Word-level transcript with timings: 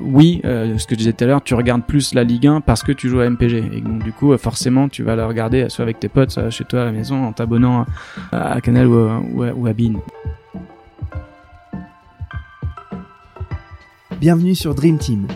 oui, 0.00 0.40
euh, 0.44 0.78
ce 0.78 0.86
que 0.86 0.94
je 0.94 0.98
disais 0.98 1.12
tout 1.12 1.24
à 1.24 1.26
l'heure, 1.26 1.42
tu 1.42 1.54
regardes 1.54 1.84
plus 1.84 2.14
la 2.14 2.24
Ligue 2.24 2.46
1 2.46 2.60
parce 2.60 2.82
que 2.82 2.92
tu 2.92 3.08
joues 3.08 3.20
à 3.20 3.28
MPG. 3.28 3.58
Et 3.72 3.80
donc, 3.80 4.02
du 4.02 4.12
coup, 4.12 4.32
euh, 4.32 4.38
forcément, 4.38 4.88
tu 4.88 5.02
vas 5.02 5.16
la 5.16 5.26
regarder 5.26 5.68
soit 5.68 5.82
avec 5.82 6.00
tes 6.00 6.08
potes, 6.08 6.30
soit 6.30 6.50
chez 6.50 6.64
toi 6.64 6.82
à 6.82 6.84
la 6.86 6.92
maison, 6.92 7.24
en 7.26 7.32
t'abonnant 7.32 7.86
à, 8.32 8.60
Canal 8.60 8.86
ou, 8.86 9.42
à- 9.42 9.52
ou. 9.52 9.68
Bienvenue 14.20 14.54
sur 14.54 14.74
Dream 14.74 14.98
Team, 14.98 15.26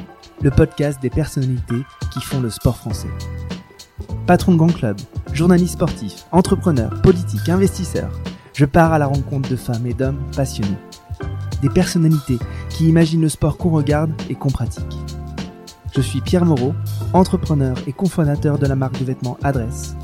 le 0.42 0.50
podcast 0.50 1.00
des 1.02 1.10
personnalités 1.10 1.82
qui 2.12 2.20
font 2.20 2.40
le 2.40 2.50
sport 2.50 2.76
français. 2.76 3.08
Patron 4.26 4.52
de 4.52 4.58
grand 4.58 4.72
club, 4.72 4.96
journaliste 5.32 5.74
sportif, 5.74 6.24
entrepreneur, 6.32 6.90
politique, 7.02 7.48
investisseur, 7.48 8.10
je 8.54 8.64
pars 8.64 8.92
à 8.92 8.98
la 8.98 9.06
rencontre 9.06 9.48
de 9.50 9.56
femmes 9.56 9.86
et 9.86 9.92
d'hommes 9.92 10.20
passionnés. 10.34 10.76
Des 11.62 11.70
personnalités 11.70 12.38
qui 12.68 12.88
imaginent 12.88 13.22
le 13.22 13.28
sport 13.28 13.56
qu'on 13.56 13.70
regarde 13.70 14.12
et 14.28 14.34
qu'on 14.34 14.50
pratique. 14.50 14.84
Je 15.94 16.00
suis 16.00 16.20
Pierre 16.20 16.44
Moreau, 16.44 16.74
entrepreneur 17.12 17.76
et 17.86 17.92
cofondateur 17.92 18.58
de 18.58 18.66
la 18.66 18.76
marque 18.76 18.98
de 18.98 19.04
vêtements 19.04 19.38
Adresse. 19.42 19.96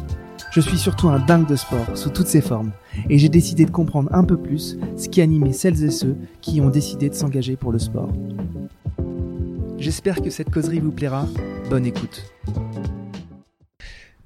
Je 0.53 0.61
suis 0.61 0.79
surtout 0.79 1.09
un 1.09 1.19
dingue 1.19 1.47
de 1.47 1.57
sport 1.57 1.87
sous 1.95 2.11
toutes 2.11 2.27
ses 2.27 2.41
formes 2.41 2.73
et 3.09 3.19
j'ai 3.19 3.29
décidé 3.29 3.65
de 3.65 3.71
comprendre 3.71 4.09
un 4.13 4.25
peu 4.25 4.37
plus 4.37 4.79
ce 4.97 5.09
qui 5.09 5.21
animait 5.21 5.53
celles 5.53 5.83
et 5.85 5.91
ceux 5.91 6.17
qui 6.41 6.61
ont 6.61 6.71
décidé 6.71 7.09
de 7.09 7.15
s'engager 7.15 7.57
pour 7.57 7.73
le 7.73 7.79
sport. 7.79 8.11
J'espère 9.79 10.23
que 10.23 10.31
cette 10.31 10.51
causerie 10.51 10.81
vous 10.81 10.93
plaira. 10.93 11.27
Bonne 11.69 11.87
écoute. 11.87 12.25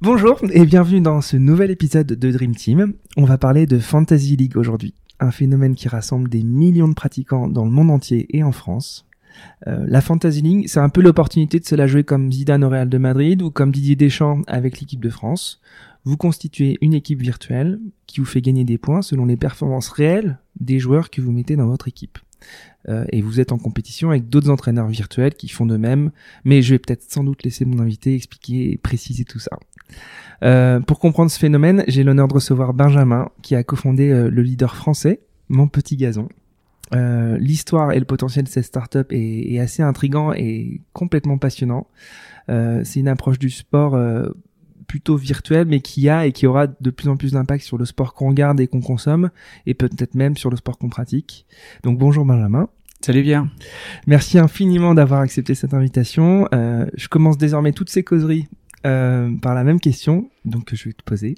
Bonjour 0.02 0.38
et 0.52 0.66
bienvenue 0.66 1.01
dans 1.01 1.20
ce 1.20 1.37
nouvel 1.37 1.70
épisode 1.70 2.09
de 2.09 2.30
Dream 2.30 2.54
Team. 2.54 2.93
On 3.16 3.24
va 3.24 3.38
parler 3.38 3.66
de 3.66 3.79
Fantasy 3.79 4.37
League 4.37 4.56
aujourd'hui, 4.56 4.95
un 5.20 5.30
phénomène 5.30 5.75
qui 5.75 5.88
rassemble 5.88 6.29
des 6.29 6.43
millions 6.43 6.88
de 6.88 6.95
pratiquants 6.95 7.48
dans 7.48 7.65
le 7.65 7.70
monde 7.70 7.91
entier 7.91 8.27
et 8.37 8.43
en 8.43 8.52
France. 8.52 9.07
Euh, 9.66 9.84
la 9.87 10.01
Fantasy 10.01 10.43
League, 10.43 10.65
c'est 10.69 10.80
un 10.80 10.88
peu 10.88 11.01
l'opportunité 11.01 11.61
de 11.61 11.65
se 11.65 11.74
la 11.74 11.87
jouer 11.87 12.05
comme 12.05 12.32
Zidane 12.32 12.65
au 12.65 12.68
Real 12.68 12.88
de 12.88 12.99
Madrid 12.99 13.43
ou 13.43 13.51
comme 13.51 13.73
Didier 13.73 13.96
Deschamps 13.96 14.43
avec 14.46 14.80
l'équipe 14.80 15.01
de 15.01 15.10
France. 15.10 15.60
Vous 16.05 16.16
constituez 16.16 16.79
une 16.80 16.95
équipe 16.95 17.21
virtuelle 17.21 17.80
qui 18.07 18.21
vous 18.21 18.27
fait 18.27 18.40
gagner 18.40 18.65
des 18.65 18.79
points 18.79 19.02
selon 19.02 19.27
les 19.27 19.37
performances 19.37 19.88
réelles 19.88 20.38
des 20.60 20.79
joueurs 20.79 21.10
que 21.10 21.21
vous 21.21 21.33
mettez 21.33 21.57
dans 21.57 21.66
votre 21.66 21.88
équipe. 21.88 22.18
Euh, 22.88 23.05
et 23.10 23.23
vous 23.23 23.40
êtes 23.40 23.51
en 23.51 23.59
compétition 23.59 24.10
avec 24.10 24.29
d'autres 24.29 24.51
entraîneurs 24.51 24.88
virtuels 24.88 25.35
qui 25.35 25.49
font 25.49 25.66
de 25.66 25.77
même, 25.77 26.12
mais 26.45 26.62
je 26.62 26.74
vais 26.74 26.79
peut-être 26.79 27.10
sans 27.10 27.24
doute 27.24 27.43
laisser 27.43 27.65
mon 27.65 27.80
invité 27.80 28.15
expliquer 28.15 28.73
et 28.73 28.77
préciser 28.77 29.24
tout 29.24 29.40
ça. 29.40 29.59
Euh, 30.42 30.80
pour 30.80 30.98
comprendre 30.98 31.30
ce 31.30 31.38
phénomène, 31.38 31.84
j'ai 31.88 32.04
l'honneur 32.04 32.29
de 32.29 32.34
recevoir 32.34 32.74
Benjamin, 32.74 33.30
qui 33.42 33.54
a 33.54 33.62
cofondé 33.62 34.10
euh, 34.10 34.30
le 34.30 34.43
leader 34.43 34.76
français, 34.76 35.20
Mon 35.48 35.68
Petit 35.68 35.96
Gazon. 35.96 36.28
Euh, 36.95 37.37
L'histoire 37.38 37.93
et 37.93 37.98
le 37.98 38.04
potentiel 38.04 38.45
de 38.45 38.51
cette 38.51 38.65
startup 38.65 39.10
est, 39.12 39.52
est 39.52 39.59
assez 39.59 39.82
intrigant 39.82 40.32
et 40.32 40.80
complètement 40.93 41.38
passionnant. 41.38 41.87
C'est 42.48 43.01
une 43.01 43.09
approche 43.09 43.40
du 43.40 43.51
sport 43.51 43.98
plutôt 44.87 45.16
virtuelle, 45.16 45.66
mais 45.66 45.80
qui 45.80 46.09
a 46.09 46.26
et 46.26 46.32
qui 46.32 46.46
aura 46.46 46.68
de 46.68 46.90
plus 46.90 47.09
en 47.09 47.16
plus 47.16 47.32
d'impact 47.32 47.65
sur 47.65 47.76
le 47.76 47.84
sport 47.84 48.15
qu'on 48.15 48.28
regarde 48.28 48.60
et 48.60 48.68
qu'on 48.68 48.80
consomme, 48.80 49.30
et 49.66 49.74
peut-être 49.74 50.15
même 50.15 50.37
sur 50.37 50.48
le 50.48 50.56
sport 50.56 50.78
qu'on 50.78 50.88
pratique. 50.88 51.45
Donc 51.82 51.98
bonjour 51.98 52.24
Benjamin. 52.24 52.68
Salut 53.00 53.23
Pierre. 53.23 53.46
Merci 54.06 54.38
infiniment 54.38 54.95
d'avoir 54.95 55.21
accepté 55.21 55.54
cette 55.54 55.74
invitation. 55.74 56.48
Euh, 56.54 56.87
je 56.96 57.09
commence 57.09 57.38
désormais 57.38 57.73
toutes 57.73 57.90
ces 57.90 58.02
causeries 58.02 58.48
par 59.42 59.54
la 59.54 59.65
même 59.65 59.80
question, 59.80 60.30
donc 60.45 60.66
que 60.66 60.76
je 60.76 60.84
vais 60.84 60.92
te 60.92 61.02
poser. 61.02 61.34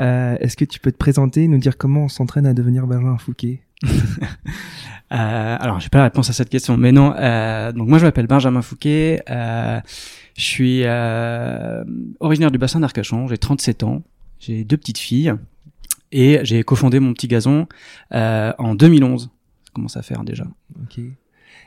Euh, 0.00 0.36
Est-ce 0.40 0.56
que 0.56 0.64
tu 0.64 0.80
peux 0.80 0.92
te 0.92 0.96
présenter 0.96 1.44
et 1.44 1.48
nous 1.48 1.58
dire 1.58 1.76
comment 1.76 2.04
on 2.04 2.08
s'entraîne 2.08 2.46
à 2.46 2.54
devenir 2.54 2.86
Benjamin 2.86 3.18
Fouquet? 3.18 3.62
Euh, 5.12 5.56
alors, 5.60 5.78
j'ai 5.78 5.90
pas 5.90 5.98
la 5.98 6.04
réponse 6.04 6.30
à 6.30 6.32
cette 6.32 6.48
question, 6.48 6.78
mais 6.78 6.90
non. 6.90 7.14
Euh, 7.18 7.70
donc 7.72 7.86
moi, 7.86 7.98
je 7.98 8.06
m'appelle 8.06 8.26
Benjamin 8.26 8.62
Fouquet. 8.62 9.22
Euh, 9.28 9.78
je 10.38 10.42
suis 10.42 10.84
euh, 10.84 11.84
originaire 12.18 12.50
du 12.50 12.56
bassin 12.56 12.80
d'Arcachon. 12.80 13.28
J'ai 13.28 13.36
37 13.36 13.82
ans. 13.82 14.02
J'ai 14.38 14.64
deux 14.64 14.78
petites 14.78 14.96
filles 14.96 15.34
et 16.12 16.40
j'ai 16.44 16.62
cofondé 16.62 16.98
mon 16.98 17.12
petit 17.12 17.28
gazon 17.28 17.66
euh, 18.14 18.54
en 18.56 18.74
2011. 18.74 19.24
Ça 19.64 19.70
commence 19.74 19.98
à 19.98 20.02
faire 20.02 20.24
déjà. 20.24 20.46
Ok. 20.82 21.00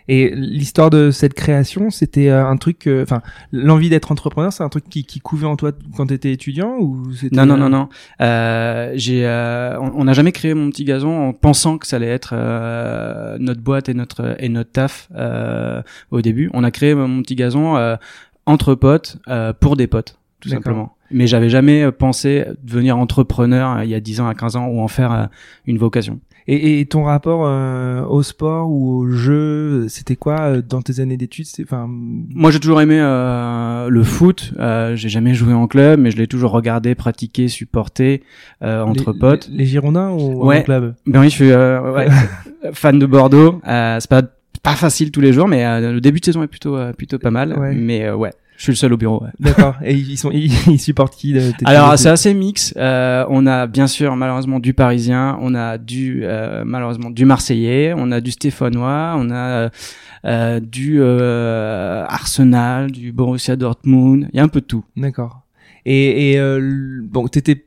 Et 0.07 0.29
l'histoire 0.35 0.89
de 0.89 1.11
cette 1.11 1.33
création, 1.33 1.89
c'était 1.89 2.29
euh, 2.29 2.45
un 2.45 2.57
truc, 2.57 2.87
enfin, 3.01 3.21
l'envie 3.51 3.89
d'être 3.89 4.11
entrepreneur, 4.11 4.53
c'est 4.53 4.63
un 4.63 4.69
truc 4.69 4.87
qui, 4.89 5.03
qui 5.03 5.19
couvait 5.19 5.47
en 5.47 5.55
toi 5.55 5.71
quand 5.95 6.07
tu 6.07 6.13
étais 6.13 6.31
étudiant 6.31 6.77
ou 6.79 7.11
c'était 7.13 7.35
Non, 7.35 7.45
non, 7.45 7.55
euh, 7.55 7.57
non, 7.57 7.69
non. 7.69 7.89
Euh, 8.21 8.91
j'ai, 8.95 9.25
euh, 9.25 9.79
on 9.79 10.03
n'a 10.03 10.13
jamais 10.13 10.31
créé 10.31 10.53
mon 10.53 10.69
petit 10.69 10.83
gazon 10.85 11.29
en 11.29 11.33
pensant 11.33 11.77
que 11.77 11.87
ça 11.87 11.95
allait 11.95 12.07
être 12.07 12.33
euh, 12.33 13.37
notre 13.39 13.61
boîte 13.61 13.89
et 13.89 13.93
notre 13.93 14.35
et 14.39 14.49
notre 14.49 14.71
taf 14.71 15.09
euh, 15.15 15.81
au 16.11 16.21
début. 16.21 16.49
On 16.53 16.63
a 16.63 16.71
créé 16.71 16.93
mon 16.95 17.21
petit 17.21 17.35
gazon 17.35 17.77
euh, 17.77 17.95
entre 18.45 18.75
potes 18.75 19.17
euh, 19.27 19.53
pour 19.53 19.75
des 19.75 19.87
potes, 19.87 20.19
tout 20.39 20.49
simplement. 20.49 20.95
Mais 21.11 21.27
j'avais 21.27 21.49
jamais 21.49 21.91
pensé 21.91 22.45
devenir 22.63 22.97
entrepreneur 22.97 23.83
il 23.83 23.89
y 23.89 23.95
a 23.95 23.99
10 23.99 24.21
ans 24.21 24.27
à 24.27 24.33
15 24.33 24.55
ans 24.55 24.67
ou 24.67 24.81
en 24.81 24.87
faire 24.87 25.29
une 25.65 25.77
vocation. 25.77 26.19
Et, 26.47 26.79
et 26.79 26.85
ton 26.85 27.03
rapport 27.03 27.41
euh, 27.45 28.03
au 28.05 28.21
sport 28.21 28.69
ou 28.69 28.97
au 28.99 29.09
jeu, 29.09 29.87
c'était 29.89 30.15
quoi 30.15 30.39
euh, 30.41 30.61
dans 30.61 30.81
tes 30.83 30.99
années 30.99 31.17
d'études? 31.17 31.47
Enfin, 31.63 31.87
Moi, 31.89 32.51
j'ai 32.51 32.59
toujours 32.59 32.81
aimé 32.81 32.99
euh, 32.99 33.89
le 33.89 34.03
foot. 34.03 34.53
Euh, 34.59 34.95
j'ai 34.95 35.09
jamais 35.09 35.33
joué 35.33 35.53
en 35.53 35.65
club, 35.67 35.99
mais 35.99 36.11
je 36.11 36.17
l'ai 36.17 36.27
toujours 36.27 36.51
regardé, 36.51 36.93
pratiqué, 36.93 37.47
supporté 37.47 38.21
euh, 38.61 38.83
entre 38.83 39.11
les- 39.13 39.19
potes. 39.19 39.47
Les, 39.49 39.57
les 39.59 39.65
Girondins 39.65 40.11
ou 40.11 40.45
Ouais. 40.45 40.59
en 40.59 40.63
club? 40.63 40.93
Ben 41.07 41.21
oui, 41.21 41.29
je 41.29 41.35
suis 41.35 41.51
euh, 41.51 41.91
ouais, 41.93 42.07
fan 42.73 42.99
de 42.99 43.05
Bordeaux. 43.07 43.59
Euh, 43.67 43.97
c'est 43.99 44.09
pas 44.09 44.21
pas 44.63 44.75
facile 44.75 45.11
tous 45.11 45.21
les 45.21 45.31
jours, 45.33 45.47
mais 45.47 45.63
le 45.91 45.99
début 45.99 46.19
de 46.19 46.25
saison 46.25 46.41
est 46.41 46.47
plutôt 46.47 46.75
euh, 46.75 46.91
plutôt 46.93 47.19
pas 47.19 47.29
mal. 47.29 47.53
Ouais. 47.59 47.73
Mais 47.75 48.05
euh, 48.05 48.15
ouais, 48.15 48.31
je 48.57 48.63
suis 48.63 48.71
le 48.71 48.75
seul 48.77 48.93
au 48.93 48.97
bureau. 48.97 49.21
ouais. 49.23 49.29
D'accord. 49.39 49.75
Et 49.83 49.93
ils 49.93 50.17
sont, 50.17 50.31
ils, 50.31 50.51
ils 50.67 50.79
supportent 50.79 51.15
qui 51.15 51.33
de- 51.33 51.51
Alors 51.65 51.97
c'est 51.97 52.09
assez 52.09 52.33
mix. 52.33 52.73
Euh, 52.77 53.25
on 53.29 53.45
a 53.47 53.67
bien 53.67 53.87
sûr 53.87 54.15
malheureusement 54.15 54.59
du 54.59 54.73
Parisien, 54.73 55.37
on 55.41 55.53
a 55.55 55.77
du 55.77 56.21
euh, 56.23 56.63
malheureusement 56.65 57.09
du 57.09 57.25
Marseillais, 57.25 57.93
on 57.97 58.11
a 58.11 58.21
du 58.21 58.31
Stéphanois, 58.31 59.15
on 59.17 59.29
a 59.31 59.69
euh, 60.25 60.59
du 60.59 60.97
euh, 61.01 62.03
Arsenal, 62.07 62.91
du 62.91 63.11
Borussia 63.11 63.55
Dortmund. 63.55 64.27
Il 64.33 64.37
y 64.37 64.39
a 64.39 64.43
un 64.43 64.47
peu 64.47 64.61
de 64.61 64.65
tout. 64.65 64.83
D'accord. 64.97 65.41
Et, 65.85 66.31
et 66.31 66.39
euh, 66.39 66.99
bon, 67.03 67.27
t'étais, 67.27 67.63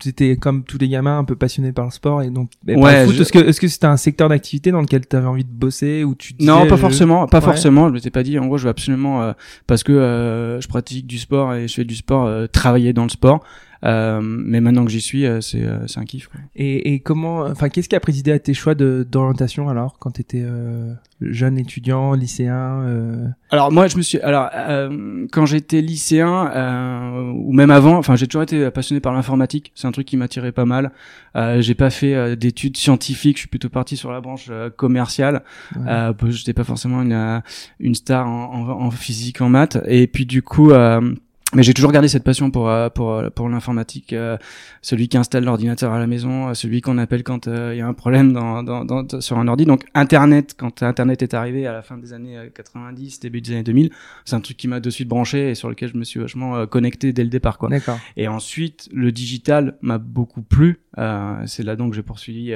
t'étais 0.00 0.36
comme 0.36 0.64
tous 0.64 0.78
les 0.78 0.88
gamins 0.88 1.18
un 1.18 1.24
peu 1.24 1.36
passionné 1.36 1.72
par 1.72 1.84
le 1.84 1.90
sport 1.90 2.22
et 2.22 2.30
donc 2.30 2.50
et 2.66 2.74
Ouais, 2.74 3.06
je- 3.08 3.20
Est-ce 3.22 3.32
que, 3.32 3.38
est-ce 3.38 3.60
que 3.60 3.68
c'était 3.68 3.86
un 3.86 3.96
secteur 3.96 4.28
d'activité 4.28 4.70
dans 4.72 4.80
lequel 4.80 5.06
t'avais 5.06 5.26
envie 5.26 5.44
de 5.44 5.50
bosser 5.52 6.02
ou 6.04 6.14
tu 6.14 6.34
Non, 6.40 6.56
disais, 6.58 6.68
pas 6.68 6.76
je- 6.76 6.80
forcément, 6.80 7.26
pas 7.26 7.38
Ouais. 7.38 7.44
forcément. 7.44 7.88
Je 7.88 7.92
m'étais 7.94 8.10
pas 8.10 8.22
dit. 8.22 8.38
En 8.38 8.46
gros, 8.46 8.58
je 8.58 8.64
veux 8.64 8.70
absolument 8.70 9.22
euh, 9.22 9.32
parce 9.66 9.82
que 9.84 9.92
euh, 9.92 10.60
je 10.60 10.68
pratique 10.68 11.06
du 11.06 11.18
sport 11.18 11.54
et 11.54 11.68
je 11.68 11.74
fais 11.74 11.84
du 11.84 11.94
sport, 11.96 12.26
euh, 12.26 12.46
travailler 12.46 12.92
dans 12.92 13.04
le 13.04 13.08
sport. 13.10 13.44
Euh, 13.84 14.20
mais 14.22 14.60
maintenant 14.60 14.84
que 14.84 14.90
j'y 14.90 15.00
suis, 15.00 15.24
euh, 15.24 15.40
c'est 15.40 15.64
euh, 15.64 15.86
c'est 15.86 15.98
un 16.00 16.04
kiff. 16.04 16.28
Quoi. 16.28 16.40
Et, 16.54 16.92
et 16.94 17.00
comment, 17.00 17.40
enfin, 17.40 17.68
qu'est-ce 17.68 17.88
qui 17.88 17.96
a 17.96 18.00
présidé 18.00 18.30
à 18.32 18.38
tes 18.38 18.52
choix 18.54 18.74
d'orientation 18.74 19.68
alors 19.68 19.98
quand 19.98 20.10
t'étais 20.12 20.42
euh, 20.44 20.92
jeune 21.22 21.58
étudiant, 21.58 22.12
lycéen 22.12 22.82
euh... 22.82 23.26
Alors 23.50 23.72
moi, 23.72 23.86
je 23.88 23.96
me 23.96 24.02
suis. 24.02 24.20
Alors 24.20 24.48
euh, 24.54 25.26
quand 25.32 25.46
j'étais 25.46 25.80
lycéen 25.80 26.50
euh, 26.54 27.32
ou 27.34 27.52
même 27.52 27.70
avant, 27.70 27.96
enfin, 27.96 28.16
j'ai 28.16 28.26
toujours 28.26 28.42
été 28.42 28.70
passionné 28.70 29.00
par 29.00 29.12
l'informatique. 29.14 29.72
C'est 29.74 29.86
un 29.86 29.92
truc 29.92 30.06
qui 30.06 30.16
m'attirait 30.16 30.52
pas 30.52 30.66
mal. 30.66 30.92
Euh, 31.36 31.60
j'ai 31.62 31.74
pas 31.74 31.90
fait 31.90 32.36
d'études 32.36 32.76
scientifiques. 32.76 33.36
Je 33.36 33.42
suis 33.42 33.48
plutôt 33.48 33.68
parti 33.70 33.96
sur 33.96 34.12
la 34.12 34.20
branche 34.20 34.48
euh, 34.50 34.68
commerciale. 34.70 35.42
ouais. 35.76 35.82
Euh, 35.88 36.12
que 36.12 36.30
j'étais 36.30 36.52
pas 36.52 36.64
forcément 36.64 37.02
une, 37.02 37.42
une 37.80 37.94
star 37.94 38.28
en, 38.28 38.52
en, 38.52 38.68
en 38.86 38.90
physique, 38.90 39.40
en 39.40 39.48
maths. 39.48 39.78
Et 39.88 40.06
puis 40.06 40.26
du 40.26 40.42
coup, 40.42 40.70
euh, 40.70 41.14
mais 41.54 41.62
j'ai 41.62 41.74
toujours 41.74 41.90
gardé 41.92 42.06
cette 42.08 42.22
passion 42.22 42.50
pour 42.50 42.68
euh, 42.68 42.88
pour 42.88 43.12
euh, 43.12 43.30
pour 43.30 43.48
l'informatique. 43.48 44.12
euh, 44.12 44.36
celui 44.82 45.08
qui 45.08 45.16
installe 45.18 45.44
l'ordinateur 45.44 45.92
à 45.92 45.98
la 45.98 46.06
maison, 46.06 46.54
celui 46.54 46.80
qu'on 46.80 46.96
appelle 46.98 47.22
quand 47.22 47.46
il 47.46 47.76
y 47.76 47.80
a 47.80 47.86
un 47.86 47.92
problème 47.92 48.32
dans, 48.32 48.62
dans, 48.62 48.84
dans 48.84 49.20
sur 49.20 49.38
un 49.38 49.48
ordi. 49.48 49.64
Donc 49.64 49.84
Internet, 49.94 50.54
quand 50.56 50.82
Internet 50.82 51.22
est 51.22 51.34
arrivé 51.34 51.66
à 51.66 51.72
la 51.72 51.82
fin 51.82 51.98
des 51.98 52.12
années 52.12 52.38
euh, 52.38 52.48
90, 52.54 53.20
début 53.20 53.40
des 53.40 53.52
années 53.52 53.62
2000, 53.62 53.90
c'est 54.24 54.36
un 54.36 54.40
truc 54.40 54.56
qui 54.56 54.68
m'a 54.68 54.80
de 54.80 54.90
suite 54.90 55.08
branché 55.08 55.50
et 55.50 55.54
sur 55.54 55.68
lequel 55.68 55.90
je 55.90 55.96
me 55.96 56.04
suis 56.04 56.20
vachement 56.20 56.66
connecté 56.66 57.12
dès 57.12 57.24
le 57.24 57.30
départ, 57.30 57.58
quoi. 57.58 57.68
D'accord. 57.68 57.98
Et 58.16 58.28
ensuite, 58.28 58.88
le 58.92 59.12
digital 59.12 59.76
m'a 59.82 59.98
beaucoup 59.98 60.42
plu. 60.42 60.80
Euh, 60.98 61.42
c'est 61.46 61.62
là 61.62 61.76
donc 61.76 61.90
que 61.90 61.96
j'ai 61.96 62.02
poursuivi 62.02 62.54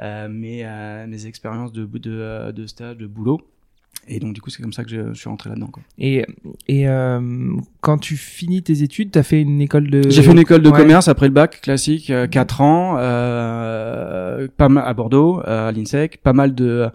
euh, 0.00 0.28
mes, 0.28 0.64
euh, 0.64 1.06
mes 1.06 1.26
expériences 1.26 1.72
de, 1.72 1.84
de, 1.84 2.52
de 2.52 2.66
stage, 2.66 2.96
de 2.96 3.06
boulot. 3.06 3.40
Et 4.08 4.18
donc, 4.18 4.32
du 4.34 4.40
coup, 4.40 4.50
c'est 4.50 4.60
comme 4.60 4.72
ça 4.72 4.82
que 4.82 4.90
je, 4.90 5.12
je 5.12 5.18
suis 5.18 5.28
rentré 5.28 5.50
là-dedans. 5.50 5.68
quoi. 5.68 5.82
Et, 5.98 6.26
et 6.66 6.88
euh, 6.88 7.20
quand 7.80 7.98
tu 7.98 8.16
finis 8.16 8.62
tes 8.62 8.82
études, 8.82 9.12
t'as 9.12 9.22
fait 9.22 9.40
une 9.40 9.60
école 9.60 9.88
de. 9.88 10.08
J'ai 10.10 10.22
fait 10.22 10.32
une 10.32 10.38
école 10.40 10.62
de 10.62 10.70
Ouais. 10.70 10.76
commerce 10.78 11.06
après 11.08 11.26
le 11.26 11.32
bac 11.32 11.60
classique, 11.60 12.10
euh, 12.10 12.26
4 12.26 12.60
ans, 12.60 12.96
euh, 12.98 14.48
pas 14.56 14.68
mal 14.68 14.84
à 14.86 14.94
Bordeaux, 14.94 15.40
euh, 15.46 15.68
à 15.68 15.72
l'INSEC, 15.72 16.18
pas 16.22 16.32
mal 16.32 16.54
de 16.54 16.88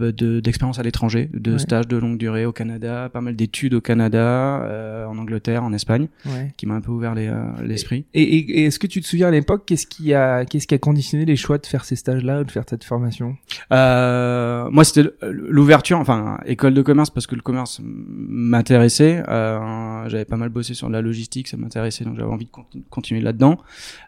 euh, 0.00 0.12
de 0.12 0.40
d'expérience 0.40 0.78
à 0.78 0.82
l'étranger, 0.82 1.30
de 1.34 1.52
Ouais. 1.52 1.58
stages 1.58 1.88
de 1.88 1.96
longue 1.96 2.18
durée 2.18 2.44
au 2.46 2.52
Canada, 2.52 3.08
pas 3.12 3.20
mal 3.20 3.36
d'études 3.36 3.74
au 3.74 3.80
Canada, 3.80 4.62
euh, 4.62 5.06
en 5.06 5.16
Angleterre, 5.18 5.64
en 5.64 5.72
Espagne, 5.72 6.08
Ouais. 6.26 6.52
qui 6.56 6.66
m'a 6.66 6.74
un 6.74 6.80
peu 6.80 6.90
ouvert 6.90 7.14
les, 7.14 7.28
euh, 7.28 7.42
l'esprit. 7.64 8.04
Et, 8.14 8.22
et- 8.22 8.60
et 8.60 8.64
est-ce 8.66 8.78
que 8.78 8.86
tu 8.86 9.00
te 9.00 9.06
souviens 9.06 9.28
à 9.28 9.30
l'époque, 9.30 9.62
qu'est-ce 9.66 9.86
qui 9.86 10.14
a, 10.14 10.44
qu'est-ce 10.44 10.66
qui 10.66 10.74
a 10.74 10.78
conditionné 10.78 11.24
les 11.24 11.36
choix 11.36 11.58
de 11.58 11.66
faire 11.66 11.84
ces 11.84 11.96
stages-là 11.96 12.40
ou 12.40 12.44
de 12.44 12.50
faire 12.50 12.64
cette 12.68 12.84
formation? 12.84 13.36
Euh, 13.72 14.68
moi, 14.70 14.84
c'était 14.84 15.08
l'ouverture, 15.22 15.98
enfin, 15.98 16.38
école 16.46 16.74
de 16.74 16.82
commerce, 16.82 17.10
parce 17.10 17.26
que 17.26 17.34
le 17.34 17.42
commerce 17.42 17.80
m'intéressait. 17.84 19.22
Euh, 19.28 20.08
j'avais 20.08 20.24
pas 20.24 20.36
mal 20.36 20.48
bossé 20.48 20.74
sur 20.74 20.88
la 20.88 21.00
logistique, 21.00 21.48
ça 21.48 21.56
m'intéressait, 21.56 22.04
donc 22.04 22.16
j'avais 22.16 22.30
envie 22.30 22.44
de 22.46 22.50
conti- 22.50 22.82
continuer 22.90 23.20
là-dedans. 23.20 23.58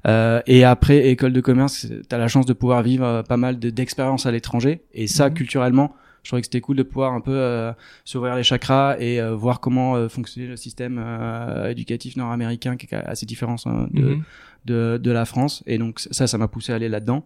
Euh, 0.07 0.41
et 0.47 0.65
après, 0.65 1.09
école 1.09 1.33
de 1.33 1.41
commerce, 1.41 1.87
t'as 2.09 2.19
la 2.19 2.29
chance 2.29 2.47
de 2.47 2.53
pouvoir 2.53 2.83
vivre 2.83 3.23
pas 3.29 3.37
mal 3.37 3.59
de- 3.59 3.71
d'expériences 3.71 4.27
à 4.27 4.31
l'étranger. 4.31 4.83
Et 4.95 5.07
ça, 5.07 5.29
Mhm. 5.29 5.35
culturellement, 5.35 5.70
je 6.23 6.29
trouvais 6.29 6.43
que 6.43 6.47
c'était 6.47 6.61
cool 6.61 6.77
de 6.77 6.83
pouvoir 6.83 7.13
un 7.15 7.21
peu 7.21 7.33
euh, 7.35 7.73
s'ouvrir 8.05 8.35
les 8.37 8.43
chakras 8.43 8.97
et 8.99 9.21
euh, 9.21 9.35
voir 9.35 9.59
comment 9.61 9.97
euh, 9.97 10.09
fonctionnait 10.09 10.49
le 10.49 10.57
système 10.57 11.01
euh, 11.03 11.71
éducatif 11.71 12.17
nord-américain, 12.17 12.77
qui 12.77 12.87
est 12.93 12.99
assez 12.99 13.25
différent 13.27 13.57
hein, 13.65 13.89
de, 13.93 14.03
Mhm. 14.03 14.23
de, 14.67 15.01
de 15.03 15.11
la 15.11 15.25
France. 15.25 15.63
Et 15.67 15.79
donc 15.79 15.99
ça, 16.01 16.27
ça 16.27 16.37
m'a 16.37 16.47
poussé 16.47 16.73
à 16.73 16.77
aller 16.77 16.91
là-dedans. 16.91 17.25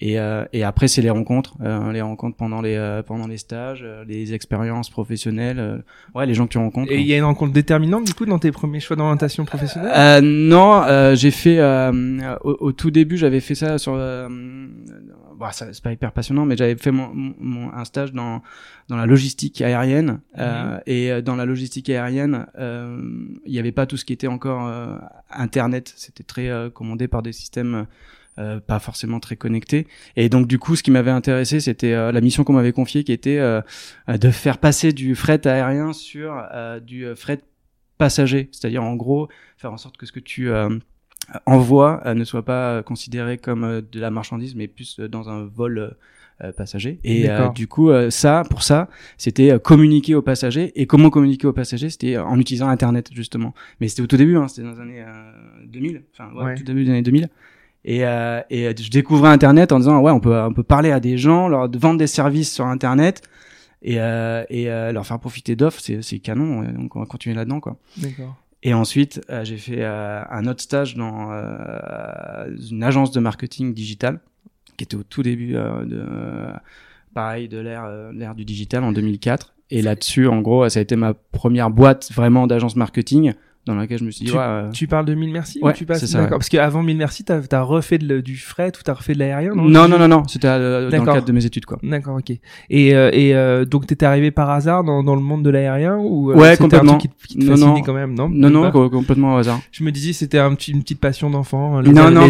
Et, 0.00 0.18
euh, 0.20 0.44
et 0.52 0.62
après, 0.62 0.86
c'est 0.86 1.02
les 1.02 1.10
rencontres, 1.10 1.54
euh, 1.60 1.90
les 1.92 2.00
rencontres 2.00 2.36
pendant 2.36 2.62
les 2.62 2.76
euh, 2.76 3.02
pendant 3.02 3.26
les 3.26 3.36
stages, 3.36 3.82
euh, 3.82 4.04
les 4.06 4.32
expériences 4.32 4.88
professionnelles, 4.90 5.58
euh, 5.58 5.78
ouais, 6.14 6.24
les 6.24 6.34
gens 6.34 6.46
que 6.46 6.52
tu 6.52 6.58
rencontres. 6.58 6.90
Et 6.92 7.00
il 7.00 7.06
y 7.06 7.12
a 7.14 7.18
une 7.18 7.24
rencontre 7.24 7.52
déterminante 7.52 8.04
du 8.06 8.14
coup 8.14 8.26
dans 8.26 8.38
tes 8.38 8.52
premiers 8.52 8.80
choix 8.80 8.94
d'orientation 8.96 9.44
professionnelle? 9.44 9.92
Euh, 9.94 10.20
non, 10.22 10.82
euh, 10.84 11.16
j'ai 11.16 11.32
fait 11.32 11.58
euh, 11.58 11.90
au, 12.44 12.56
au 12.60 12.72
tout 12.72 12.92
début, 12.92 13.16
j'avais 13.16 13.40
fait 13.40 13.56
ça 13.56 13.76
sur. 13.76 13.94
Euh, 15.48 15.52
ça, 15.52 15.72
c'est 15.72 15.82
pas 15.82 15.92
hyper 15.92 16.12
passionnant, 16.12 16.44
mais 16.46 16.56
j'avais 16.56 16.76
fait 16.76 16.90
mon, 16.90 17.10
mon- 17.14 17.72
un 17.72 17.84
stage 17.84 18.12
dans 18.12 18.42
dans 18.88 18.96
la 18.96 19.06
logistique 19.06 19.60
aérienne 19.60 20.20
euh, 20.38 20.78
et 20.86 21.10
euh, 21.12 21.22
dans 21.22 21.36
la 21.36 21.44
logistique 21.46 21.88
aérienne, 21.90 22.46
euh, 22.58 23.00
il 23.46 23.52
n'y 23.52 23.58
avait 23.58 23.72
pas 23.72 23.86
tout 23.86 23.96
ce 23.96 24.04
qui 24.04 24.12
était 24.12 24.26
encore 24.26 24.66
euh, 24.66 24.96
internet. 25.30 25.92
C'était 25.96 26.24
très 26.24 26.48
euh, 26.48 26.70
commandé 26.70 27.08
par 27.08 27.22
des 27.22 27.32
systèmes. 27.32 27.86
euh, 28.38 28.60
pas 28.60 28.78
forcément 28.78 29.18
très 29.20 29.36
connectés 29.36 29.86
et 30.16 30.28
donc 30.28 30.46
du 30.46 30.58
coup 30.58 30.76
ce 30.76 30.82
qui 30.84 30.90
m'avait 30.92 31.10
intéressé 31.10 31.58
c'était 31.60 31.92
euh, 31.92 32.12
la 32.12 32.20
mission 32.20 32.44
qu'on 32.44 32.52
m'avait 32.54 32.72
confiée 32.72 33.02
qui 33.04 33.12
était 33.12 33.38
euh, 33.38 33.60
euh, 34.08 34.16
de 34.18 34.30
faire 34.30 34.58
passer 34.58 34.92
du 34.92 35.14
fret 35.16 35.46
aérien 35.48 35.92
sur 35.92 36.32
euh, 36.54 36.78
du 36.80 37.04
euh, 37.04 37.16
fret 37.16 37.40
passager 37.98 38.48
c'est-à-dire 38.52 38.84
en 38.84 38.94
gros 38.94 39.28
faire 39.58 39.72
en 39.72 39.76
sorte 39.76 39.96
que 39.98 40.06
ce 40.06 40.12
que 40.12 40.20
tu 40.20 40.48
envoies 41.46 42.00
euh, 42.06 42.14
ne 42.14 42.24
soit 42.24 42.44
pas 42.44 42.82
considéré 42.82 43.38
comme 43.38 43.64
euh, 43.64 43.80
de 43.80 44.00
la 44.00 44.10
marchandise, 44.10 44.54
mais 44.54 44.66
plus 44.68 44.98
euh, 45.00 45.08
dans 45.08 45.28
un 45.28 45.44
vol 45.44 45.96
passager. 46.56 46.98
Et 47.04 47.28
euh, 47.28 47.48
du 47.50 47.68
coup, 47.68 47.90
euh, 47.90 48.08
ça, 48.08 48.44
pour 48.48 48.62
ça, 48.62 48.88
c'était 49.18 49.50
euh, 49.50 49.58
communiquer 49.58 50.14
aux 50.14 50.22
passagers. 50.22 50.72
Et 50.74 50.86
comment 50.86 51.10
communiquer 51.10 51.46
aux 51.46 51.52
passagers? 51.52 51.90
C'était 51.90 52.16
euh, 52.16 52.24
en 52.24 52.38
utilisant 52.40 52.68
Internet, 52.68 53.10
justement. 53.12 53.52
Mais 53.78 53.88
c'était 53.88 54.00
au 54.00 54.06
tout 54.06 54.16
début, 54.16 54.36
hein, 54.38 54.48
c'était 54.48 54.62
dans 54.66 54.72
les 54.72 54.80
années 54.80 55.02
euh, 55.02 55.32
2000, 55.66 56.02
enfin, 56.14 56.32
ouais, 56.34 56.44
Ouais. 56.44 56.54
tout 56.54 56.62
début 56.64 56.84
des 56.84 56.90
années 56.92 57.02
2000. 57.02 57.28
Et, 57.84 58.06
euh, 58.06 58.40
et 58.48 58.74
je 58.74 58.90
découvrais 58.90 59.28
Internet 59.28 59.70
en 59.72 59.80
disant, 59.80 60.00
ouais, 60.00 60.12
on 60.12 60.20
peut, 60.20 60.34
on 60.40 60.54
peut 60.54 60.62
parler 60.62 60.90
à 60.90 60.98
des 61.00 61.18
gens, 61.18 61.46
leur 61.46 61.70
vendre 61.70 61.98
des 61.98 62.06
services 62.06 62.54
sur 62.54 62.64
Internet. 62.64 63.20
Et, 63.82 63.96
euh, 64.00 64.42
et 64.48 64.70
euh, 64.70 64.92
leur 64.92 65.06
faire 65.06 65.18
profiter 65.18 65.56
d'offres, 65.56 65.80
c'est 65.82 66.18
canon, 66.20 66.62
donc 66.72 66.96
on 66.96 67.00
va 67.00 67.06
continuer 67.06 67.36
là-dedans, 67.36 67.60
quoi. 67.60 67.76
D'accord. 67.98 68.34
Et 68.62 68.74
ensuite, 68.74 69.22
euh, 69.30 69.44
j'ai 69.44 69.56
fait 69.56 69.82
euh, 69.82 70.22
un 70.28 70.46
autre 70.46 70.62
stage 70.62 70.94
dans 70.94 71.32
euh, 71.32 72.54
une 72.70 72.82
agence 72.82 73.10
de 73.10 73.20
marketing 73.20 73.72
digital, 73.72 74.20
qui 74.76 74.84
était 74.84 74.96
au 74.96 75.02
tout 75.02 75.22
début 75.22 75.52
de, 75.52 76.52
pareil, 77.14 77.48
de 77.48 77.58
l'ère 77.58 78.12
l'ère 78.12 78.34
du 78.34 78.44
digital 78.44 78.84
en 78.84 78.92
2004. 78.92 79.54
Et 79.70 79.82
là-dessus, 79.82 80.26
en 80.26 80.40
gros, 80.40 80.68
ça 80.68 80.80
a 80.80 80.82
été 80.82 80.96
ma 80.96 81.14
première 81.14 81.70
boîte 81.70 82.10
vraiment 82.12 82.46
d'agence 82.46 82.76
marketing 82.76 83.34
dans 83.66 83.74
laquelle 83.74 83.98
je 83.98 84.04
me 84.04 84.10
suis 84.10 84.24
dit, 84.24 84.30
Tu- 84.32 84.36
ouais, 84.36 84.42
euh, 84.42 84.70
Tu 84.70 84.86
parles 84.86 85.04
de 85.04 85.14
Mille 85.14 85.30
Merci 85.30 85.58
Ouais, 85.62 85.72
ou 85.72 85.74
tu 85.74 85.84
passes 85.84 86.04
ça, 86.06 86.18
D'accord. 86.18 86.32
ouais. 86.32 86.38
Parce 86.38 86.48
qu'avant 86.48 86.82
Mille 86.82 86.96
Merci, 86.96 87.24
t'as 87.24 87.40
as 87.52 87.62
refait 87.62 87.98
de 87.98 88.20
du 88.20 88.36
fret 88.36 88.68
ou 88.68 88.82
t'as 88.82 88.94
refait 88.94 89.12
de 89.12 89.18
l'aérien 89.18 89.54
non, 89.54 89.86
non, 89.86 89.98
non, 89.98 90.08
non, 90.08 90.26
c'était 90.26 90.48
euh, 90.48 90.90
dans 90.90 90.98
le 91.04 91.04
cadre 91.12 91.26
de 91.26 91.32
mes 91.32 91.44
études, 91.44 91.66
quoi. 91.66 91.78
D'accord, 91.82 92.16
ok. 92.16 92.30
Et, 92.70 92.94
euh, 92.94 93.10
et 93.12 93.34
euh, 93.34 93.64
donc 93.64 93.86
t'étais 93.86 94.06
arrivé 94.06 94.30
par 94.30 94.48
hasard 94.50 94.82
dans, 94.82 95.02
dans 95.02 95.14
le 95.14 95.20
monde 95.20 95.44
de 95.44 95.50
l'aérien 95.50 95.96
ou 95.98 96.30
euh, 96.32 96.34
Ouais, 96.36 96.56
complètement. 96.56 96.94
un 96.94 96.98
truc 96.98 97.12
qui, 97.12 97.16
te- 97.26 97.26
qui 97.28 97.38
te 97.38 97.44
Non, 97.44 97.56
non. 97.74 97.82
quand 97.82 97.92
même, 97.94 98.14
non? 98.14 98.28
Non, 98.30 98.50
non, 98.50 98.70
complètement 98.88 99.34
au 99.34 99.38
hasard. 99.38 99.60
Je 99.72 99.84
me 99.84 99.92
disais 99.92 100.12
c'était 100.12 100.38
un 100.38 100.54
petit, 100.54 100.72
une 100.72 100.82
petite 100.82 101.00
passion 101.00 101.30
d'enfant. 101.30 101.80
les 101.80 101.92
Non, 101.92 102.10
non, 102.10 102.28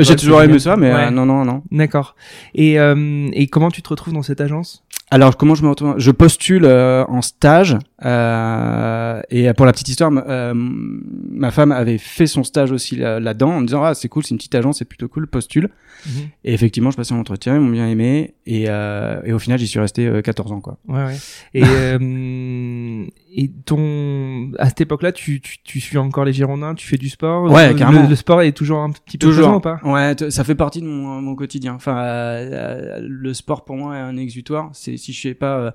J'ai 0.00 0.16
toujours 0.16 0.42
aimé 0.42 0.58
ça, 0.58 0.76
mais 0.76 1.10
non, 1.10 1.24
non, 1.24 1.44
non. 1.44 1.62
D'accord. 1.70 2.16
Et, 2.54 2.78
euh, 2.78 3.28
et 3.32 3.46
comment 3.46 3.70
tu 3.70 3.80
te 3.82 3.88
retrouves 3.88 4.12
dans 4.14 4.22
cette 4.22 4.40
agence? 4.40 4.83
Alors 5.14 5.36
comment 5.36 5.54
je 5.54 5.62
me 5.62 5.68
retrouve? 5.68 5.94
Je 5.96 6.10
postule 6.10 6.64
euh, 6.64 7.04
en 7.06 7.22
stage 7.22 7.76
euh, 8.04 9.22
et 9.30 9.52
pour 9.52 9.64
la 9.64 9.70
petite 9.70 9.88
histoire, 9.88 10.10
euh, 10.28 10.52
ma 10.56 11.52
femme 11.52 11.70
avait 11.70 11.98
fait 11.98 12.26
son 12.26 12.42
stage 12.42 12.72
aussi 12.72 12.96
là- 12.96 13.20
là-dedans 13.20 13.50
en 13.52 13.60
me 13.60 13.66
disant 13.66 13.84
ah 13.84 13.94
c'est 13.94 14.08
cool, 14.08 14.24
c'est 14.24 14.30
une 14.32 14.38
petite 14.38 14.56
agence, 14.56 14.78
c'est 14.78 14.84
plutôt 14.84 15.06
cool, 15.06 15.28
postule. 15.28 15.68
Et 16.42 16.52
effectivement, 16.52 16.90
je 16.90 16.96
passais 16.96 17.14
un 17.14 17.18
entretien, 17.18 17.54
ils 17.54 17.60
m'ont 17.60 17.70
bien 17.70 17.86
aimé 17.88 18.34
et, 18.44 18.64
euh, 18.68 19.20
et 19.24 19.32
au 19.32 19.38
final 19.38 19.56
j'y 19.60 19.68
suis 19.68 19.78
resté 19.78 20.04
euh, 20.08 20.20
14 20.20 20.50
ans 20.50 20.60
quoi. 20.60 20.78
Ouais, 20.88 21.04
ouais. 21.04 21.16
Et, 21.54 21.62
euh, 21.64 21.98
et 23.36 23.50
ton, 23.50 24.52
à 24.58 24.68
cette 24.68 24.82
époque-là, 24.82 25.12
tu, 25.12 25.40
tu, 25.40 25.58
tu 25.62 25.80
suis 25.80 25.98
encore 25.98 26.24
les 26.24 26.32
Girondins, 26.32 26.74
tu 26.74 26.86
fais 26.86 26.96
du 26.96 27.08
sport? 27.08 27.50
Ouais, 27.50 27.72
le, 27.72 27.74
carrément. 27.74 28.08
Le, 28.08 28.14
sport 28.14 28.42
est 28.42 28.52
toujours 28.52 28.78
un 28.78 28.90
petit 28.90 29.18
peu 29.18 29.30
présent 29.30 29.56
ou 29.56 29.60
pas? 29.60 29.80
Ouais, 29.82 30.14
ça 30.30 30.44
fait 30.44 30.54
partie 30.54 30.80
de 30.80 30.86
mon, 30.86 31.20
mon 31.20 31.34
quotidien. 31.34 31.74
Enfin, 31.74 31.98
euh, 31.98 32.50
euh, 32.52 32.98
le 33.02 33.34
sport 33.34 33.64
pour 33.64 33.76
moi 33.76 33.96
est 33.96 34.00
un 34.00 34.16
exutoire. 34.16 34.70
C'est 34.72 34.96
si 34.96 35.12
je 35.12 35.20
fais 35.20 35.34
pas 35.34 35.58
euh, 35.58 35.70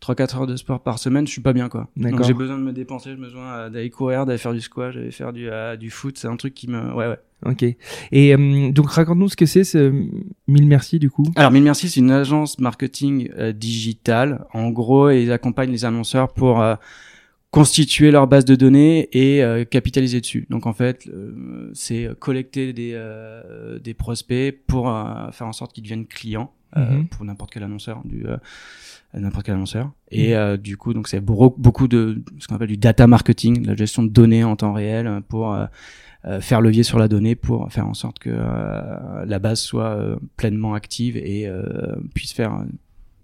3-4 0.00 0.36
heures 0.36 0.46
de 0.46 0.56
sport 0.56 0.82
par 0.82 0.98
semaine, 0.98 1.26
je 1.26 1.32
suis 1.32 1.42
pas 1.42 1.52
bien 1.52 1.68
quoi. 1.68 1.88
Donc 1.96 2.22
j'ai 2.24 2.34
besoin 2.34 2.58
de 2.58 2.62
me 2.62 2.72
dépenser, 2.72 3.10
j'ai 3.10 3.16
besoin 3.16 3.52
euh, 3.52 3.70
d'aller 3.70 3.90
courir, 3.90 4.26
d'aller 4.26 4.38
faire 4.38 4.52
du 4.52 4.60
squash, 4.60 4.94
d'aller 4.94 5.10
faire 5.10 5.32
du 5.32 5.48
euh, 5.48 5.76
du 5.76 5.90
foot. 5.90 6.18
C'est 6.18 6.28
un 6.28 6.36
truc 6.36 6.54
qui 6.54 6.68
me, 6.68 6.92
ouais 6.94 7.06
ouais. 7.06 7.18
Ok. 7.46 7.62
Et 7.62 8.34
euh, 8.34 8.70
donc 8.70 8.90
raconte-nous 8.90 9.28
ce 9.28 9.36
que 9.36 9.46
c'est, 9.46 9.64
ce 9.64 9.92
Mille 10.46 10.66
Merci 10.66 10.98
du 10.98 11.10
coup. 11.10 11.24
Alors 11.36 11.50
Mille 11.50 11.62
Merci, 11.62 11.88
c'est 11.88 12.00
une 12.00 12.10
agence 12.10 12.58
marketing 12.58 13.30
euh, 13.38 13.52
digitale. 13.52 14.44
En 14.52 14.70
gros, 14.70 15.10
ils 15.10 15.32
accompagnent 15.32 15.72
les 15.72 15.84
annonceurs 15.84 16.32
pour 16.32 16.60
euh, 16.60 16.74
constituer 17.50 18.10
leur 18.10 18.26
base 18.28 18.44
de 18.44 18.54
données 18.54 19.08
et 19.12 19.42
euh, 19.42 19.64
capitaliser 19.64 20.20
dessus. 20.20 20.46
Donc 20.50 20.66
en 20.66 20.72
fait, 20.72 21.08
euh, 21.08 21.70
c'est 21.74 22.08
collecter 22.18 22.72
des, 22.72 22.92
euh, 22.94 23.78
des 23.80 23.94
prospects 23.94 24.56
pour 24.66 24.88
euh, 24.88 25.30
faire 25.32 25.46
en 25.48 25.52
sorte 25.52 25.72
qu'ils 25.72 25.82
deviennent 25.82 26.06
clients 26.06 26.52
euh, 26.76 26.88
Mhm. 26.98 27.08
pour 27.08 27.24
n'importe 27.24 27.52
quel 27.52 27.64
annonceur 27.64 28.00
du 28.04 28.24
euh, 28.28 28.36
n'importe 29.14 29.46
quel 29.46 29.56
annonceur. 29.56 29.90
Et 30.12 30.36
euh, 30.36 30.56
du 30.56 30.76
coup, 30.76 30.94
donc 30.94 31.08
c'est 31.08 31.18
beaucoup 31.20 31.88
de 31.88 32.22
ce 32.38 32.46
qu'on 32.46 32.54
appelle 32.54 32.68
du 32.68 32.76
data 32.76 33.08
marketing, 33.08 33.62
de 33.62 33.66
la 33.66 33.74
gestion 33.74 34.04
de 34.04 34.08
données 34.08 34.44
en 34.44 34.54
temps 34.54 34.72
réel 34.72 35.08
euh, 35.08 35.20
pour 35.20 35.52
euh, 35.52 35.66
euh, 36.26 36.40
faire 36.40 36.60
levier 36.60 36.84
sur 36.84 36.98
la 37.00 37.08
donnée 37.08 37.34
pour 37.34 37.72
faire 37.72 37.88
en 37.88 37.94
sorte 37.94 38.20
que 38.20 38.30
euh, 38.32 39.24
la 39.24 39.38
base 39.40 39.58
soit 39.60 39.96
euh, 39.96 40.16
pleinement 40.36 40.74
active 40.74 41.16
et 41.16 41.48
euh, 41.48 41.96
puisse 42.14 42.32
faire 42.32 42.54
euh, 42.54 42.64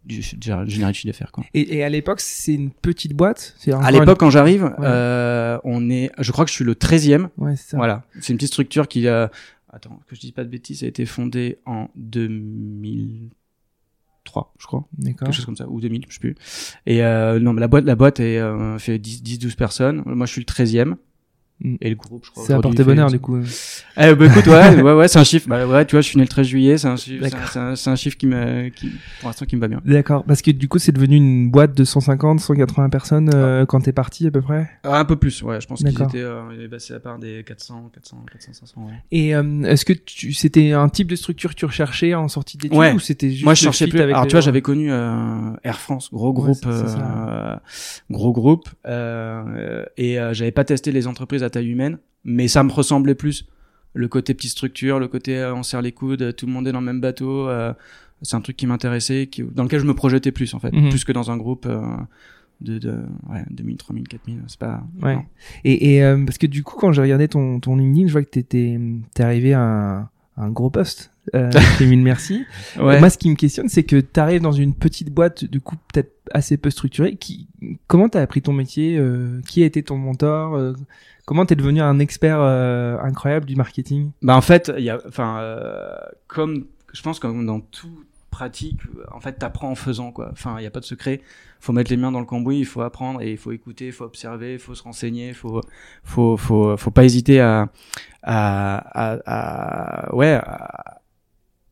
du, 0.07 0.23
générer 0.23 0.65
du 0.65 0.71
chiffre 0.95 1.07
d'affaires 1.07 1.33
quoi. 1.33 1.45
Et, 1.53 1.77
et 1.77 1.85
à 1.85 1.89
l'époque, 1.89 2.21
c'est 2.21 2.55
une 2.55 2.71
petite 2.71 3.13
boîte? 3.15 3.55
C'est 3.59 3.73
À 3.73 3.91
une- 3.91 3.99
l'époque 4.01 4.19
quand 4.21 4.31
j'arrive, 4.31 4.73
euh, 4.81 5.59
on 5.65 5.91
est 5.91 6.11
je 6.19 6.33
crois 6.33 6.45
que 6.45 6.51
je 6.51 6.55
suis 6.55 6.65
le 6.65 6.75
13e. 6.75 7.29
Ouais, 7.37 7.57
c'est 7.57 7.71
ça. 7.71 7.77
Voilà, 7.77 8.05
c'est 8.21 8.33
une 8.33 8.39
petite 8.39 8.53
structure 8.53 8.89
qui 8.89 9.07
a 9.09 9.31
attends, 9.73 10.01
que 10.07 10.15
je 10.17 10.21
dise 10.21 10.31
pas 10.31 10.45
de 10.45 10.49
bêtises, 10.49 10.85
a 10.85 10.87
été 10.87 11.05
fondée 11.07 11.59
en 11.67 11.89
2003, 11.97 14.55
je 14.59 14.67
crois. 14.67 14.85
Quelque 15.05 15.33
chose 15.33 15.45
comme 15.45 15.57
ça 15.57 15.69
ou 15.69 15.81
2000 15.81 16.05
je 16.09 16.15
sais 16.15 16.21
plus 16.21 16.35
et 16.87 17.05
euh, 17.05 17.39
non 17.39 17.53
mais 17.53 17.61
la 17.61 17.69
boîte 17.69 17.85
la 17.85 17.95
boîte 17.97 18.21
est 18.21 18.39
euh, 18.39 18.79
fait 18.79 18.99
10 18.99 19.23
10 19.23 19.39
12 19.39 19.55
personnes 19.55 20.03
moi 20.07 20.27
je 20.27 20.33
suis 20.33 20.41
le 20.41 20.47
13e 20.47 20.89
Mm. 20.89 20.97
Et 21.81 21.89
le 21.89 21.97
groupe 21.97 22.23
je 22.27 22.31
crois 22.31 22.45
Ça 22.45 22.55
a 22.55 22.59
aujourd'hui 22.59 22.77
porté 22.77 22.91
bonheur 22.91 23.11
du 23.11 23.19
coup. 23.19 23.39
eh 23.97 24.15
bah 24.15 24.27
écoute 24.27 24.47
ouais 24.47 24.75
ouais 24.83 24.93
ouais 24.93 25.09
c'est 25.09 25.19
un 25.19 25.25
chiffre 25.25 25.49
bah 25.49 25.67
ouais 25.67 25.87
tu 25.87 25.93
vois 25.97 26.03
je 26.03 26.09
suis 26.09 26.19
né 26.19 26.23
le 26.25 26.29
13 26.29 26.47
juillet 26.47 26.77
c'est 26.77 26.87
un 26.89 26.97
chiffre 26.97 27.25
c'est 27.27 27.35
un- 27.35 27.47
c'est 27.47 27.59
un, 27.59 27.77
c'est 27.77 27.91
un 27.91 27.97
chiffre 27.97 28.17
qui 28.19 28.27
me 28.27 28.69
qui 28.69 28.91
pour 29.21 29.29
l'instant 29.31 29.47
qui 29.47 29.57
me 29.57 29.61
va 29.63 29.69
bien 29.69 29.81
D'accord. 29.85 30.25
Parce 30.25 30.43
que 30.43 30.51
du 30.51 30.69
coup, 30.69 30.79
c'est 30.79 30.93
devenu 30.93 31.17
une 31.17 31.51
boîte 31.51 31.75
de 31.75 31.85
150, 31.85 32.41
180 32.41 32.89
personnes 32.91 33.31
euh, 33.33 33.65
quand 33.65 33.81
t'es 33.81 33.93
parti 33.93 34.27
à 34.27 34.31
peu 34.31 34.43
près? 34.43 34.69
Ah, 34.85 34.99
un 34.99 35.05
peu 35.07 35.17
plus 35.17 35.43
ouais 35.43 35.61
je 35.61 35.67
pense 35.67 35.79
qu'ils 35.83 35.93
D'accord. 35.93 36.09
étaient 36.09 36.23
euh, 36.23 36.43
ils 36.61 36.69
passés 36.69 36.93
à 36.93 37.01
part 37.01 37.19
des 37.19 37.43
400 37.47 37.91
400 37.95 38.25
400 38.31 38.53
500 38.53 38.81
ouais. 38.87 38.93
Et 39.11 39.35
euh, 39.35 39.63
est-ce 39.63 39.85
que 39.87 39.95
tu, 39.95 40.35
c'était 40.35 40.73
un 40.73 40.89
type 40.91 41.09
de 41.09 41.17
structure 41.17 41.51
que 41.51 41.57
tu 41.59 41.65
recherchais 41.65 42.15
en 42.15 42.29
sortie 42.29 42.59
d'études 42.59 42.77
Ouais. 42.79 42.93
ou 42.93 42.99
c'était 42.99 43.31
juste 43.31 43.45
Moi, 43.45 43.55
je 43.55 43.63
cherchais 43.63 43.87
plus. 43.87 44.01
avec 44.01 44.15
Alors, 44.15 44.27
tu 44.27 44.33
vois, 44.33 44.41
gens 44.41 44.45
j'avais 44.47 44.61
connu 44.63 44.93
euh, 44.93 45.53
Air 45.65 45.79
France, 45.81 46.11
gros 46.13 46.29
Ouais, 46.29 46.35
groupe, 46.35 46.57
c'est- 46.65 46.89
c'est 46.89 46.99
euh, 47.01 47.57
gros 48.11 48.33
groupe, 48.33 48.69
euh, 48.87 49.85
et 49.97 50.19
euh, 50.19 50.35
j'avais 50.35 50.51
pas 50.53 50.65
testé 50.65 50.93
les 50.93 51.07
entreprises 51.07 51.43
à 51.47 51.51
taille 51.51 51.69
humaine, 51.71 51.99
mais 52.25 52.49
ça 52.49 52.63
me 52.63 52.71
ressemblait 52.71 53.15
plus. 53.15 53.47
Le 53.95 54.09
côté 54.09 54.35
petite 54.35 54.51
structure, 54.51 54.99
le 54.99 55.09
côté 55.09 55.39
euh, 55.39 55.55
on 55.55 55.63
serre 55.63 55.81
les 55.81 55.93
coudes, 55.93 56.37
tout 56.37 56.45
le 56.47 56.53
monde 56.53 56.69
est 56.69 56.73
dans 56.73 56.81
le 56.81 56.87
même 56.87 57.01
bateau. 57.01 57.49
euh, 57.49 57.73
c'est 58.23 58.37
un 58.37 58.41
truc 58.41 58.57
qui 58.57 58.67
m'intéressait, 58.67 59.27
qui, 59.27 59.43
dans 59.43 59.63
lequel 59.63 59.81
je 59.81 59.85
me 59.87 59.95
projetais 59.95 60.33
plus 60.33 60.53
en 60.55 60.59
fait, 60.61 60.73
Mhm. 60.73 60.89
plus 60.91 61.05
que 61.05 61.13
dans 61.13 61.31
un 61.31 61.37
groupe 61.37 61.67
euh, 61.67 61.81
de, 62.63 62.79
de 62.79 62.91
ouais, 63.31 63.45
2000, 63.51 63.77
3000, 63.77 64.09
4000. 64.09 64.43
C'est 64.49 64.59
pas. 64.59 64.83
Ouais. 65.03 65.17
non. 65.17 65.23
Et, 65.65 65.95
et 65.97 66.05
euh, 66.05 66.25
parce 66.25 66.39
que 66.39 66.47
du 66.47 66.63
coup, 66.63 66.77
quand 66.79 66.93
j'ai 66.93 67.03
regardé 67.03 67.29
ton, 67.29 67.61
ton 67.61 67.77
LinkedIn, 67.77 68.07
je 68.09 68.13
vois 68.13 68.23
que 68.23 68.41
t'es 68.41 68.79
arrivé 69.23 69.53
à 69.55 69.61
un, 69.61 69.99
à 70.01 70.09
un 70.45 70.51
gros 70.51 70.71
poste. 70.71 71.11
Euh, 71.35 71.51
Mille 71.81 72.03
Merci. 72.03 72.45
Ouais. 72.79 72.99
Moi, 73.01 73.11
ce 73.11 73.19
qui 73.19 73.29
me 73.31 73.35
questionne, 73.35 73.69
c'est 73.69 73.85
que 73.85 73.97
tu 73.97 74.21
arrives 74.21 74.43
dans 74.43 74.53
une 74.53 74.75
petite 74.75 75.11
boîte, 75.11 75.45
du 75.45 75.61
coup, 75.61 75.77
peut-être 75.93 76.13
assez 76.33 76.57
peu 76.57 76.71
structurée. 76.71 77.17
Qui, 77.17 77.49
comment 77.87 78.09
t'as 78.09 78.23
appris 78.23 78.43
ton 78.43 78.53
métier 78.53 78.97
euh, 78.99 79.41
Qui 79.49 79.63
a 79.63 79.67
été 79.67 79.83
ton 79.83 79.97
mentor 79.97 80.55
euh, 80.57 80.75
Comment 81.27 81.45
t'es 81.45 81.57
devenu 81.57 81.81
un 81.81 81.99
expert 81.99 82.39
euh, 82.41 82.99
incroyable 83.01 83.47
du 83.47 83.57
marketing? 83.57 84.13
Bah 84.23 84.37
en 84.37 84.41
fait, 84.41 84.73
il 84.79 84.85
y 84.85 84.91
a, 84.91 85.01
enfin, 85.09 85.39
euh, 85.41 85.97
comme 86.29 86.67
je 86.93 87.03
pense 87.03 87.19
comme 87.19 87.45
dans 87.45 87.61
tout 87.61 88.05
pratique, 88.31 88.79
en 89.13 89.19
fait, 89.19 89.33
t'apprends 89.33 89.71
en 89.71 89.75
faisant 89.75 90.13
quoi. 90.13 90.29
Enfin, 90.31 90.57
il 90.61 90.63
y 90.63 90.67
a 90.67 90.71
pas 90.71 90.79
de 90.79 90.85
secret. 90.85 91.21
Faut 91.59 91.73
mettre 91.73 91.91
les 91.91 91.97
mains 91.97 92.13
dans 92.13 92.21
le 92.21 92.27
cambouis, 92.27 92.59
il 92.59 92.65
faut 92.65 92.83
apprendre 92.83 93.23
et 93.23 93.33
il 93.33 93.39
faut 93.39 93.51
écouter, 93.51 93.87
il 93.87 93.93
faut 93.93 94.05
observer, 94.05 94.53
il 94.53 94.59
faut 94.61 94.77
se 94.77 94.85
renseigner, 94.85 95.29
il 95.29 95.35
faut, 95.35 95.61
faut, 96.05 96.37
faut, 96.37 96.77
faut 96.77 96.91
pas 96.93 97.05
hésiter 97.05 97.41
à, 97.41 97.71
à, 98.23 98.77
à, 98.77 99.19
à 99.27 100.15
ouais. 100.15 100.35
À, 100.35 101.01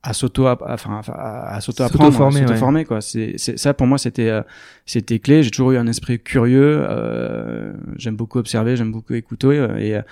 à 0.04 0.12
s'auto 0.12 0.46
enfin 0.46 1.00
à, 1.08 1.56
à 1.56 1.60
s'auto 1.60 1.82
apprendre 1.82 2.12
s'auto 2.12 2.52
ouais. 2.52 2.56
former 2.56 2.84
quoi 2.84 3.00
c'est 3.00 3.34
c'est 3.38 3.58
ça 3.58 3.72
pour 3.72 3.86
moi 3.86 3.96
c'était 3.96 4.28
euh, 4.28 4.42
c'était 4.84 5.18
clé 5.18 5.42
j'ai 5.42 5.50
toujours 5.50 5.72
eu 5.72 5.78
un 5.78 5.86
esprit 5.86 6.20
curieux 6.20 6.84
euh, 6.88 7.72
j'aime 7.96 8.14
beaucoup 8.14 8.38
observer 8.38 8.76
j'aime 8.76 8.92
beaucoup 8.92 9.14
écouter 9.14 9.56
et 9.78 9.96
euh, 9.96 10.02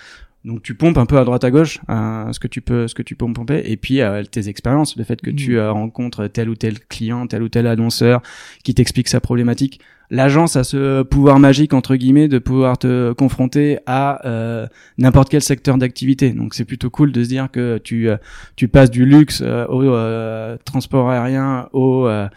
donc 0.45 0.63
tu 0.63 0.75
pompes 0.75 0.99
un 0.99 1.07
peu 1.07 1.19
à 1.19 1.25
droite 1.25 1.45
à 1.45 1.51
gauche 1.51 1.79
euh, 1.89 2.33
ce 2.33 2.41
que 2.41 2.49
tu 2.49 2.61
peux 2.61 2.89
ce 2.89 2.95
que 2.95 3.03
tu 3.03 3.15
peux 3.15 3.33
pomper. 3.33 3.63
Et 3.65 3.77
puis 3.77 4.01
euh, 4.01 4.23
tes 4.25 4.49
expériences 4.49 4.97
le 4.97 5.05
fait 5.05 5.21
que 5.21 5.31
tu 5.31 5.57
euh, 5.59 5.71
rencontres 5.73 6.27
tel 6.27 6.49
ou 6.49 6.57
tel 6.57 6.81
client 6.81 7.27
tel 7.27 7.43
ou 7.43 7.49
tel 7.49 7.67
annonceur 7.67 8.23
qui 8.65 8.75
t'explique 8.75 9.09
sa 9.09 9.21
problématique. 9.21 9.81
L'agence 10.11 10.57
a 10.57 10.65
ce 10.65 11.03
pouvoir 11.05 11.39
magique 11.39 11.73
entre 11.73 11.97
guillemets 11.97 12.29
de 12.29 12.39
pouvoir 12.39 12.77
te 12.77 13.13
confronter 13.13 13.79
à 13.87 14.27
euh, 14.27 14.67
n'importe 14.99 15.31
quel 15.31 15.41
secteur 15.41 15.79
d'activité. 15.79 16.33
Donc 16.33 16.53
c'est 16.53 16.67
plutôt 16.67 16.91
cool 16.91 17.13
de 17.13 17.23
se 17.25 17.29
dire 17.29 17.49
que 17.51 17.79
tu 17.79 18.11
euh, 18.11 18.17
tu 18.57 18.69
passes 18.69 18.91
du 18.91 19.07
luxe 19.07 19.43
euh, 19.43 19.65
au 19.69 19.83
euh, 19.83 20.59
transport 20.67 21.09
aérien 21.09 21.69
au 21.73 22.05
à 22.07 22.29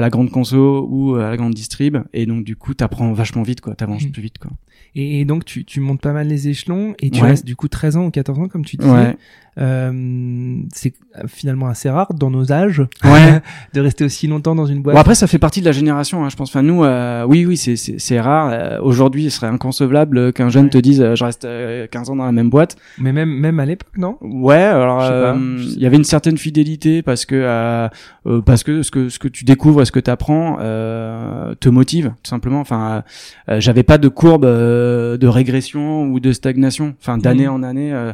la 0.00 0.10
grande 0.10 0.30
conso 0.30 0.88
ou 0.90 1.14
à 1.16 1.30
la 1.30 1.36
grande 1.36 1.54
distrib. 1.54 1.98
Et 2.14 2.26
donc 2.26 2.42
du 2.42 2.56
coup 2.56 2.74
t'apprends 2.74 3.12
vachement 3.12 3.42
vite 3.42 3.60
quoi. 3.60 3.74
T'avances 3.74 4.04
Mhm. 4.04 4.12
plus 4.12 4.22
vite 4.22 4.38
quoi 4.38 4.50
et, 4.96 5.20
et 5.20 5.24
donc, 5.24 5.44
tu, 5.44 5.64
tu 5.64 5.78
montes 5.80 6.00
pas 6.00 6.12
mal 6.12 6.26
les 6.26 6.48
échelons 6.48 6.94
et 7.00 7.10
tu 7.10 7.22
Ouais. 7.22 7.28
restes 7.28 7.44
du 7.46 7.54
coup 7.54 7.68
13 7.68 7.96
ans 7.96 8.06
ou 8.06 8.10
14 8.10 8.38
ans, 8.40 8.48
comme 8.48 8.64
tu 8.64 8.76
disais. 8.76 8.90
ouais 8.92 9.16
Euh, 9.58 10.58
c'est 10.74 10.92
finalement 11.26 11.66
assez 11.68 11.88
rare 11.88 12.12
dans 12.14 12.30
nos 12.30 12.52
âges 12.52 12.82
Ouais. 13.04 13.40
de 13.74 13.80
rester 13.80 14.04
aussi 14.04 14.26
longtemps 14.26 14.54
dans 14.54 14.66
une 14.66 14.82
boîte. 14.82 14.94
Bon 14.94 15.00
après 15.00 15.14
ça 15.14 15.26
fait 15.26 15.38
partie 15.38 15.60
de 15.60 15.64
la 15.66 15.72
génération, 15.72 16.24
hein, 16.24 16.28
je 16.28 16.36
pense. 16.36 16.50
Enfin 16.50 16.62
nous, 16.62 16.84
euh, 16.84 17.24
oui 17.26 17.46
oui 17.46 17.56
c'est 17.56 17.76
c'est 17.76 17.98
c'est 17.98 18.20
rare. 18.20 18.50
Euh, 18.52 18.78
Aujourd'hui, 18.82 19.24
il 19.24 19.30
serait 19.30 19.46
inconcevable 19.46 20.32
qu'un 20.32 20.48
jeune 20.50 20.64
Ouais. 20.64 20.70
te 20.70 20.78
dise 20.78 21.00
euh, 21.00 21.14
je 21.14 21.24
reste 21.24 21.44
euh, 21.44 21.86
15 21.86 22.10
ans 22.10 22.16
dans 22.16 22.26
la 22.26 22.32
même 22.32 22.50
boîte. 22.50 22.76
Mais 22.98 23.12
même, 23.12 23.30
même 23.30 23.58
à 23.60 23.66
l'époque, 23.66 23.96
non? 23.96 24.18
Ouais, 24.20 24.56
alors 24.56 25.02
euh, 25.02 25.34
il 25.58 25.80
y 25.80 25.86
avait 25.86 25.96
une 25.96 26.04
certaine 26.04 26.36
fidélité 26.38 27.02
parce 27.02 27.24
que 27.24 27.34
euh, 27.36 27.88
euh, 28.26 28.42
parce 28.42 28.62
que 28.62 28.82
ce 28.82 28.90
que 28.90 29.08
ce 29.08 29.18
que 29.18 29.28
tu 29.28 29.44
découvres 29.44 29.82
et 29.82 29.84
ce 29.86 29.92
que 29.92 30.00
tu 30.00 30.10
apprends 30.10 30.58
euh, 30.60 31.54
te 31.58 31.68
motive 31.68 32.12
tout 32.22 32.28
simplement. 32.30 32.60
Enfin, 32.60 33.02
euh, 33.48 33.54
euh, 33.54 33.60
j'avais 33.60 33.82
pas 33.82 33.98
de 33.98 34.08
courbe 34.08 34.44
euh, 34.44 35.16
de 35.16 35.26
régression 35.26 36.04
ou 36.04 36.20
de 36.20 36.32
stagnation. 36.32 36.94
Enfin, 37.00 37.18
d'année 37.18 37.46
Mhm. 37.46 37.52
en 37.54 37.62
année, 37.62 37.92
euh, 37.92 37.96
euh, 38.06 38.12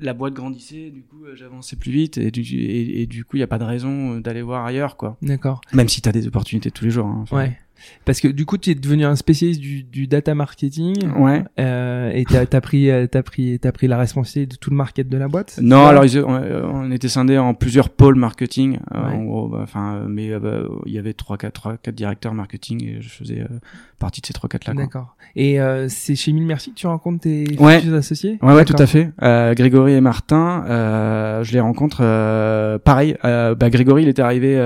la 0.00 0.14
boîte 0.14 0.34
grandissait, 0.34 0.90
du 0.90 1.02
coup, 1.02 1.24
euh, 1.24 1.34
j'avançais 1.36 1.76
plus 1.76 1.90
vite 1.92 2.18
et 2.18 2.30
du 2.30 2.42
et, 2.42 3.02
et 3.02 3.06
du 3.06 3.24
coup, 3.24 3.36
il 3.36 3.40
y 3.40 3.42
a 3.42 3.46
pas 3.46 3.58
de 3.58 3.64
raison 3.64 4.14
euh, 4.16 4.20
d'aller 4.20 4.42
voir 4.42 4.64
ailleurs, 4.64 4.96
quoi. 4.96 5.16
D'accord. 5.22 5.60
Même 5.72 5.88
si 5.88 6.00
tu 6.02 6.08
as 6.08 6.12
des 6.12 6.26
opportunités 6.26 6.70
tous 6.70 6.84
les 6.84 6.90
jours. 6.90 7.06
hein. 7.06 7.18
Enfin, 7.22 7.36
Ouais. 7.36 7.58
Parce 8.04 8.20
que 8.20 8.28
du 8.28 8.46
coup, 8.46 8.58
tu 8.58 8.70
es 8.70 8.74
devenu 8.74 9.04
un 9.04 9.16
spécialiste 9.16 9.60
du, 9.60 9.82
du 9.82 10.06
data 10.06 10.34
marketing. 10.34 11.10
Ouais. 11.16 11.42
Euh, 11.60 12.10
et 12.14 12.24
t'as 12.24 12.44
as 12.50 12.60
pris, 12.60 12.90
euh, 12.90 13.06
t'as 13.06 13.22
pris, 13.22 13.58
t'as 13.60 13.72
pris 13.72 13.86
la 13.88 13.98
responsabilité 13.98 14.54
de 14.54 14.58
tout 14.58 14.70
le 14.70 14.76
market 14.76 15.08
de 15.08 15.16
la 15.18 15.28
boîte. 15.28 15.58
Non, 15.62 15.86
alors 15.86 16.04
ils- 16.04 16.18
on, 16.20 16.34
on 16.74 16.90
était 16.90 17.08
scindés 17.08 17.38
en 17.38 17.54
plusieurs 17.54 17.90
pôles 17.90 18.16
marketing. 18.16 18.78
euh, 18.94 18.98
en 18.98 19.22
gros, 19.24 19.48
bah, 19.48 19.60
enfin, 19.62 19.96
euh, 19.96 20.06
mais 20.08 20.30
euh, 20.32 20.38
bah, 20.40 20.62
il 20.86 20.92
y 20.92 20.98
avait 20.98 21.12
trois, 21.14 21.36
quatre, 21.36 21.54
trois, 21.54 21.76
quatre 21.76 21.94
directeurs 21.94 22.34
marketing 22.34 22.82
et 22.84 23.00
je 23.00 23.08
faisais 23.08 23.40
euh, 23.40 23.58
partie 23.98 24.20
de 24.20 24.26
ces 24.26 24.32
trois, 24.32 24.48
quatre 24.48 24.66
là. 24.66 24.74
D'accord. 24.74 25.16
Et 25.34 25.60
euh, 25.60 25.88
c'est 25.88 26.14
chez 26.14 26.32
Mille 26.32 26.46
Merci 26.46 26.70
que 26.70 26.76
tu 26.76 26.86
rencontres 26.86 27.20
tes 27.20 27.56
Ouais. 27.58 27.82
associés? 27.92 28.38
Ouais, 28.42 28.54
ouais, 28.54 28.64
tout 28.64 28.76
à 28.78 28.86
fait. 28.86 29.10
Euh, 29.22 29.54
Grégory 29.54 29.92
et 29.94 30.00
Martin, 30.00 30.64
euh, 30.68 31.44
je 31.44 31.52
les 31.52 31.60
rencontre. 31.60 31.98
euh, 32.00 32.78
pareil, 32.78 33.16
euh, 33.24 33.54
bah, 33.54 33.70
Grégory, 33.70 34.02
il 34.04 34.08
était 34.08 34.22
arrivé 34.22 34.56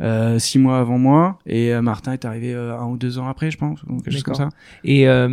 euh, 0.00 0.34
euh, 0.34 0.38
six 0.38 0.58
mois 0.58 0.78
avant 0.78 0.98
moi, 0.98 1.38
et 1.46 1.72
euh, 1.74 1.82
Martin 1.82 2.12
est 2.12 2.24
arrivé 2.24 2.52
euh, 2.54 2.76
un 2.78 2.86
ou 2.86 2.96
deux 2.96 3.18
ans 3.18 3.28
après, 3.28 3.50
je 3.50 3.58
pense, 3.58 3.82
ou 3.88 3.98
quelque 4.00 4.12
chose 4.12 4.22
comme 4.22 4.34
ça. 4.34 4.48
Et 4.82 5.08
euh, 5.08 5.28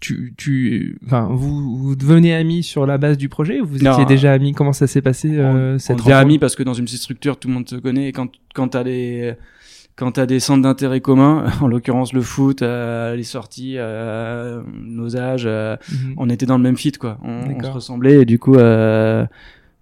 tu, 0.00 0.34
tu, 0.36 0.98
enfin, 1.06 1.28
vous, 1.30 1.76
vous 1.78 1.96
devenez 1.96 2.34
amis 2.34 2.62
sur 2.62 2.86
la 2.86 2.98
base 2.98 3.16
du 3.18 3.28
projet 3.28 3.60
ou 3.60 3.66
vous 3.66 3.78
Non. 3.78 3.92
étiez 3.92 4.04
déjà 4.06 4.32
amis? 4.32 4.52
Comment 4.52 4.72
ça 4.72 4.86
s'est 4.86 5.02
passé 5.02 5.30
euh, 5.38 5.74
on, 5.74 5.78
cette 5.78 5.96
on 5.96 5.98
devient 5.98 6.12
amis 6.14 6.38
parce 6.38 6.56
que 6.56 6.62
dans 6.62 6.74
une 6.74 6.84
petite 6.86 7.00
structure, 7.02 7.38
tout 7.38 7.48
le 7.48 7.54
monde 7.54 7.68
se 7.68 7.76
connaît. 7.76 8.08
Et 8.08 8.12
quand 8.12 8.28
quand 8.54 8.68
t'as 8.68 8.84
des 8.84 9.34
quand 9.94 10.12
t'as 10.12 10.26
des 10.26 10.40
centres 10.40 10.62
d'intérêt 10.62 11.00
communs, 11.00 11.46
en 11.60 11.68
l'occurrence 11.68 12.12
le 12.12 12.20
foot, 12.20 12.60
euh, 12.62 13.14
les 13.16 13.22
sorties, 13.24 13.74
euh, 13.78 14.62
nos 14.82 15.16
âges, 15.16 15.44
euh, 15.46 15.76
Mhm. 15.90 16.14
on 16.18 16.28
était 16.28 16.44
dans 16.46 16.56
le 16.58 16.62
même 16.62 16.76
fit 16.76 16.92
quoi. 16.92 17.18
On, 17.22 17.50
on 17.58 17.62
se 17.62 17.70
ressemblait 17.70 18.22
et 18.22 18.24
du 18.24 18.38
coup, 18.38 18.56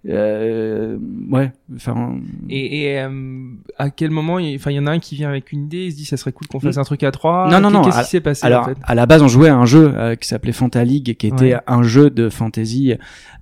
euh, 0.07 0.97
ouais. 1.31 1.51
Enfin, 1.75 2.17
Et, 2.49 2.81
et 2.83 2.99
euh, 3.01 3.09
à 3.77 3.89
quel 3.89 4.11
moment, 4.11 4.37
il 4.39 4.55
enfin, 4.55 4.71
il 4.71 4.75
y 4.75 4.79
en 4.79 4.87
a 4.87 4.91
un 4.91 4.99
qui 4.99 5.15
vient 5.15 5.29
avec 5.29 5.51
une 5.51 5.65
idée, 5.65 5.85
il 5.85 5.91
se 5.91 5.97
dit 5.97 6.05
ça 6.05 6.17
serait 6.17 6.31
cool 6.31 6.47
qu'on 6.47 6.59
fasse 6.59 6.77
un 6.77 6.83
truc 6.83 7.03
à 7.03 7.11
trois. 7.11 7.49
Non, 7.49 7.59
non, 7.59 7.71
non, 7.71 7.81
Qu'est-ce 7.83 8.01
qui 8.01 8.09
s'est 8.09 8.21
passé 8.21 8.45
Alors, 8.45 8.63
en 8.63 8.65
fait 8.65 8.77
à 8.83 8.95
la 8.95 9.05
base, 9.05 9.21
on 9.23 9.27
jouait 9.27 9.49
à 9.49 9.55
un 9.55 9.65
jeu 9.65 9.91
euh, 9.95 10.15
qui 10.15 10.27
s'appelait 10.27 10.51
Fanta 10.51 10.83
League, 10.83 11.15
qui 11.17 11.27
était 11.27 11.55
Ouais. 11.55 11.59
un 11.67 11.83
jeu 11.83 12.09
de 12.09 12.29
fantasy 12.29 12.93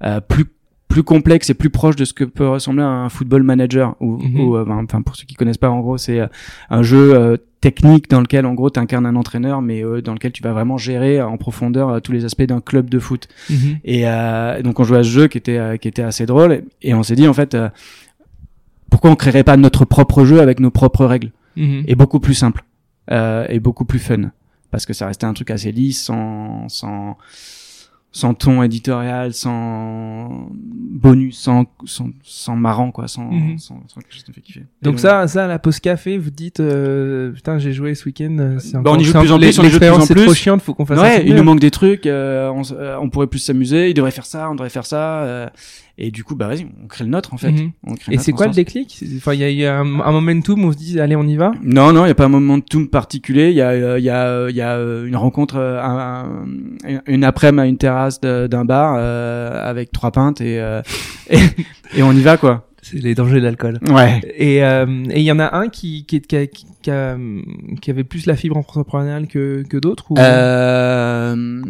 euh, 0.04 0.20
plus 0.22 0.46
plus 0.94 1.04
complexe 1.04 1.50
et 1.50 1.56
plus 1.56 1.72
proche 1.72 1.96
de 1.96 2.06
ce 2.06 2.14
que 2.14 2.24
peut 2.24 2.48
ressembler 2.48 2.84
à 2.84 2.88
un 2.88 3.10
football 3.10 3.42
manager. 3.42 3.96
Ou, 4.00 4.22
ou, 4.38 4.56
euh, 4.56 4.66
enfin, 4.70 5.02
pour 5.02 5.16
ceux 5.16 5.26
qui 5.26 5.34
connaissent 5.34 5.58
pas, 5.58 5.72
en 5.72 5.80
gros, 5.80 5.98
c'est 5.98 6.20
euh, 6.20 6.28
un 6.70 6.84
jeu 6.84 7.16
euh, 7.16 7.38
technique 7.62 8.10
dans 8.12 8.22
lequel, 8.22 8.46
en 8.46 8.54
gros, 8.54 8.70
tu 8.70 8.80
incarnes 8.80 9.08
un 9.08 9.16
entraîneur, 9.16 9.62
mais 9.64 9.84
euh, 9.84 10.02
dans 10.04 10.14
lequel 10.14 10.32
tu 10.32 10.44
vas 10.44 10.52
vraiment 10.54 10.78
gérer 10.78 11.20
en 11.22 11.38
profondeur 11.38 11.90
euh, 11.90 12.00
tous 12.00 12.12
les 12.12 12.26
aspects 12.26 12.44
d'un 12.44 12.62
club 12.62 12.90
de 12.92 13.00
foot. 13.00 13.28
Mhm. 13.50 13.78
Et 13.84 14.08
euh, 14.08 14.62
donc 14.62 14.80
on 14.80 14.84
jouait 14.84 15.00
à 15.00 15.04
ce 15.04 15.10
jeu 15.10 15.28
qui 15.28 15.40
était 15.40 15.80
qui 15.80 15.88
était 15.88 16.04
assez 16.04 16.26
drôle 16.28 16.64
et 16.84 16.94
on 16.94 17.02
s'est 17.04 17.16
dit 17.16 17.28
en 17.28 17.34
fait 17.34 17.56
euh, 17.56 17.70
pourquoi 18.92 19.10
on 19.10 19.16
créerait 19.16 19.44
pas 19.44 19.58
notre 19.58 19.86
propre 19.86 20.26
jeu 20.26 20.42
avec 20.42 20.60
nos 20.60 20.72
propres 20.72 21.06
règles 21.06 21.32
Mhm. 21.56 21.84
et 21.88 21.96
beaucoup 21.96 22.20
plus 22.20 22.34
simple 22.36 22.64
euh, 23.12 23.46
et 23.50 23.60
beaucoup 23.60 23.86
plus 23.86 24.00
fun? 24.00 24.32
Parce 24.72 24.86
que 24.86 24.94
ça 24.94 25.06
restait 25.08 25.26
un 25.26 25.34
truc 25.34 25.50
assez 25.52 25.72
lisse 25.72 26.04
sans 26.04 26.68
sans 26.70 27.18
sans 28.16 28.36
ton 28.36 28.62
éditorial 28.62 29.34
sans 29.34 30.48
bonus 30.54 31.38
sans 31.40 31.66
sans, 31.86 32.10
sans 32.24 32.56
marrant 32.56 32.92
quoi 32.92 33.08
sans, 33.08 33.24
Mhm. 33.32 33.58
sans, 33.58 33.82
sans 33.88 34.00
quelque 34.02 34.14
chose 34.14 34.24
qui 34.24 34.32
me 34.32 34.36
fait 34.36 34.42
kiffer 34.42 34.66
Donc 34.84 35.00
ça, 35.00 35.28
ça, 35.28 35.46
à 35.46 35.48
la 35.48 35.58
pause 35.60 35.80
café, 35.80 36.18
vous 36.20 36.30
dites, 36.30 36.60
euh, 36.60 37.32
putain, 37.32 37.58
j'ai 37.58 37.74
joué 37.74 37.96
ce 37.96 38.06
week-end. 38.06 38.38
euh, 38.40 38.60
C'est 38.60 38.78
Bah, 38.82 38.92
on 38.94 39.00
y 39.00 39.04
joue 39.04 39.14
de 39.14 39.20
plus 39.20 39.32
en 39.32 39.38
plus, 39.40 39.60
on 39.60 39.64
y 39.64 39.70
joue 39.70 39.80
de 39.80 39.86
plus 39.86 39.90
en 39.90 40.06
plus. 40.06 40.24
trop 40.26 40.34
chiant, 40.36 40.60
faut 40.60 40.74
qu'on 40.76 40.86
fasse 40.86 41.00
un 41.00 41.02
ouais, 41.02 41.24
il 41.26 41.36
nous 41.36 41.44
manque 41.44 41.60
des 41.60 41.72
trucs, 41.72 42.06
euh, 42.06 42.50
on, 42.50 42.62
euh, 42.72 42.98
on 43.02 43.10
pourrait 43.10 43.28
plus 43.28 43.40
s'amuser, 43.40 43.90
il 43.90 43.94
devrait 43.96 44.12
faire 44.12 44.26
ça, 44.28 44.48
on 44.50 44.54
devrait 44.54 44.70
faire 44.70 44.86
ça, 44.86 45.22
euh, 45.24 45.48
et 45.98 46.10
du 46.10 46.24
coup, 46.24 46.36
bah 46.36 46.48
vas-y, 46.48 46.66
on 46.84 46.88
crée 46.88 47.04
le 47.04 47.12
nôtre 47.12 47.34
en 47.34 47.38
fait. 47.38 47.52
Mhm. 47.52 47.72
On 47.86 47.94
crée 47.96 48.16
Et 48.16 48.18
c'est 48.18 48.32
quoi 48.32 48.48
le 48.48 48.54
déclic? 48.54 49.04
Enfin, 49.18 49.34
il 49.34 49.40
y 49.42 49.44
a, 49.44 49.50
y 49.52 49.66
a 49.66 49.78
un, 49.80 50.00
un 50.00 50.12
momentum 50.12 50.64
où 50.66 50.68
on 50.70 50.72
se 50.72 50.78
dit, 50.78 51.00
allez, 51.00 51.16
on 51.16 51.24
y 51.28 51.36
va? 51.36 51.52
Non, 51.62 51.94
non, 51.94 52.06
il 52.06 52.08
y 52.08 52.12
a 52.12 52.16
pas 52.16 52.26
un 52.26 52.30
momentum 52.30 52.88
particulier. 52.90 53.50
Il 53.52 53.56
y 53.56 53.62
a, 53.62 53.70
euh, 53.70 54.00
il 54.00 54.04
y 54.06 54.10
a, 54.10 54.26
euh, 54.26 54.48
il 54.50 54.56
y 54.56 54.62
a 54.62 54.76
euh, 54.76 55.06
une 55.06 55.16
rencontre, 55.16 55.58
un- 55.58 56.46
un- 56.84 57.02
une 57.06 57.24
après-midi 57.24 57.62
à 57.62 57.66
une 57.68 57.78
terrasse 57.78 58.20
d'un 58.22 58.66
bar 58.66 58.96
euh, 58.98 59.70
avec 59.70 59.92
trois 59.92 60.12
pintes 60.12 60.42
et, 60.42 60.60
euh, 60.60 60.82
et 61.30 61.38
et 61.96 62.02
on 62.04 62.12
y 62.12 62.22
va 62.22 62.38
quoi. 62.38 62.68
C'est 62.86 63.00
les 63.02 63.16
dangers 63.16 63.40
de 63.40 63.46
l'alcool. 63.46 63.80
Ouais. 63.90 64.20
Et 64.38 64.64
euh, 64.64 64.86
et 65.10 65.20
il 65.22 65.26
y 65.26 65.32
en 65.32 65.40
a 65.40 65.56
un 65.58 65.70
qui 65.70 66.06
qui, 66.06 66.20
qui, 66.22 66.48
qui, 66.50 66.66
qui 66.82 66.92
a- 66.92 67.18
qui 67.82 67.90
avait 67.90 68.04
plus 68.04 68.26
la 68.26 68.36
fibre 68.36 68.58
entrepreneuriale 68.58 69.28
que 69.28 69.64
que 69.68 69.78
d'autres 69.78 70.12
ou? 70.12 70.16
Euh, 70.20 71.62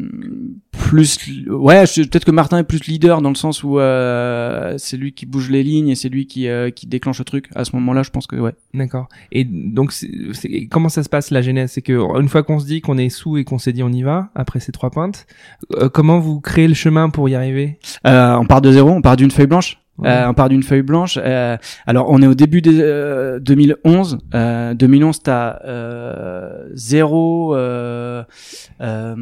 plus, 0.72 1.18
ouais, 1.48 1.84
peut-être 1.86 2.26
que 2.26 2.32
Martin 2.32 2.58
est 2.58 2.64
plus 2.64 2.86
leader 2.88 3.22
dans 3.22 3.30
le 3.30 3.36
sens 3.36 3.64
où 3.64 3.80
euh, 3.80 4.74
c'est 4.78 4.98
lui 4.98 5.14
qui 5.14 5.26
bouge 5.26 5.50
les 5.50 5.64
lignes 5.64 5.90
et 5.90 5.96
c'est 5.96 6.10
lui 6.10 6.26
qui 6.26 6.48
euh, 6.48 6.72
qui 6.72 6.88
déclenche 6.88 7.20
le 7.20 7.26
truc. 7.26 7.48
À 7.56 7.64
ce 7.64 7.76
moment-là, 7.76 8.04
je 8.04 8.10
pense 8.10 8.28
que 8.28 8.36
ouais. 8.36 8.54
D'accord. 8.74 9.08
Et 9.32 9.44
donc, 9.46 9.92
c'est, 9.92 10.10
c'est- 10.34 10.66
comment 10.68 10.90
ça 10.90 11.04
se 11.04 11.10
passe 11.10 11.30
la 11.32 11.42
genèse? 11.42 11.72
C'est 11.72 11.82
que 11.84 11.94
une 12.20 12.28
fois 12.28 12.44
qu'on 12.44 12.60
se 12.60 12.66
dit 12.66 12.82
qu'on 12.82 12.98
est 12.98 13.10
sous 13.10 13.38
et 13.38 13.44
qu'on 13.44 13.60
s'est 13.60 13.72
dit 13.74 13.84
on 13.84 13.92
y 13.92 14.02
va 14.02 14.30
après 14.36 14.60
ces 14.60 14.72
trois 14.72 14.90
pintes, 14.90 15.26
euh, 15.76 15.90
comment 15.90 16.20
vous 16.20 16.42
créez 16.42 16.68
le 16.68 16.74
chemin 16.74 17.10
pour 17.10 17.30
y 17.30 17.36
arriver? 17.36 17.78
Euh, 18.08 18.36
on 18.36 18.46
part 18.46 18.62
de 18.62 18.72
zéro, 18.72 18.90
on 18.90 19.02
part 19.02 19.16
d'une 19.16 19.32
feuille 19.32 19.48
blanche. 19.48 19.80
Euh, 20.04 20.28
on 20.28 20.34
part 20.34 20.50
d'une 20.50 20.64
feuille 20.64 20.82
blanche. 20.82 21.20
Euh, 21.22 21.58
alors, 21.86 22.10
on 22.10 22.22
est 22.22 22.28
au 22.28 22.34
début 22.34 22.62
des 22.62 22.82
euh, 22.82 23.40
2011. 23.40 24.18
Euh, 24.34 24.74
2011, 24.74 25.22
t'as 25.22 25.60
euh, 25.66 26.68
zéro. 26.74 27.56
Euh, 27.56 28.24
euh, 28.82 29.16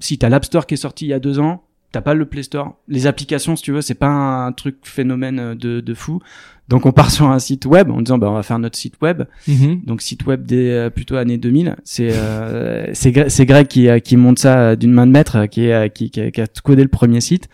si 0.00 0.18
t'as 0.18 0.28
l'App 0.28 0.44
Store 0.44 0.66
qui 0.66 0.74
est 0.74 0.78
sorti 0.78 1.06
il 1.06 1.08
y 1.08 1.12
a 1.12 1.18
deux 1.18 1.38
ans, 1.38 1.64
t'as 1.92 2.00
pas 2.00 2.14
le 2.14 2.26
Play 2.26 2.42
Store. 2.42 2.76
Les 2.88 3.06
applications, 3.06 3.54
si 3.54 3.62
tu 3.62 3.72
veux, 3.72 3.82
c'est 3.82 3.94
pas 3.94 4.08
un 4.08 4.52
truc 4.52 4.78
phénomène 4.82 5.54
de, 5.54 5.80
de 5.80 5.94
fou. 5.94 6.20
Donc 6.68 6.84
on 6.86 6.92
part 6.92 7.10
sur 7.16 7.28
un 7.28 7.38
site 7.38 7.64
web 7.66 7.90
en 7.90 8.00
disant 8.00 8.18
bah 8.18 8.28
on 8.30 8.34
va 8.34 8.42
faire 8.42 8.58
notre 8.58 8.76
site 8.76 8.94
web. 9.02 9.22
Mhm. 9.46 9.82
Donc 9.86 10.02
site 10.02 10.26
web 10.26 10.44
des 10.44 10.68
euh, 10.70 10.90
plutôt 10.90 11.16
années 11.16 11.38
2000. 11.38 11.76
C'est 11.84 12.08
euh, 12.12 12.86
c'est 12.92 13.10
Gre- 13.12 13.28
c'est 13.28 13.46
Greg 13.46 13.66
qui 13.68 13.88
euh, 13.88 13.98
qui 13.98 14.16
monte 14.16 14.38
ça 14.38 14.58
euh, 14.58 14.76
d'une 14.76 14.92
main 14.92 15.06
de 15.06 15.12
maître, 15.12 15.46
qui 15.46 15.66
est 15.66 15.92
qui, 15.94 16.10
qui, 16.10 16.20
a, 16.20 16.30
qui 16.30 16.40
a 16.40 16.46
codé 16.64 16.82
le 16.82 16.88
premier 16.88 17.20
site. 17.20 17.48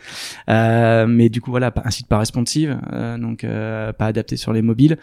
Euh, 0.49 1.07
mais 1.07 1.29
du 1.29 1.41
coup 1.41 1.51
voilà 1.51 1.71
pas- 1.71 1.83
un 1.85 1.91
site 1.91 2.07
pas 2.07 2.19
responsive, 2.19 2.79
euh, 2.93 3.19
donc 3.19 3.45
euh, 3.45 3.93
pas 3.93 4.07
adapté 4.07 4.37
sur 4.37 4.53
les 4.53 4.63
mobiles, 4.63 4.97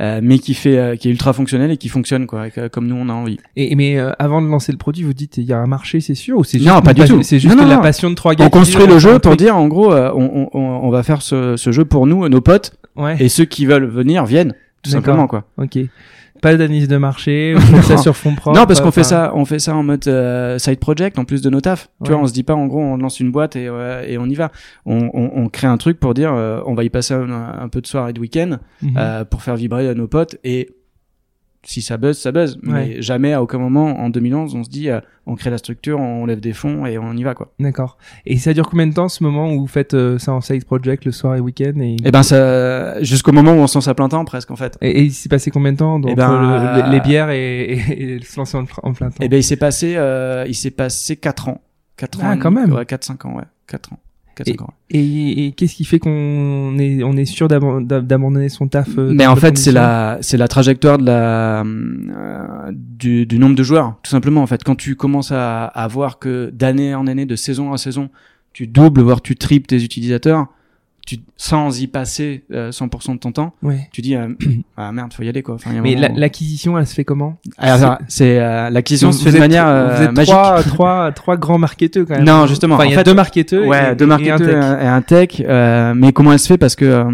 euh, 0.00 0.20
mais 0.22 0.38
qui 0.38 0.54
fait 0.54 0.78
euh, 0.78 0.96
qui 0.96 1.08
est 1.08 1.10
ultra 1.10 1.32
fonctionnel 1.32 1.70
et 1.70 1.76
qui 1.76 1.88
fonctionne 1.88 2.26
quoi, 2.26 2.46
comme 2.72 2.86
nous 2.86 2.96
on 2.96 3.08
a 3.08 3.12
envie. 3.12 3.38
Et 3.56 3.74
mais 3.76 3.98
euh, 3.98 4.12
avant 4.18 4.42
de 4.42 4.46
lancer 4.48 4.72
le 4.72 4.78
produit, 4.78 5.02
vous 5.04 5.12
dites 5.14 5.36
il 5.36 5.44
y 5.44 5.52
a 5.52 5.58
un 5.58 5.66
marché, 5.66 6.00
c'est 6.00 6.14
sûr 6.14 6.38
ou 6.38 6.44
c'est 6.44 6.58
juste 6.58 6.70
Non, 6.70 6.80
pas 6.82 6.94
du 6.94 7.04
tout. 7.04 7.22
C'est 7.22 7.38
juste 7.38 7.54
Non, 7.54 7.62
non, 7.62 7.68
la 7.68 7.76
non. 7.76 7.82
passion 7.82 8.10
de 8.10 8.14
trois 8.14 8.34
gars. 8.34 8.44
On 8.46 8.50
construit 8.50 8.86
le 8.86 8.98
jeu 8.98 9.18
pour 9.18 9.36
dire 9.36 9.56
en 9.56 9.68
gros 9.68 9.92
euh, 9.92 10.10
on, 10.14 10.48
on, 10.52 10.60
on 10.60 10.90
va 10.90 11.02
faire 11.02 11.22
ce, 11.22 11.56
ce 11.56 11.72
jeu 11.72 11.84
pour 11.84 12.06
nous, 12.06 12.28
nos 12.28 12.40
potes, 12.40 12.72
Ouais. 12.96 13.16
et 13.20 13.28
ceux 13.28 13.44
qui 13.50 13.66
veulent 13.66 13.84
venir 13.86 14.24
viennent 14.24 14.54
tout 14.82 14.90
simplement 14.90 15.26
quoi. 15.26 15.44
Ok. 15.58 15.78
Pas 16.40 16.56
d'analyse 16.56 16.88
de 16.88 16.96
marché, 16.96 17.54
on 17.54 17.60
fait 17.60 17.82
ça 17.82 17.94
Non. 17.96 18.02
sur 18.02 18.16
fond 18.16 18.34
propre. 18.34 18.58
non 18.58 18.64
parce 18.64 18.80
qu'on 18.80 18.90
fait 18.90 19.04
ça 19.04 19.32
on 19.34 19.44
fait 19.44 19.58
ça 19.58 19.76
en 19.76 19.82
mode 19.82 20.08
euh, 20.08 20.58
side 20.58 20.78
project 20.78 21.18
en 21.18 21.26
plus 21.26 21.42
de 21.42 21.50
nos 21.50 21.60
tafs. 21.60 21.90
Tu 22.02 22.10
vois 22.12 22.20
on 22.20 22.26
se 22.26 22.32
dit 22.32 22.44
pas 22.44 22.54
en 22.54 22.66
gros 22.66 22.80
on 22.80 22.96
lance 22.96 23.20
une 23.20 23.30
boîte 23.30 23.56
et 23.56 23.68
euh, 23.68 24.02
et 24.06 24.16
on 24.16 24.24
y 24.24 24.34
va. 24.34 24.50
On, 24.86 25.10
on, 25.12 25.32
on 25.34 25.48
crée 25.50 25.66
un 25.66 25.76
truc 25.76 26.00
pour 26.00 26.14
dire 26.14 26.32
euh, 26.32 26.60
on 26.64 26.74
va 26.74 26.84
y 26.84 26.88
passer 26.88 27.12
un, 27.12 27.30
un 27.30 27.68
peu 27.68 27.82
de 27.82 27.86
soirée 27.86 28.14
de 28.14 28.20
week-end 28.20 28.58
mhm. 28.80 28.94
euh, 28.96 29.24
pour 29.26 29.42
faire 29.42 29.56
vibrer 29.56 29.94
nos 29.94 30.08
potes 30.08 30.36
et 30.42 30.70
si 31.62 31.82
ça 31.82 31.96
buzz 31.98 32.16
ça 32.18 32.32
buzz 32.32 32.56
Ouais. 32.62 32.72
mais 32.72 33.02
jamais 33.02 33.32
à 33.34 33.42
aucun 33.42 33.58
moment 33.58 34.00
en 34.00 34.08
2011 34.08 34.54
on 34.54 34.64
se 34.64 34.70
dit 34.70 34.88
euh, 34.88 35.00
on 35.26 35.34
crée 35.34 35.50
la 35.50 35.58
structure 35.58 36.00
on 36.00 36.24
lève 36.24 36.40
des 36.40 36.54
fonds 36.54 36.86
et 36.86 36.96
on 36.98 37.12
y 37.12 37.22
va 37.22 37.34
quoi. 37.34 37.52
D'accord. 37.60 37.98
Et 38.24 38.38
ça 38.38 38.54
dure 38.54 38.68
combien 38.68 38.86
de 38.86 38.94
temps 38.94 39.08
ce 39.10 39.22
moment 39.22 39.52
où 39.52 39.60
vous 39.60 39.66
faites 39.66 39.92
euh, 39.94 40.18
ça 40.18 40.32
en 40.32 40.40
side 40.40 40.64
project 40.64 41.04
le 41.04 41.12
soir 41.12 41.36
et 41.36 41.40
week-end 41.40 41.78
et... 41.80 41.96
Et 42.04 42.10
ben 42.10 42.22
ça 42.22 43.02
jusqu'au 43.02 43.32
moment 43.32 43.52
où 43.52 43.56
on 43.56 43.66
se 43.66 43.76
lance 43.76 43.88
à 43.88 43.94
plein 43.94 44.08
temps 44.08 44.24
presque 44.24 44.50
en 44.50 44.56
fait. 44.56 44.78
Et, 44.80 44.90
et 44.90 45.02
il 45.02 45.12
s'est 45.12 45.28
passé 45.28 45.50
combien 45.50 45.72
de 45.72 45.78
temps 45.78 45.98
donc, 46.00 46.10
Eh 46.12 46.14
ben, 46.14 46.30
entre 46.30 46.42
le- 46.42 46.82
euh, 46.88 46.90
les 46.92 47.00
bières 47.00 47.28
et, 47.30 47.64
et, 47.72 48.14
et 48.16 48.22
se 48.22 48.38
lancer 48.40 48.56
en, 48.56 48.64
en 48.82 48.92
plein 48.94 49.10
temps? 49.10 49.22
Et 49.22 49.28
ben 49.28 49.36
il 49.36 49.44
s'est 49.44 49.56
passé 49.56 49.94
euh, 49.96 50.44
il 50.48 50.54
s'est 50.54 50.70
passé 50.70 51.16
4 51.16 51.48
ans. 51.50 51.60
4 51.98 52.18
Ah, 52.22 52.32
ans. 52.32 52.38
quand 52.38 52.50
même. 52.50 52.72
Ouais, 52.72 52.86
4 52.86 53.04
5 53.04 53.24
ans 53.26 53.36
ouais, 53.36 53.44
4 53.66 53.92
ans. 53.92 53.98
4 54.34 54.46
5 54.48 54.62
ans. 54.62 54.64
ouais. 54.92 54.98
Et, 54.98 55.46
et 55.46 55.52
qu'est-ce 55.52 55.74
qui 55.74 55.84
fait 55.84 55.98
qu'on 55.98 56.76
est 56.78 57.02
on 57.04 57.16
est 57.16 57.24
sûr 57.24 57.46
d'aban- 57.48 57.80
d'a- 57.80 58.00
d'abandonner 58.00 58.48
son 58.48 58.66
taf 58.68 58.88
euh, 58.98 59.12
Mais 59.14 59.26
en 59.26 59.36
fait, 59.36 59.56
c'est 59.58 59.72
la 59.72 60.18
c'est 60.20 60.36
la 60.36 60.48
trajectoire 60.48 60.98
de 60.98 61.06
la 61.06 61.62
euh, 61.62 62.72
du, 62.72 63.26
du 63.26 63.38
nombre 63.38 63.54
de 63.54 63.62
joueurs, 63.62 63.96
tout 64.02 64.10
simplement. 64.10 64.42
En 64.42 64.46
fait, 64.46 64.62
quand 64.64 64.74
tu 64.76 64.96
commences 64.96 65.32
à, 65.32 65.64
à 65.66 65.86
voir 65.88 66.18
que 66.18 66.50
d'année 66.54 66.94
en 66.94 67.06
année, 67.06 67.26
de 67.26 67.36
saison 67.36 67.72
à 67.72 67.78
saison, 67.78 68.10
tu 68.52 68.66
doubles 68.66 69.00
voire 69.02 69.20
tu 69.22 69.36
triples 69.36 69.66
tes 69.66 69.82
utilisateurs, 69.82 70.46
tu 71.06 71.16
sans 71.36 71.80
y 71.80 71.86
passer 71.86 72.44
euh, 72.52 72.70
100% 72.70 73.14
de 73.14 73.18
ton 73.18 73.32
temps, 73.32 73.54
Ouais. 73.62 73.88
tu 73.92 74.00
dis 74.02 74.14
euh, 74.14 74.28
ah 74.76 74.92
merde, 74.92 75.12
faut 75.12 75.22
y 75.22 75.28
aller 75.28 75.42
quoi. 75.42 75.54
Enfin, 75.56 75.70
il 75.70 75.74
y 75.74 75.76
a 75.76 75.80
un 75.80 75.82
Mais 75.82 75.94
la- 75.96 76.08
l'acquisition, 76.08 76.78
elle 76.78 76.86
se 76.86 76.94
fait 76.94 77.04
comment? 77.04 77.36
Ah, 77.58 77.98
c'est 78.08 78.38
euh, 78.38 78.70
l'acquisition 78.70 79.10
se 79.12 79.22
fait 79.24 79.32
de 79.32 79.38
manière 79.38 79.64
vous 79.64 79.70
euh, 80.02 80.04
êtes 80.08 80.12
magique. 80.12 80.32
trois, 80.34 80.62
trois, 80.62 81.12
trois 81.12 81.36
grands 81.36 81.58
marketeurs 81.58 82.06
quand 82.06 82.14
même. 82.16 82.24
Non, 82.24 82.46
justement, 82.46 82.76
Enfin, 82.76 82.84
en 82.84 82.88
il 82.88 82.94
y 82.94 82.96
a 82.96 83.02
deux 83.02 83.14
marketeurs. 83.14 83.66
Ouais, 83.66 83.92
et, 83.92 83.94
deux 83.96 84.04
et 84.04 84.06
un 84.06 84.08
marketeurs 84.08 84.38
tech. 84.38 84.82
et 84.82 84.86
un 84.86 85.02
tech. 85.02 85.42
euh, 85.48 85.94
mais 85.96 86.12
comment 86.12 86.32
elle 86.32 86.38
se 86.38 86.46
fait? 86.48 86.58
Parce 86.58 86.76
que 86.76 86.84
euh, 86.84 87.10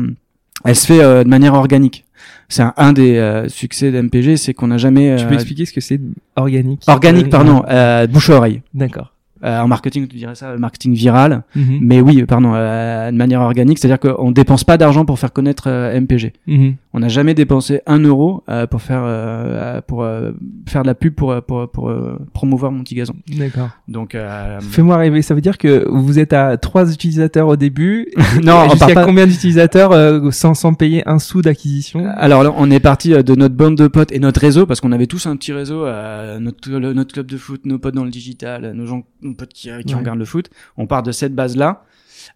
elle 0.65 0.77
se 0.77 0.87
fait 0.87 1.01
euh, 1.03 1.25
de 1.25 1.29
manière 1.29 1.55
organique. 1.55 2.05
C'est 2.49 2.63
un, 2.63 2.75
un 2.77 2.93
des 2.93 3.17
euh, 3.17 3.49
succès 3.49 3.91
d'MPG, 3.91 4.37
c'est 4.37 4.55
qu'on 4.55 4.69
n'a 4.69 4.79
jamais 4.79 5.17
Tu 5.17 5.25
euh, 5.25 5.29
peux 5.29 5.35
expliquer 5.35 5.65
ce 5.67 5.73
que 5.73 5.81
c'est 5.81 6.01
organique? 6.37 6.83
Organique, 6.87 7.27
Euh, 7.27 7.31
pardon, 7.31 7.65
euh, 7.69 8.07
bouche 8.07 8.31
à 8.31 8.35
oreille. 8.37 8.63
D'accord. 8.75 9.13
Euh, 9.47 9.61
en 9.61 9.69
marketing, 9.69 10.09
tu 10.09 10.17
dirais 10.17 10.35
ça, 10.35 10.57
marketing 10.57 10.95
viral. 10.95 11.43
Mhm. 11.55 11.79
Mais 11.81 12.01
oui, 12.01 12.25
pardon, 12.25 12.53
euh, 12.55 13.11
de 13.13 13.17
manière 13.17 13.41
organique, 13.41 13.79
c'est-à-dire 13.79 14.01
qu'on 14.01 14.33
dépense 14.33 14.65
pas 14.65 14.77
d'argent 14.77 15.05
pour 15.05 15.19
faire 15.19 15.33
connaître 15.33 15.69
euh, 15.69 16.01
MPG. 16.01 16.33
Mhm. 16.47 16.75
On 16.97 17.01
n'a 17.01 17.09
jamais 17.09 17.35
dépensé 17.35 17.83
un 17.87 17.99
euro 17.99 18.43
euh, 18.49 18.67
pour 18.67 18.81
faire 18.81 19.03
euh, 19.05 19.83
pour 19.83 20.03
euh, 20.03 20.33
faire 20.67 20.81
de 20.81 20.87
la 20.87 20.95
pub 20.95 21.15
pour 21.15 21.43
pour 21.43 21.71
pour, 21.71 21.91
euh, 21.91 22.19
promouvoir 22.33 22.73
mon 22.73 22.83
petit 22.83 22.95
gazon. 22.95 23.15
D'accord. 23.37 23.69
Donc 23.87 24.15
euh, 24.15 24.59
Fais-moi 24.63 24.97
rêver. 24.97 25.21
Ça 25.21 25.35
veut 25.35 25.43
dire 25.43 25.59
que 25.59 25.87
vous 25.91 26.19
êtes 26.19 26.33
à 26.33 26.57
trois 26.57 26.91
utilisateurs 26.91 27.49
au 27.49 27.57
début. 27.57 28.09
non, 28.43 28.63
on 28.65 28.71
Jusqu'à 28.71 28.87
part 28.87 28.95
pas- 28.95 29.05
combien 29.05 29.27
d'utilisateurs 29.27 29.93
euh, 29.93 30.31
sans, 30.31 30.55
sans 30.55 30.73
payer 30.73 31.07
un 31.07 31.19
sou 31.19 31.43
d'acquisition? 31.43 32.07
Alors 32.17 32.43
là, 32.43 32.53
on 32.57 32.71
est 32.71 32.81
parti 32.81 33.13
euh, 33.13 33.23
de 33.23 33.35
notre 33.35 33.55
bande 33.55 33.77
de 33.77 33.89
potes 33.89 34.11
et 34.13 34.19
notre 34.19 34.41
réseau 34.41 34.65
parce 34.65 34.81
qu'on 34.81 34.93
avait 34.93 35.07
tous 35.07 35.27
un 35.27 35.37
petit 35.37 35.53
réseau, 35.53 35.85
euh, 35.85 36.39
notre 36.39 36.71
le- 36.71 36.95
notre 36.95 37.13
club 37.13 37.27
de 37.31 37.37
foot, 37.37 37.67
nos 37.67 37.79
potes 37.79 37.95
dans 37.95 38.05
le 38.05 38.11
digital, 38.11 38.73
nos 38.73 38.87
gens, 38.87 39.03
nos 39.21 39.35
potes 39.35 39.53
qui, 39.53 39.69
qui 39.87 39.93
Ouais. 39.95 40.01
regardent 40.01 40.19
le 40.19 40.25
foot. 40.25 40.49
On 40.79 40.87
part 40.87 41.03
de 41.03 41.13
cette 41.13 41.35
base 41.35 41.57
là. 41.59 41.83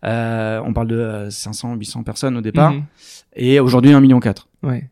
Euh, 0.04 0.60
on 0.66 0.72
parle 0.74 0.88
de 0.88 0.96
euh, 0.96 1.30
500, 1.30 1.74
800 1.76 2.02
personnes 2.04 2.36
au 2.36 2.40
départ 2.42 2.72
Mhm. 2.72 2.82
et 3.36 3.58
aujourd'hui 3.58 3.92
1 3.92 4.00
million 4.00 4.20
4. 4.20 4.46
Ouais. 4.62 4.88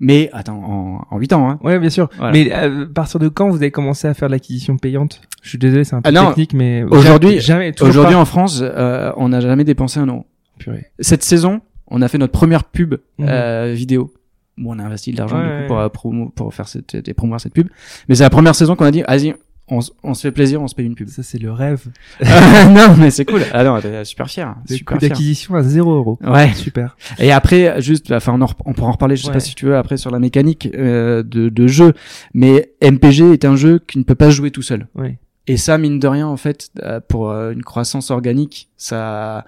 Mais 0.00 0.30
attends, 0.32 0.62
en, 0.64 1.06
en 1.10 1.18
8 1.18 1.32
ans. 1.32 1.50
Hein. 1.50 1.58
Ouais, 1.62 1.78
bien 1.80 1.90
sûr. 1.90 2.08
Voilà. 2.18 2.32
Mais 2.32 2.52
euh, 2.52 2.84
à 2.84 2.86
partir 2.94 3.18
de 3.18 3.28
quand 3.28 3.48
vous 3.48 3.56
avez 3.56 3.72
commencé 3.72 4.06
à 4.06 4.14
faire 4.14 4.28
de 4.28 4.32
l'acquisition 4.32 4.76
payante? 4.76 5.20
Je 5.42 5.48
suis 5.48 5.58
désolé, 5.58 5.82
c'est 5.84 5.96
un 5.96 6.02
peu 6.02 6.08
Ah 6.08 6.12
non, 6.12 6.28
technique, 6.28 6.54
mais 6.54 6.84
aujourd'hui- 6.84 7.40
jamais. 7.40 7.72
Aujourd'hui 7.82 8.14
en 8.14 8.24
France, 8.24 8.60
euh, 8.62 9.10
on 9.16 9.30
n'a 9.30 9.40
jamais 9.40 9.64
dépensé 9.64 9.98
un 9.98 10.06
euro. 10.06 10.24
Purée. 10.58 10.86
Cette 11.00 11.22
saison, 11.24 11.60
on 11.88 12.00
a 12.02 12.08
fait 12.08 12.18
notre 12.18 12.32
première 12.32 12.64
pub 12.64 12.94
Mhm. 13.18 13.26
euh, 13.28 13.72
vidéo. 13.74 14.12
Bon, 14.56 14.74
on 14.74 14.78
a 14.78 14.84
investi 14.84 15.12
de 15.12 15.18
l'argent 15.18 15.38
Ouais, 15.40 15.46
ouais, 15.46 15.66
pour, 15.68 15.78
euh, 15.78 15.88
promo- 15.88 16.30
pour 16.32 16.52
faire 16.54 16.66
cette, 16.68 16.94
et 17.08 17.14
promouvoir 17.14 17.40
cette 17.40 17.54
pub. 17.54 17.68
Mais 18.08 18.14
c'est 18.16 18.24
la 18.24 18.30
première 18.30 18.54
saison 18.56 18.74
qu'on 18.76 18.84
a 18.84 18.90
dit, 18.90 19.02
vas-y, 19.02 19.34
on, 19.70 19.80
on 20.02 20.14
se 20.14 20.22
fait 20.22 20.32
plaisir, 20.32 20.60
on 20.62 20.68
se 20.68 20.74
paye 20.74 20.86
une 20.86 20.94
pub. 20.94 21.08
Ça, 21.08 21.22
c'est 21.22 21.38
le 21.38 21.52
rêve. 21.52 21.86
non, 22.22 22.96
mais 22.98 23.10
c'est 23.10 23.24
cool. 23.24 23.42
Ah 23.52 23.64
non, 23.64 23.78
super 24.04 24.28
fier. 24.28 24.54
Le 24.68 24.76
Super 24.76 24.96
coût 24.98 25.00
d'acquisition 25.06 25.54
à 25.54 25.62
0 25.62 25.90
euros. 25.94 26.18
Ouais. 26.26 26.52
Super. 26.54 26.96
Et 27.18 27.32
après, 27.32 27.80
juste, 27.80 28.10
enfin, 28.12 28.38
on, 28.40 28.46
on 28.64 28.72
pourra 28.72 28.88
en 28.88 28.92
reparler. 28.92 29.16
Je 29.16 29.22
sais 29.22 29.28
Ouais. 29.28 29.34
pas 29.34 29.40
si 29.40 29.54
tu 29.54 29.66
veux 29.66 29.76
après 29.76 29.96
sur 29.96 30.10
la 30.10 30.18
mécanique 30.18 30.68
euh, 30.74 31.22
de, 31.22 31.48
de 31.48 31.66
jeu, 31.66 31.92
mais 32.34 32.72
MPG 32.82 33.32
est 33.32 33.44
un 33.44 33.56
jeu 33.56 33.78
qui 33.86 33.98
ne 33.98 34.04
peut 34.04 34.14
pas 34.14 34.26
se 34.30 34.36
jouer 34.36 34.50
tout 34.50 34.62
seul. 34.62 34.86
Ouais. 34.94 35.18
Et 35.46 35.56
ça, 35.56 35.78
mine 35.78 35.98
de 35.98 36.06
rien, 36.06 36.26
en 36.26 36.36
fait, 36.36 36.68
euh, 36.82 37.00
pour 37.06 37.30
euh, 37.30 37.52
une 37.52 37.62
croissance 37.62 38.10
organique, 38.10 38.68
ça, 38.76 39.44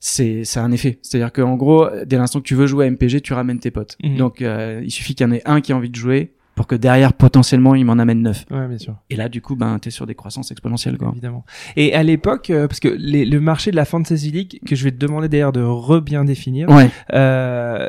c'est, 0.00 0.44
c'est 0.44 0.58
un 0.60 0.72
effet. 0.72 0.98
C'est-à-dire 1.02 1.32
qu'en 1.32 1.56
gros, 1.56 1.86
dès 2.06 2.16
l'instant 2.16 2.40
que 2.40 2.44
tu 2.46 2.54
veux 2.54 2.66
jouer 2.66 2.86
à 2.86 2.90
MPG, 2.90 3.20
tu 3.20 3.32
ramènes 3.32 3.58
tes 3.60 3.70
potes. 3.70 3.96
Mhm. 4.02 4.16
Donc, 4.16 4.42
euh, 4.42 4.80
il 4.82 4.90
suffit 4.90 5.14
qu'il 5.14 5.26
y 5.26 5.30
en 5.30 5.32
ait 5.32 5.42
un 5.44 5.60
qui 5.60 5.72
a 5.72 5.76
envie 5.76 5.90
de 5.90 5.96
jouer 5.96 6.32
pour 6.60 6.66
que 6.66 6.74
derrière, 6.74 7.14
potentiellement, 7.14 7.74
il 7.74 7.86
m'en 7.86 7.94
amène 7.94 8.20
neuf. 8.20 8.44
Ouais, 8.50 8.68
bien 8.68 8.76
sûr. 8.76 8.94
Et 9.08 9.16
là, 9.16 9.30
du 9.30 9.40
coup, 9.40 9.56
ben, 9.56 9.78
t'es 9.78 9.88
sur 9.88 10.06
des 10.06 10.14
croissances 10.14 10.50
exponentielles, 10.50 10.98
quoi. 10.98 11.08
Évidemment. 11.12 11.46
Et 11.74 11.94
à 11.94 12.02
l'époque, 12.02 12.50
euh, 12.50 12.68
parce 12.68 12.80
que 12.80 12.88
les- 12.98 13.24
le 13.24 13.40
marché 13.40 13.70
de 13.70 13.76
la 13.76 13.86
Fantasy 13.86 14.30
League, 14.30 14.60
que 14.66 14.76
je 14.76 14.84
vais 14.84 14.90
te 14.90 14.98
demander 14.98 15.30
d'ailleurs 15.30 15.52
de 15.52 15.62
re-bien 15.62 16.22
définir, 16.26 16.68
Ouais. 16.68 16.90
euh, 17.14 17.86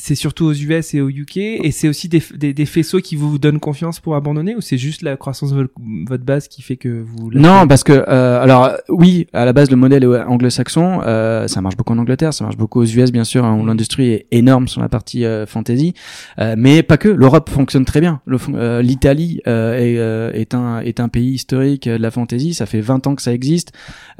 c'est 0.00 0.14
surtout 0.14 0.44
aux 0.46 0.52
US 0.54 0.94
et 0.94 1.00
au 1.00 1.08
UK, 1.10 1.36
et 1.36 1.70
c'est 1.72 1.88
aussi 1.88 2.08
des, 2.08 2.22
des, 2.36 2.54
des 2.54 2.66
faisceaux 2.66 3.00
qui 3.00 3.16
vous 3.16 3.38
donnent 3.38 3.58
confiance 3.60 3.98
pour 4.00 4.14
abandonner, 4.14 4.54
ou 4.54 4.60
c'est 4.60 4.78
juste 4.78 5.02
la 5.02 5.16
croissance 5.16 5.52
de 5.52 5.56
vo- 5.62 5.68
votre 6.06 6.24
base 6.24 6.46
qui 6.48 6.62
fait 6.62 6.76
que 6.76 7.04
vous... 7.04 7.30
Non, 7.32 7.66
parce 7.66 7.82
que 7.84 7.92
euh, 7.92 8.40
alors 8.40 8.70
oui, 8.88 9.26
à 9.32 9.44
la 9.44 9.52
base 9.52 9.70
le 9.70 9.76
modèle 9.76 10.04
est 10.04 10.22
anglo-saxon, 10.22 11.00
euh, 11.04 11.48
ça 11.48 11.60
marche 11.60 11.76
beaucoup 11.76 11.92
en 11.92 11.98
Angleterre, 11.98 12.32
ça 12.32 12.44
marche 12.44 12.56
beaucoup 12.56 12.80
aux 12.80 12.84
US 12.86 13.10
bien 13.12 13.24
sûr, 13.24 13.44
hein, 13.44 13.58
où 13.60 13.66
l'industrie 13.66 14.10
est 14.12 14.26
énorme 14.30 14.68
sur 14.68 14.80
la 14.80 14.88
partie 14.88 15.24
euh, 15.24 15.46
fantasy, 15.46 15.94
euh, 16.38 16.54
mais 16.56 16.82
pas 16.84 16.96
que. 16.96 17.08
L'Europe 17.08 17.50
fonctionne 17.50 17.84
très 17.84 18.00
bien. 18.00 18.20
Euh, 18.54 18.80
L'Italie 18.82 19.40
euh, 19.48 19.74
est, 19.76 19.98
euh, 19.98 20.30
est 20.32 20.54
un 20.54 20.78
est 20.80 21.00
un 21.00 21.08
pays 21.08 21.30
historique 21.32 21.88
de 21.88 21.96
la 21.96 22.10
fantasy, 22.12 22.54
ça 22.54 22.66
fait 22.66 22.80
20 22.80 23.06
ans 23.08 23.14
que 23.16 23.22
ça 23.22 23.32
existe. 23.32 23.72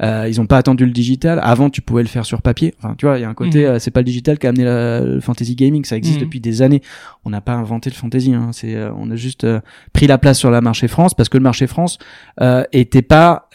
Euh, 0.03 0.25
ils 0.27 0.41
ont 0.41 0.45
pas 0.45 0.57
attendu 0.57 0.85
le 0.85 0.91
digital. 0.91 1.39
Avant, 1.41 1.69
tu 1.69 1.81
pouvais 1.81 2.01
le 2.03 2.09
faire 2.09 2.25
sur 2.25 2.41
papier. 2.41 2.73
Enfin, 2.79 2.95
tu 2.97 3.05
vois, 3.05 3.17
il 3.17 3.21
y 3.21 3.23
a 3.23 3.29
un 3.29 3.33
côté, 3.33 3.65
euh, 3.65 3.79
c'est 3.79 3.91
pas 3.91 4.01
le 4.01 4.05
digital 4.05 4.37
qui 4.37 4.47
a 4.47 4.49
amené 4.49 4.63
la- 4.65 5.01
le 5.01 5.19
fantasy 5.21 5.55
gaming, 5.69 5.85
ça 5.85 5.95
existe 5.97 6.17
Mhm. 6.19 6.25
depuis 6.25 6.39
des 6.39 6.61
années. 6.61 6.81
On 7.25 7.29
n'a 7.29 7.41
pas 7.41 7.53
inventé 7.53 7.89
le 7.89 7.95
fantasy, 7.95 8.33
hein. 8.33 8.49
c'est 8.51 8.75
euh, 8.75 8.91
on 8.95 9.09
a 9.11 9.15
juste 9.15 9.43
euh, 9.43 9.59
pris 9.93 10.07
la 10.07 10.17
place 10.17 10.37
sur 10.39 10.51
le 10.51 10.59
marché 10.61 10.87
France 10.87 11.13
parce 11.13 11.29
que 11.29 11.37
le 11.37 11.43
marché 11.43 11.67
France 11.67 11.97
euh, 12.41 12.63
était 12.73 13.01
pas 13.01 13.49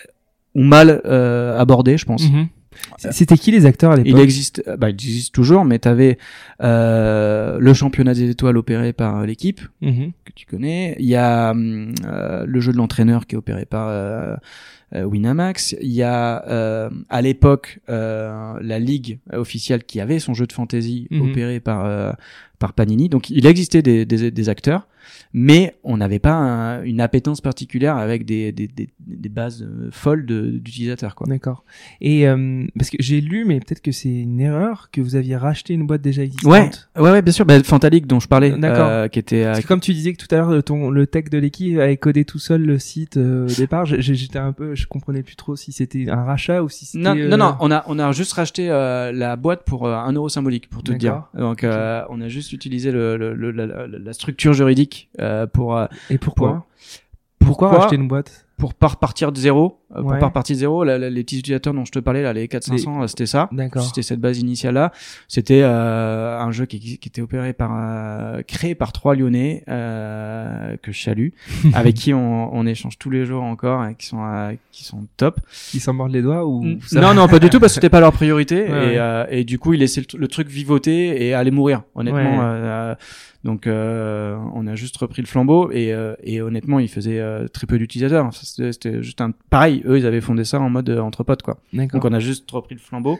ou 0.54 0.62
mal 0.62 1.00
euh, 1.04 1.58
abordé, 1.58 1.98
je 1.98 2.04
pense. 2.04 2.30
Mhm. 2.30 2.48
C'était 2.98 3.36
qui 3.38 3.52
les 3.52 3.66
acteurs 3.66 3.92
à 3.92 3.96
l'époque? 3.96 4.12
Il 4.18 4.20
existe, 4.20 4.62
euh, 4.66 4.76
bah, 4.76 4.88
il 4.90 4.94
existe 4.94 5.32
toujours, 5.32 5.64
mais 5.64 5.78
t'avais 5.78 6.18
euh, 6.62 7.58
le 7.60 7.72
championnat 7.74 8.14
des 8.14 8.30
étoiles 8.30 8.56
opéré 8.56 8.92
par 8.92 9.18
euh, 9.20 9.26
l'équipe 9.26 9.60
Mhm. 9.80 10.10
que 10.24 10.32
tu 10.34 10.44
connais. 10.46 10.96
Il 10.98 11.06
y 11.06 11.14
a 11.16 11.50
hum, 11.52 11.94
euh, 12.04 12.44
le 12.46 12.60
jeu 12.60 12.72
de 12.72 12.76
l'entraîneur 12.76 13.26
qui 13.26 13.36
est 13.36 13.38
opéré 13.38 13.64
par 13.64 13.86
euh, 13.88 13.92
euh, 13.94 14.36
Winamax. 15.02 15.74
Il 15.80 15.90
y 15.92 16.02
a 16.02 16.44
euh, 16.48 16.90
à 17.08 17.22
l'époque 17.22 17.80
euh, 17.88 18.54
la 18.60 18.78
ligue 18.78 19.18
officielle 19.32 19.84
qui 19.84 20.00
avait 20.00 20.18
son 20.18 20.34
jeu 20.34 20.46
de 20.46 20.52
fantasy 20.52 21.08
Mhm. 21.10 21.30
opéré 21.30 21.60
par 21.60 21.84
euh, 21.84 22.12
par 22.58 22.72
Panini. 22.72 23.08
Donc 23.08 23.30
il 23.30 23.46
existait 23.46 23.82
des, 23.82 24.04
des, 24.06 24.30
des 24.30 24.48
acteurs. 24.48 24.86
mais 25.32 25.74
on 25.84 25.96
n'avait 25.96 26.18
pas 26.18 26.32
un- 26.32 26.82
une 26.84 27.00
appétence 27.00 27.40
particulière 27.40 27.96
avec 27.96 28.24
des, 28.24 28.52
des, 28.52 28.68
des, 28.68 28.88
des 29.00 29.28
bases 29.28 29.62
euh, 29.62 29.88
folles 29.90 30.24
d'utilisateurs. 30.26 31.14
quoi. 31.14 31.26
D'accord. 31.28 31.64
Et 32.00 32.26
euh, 32.28 32.64
parce 32.78 32.90
que 32.90 32.96
j'ai 33.00 33.20
lu, 33.20 33.44
mais 33.44 33.58
peut-être 33.60 33.82
que 33.82 33.92
c'est 33.92 34.08
une 34.14 34.40
erreur, 34.40 34.88
que 34.92 35.00
vous 35.00 35.16
aviez 35.16 35.36
racheté 35.36 35.74
une 35.74 35.86
boîte 35.86 36.02
déjà 36.02 36.22
existante. 36.22 36.88
Ouais, 36.96 37.02
ouais, 37.02 37.10
ouais, 37.10 37.22
bien 37.22 37.32
sûr. 37.32 37.44
Bah, 37.44 37.62
Fantalic 37.62 38.06
dont 38.06 38.20
je 38.20 38.28
parlais, 38.28 38.52
D'accord. 38.56 38.86
euh, 38.88 39.08
qui 39.08 39.18
était. 39.18 39.44
euh, 39.44 39.60
comme 39.66 39.80
tu 39.80 39.92
disais 39.92 40.12
que 40.12 40.24
tout 40.24 40.32
à 40.34 40.38
l'heure, 40.38 40.50
le- 40.50 40.62
ton 40.62 40.88
le 40.90 41.06
tech 41.06 41.24
de 41.30 41.38
l'équipe 41.38 41.78
avait 41.78 41.96
codé 41.96 42.24
tout 42.24 42.38
seul 42.38 42.62
le 42.62 42.78
site 42.78 43.16
euh, 43.16 43.48
au 43.48 43.54
départ, 43.54 43.84
j'étais 43.86 44.38
un 44.38 44.52
peu, 44.52 44.74
je 44.74 44.86
comprenais 44.86 45.22
plus 45.22 45.36
trop 45.36 45.56
si 45.56 45.72
c'était 45.72 46.08
un 46.08 46.24
rachat 46.24 46.62
ou 46.62 46.68
si 46.68 46.86
c'était. 46.86 47.04
Non, 47.04 47.16
euh, 47.16 47.28
non, 47.28 47.36
non, 47.36 47.56
on 47.60 47.70
a, 47.70 47.84
on 47.88 47.98
a 47.98 48.10
juste 48.12 48.32
racheté 48.32 48.70
euh, 48.70 49.12
la 49.12 49.36
boîte 49.36 49.64
pour 49.64 49.86
euh, 49.86 49.94
un 49.94 50.12
euro 50.12 50.28
symbolique, 50.28 50.68
pour 50.70 50.82
te 50.82 50.92
dire. 50.92 51.24
Donc, 51.36 51.64
euh, 51.64 52.02
on 52.08 52.20
a 52.20 52.28
juste 52.28 52.43
utilisé 52.52 52.90
le, 52.92 53.16
le, 53.16 53.34
le- 53.34 53.50
la, 53.50 54.12
structure 54.12 54.52
juridique 54.52 55.08
euh, 55.20 55.46
pour, 55.46 55.76
euh, 55.76 55.86
Et 56.10 56.18
pourquoi? 56.18 56.48
pour- 56.50 56.66
Pourquoi 57.38 57.68
pourquoi 57.68 57.80
racheter 57.80 57.96
une 57.96 58.08
boîte? 58.08 58.43
Pour 58.56 58.74
pas 58.74 58.86
repartir 58.88 59.32
de 59.32 59.38
zéro. 59.38 59.80
euh, 59.94 59.96
Ouais. 59.98 60.02
Pour 60.02 60.18
pas 60.18 60.26
repartir 60.26 60.54
de 60.54 60.60
zéro, 60.60 60.84
la- 60.84 60.98
la- 60.98 61.10
les 61.10 61.22
petits 61.24 61.38
utilisateurs 61.40 61.72
dont 61.74 61.84
je 61.84 61.92
te 61.92 61.98
parlais, 61.98 62.22
là, 62.22 62.32
les 62.32 62.46
400-500, 62.48 63.02
euh, 63.02 63.06
c'était 63.06 63.26
ça. 63.26 63.48
C'était 63.82 64.02
cette 64.02 64.20
base 64.20 64.38
initiale 64.38 64.74
là. 64.74 64.92
C'était 65.28 65.62
euh, 65.62 66.38
un 66.40 66.50
jeu 66.52 66.66
qui, 66.66 66.78
qui 66.98 67.08
était 67.08 67.20
opéré 67.22 67.52
par, 67.52 67.70
euh, 67.74 68.42
créé 68.42 68.74
par 68.74 68.92
trois 68.92 69.14
Lyonnais 69.14 69.64
euh, 69.68 70.76
que 70.82 70.92
je 70.92 71.02
salue, 71.02 71.28
avec 71.74 71.94
qui 71.94 72.12
on, 72.14 72.54
on 72.54 72.66
échange 72.66 72.98
tous 72.98 73.10
les 73.10 73.24
jours 73.24 73.42
encore 73.42 73.84
et 73.86 73.94
qui 73.94 74.06
sont 74.06 74.22
euh, 74.24 74.52
qui 74.72 74.84
sont 74.84 75.06
top. 75.16 75.40
Ils 75.72 75.80
s'en 75.80 75.92
mordent 75.92 76.12
les 76.12 76.22
doigts 76.22 76.44
ou 76.46 76.64
ça- 76.86 77.00
Non, 77.00 77.14
non, 77.14 77.28
pas 77.28 77.38
du 77.38 77.50
tout, 77.50 77.60
parce 77.60 77.72
que 77.72 77.74
c'était 77.76 77.90
pas 77.90 78.00
leur 78.00 78.12
priorité. 78.12 78.64
Ouais, 78.64 78.70
ouais. 78.72 78.94
et, 78.94 78.98
euh, 78.98 79.24
et 79.30 79.44
du 79.44 79.58
coup, 79.58 79.72
ils 79.74 79.80
laissaient 79.80 80.02
le, 80.12 80.18
le 80.18 80.28
truc 80.28 80.48
vivoter 80.48 81.24
et 81.26 81.34
aller 81.34 81.50
mourir, 81.50 81.82
honnêtement. 81.94 82.40
Donc, 83.44 83.66
euh, 83.66 84.36
on 84.54 84.66
a 84.66 84.74
juste 84.74 84.96
repris 84.96 85.20
le 85.20 85.26
flambeau 85.26 85.70
et, 85.70 85.92
euh, 85.92 86.14
et 86.22 86.40
honnêtement, 86.40 86.78
ils 86.78 86.88
faisaient 86.88 87.20
euh, 87.20 87.46
très 87.46 87.66
peu 87.66 87.78
d'utilisateurs. 87.78 88.30
C'était 88.32 89.02
juste 89.02 89.20
un 89.20 89.32
pareil. 89.50 89.82
Eux, 89.84 89.98
ils 89.98 90.06
avaient 90.06 90.22
fondé 90.22 90.44
ça 90.44 90.58
en 90.60 90.70
mode 90.70 90.88
euh, 90.88 91.00
entre 91.00 91.24
potes, 91.24 91.42
quoi. 91.42 91.58
Donc, 91.74 92.04
on 92.04 92.12
a 92.14 92.20
juste 92.20 92.50
repris 92.50 92.74
le 92.74 92.80
flambeau. 92.80 93.18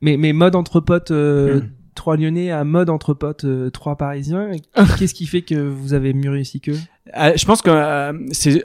Mais 0.00 0.16
mais 0.16 0.32
mode 0.32 0.54
entre 0.54 0.80
potes, 0.80 1.10
euh, 1.10 1.60
Mm. 1.60 1.70
trois 1.96 2.16
Lyonnais 2.16 2.50
à 2.52 2.62
mode 2.62 2.88
entre 2.88 3.14
potes, 3.14 3.44
euh, 3.44 3.70
trois 3.70 3.96
Parisiens. 3.96 4.52
Qu'est-ce 4.98 5.14
qui 5.14 5.26
fait 5.26 5.42
que 5.42 5.56
vous 5.56 5.92
avez 5.92 6.12
mieux 6.14 6.30
réussi 6.30 6.60
qu'eux? 6.60 6.78
Euh, 7.16 7.32
je 7.36 7.44
pense 7.44 7.60
que 7.60 7.70
euh, 7.70 8.12
c'est 8.30 8.62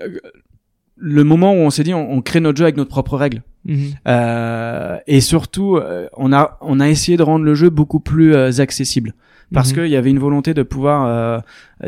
le 0.96 1.24
moment 1.24 1.54
où 1.54 1.58
on 1.58 1.70
s'est 1.72 1.84
dit, 1.84 1.94
on, 1.94 2.12
on 2.12 2.22
crée 2.22 2.40
notre 2.40 2.58
jeu 2.58 2.66
avec 2.66 2.78
notre 2.78 2.90
propre 2.90 3.18
règles. 3.18 3.42
Mhm. 3.66 3.94
Euh, 4.08 4.98
et 5.08 5.22
surtout, 5.22 5.80
on 6.18 6.34
a 6.34 6.58
on 6.62 6.80
a 6.80 6.88
essayé 6.88 7.18
de 7.18 7.24
rendre 7.24 7.46
le 7.46 7.56
jeu 7.56 7.70
beaucoup 7.70 8.00
plus 8.00 8.34
euh, 8.36 8.52
accessible 8.60 9.14
parce 9.54 9.70
Mhm. 9.72 9.76
qu'il 9.76 9.88
y 9.92 9.96
avait 9.96 10.10
une 10.10 10.20
volonté 10.20 10.54
de 10.54 10.64
pouvoir 10.64 11.06
euh, 11.08 11.40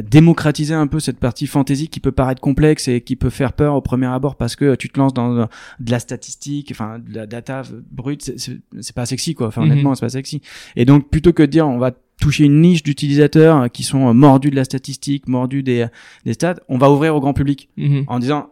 démocratiser 0.02 0.74
un 0.74 0.88
peu 0.88 1.00
cette 1.00 1.20
partie 1.20 1.48
fantasy 1.48 1.88
qui 1.90 2.00
peut 2.00 2.12
paraître 2.12 2.42
complexe 2.42 2.88
et 2.88 3.02
qui 3.02 3.16
peut 3.16 3.30
faire 3.30 3.54
peur 3.54 3.76
au 3.76 3.82
premier 3.82 4.08
abord 4.08 4.36
parce 4.36 4.56
que 4.56 4.76
tu 4.76 4.90
te 4.90 5.00
lances 5.00 5.14
dans 5.14 5.36
euh, 5.38 5.46
de 5.80 5.92
la 5.92 6.00
statistique, 6.00 6.70
enfin 6.72 7.00
de 7.00 7.14
la 7.14 7.26
data 7.28 7.62
brute, 7.92 8.34
c'est- 8.38 8.94
pas 8.94 9.06
sexy 9.06 9.34
quoi. 9.36 9.48
Enfin 9.48 9.62
Mhm. 9.66 9.72
honnêtement, 9.72 9.96
c'est 9.96 10.06
pas 10.06 10.10
sexy. 10.10 10.42
Et 10.76 10.86
donc 10.86 11.10
plutôt 11.10 11.34
que 11.34 11.44
de 11.44 11.48
dire 11.48 11.68
on 11.68 11.78
va 11.78 11.92
toucher 12.20 12.46
une 12.46 12.62
niche 12.62 12.84
d'utilisateurs 12.84 13.70
qui 13.72 13.84
sont 13.84 14.10
euh, 14.10 14.14
mordus 14.14 14.52
de 14.52 14.56
la 14.56 14.64
statistique, 14.64 15.28
mordus 15.28 15.64
des 15.64 15.88
des 16.26 16.34
stats, 16.34 16.58
on 16.70 16.78
va 16.78 16.90
ouvrir 16.92 17.16
au 17.16 17.20
grand 17.20 17.34
public 17.34 17.70
Mhm. 17.78 18.04
en 18.08 18.20
disant 18.20 18.50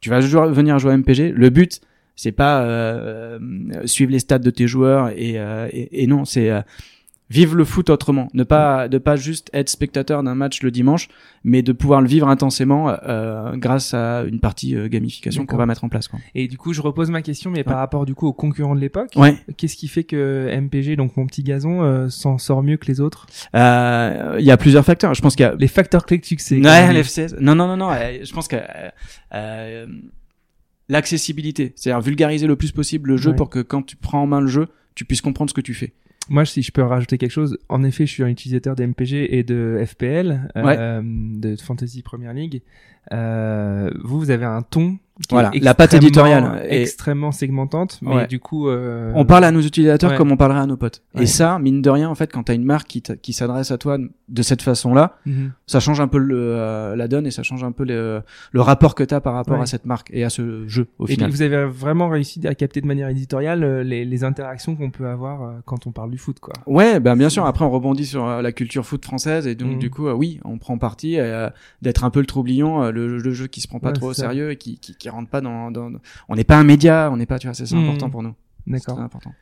tu 0.00 0.10
vas 0.10 0.20
jouer- 0.20 0.50
venir 0.50 0.78
jouer 0.78 0.92
à 0.92 0.94
MPG 0.96 1.32
le 1.32 1.50
but 1.50 1.80
c'est 2.18 2.32
pas 2.32 2.62
euh, 2.62 3.38
euh, 3.74 3.86
suivre 3.86 4.10
les 4.12 4.18
stats 4.20 4.38
de 4.38 4.50
tes 4.50 4.66
joueurs 4.66 5.10
et, 5.10 5.38
euh, 5.38 5.68
et, 5.70 6.02
et 6.02 6.06
non 6.06 6.24
c'est 6.24 6.50
euh, 6.50 6.60
vivre 7.28 7.56
le 7.56 7.64
foot 7.64 7.90
autrement 7.90 8.28
ne 8.34 8.44
pas 8.44 8.86
de 8.88 8.98
pas 8.98 9.16
juste 9.16 9.50
être 9.52 9.68
spectateur 9.68 10.22
d'un 10.22 10.36
match 10.36 10.62
le 10.62 10.70
dimanche 10.70 11.08
mais 11.42 11.62
de 11.62 11.72
pouvoir 11.72 12.00
le 12.00 12.06
vivre 12.06 12.28
intensément 12.28 12.88
euh, 13.08 13.56
grâce 13.56 13.94
à 13.94 14.22
une 14.22 14.38
partie 14.38 14.76
euh, 14.76 14.86
gamification 14.88 15.44
qu'on 15.44 15.56
va 15.56 15.66
mettre 15.66 15.82
en 15.84 15.88
place 15.88 16.06
quoi. 16.08 16.18
Et 16.36 16.46
du 16.48 16.56
coup, 16.58 16.72
je 16.72 16.80
repose 16.80 17.10
ma 17.10 17.22
question, 17.22 17.50
mais 17.50 17.64
par 17.64 17.78
rapport 17.78 18.06
du 18.06 18.14
coup 18.14 18.26
aux 18.28 18.32
concurrents 18.32 18.74
de 18.76 18.80
l'époque, 18.80 19.10
ouais 19.16 19.36
qu'est-ce 19.56 19.76
qui 19.76 19.88
fait 19.88 20.04
que 20.04 20.48
MPG, 20.60 20.96
donc 20.96 21.16
mon 21.16 21.26
petit 21.26 21.42
gazon, 21.42 21.82
euh, 21.82 22.08
s'en 22.08 22.38
sort 22.38 22.62
mieux 22.62 22.76
que 22.76 22.86
les 22.86 23.00
autres? 23.00 23.26
Euh, 23.54 24.36
il 24.38 24.44
y 24.44 24.50
a 24.52 24.56
plusieurs 24.56 24.84
facteurs 24.84 25.14
je 25.14 25.22
pense 25.22 25.34
qu'il 25.36 25.44
y 25.46 25.48
a 25.48 25.54
Les 25.56 25.68
facteurs 25.68 26.06
clés 26.06 26.18
de 26.18 26.24
succès. 26.24 26.60
Ouais, 26.60 26.92
l'FCS. 26.92 27.34
Non, 27.40 27.54
non, 27.54 27.66
non, 27.66 27.76
non. 27.76 27.90
euh, 27.90 28.18
Je 28.24 28.32
pense 28.32 28.46
que 28.48 28.56
euh, 28.56 28.90
euh, 29.34 29.86
l'accessibilité, 30.88 31.72
c'est-à-dire 31.76 32.00
vulgariser 32.00 32.46
le 32.46 32.56
plus 32.56 32.72
possible 32.72 33.10
le 33.10 33.16
jeu 33.16 33.30
Ouais. 33.30 33.36
pour 33.36 33.50
que 33.50 33.58
quand 33.60 33.82
tu 33.82 33.96
prends 33.96 34.22
en 34.22 34.26
main 34.26 34.40
le 34.40 34.46
jeu, 34.46 34.68
tu 34.94 35.04
puisses 35.04 35.20
comprendre 35.20 35.50
ce 35.50 35.54
que 35.54 35.60
tu 35.60 35.74
fais. 35.74 35.92
Moi, 36.28 36.44
si 36.44 36.62
je 36.62 36.72
peux 36.72 36.82
rajouter 36.82 37.18
quelque 37.18 37.30
chose, 37.30 37.58
en 37.68 37.84
effet, 37.84 38.06
je 38.06 38.12
suis 38.12 38.22
un 38.22 38.28
utilisateur 38.28 38.74
de 38.74 38.84
MPG 38.84 39.36
et 39.36 39.44
de 39.44 39.82
FPL, 39.86 40.50
euh, 40.56 41.00
de 41.04 41.56
Fantasy 41.56 42.02
Premier 42.02 42.32
League. 42.34 42.62
Euh, 43.12 43.90
vous, 44.02 44.18
vous 44.18 44.30
avez 44.30 44.44
un 44.44 44.62
ton 44.62 44.98
Voilà, 45.30 45.50
la 45.54 45.74
patte 45.74 45.94
extrêmement- 45.94 46.06
éditoriale 46.06 46.66
est- 46.68 46.82
extrêmement 46.82 47.32
segmentante, 47.32 47.98
mais 48.02 48.14
Ouais. 48.14 48.26
du 48.26 48.38
coup, 48.38 48.68
euh, 48.68 49.12
On 49.14 49.24
parle 49.24 49.44
à 49.44 49.50
nos 49.50 49.60
utilisateurs 49.62 50.10
ouais. 50.10 50.16
comme 50.16 50.30
on 50.30 50.36
parlerait 50.36 50.60
à 50.60 50.66
nos 50.66 50.76
potes. 50.76 51.02
Ouais. 51.14 51.22
Et 51.22 51.26
ça, 51.26 51.58
mine 51.58 51.80
de 51.80 51.88
rien, 51.88 52.10
en 52.10 52.14
fait, 52.14 52.30
quand 52.30 52.42
t'as 52.42 52.54
une 52.54 52.64
marque 52.64 52.86
qui, 52.86 53.02
qui 53.22 53.32
s'adresse 53.32 53.70
à 53.70 53.78
toi 53.78 53.96
de 54.28 54.42
cette 54.42 54.60
façon-là, 54.60 55.16
Mhm. 55.24 55.52
ça 55.66 55.80
change 55.80 56.00
un 56.00 56.08
peu 56.08 56.18
le, 56.18 56.36
euh, 56.38 56.96
la 56.96 57.08
donne 57.08 57.26
et 57.26 57.30
ça 57.30 57.42
change 57.42 57.64
un 57.64 57.72
peu 57.72 57.84
le, 57.84 58.20
le 58.52 58.60
rapport 58.60 58.94
que 58.94 59.04
t'as 59.04 59.20
par 59.20 59.32
rapport 59.34 59.60
à 59.60 59.66
cette 59.66 59.86
marque 59.86 60.10
et 60.12 60.22
à 60.22 60.28
ce 60.30 60.66
jeu 60.68 60.88
au 60.98 61.06
Et 61.06 61.12
final. 61.14 61.30
vous 61.30 61.40
avez 61.42 61.64
vraiment 61.64 62.08
réussi 62.10 62.46
à 62.46 62.54
capter 62.54 62.82
de 62.82 62.86
manière 62.86 63.08
éditoriale 63.08 63.64
euh, 63.64 63.82
les, 63.82 64.04
les 64.04 64.24
interactions 64.24 64.76
qu'on 64.76 64.90
peut 64.90 65.06
avoir 65.08 65.42
euh, 65.42 65.52
quand 65.64 65.86
on 65.86 65.92
parle 65.92 66.10
du 66.10 66.18
foot, 66.18 66.40
quoi. 66.40 66.52
Ouais, 66.66 67.00
ben 67.00 67.16
bien 67.16 67.30
sûr. 67.30 67.46
Après, 67.46 67.64
on 67.64 67.70
rebondit 67.70 68.04
sur 68.06 68.26
la 68.42 68.52
culture 68.52 68.84
foot 68.84 69.02
française 69.04 69.46
et 69.46 69.54
donc 69.54 69.76
Mm. 69.76 69.78
du 69.78 69.88
coup, 69.90 70.08
euh, 70.08 70.12
oui, 70.12 70.40
on 70.44 70.58
prend 70.58 70.76
parti 70.76 71.16
d'être 71.82 72.04
un 72.04 72.10
peu 72.10 72.20
le 72.20 72.26
troublion, 72.26 72.90
le, 72.90 73.16
le 73.18 73.32
jeu 73.32 73.46
qui 73.46 73.60
se 73.62 73.68
prend 73.68 73.78
pas 73.78 73.92
trop 73.92 74.08
au 74.08 74.12
sérieux 74.12 74.50
et 74.50 74.56
qui, 74.56 74.78
qui, 74.78 74.94
qui 74.94 75.05
rentre 75.10 75.30
pas 75.30 75.40
dans, 75.40 75.70
dans. 75.70 75.90
On 76.28 76.34
n'est 76.36 76.44
pas 76.44 76.56
un 76.56 76.64
média, 76.64 77.08
on 77.12 77.16
n'est 77.16 77.26
pas, 77.26 77.38
tu 77.38 77.46
vois, 77.46 77.54
c'est 77.54 77.66
c'est 77.66 77.76
Mm. 77.76 77.84
important 77.84 78.10
pour 78.10 78.22
nous. 78.22 78.34
D'accord. 78.66 78.98
important. 79.00 79.32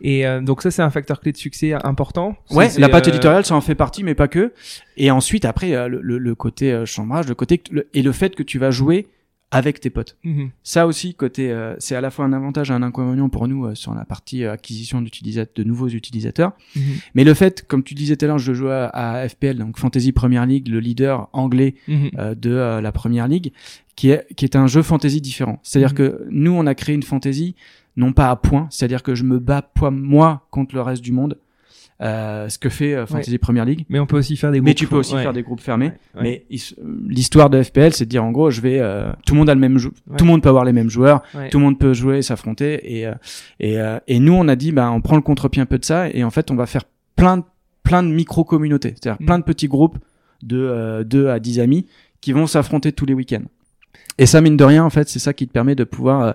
Et 0.00 0.26
euh, 0.26 0.40
donc 0.40 0.60
ça, 0.62 0.70
c'est 0.70 0.82
un 0.82 0.90
facteur 0.90 1.20
clé 1.20 1.30
de 1.32 1.36
succès 1.36 1.72
important? 1.72 2.36
Ouais, 2.50 2.68
la 2.78 2.88
patte 2.88 3.06
euh, 3.06 3.10
éditoriale, 3.10 3.44
ça 3.44 3.54
en 3.54 3.60
fait 3.60 3.74
partie, 3.76 4.02
mais 4.02 4.14
pas 4.14 4.28
que. 4.28 4.52
Et 4.96 5.10
ensuite, 5.10 5.44
après, 5.44 5.88
le, 5.88 6.00
le, 6.02 6.18
le 6.18 6.34
côté 6.34 6.72
euh, 6.72 6.84
chambrage, 6.84 7.28
le 7.28 7.34
côté 7.34 7.62
le- 7.70 7.88
et 7.94 8.02
le 8.02 8.12
fait 8.12 8.34
que 8.34 8.42
tu 8.42 8.58
vas 8.58 8.70
jouer 8.72 9.06
avec 9.50 9.78
tes 9.78 9.88
potes. 9.90 10.16
mhm. 10.24 10.50
Ça 10.64 10.84
aussi, 10.88 11.14
côté, 11.14 11.52
euh, 11.52 11.76
c'est 11.78 11.94
à 11.94 12.00
la 12.00 12.10
fois 12.10 12.24
un 12.24 12.32
avantage 12.32 12.72
et 12.72 12.74
un 12.74 12.82
inconvénient 12.82 13.28
pour 13.28 13.46
nous 13.46 13.66
euh, 13.66 13.76
sur 13.76 13.94
la 13.94 14.04
partie 14.04 14.42
euh, 14.42 14.52
acquisition 14.52 15.00
d'utilisateurs, 15.00 15.52
de 15.54 15.62
nouveaux 15.62 15.86
utilisateurs. 15.86 16.54
Mhm. 16.74 16.82
Mais 17.14 17.22
le 17.22 17.34
fait, 17.34 17.64
comme 17.64 17.84
tu 17.84 17.94
disais 17.94 18.16
tout 18.16 18.24
à 18.24 18.28
l'heure, 18.28 18.38
je 18.38 18.52
jouais 18.52 18.72
à, 18.72 18.88
à 19.20 19.28
FPL, 19.28 19.58
donc 19.58 19.78
Fantasy 19.78 20.10
Premier 20.10 20.44
League, 20.44 20.66
le 20.66 20.80
leader 20.80 21.28
anglais 21.32 21.76
Mhm. 21.86 22.10
euh, 22.18 22.34
de 22.34 22.80
la 22.80 22.90
Première 22.90 23.28
Ligue, 23.28 23.52
qui 23.96 24.10
est, 24.10 24.26
qui 24.36 24.44
est 24.44 24.56
un 24.56 24.66
jeu 24.66 24.82
fantasy 24.82 25.20
différent. 25.20 25.58
C'est-à-dire 25.62 25.90
Mhm. 25.90 25.94
que 25.96 26.26
nous, 26.30 26.52
on 26.52 26.66
a 26.66 26.74
créé 26.74 26.94
une 26.94 27.02
fantasy 27.02 27.54
non 27.96 28.12
pas 28.12 28.30
à 28.30 28.36
points, 28.36 28.66
c'est-à-dire 28.70 29.02
que 29.02 29.14
je 29.14 29.22
me 29.24 29.38
bats 29.38 29.62
poids 29.62 29.90
moi 29.92 30.46
contre 30.50 30.74
le 30.74 30.80
reste 30.82 31.02
du 31.02 31.12
monde, 31.12 31.38
euh, 32.02 32.48
ce 32.48 32.58
que 32.58 32.68
fait 32.68 32.92
euh, 32.94 33.06
Fantasy 33.06 33.38
Premier 33.38 33.64
League. 33.64 33.86
Mais 33.88 34.00
on 34.00 34.06
peut 34.06 34.16
aussi 34.18 34.36
faire 34.36 34.50
des 34.50 34.58
groupes. 34.58 34.66
Mais 34.66 34.74
tu 34.74 34.88
peux 34.88 34.96
aussi 34.96 35.14
ouais. 35.14 35.22
faire 35.22 35.32
des 35.32 35.44
groupes 35.44 35.60
fermés. 35.60 35.92
Ouais. 36.16 36.22
Mais 36.22 36.46
l'histoire 37.08 37.50
de 37.50 37.62
FPL, 37.62 37.92
c'est 37.92 38.04
de 38.04 38.10
dire 38.10 38.24
en 38.24 38.32
gros, 38.32 38.50
je 38.50 38.60
vais, 38.60 38.80
euh, 38.80 39.12
tout 39.24 39.34
le 39.34 39.38
monde 39.38 39.48
a 39.48 39.54
le 39.54 39.60
même 39.60 39.78
jeu, 39.78 39.92
Ouais. 40.08 40.16
tout 40.16 40.24
le 40.24 40.30
monde 40.30 40.42
peut 40.42 40.48
avoir 40.48 40.64
les 40.64 40.72
mêmes 40.72 40.90
joueurs, 40.90 41.22
Ouais. 41.34 41.50
tout 41.50 41.58
le 41.58 41.64
monde 41.64 41.78
peut 41.78 41.94
jouer, 41.94 42.18
et 42.18 42.22
s'affronter. 42.22 42.98
Et 42.98 43.06
euh, 43.06 43.14
et 43.60 43.78
euh, 43.78 43.98
et 44.08 44.18
nous, 44.18 44.32
on 44.32 44.48
a 44.48 44.56
dit, 44.56 44.72
bah, 44.72 44.90
on 44.90 45.00
prend 45.00 45.14
le 45.14 45.22
contre-pied 45.22 45.62
un 45.62 45.66
peu 45.66 45.78
de 45.78 45.84
ça, 45.84 46.08
et 46.10 46.24
en 46.24 46.30
fait, 46.30 46.50
on 46.50 46.56
va 46.56 46.66
faire 46.66 46.82
plein 47.14 47.36
de 47.38 47.44
plein 47.84 48.02
de 48.02 48.08
micro 48.08 48.42
communautés, 48.44 48.94
c'est-à-dire 49.00 49.22
Mm. 49.22 49.26
plein 49.26 49.38
de 49.38 49.44
petits 49.44 49.68
groupes 49.68 49.98
de 50.42 50.58
euh, 50.58 51.04
2 51.04 51.28
à 51.28 51.38
10 51.38 51.60
amis 51.60 51.86
qui 52.20 52.32
vont 52.32 52.46
s'affronter 52.48 52.90
tous 52.92 53.06
les 53.06 53.14
week-ends. 53.14 53.44
Et 54.18 54.26
ça, 54.26 54.40
mine 54.40 54.56
de 54.56 54.64
rien, 54.64 54.84
en 54.84 54.90
fait, 54.90 55.08
c'est 55.08 55.18
ça 55.18 55.32
qui 55.32 55.46
te 55.46 55.52
permet 55.52 55.74
de 55.74 55.84
pouvoir 55.84 56.22
euh, 56.22 56.32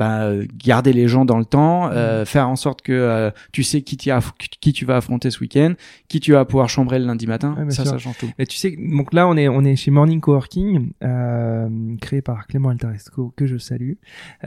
bah, 0.00 0.30
garder 0.64 0.92
les 0.94 1.06
gens 1.08 1.24
dans 1.26 1.38
le 1.38 1.44
temps, 1.44 1.88
Mm. 1.88 1.92
euh, 1.92 2.24
faire 2.24 2.48
en 2.48 2.56
sorte 2.56 2.80
que 2.82 2.92
euh, 2.92 3.30
tu 3.52 3.62
sais 3.62 3.82
qui, 3.82 3.96
tu 3.98 4.84
vas 4.86 4.96
affronter 4.96 5.30
ce 5.30 5.38
week-end, 5.40 5.74
qui 6.08 6.18
tu 6.20 6.32
vas 6.32 6.44
pouvoir 6.46 6.68
chambrer 6.70 6.98
le 6.98 7.04
lundi 7.04 7.26
matin. 7.26 7.54
Ouais, 7.58 7.70
ça, 7.70 7.82
sûr. 7.82 7.92
ça 7.92 7.98
change 7.98 8.16
tout. 8.18 8.30
Mais 8.38 8.46
tu 8.46 8.56
sais, 8.56 8.74
donc 8.78 9.12
là, 9.12 9.28
on 9.28 9.36
est, 9.36 9.48
on 9.48 9.62
est 9.62 9.76
chez 9.76 9.90
Morning 9.90 10.20
Coworking, 10.20 10.90
euh, 11.04 11.68
créé 12.00 12.22
par 12.22 12.46
Clément 12.46 12.70
Altaresco, 12.70 13.32
que 13.36 13.46
je 13.46 13.58
salue. 13.58 13.92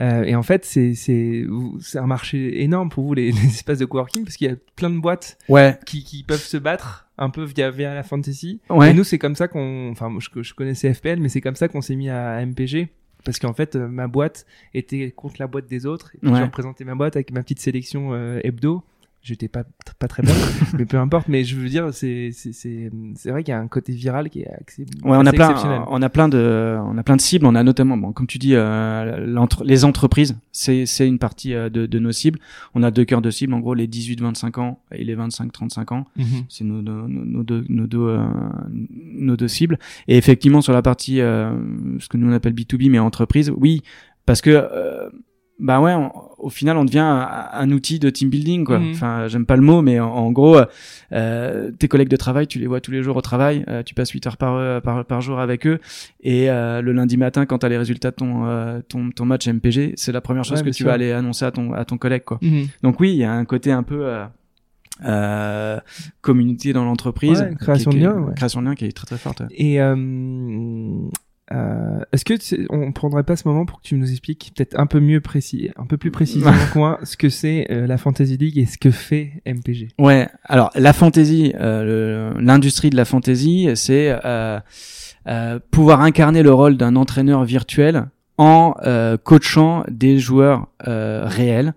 Euh, 0.00 0.24
et 0.24 0.34
en 0.34 0.42
fait, 0.42 0.64
c'est, 0.64 0.94
c'est, 0.94 1.46
c'est 1.80 1.98
un 1.98 2.06
marché 2.06 2.62
énorme 2.62 2.88
pour 2.88 3.04
vous, 3.04 3.14
les, 3.14 3.30
les 3.32 3.46
espaces 3.46 3.78
de 3.78 3.84
coworking, 3.84 4.24
parce 4.24 4.36
qu'il 4.36 4.48
y 4.50 4.52
a 4.52 4.56
plein 4.76 4.90
de 4.90 4.98
boîtes 4.98 5.38
Ouais, 5.48 5.78
qui, 5.86 6.02
qui 6.02 6.24
peuvent 6.24 6.42
se 6.42 6.56
battre 6.56 7.06
un 7.16 7.30
peu 7.30 7.44
via, 7.44 7.70
via 7.70 7.94
la 7.94 8.02
fantasy. 8.02 8.60
ouais. 8.70 8.90
Et 8.90 8.94
nous, 8.94 9.04
c'est 9.04 9.18
comme 9.18 9.36
ça 9.36 9.46
qu'on, 9.46 9.90
enfin, 9.92 10.12
je, 10.18 10.42
je 10.42 10.52
connaissais 10.54 10.92
FPL, 10.92 11.20
mais 11.20 11.28
c'est 11.28 11.40
comme 11.40 11.54
ça 11.54 11.68
qu'on 11.68 11.80
s'est 11.80 11.94
mis 11.94 12.10
à 12.10 12.44
MPG. 12.44 12.88
Parce 13.24 13.38
qu'en 13.38 13.54
fait, 13.54 13.74
euh, 13.76 13.88
ma 13.88 14.06
boîte 14.06 14.46
était 14.74 15.10
contre 15.10 15.36
la 15.38 15.46
boîte 15.46 15.66
des 15.66 15.86
autres. 15.86 16.14
Et 16.14 16.18
puis, 16.18 16.30
Ouais. 16.30 16.38
je 16.38 16.44
représentais 16.44 16.84
ma 16.84 16.94
boîte 16.94 17.16
avec 17.16 17.32
ma 17.32 17.42
petite 17.42 17.60
sélection 17.60 18.12
euh, 18.12 18.38
hebdo. 18.44 18.82
J'étais 19.24 19.48
pas 19.48 19.64
pas 19.98 20.06
très 20.06 20.22
bonne, 20.22 20.34
mais 20.78 20.84
peu 20.84 20.98
importe. 20.98 21.26
Mais 21.28 21.42
je 21.42 21.56
veux 21.56 21.68
dire, 21.68 21.92
c'est 21.92 22.30
c'est 22.32 22.52
c'est 22.52 22.90
c'est 23.16 23.30
vrai 23.30 23.42
qu'il 23.42 23.50
y 23.52 23.56
a 23.56 23.58
un 23.58 23.66
côté 23.66 23.92
viral 23.92 24.30
qui 24.30 24.42
est 24.42 24.48
assez, 24.48 24.82
Ouais, 25.02 25.16
on 25.16 25.26
a 25.26 25.32
plein, 25.32 25.84
on 25.88 26.00
a 26.02 26.08
plein 26.08 26.28
de, 26.28 26.78
on 26.84 26.96
a 26.98 27.02
plein 27.02 27.16
de 27.16 27.20
cibles. 27.20 27.46
On 27.46 27.54
a 27.56 27.62
notamment, 27.64 27.96
bon, 27.96 28.12
comme 28.12 28.26
tu 28.28 28.38
dis, 28.38 28.54
euh, 28.54 29.26
l'entre- 29.26 29.64
les 29.64 29.84
entreprises, 29.84 30.36
c'est 30.52 30.86
c'est 30.86 31.08
une 31.08 31.18
partie 31.18 31.54
euh, 31.54 31.68
de, 31.70 31.86
de 31.86 31.98
nos 31.98 32.12
cibles. 32.12 32.38
On 32.74 32.82
a 32.84 32.90
deux 32.90 33.04
cœurs 33.04 33.22
de 33.22 33.30
cibles, 33.30 33.54
en 33.54 33.60
gros 33.60 33.74
les 33.74 33.88
18-25 33.88 34.60
ans 34.60 34.78
et 34.92 35.02
les 35.02 35.16
25-35 35.16 35.92
ans. 35.94 36.04
Mhm. 36.16 36.24
C'est 36.48 36.64
nos, 36.64 36.82
nos, 36.82 37.42
deux, 37.42 37.64
nos 37.68 37.86
deux, 37.86 37.98
euh, 37.98 38.24
nos 38.70 39.36
deux 39.36 39.48
cibles. 39.48 39.78
Et 40.06 40.16
effectivement, 40.16 40.60
sur 40.60 40.72
la 40.74 40.82
partie, 40.82 41.20
euh, 41.20 41.50
ce 41.98 42.08
que 42.08 42.16
nous 42.16 42.28
on 42.30 42.32
appelle 42.32 42.52
B2B, 42.54 42.90
mais 42.90 42.98
entreprise, 42.98 43.50
oui, 43.56 43.82
parce 44.26 44.40
que, 44.40 44.50
euh, 44.50 45.08
bah 45.60 45.80
ouais, 45.80 45.94
on- 45.94 46.10
au 46.38 46.50
final, 46.50 46.76
on 46.76 46.84
devient 46.84 46.98
un, 46.98 47.48
un 47.52 47.70
outil 47.70 47.98
de 47.98 48.10
team 48.10 48.28
building, 48.28 48.64
quoi. 48.64 48.78
Mhm. 48.78 48.90
Enfin, 48.90 49.28
j'aime 49.28 49.46
pas 49.46 49.56
le 49.56 49.62
mot, 49.62 49.80
mais 49.82 49.98
en, 50.00 50.08
en 50.10 50.30
gros, 50.32 50.58
euh, 51.12 51.70
tes 51.78 51.88
collègues 51.88 52.08
de 52.08 52.16
travail, 52.16 52.46
tu 52.46 52.58
les 52.58 52.66
vois 52.66 52.80
tous 52.82 52.90
les 52.90 53.02
jours 53.02 53.16
au 53.16 53.20
travail, 53.22 53.64
euh, 53.68 53.82
tu 53.82 53.94
passes 53.94 54.10
8 54.10 54.26
heures 54.26 54.36
par, 54.36 54.56
euh, 54.56 54.80
par, 54.80 55.04
par 55.06 55.20
jour 55.22 55.38
avec 55.40 55.66
eux, 55.66 55.78
et 56.22 56.50
euh, 56.50 56.82
le 56.82 56.92
lundi 56.92 57.16
matin, 57.16 57.46
quand 57.46 57.58
tu 57.60 57.66
as 57.66 57.68
les 57.70 57.78
résultats 57.78 58.10
de 58.10 58.16
ton, 58.16 58.46
euh, 58.46 58.80
ton, 58.88 59.10
ton 59.10 59.24
match 59.24 59.46
MPG, 59.48 59.94
c'est 59.96 60.12
la 60.12 60.20
première 60.20 60.44
chose 60.44 60.58
Ouais, 60.58 60.64
que 60.64 60.70
tu 60.70 60.82
sûr. 60.82 60.86
vas 60.86 60.92
aller 60.94 61.12
annoncer 61.12 61.44
à 61.46 61.50
ton, 61.50 61.72
à 61.72 61.84
ton 61.84 61.96
collègue, 61.98 62.24
quoi. 62.24 62.38
Mhm. 62.42 62.66
Donc 62.82 63.00
oui, 63.00 63.10
il 63.12 63.16
y 63.18 63.24
a 63.24 63.32
un 63.32 63.44
côté 63.46 63.72
un 63.72 63.84
peu 63.84 64.04
euh, 64.06 64.24
euh, 65.06 65.78
communauté 66.20 66.72
dans 66.72 66.84
l'entreprise, 66.84 67.40
Ouais, 67.40 67.54
création 67.58 67.90
qui- 67.90 67.98
de 67.98 68.04
liens, 68.04 68.12
ouais. 68.18 68.34
création 68.34 68.60
de 68.60 68.66
liens 68.66 68.74
qui 68.74 68.84
est 68.84 68.92
très 68.92 69.06
très 69.06 69.18
forte. 69.18 69.42
Et 69.50 69.80
euh, 69.80 69.94
euh, 71.52 72.00
est-ce 72.12 72.24
que 72.24 72.34
tu- 72.34 72.66
on 72.70 72.92
prendrait 72.92 73.22
pas 73.22 73.36
ce 73.36 73.46
moment 73.46 73.66
pour 73.66 73.80
que 73.80 73.86
tu 73.86 73.96
nous 73.96 74.10
expliques 74.10 74.52
peut-être 74.56 74.78
un 74.78 74.86
peu 74.86 75.00
mieux 75.00 75.20
précis, 75.20 75.70
un 75.76 75.84
peu 75.86 75.96
plus 75.98 76.10
précisément 76.10 76.52
que 76.72 76.78
moi, 76.78 76.98
ce 77.02 77.16
que 77.16 77.28
c'est 77.28 77.66
euh, 77.70 77.86
la 77.86 77.98
Fantasy 77.98 78.36
League 78.38 78.56
et 78.58 78.66
ce 78.66 78.78
que 78.78 78.90
fait 78.90 79.42
MPG. 79.46 79.88
Ouais, 79.98 80.28
alors 80.44 80.70
la 80.74 80.92
fantasy, 80.92 81.52
euh, 81.60 82.32
l'industrie 82.40 82.90
de 82.90 82.96
la 82.96 83.04
fantasy, 83.04 83.68
c'est 83.74 84.18
euh, 84.24 84.58
euh, 85.28 85.58
pouvoir 85.70 86.00
incarner 86.00 86.42
le 86.42 86.52
rôle 86.52 86.76
d'un 86.76 86.96
entraîneur 86.96 87.44
virtuel 87.44 88.06
en 88.38 88.74
euh, 88.84 89.16
coachant 89.16 89.84
des 89.90 90.18
joueurs 90.18 90.68
euh, 90.88 91.22
réels 91.26 91.74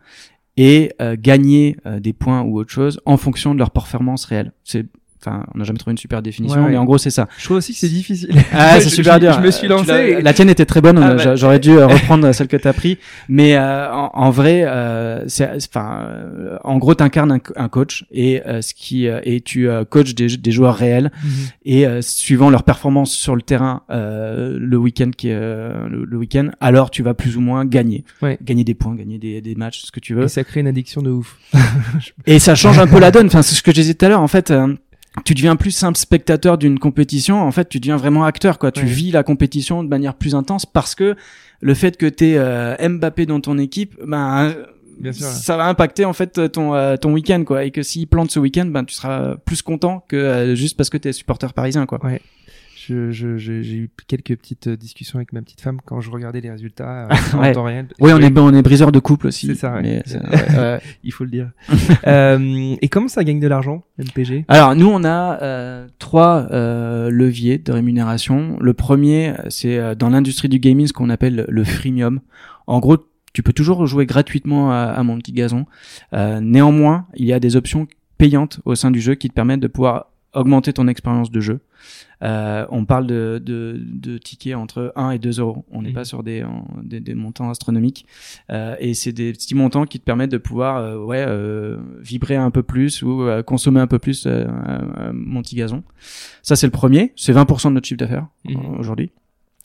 et 0.55 0.91
euh, 1.01 1.15
gagner 1.19 1.77
euh, 1.85 1.99
des 1.99 2.13
points 2.13 2.41
ou 2.41 2.57
autre 2.57 2.71
chose 2.71 2.99
en 3.05 3.15
fonction 3.17 3.53
de 3.53 3.59
leur 3.59 3.69
performance 3.71 4.25
réelle. 4.25 4.53
C'est 4.63 4.85
Enfin, 5.19 5.45
on 5.55 5.57
n'a 5.57 5.63
jamais 5.63 5.79
trouvé 5.79 5.91
une 5.93 5.97
super 5.97 6.21
définition, 6.21 6.63
Ouais, 6.63 6.69
mais 6.71 6.77
en 6.77 6.85
gros, 6.85 6.97
c'est 6.97 7.09
ça. 7.09 7.27
Je 7.37 7.45
trouve 7.45 7.57
aussi 7.57 7.73
que 7.73 7.79
c'est 7.79 7.89
difficile. 7.89 8.29
Ah, 8.53 8.79
c'est 8.79 8.89
super 8.89 9.15
je- 9.15 9.19
dur. 9.21 9.33
Je 9.33 9.39
me 9.39 9.51
suis 9.51 9.65
Euh, 9.67 9.69
lancé. 9.71 9.91
et- 9.91 10.21
La 10.21 10.33
tienne 10.33 10.49
était 10.49 10.65
très 10.65 10.79
bonne. 10.81 10.97
Ah, 10.99 11.09
euh, 11.09 11.15
bah. 11.15 11.23
j'a- 11.23 11.35
J'aurais 11.35 11.59
dû 11.59 11.71
euh, 11.71 11.87
reprendre 11.87 12.31
celle 12.33 12.47
que 12.47 12.57
t'as 12.57 12.73
pris. 12.73 12.97
Mais 13.27 13.55
euh, 13.55 13.91
en, 13.91 14.11
en 14.13 14.29
vrai, 14.29 14.63
euh, 14.65 15.23
c'est, 15.27 15.49
enfin, 15.55 16.07
en 16.63 16.77
gros, 16.77 16.93
t'incarnes 16.95 17.31
un, 17.31 17.39
un 17.55 17.67
coach 17.69 18.05
et 18.11 18.41
euh, 18.45 18.61
ce 18.61 18.73
qui 18.73 19.07
euh, 19.07 19.19
et 19.23 19.41
tu 19.41 19.67
euh, 19.69 19.85
coaches 19.85 20.13
des, 20.15 20.27
des 20.37 20.51
joueurs 20.51 20.75
réels 20.75 21.11
Mhm. 21.23 21.29
et 21.65 21.87
euh, 21.87 22.01
suivant 22.01 22.49
leur 22.49 22.63
performance 22.63 23.11
sur 23.11 23.35
le 23.35 23.41
terrain 23.41 23.81
euh, 23.89 24.57
le 24.59 24.77
week-end 24.77 25.09
qui 25.15 25.29
euh, 25.31 25.87
le, 25.89 26.05
le 26.05 26.17
week-end, 26.17 26.49
alors 26.61 26.91
tu 26.91 27.01
vas 27.03 27.13
plus 27.13 27.37
ou 27.37 27.41
moins 27.41 27.65
gagner, 27.65 28.03
Ouais. 28.21 28.37
gagner 28.43 28.63
des 28.63 28.73
points, 28.75 28.95
gagner 28.95 29.17
des, 29.17 29.41
des 29.41 29.55
matchs, 29.55 29.81
ce 29.85 29.91
que 29.91 29.99
tu 29.99 30.13
veux. 30.13 30.25
Et 30.25 30.27
ça 30.27 30.43
crée 30.43 30.59
une 30.59 30.67
addiction 30.67 31.01
de 31.01 31.09
ouf. 31.11 31.37
Et 32.25 32.39
ça 32.39 32.55
change 32.55 32.79
un 32.79 32.87
peu 32.87 32.99
la 32.99 33.11
donne. 33.11 33.27
Enfin, 33.27 33.41
c'est 33.41 33.55
ce 33.55 33.61
que 33.63 33.71
je 33.71 33.75
disais 33.81 33.93
tout 33.93 34.05
à 34.05 34.09
l'heure. 34.09 34.21
En 34.21 34.27
fait, 34.27 34.51
tu 35.25 35.33
deviens 35.33 35.55
plus 35.55 35.71
simple 35.71 35.97
spectateur 35.97 36.57
d'une 36.57 36.79
compétition. 36.79 37.41
En 37.41 37.51
fait, 37.51 37.67
tu 37.69 37.79
deviens 37.79 37.97
vraiment 37.97 38.23
acteur. 38.25 38.57
Quoi. 38.59 38.71
Tu 38.71 38.81
Ouais. 38.81 38.85
vis 38.87 39.11
la 39.11 39.23
compétition 39.23 39.83
de 39.83 39.89
manière 39.89 40.15
plus 40.15 40.35
intense 40.35 40.65
parce 40.65 40.95
que 40.95 41.15
le 41.61 41.73
fait 41.73 41.97
que 41.97 42.05
tu 42.05 42.25
es 42.33 42.89
Mbappé 42.89 43.25
dans 43.25 43.39
ton 43.41 43.57
équipe, 43.57 43.95
ben 44.05 44.53
Bien 44.99 45.11
sûr. 45.11 45.25
ça 45.27 45.57
va 45.57 45.67
impacter 45.67 46.05
en 46.05 46.13
fait 46.13 46.51
ton 46.51 46.73
euh, 46.73 46.95
ton 46.97 47.13
week-end 47.13 47.43
quoi. 47.45 47.63
Et 47.65 47.71
que 47.71 47.83
s'il 47.83 48.07
plante 48.07 48.31
ce 48.31 48.39
week-end, 48.39 48.65
ben 48.65 48.83
tu 48.83 48.95
seras 48.95 49.35
plus 49.45 49.61
content 49.61 50.03
que 50.07 50.15
euh, 50.15 50.55
juste 50.55 50.75
parce 50.77 50.89
que 50.89 50.97
tu 50.97 51.07
es 51.07 51.13
supporter 51.13 51.53
parisien 51.53 51.85
quoi. 51.85 51.99
Je, 52.87 53.11
je, 53.11 53.37
je- 53.37 53.61
j'ai 53.61 53.75
eu 53.75 53.89
quelques 54.07 54.37
petites 54.37 54.67
euh, 54.67 54.77
discussions 54.77 55.17
avec 55.19 55.33
ma 55.33 55.41
petite 55.41 55.59
femme 55.59 55.79
quand 55.85 55.99
je 55.99 56.09
regardais 56.09 56.39
les 56.39 56.49
résultats 56.49 57.07
euh, 57.07 57.15
en 57.33 57.39
Ouais. 57.41 57.51
temps 57.51 57.63
réel. 57.63 57.87
Oui, 57.99 58.11
on 58.13 58.19
est 58.19 58.37
on 58.39 58.53
est 58.53 58.61
briseur 58.61 58.93
de 58.93 58.99
couple 58.99 59.27
aussi. 59.27 59.47
C'est 59.47 59.55
ça, 59.55 59.73
ouais. 59.73 59.81
mais 59.81 60.03
c'est- 60.05 60.19
ouais, 60.19 60.57
ouais. 60.57 60.79
Il 61.03 61.11
faut 61.11 61.25
le 61.25 61.29
dire. 61.31 61.51
euh, 62.07 62.75
et 62.81 62.87
comment 62.87 63.07
ça 63.09 63.23
gagne 63.23 63.39
de 63.41 63.47
l'argent, 63.47 63.83
MPG 63.97 64.45
Alors 64.47 64.73
nous 64.75 64.87
on 64.87 65.03
a 65.03 65.41
euh, 65.41 65.87
trois 65.99 66.47
euh, 66.51 67.09
leviers 67.09 67.57
de 67.57 67.71
rémunération. 67.73 68.57
Le 68.61 68.73
premier 68.73 69.33
c'est 69.49 69.77
euh, 69.77 69.93
dans 69.95 70.09
l'industrie 70.09 70.47
du 70.49 70.59
gaming 70.59 70.87
ce 70.87 70.93
qu'on 70.93 71.09
appelle 71.09 71.45
le 71.47 71.63
freemium. 71.65 72.21
En 72.67 72.79
gros 72.79 72.97
tu 73.33 73.43
peux 73.43 73.53
toujours 73.53 73.85
jouer 73.85 74.05
gratuitement 74.05 74.71
à, 74.71 74.77
à 74.95 75.03
mon 75.03 75.17
petit 75.17 75.33
gazon. 75.33 75.65
Euh, 76.13 76.39
néanmoins 76.39 77.07
il 77.15 77.25
y 77.25 77.33
a 77.33 77.39
des 77.39 77.55
options 77.55 77.85
payantes 78.17 78.61
au 78.65 78.75
sein 78.75 78.91
du 78.91 79.01
jeu 79.01 79.15
qui 79.15 79.27
te 79.29 79.33
permettent 79.33 79.59
de 79.59 79.67
pouvoir 79.67 80.11
augmenter 80.33 80.73
ton 80.73 80.87
expérience 80.87 81.31
de 81.31 81.39
jeu. 81.39 81.59
Euh, 82.23 82.65
on 82.69 82.85
parle 82.85 83.05
de, 83.07 83.41
de, 83.43 83.79
de 83.79 84.17
tickets 84.17 84.55
entre 84.55 84.91
1 84.95 85.11
et 85.11 85.19
2 85.19 85.39
euros. 85.39 85.65
On 85.71 85.81
n'est 85.83 85.89
Mhm. 85.89 85.95
pas 85.95 86.05
sur 86.05 86.23
des, 86.23 86.43
en- 86.43 86.67
des, 86.83 86.99
des 86.99 87.13
montants 87.13 87.49
astronomiques. 87.49 88.05
Euh, 88.51 88.75
et 88.79 88.93
c'est 88.93 89.13
des 89.13 89.31
petits 89.33 89.55
montants 89.55 89.85
qui 89.85 89.99
te 89.99 90.03
permettent 90.03 90.31
de 90.31 90.37
pouvoir 90.39 90.77
euh, 90.77 90.97
ouais, 90.97 91.23
euh, 91.27 91.77
vibrer 92.01 92.35
un 92.35 92.51
peu 92.51 92.63
plus 92.63 93.03
ou 93.03 93.21
euh, 93.23 93.43
consommer 93.43 93.79
un 93.79 93.87
peu 93.87 93.99
plus 93.99 94.25
euh, 94.25 94.45
euh, 94.47 95.11
mon 95.13 95.41
petit 95.41 95.55
gazon. 95.55 95.83
Ça, 96.41 96.55
c'est 96.55 96.67
le 96.67 96.71
premier. 96.71 97.13
C'est 97.15 97.33
20% 97.33 97.69
de 97.69 97.73
notre 97.75 97.87
chiffre 97.87 97.99
d'affaires 97.99 98.27
Mhm. 98.45 98.79
aujourd'hui. 98.79 99.11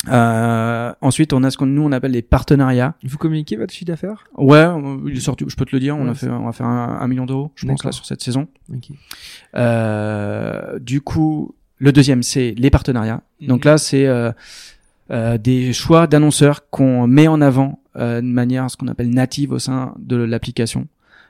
Euh, 0.08 0.92
ensuite, 1.00 1.32
on 1.32 1.44
a 1.44 1.50
ce 1.50 1.56
qu'on 1.56 1.66
nous 1.66 1.82
on 1.82 1.92
appelle 1.92 2.10
les 2.12 2.22
partenariats. 2.22 2.94
Vous 3.04 3.18
communiquez 3.18 3.56
votre 3.56 3.72
chiffre 3.72 3.86
d'affaires? 3.86 4.24
Ouais, 4.36 4.64
il 5.06 5.16
est 5.16 5.20
sorti. 5.20 5.44
Je 5.46 5.54
peux 5.56 5.64
te 5.64 5.74
le 5.76 5.80
dire. 5.80 5.96
On 5.96 6.08
a 6.08 6.14
fait, 6.14 6.28
on 6.28 6.44
va 6.46 6.52
faire 6.52 6.66
un, 6.66 6.98
un 7.00 7.08
million 7.08 7.26
d'euros, 7.26 7.52
je 7.54 7.66
pense 7.66 7.84
là 7.84 7.92
sur 7.92 8.04
cette 8.04 8.22
saison. 8.22 8.48
Ok. 8.72 8.88
Euh, 9.54 10.78
du 10.78 11.00
coup, 11.00 11.54
le 11.78 11.92
deuxième, 11.92 12.22
c'est 12.22 12.54
les 12.56 12.70
partenariats. 12.70 13.22
Donc 13.40 13.64
Mhm. 13.64 13.70
là, 13.70 13.78
c'est 13.78 14.06
euh, 14.06 14.32
euh, 15.10 15.38
des 15.38 15.72
choix 15.72 16.06
d'annonceurs 16.06 16.68
qu'on 16.70 17.06
met 17.06 17.28
en 17.28 17.40
avant 17.40 17.80
euh, 17.96 18.20
de 18.20 18.26
manière 18.26 18.70
ce 18.70 18.76
qu'on 18.76 18.88
appelle 18.88 19.10
native 19.10 19.52
au 19.52 19.58
sein 19.58 19.94
de 19.98 20.16
l'application. 20.16 20.86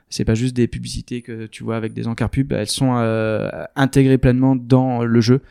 C'est 0.09 0.25
pas 0.25 0.35
juste 0.35 0.55
des 0.55 0.67
publicités 0.67 1.23
que 1.23 1.47
tu 1.47 1.63
vois 1.63 1.75
avec 1.75 1.93
des 1.93 2.07
encarts 2.07 2.29
pubs, 2.29 2.51
elles 2.53 2.69
sont 2.69 2.93
euh, 2.97 3.49
intégrées 3.75 4.19
pleinement 4.19 4.55
dans 4.55 5.03
le 5.03 5.21
jeu. 5.21 5.41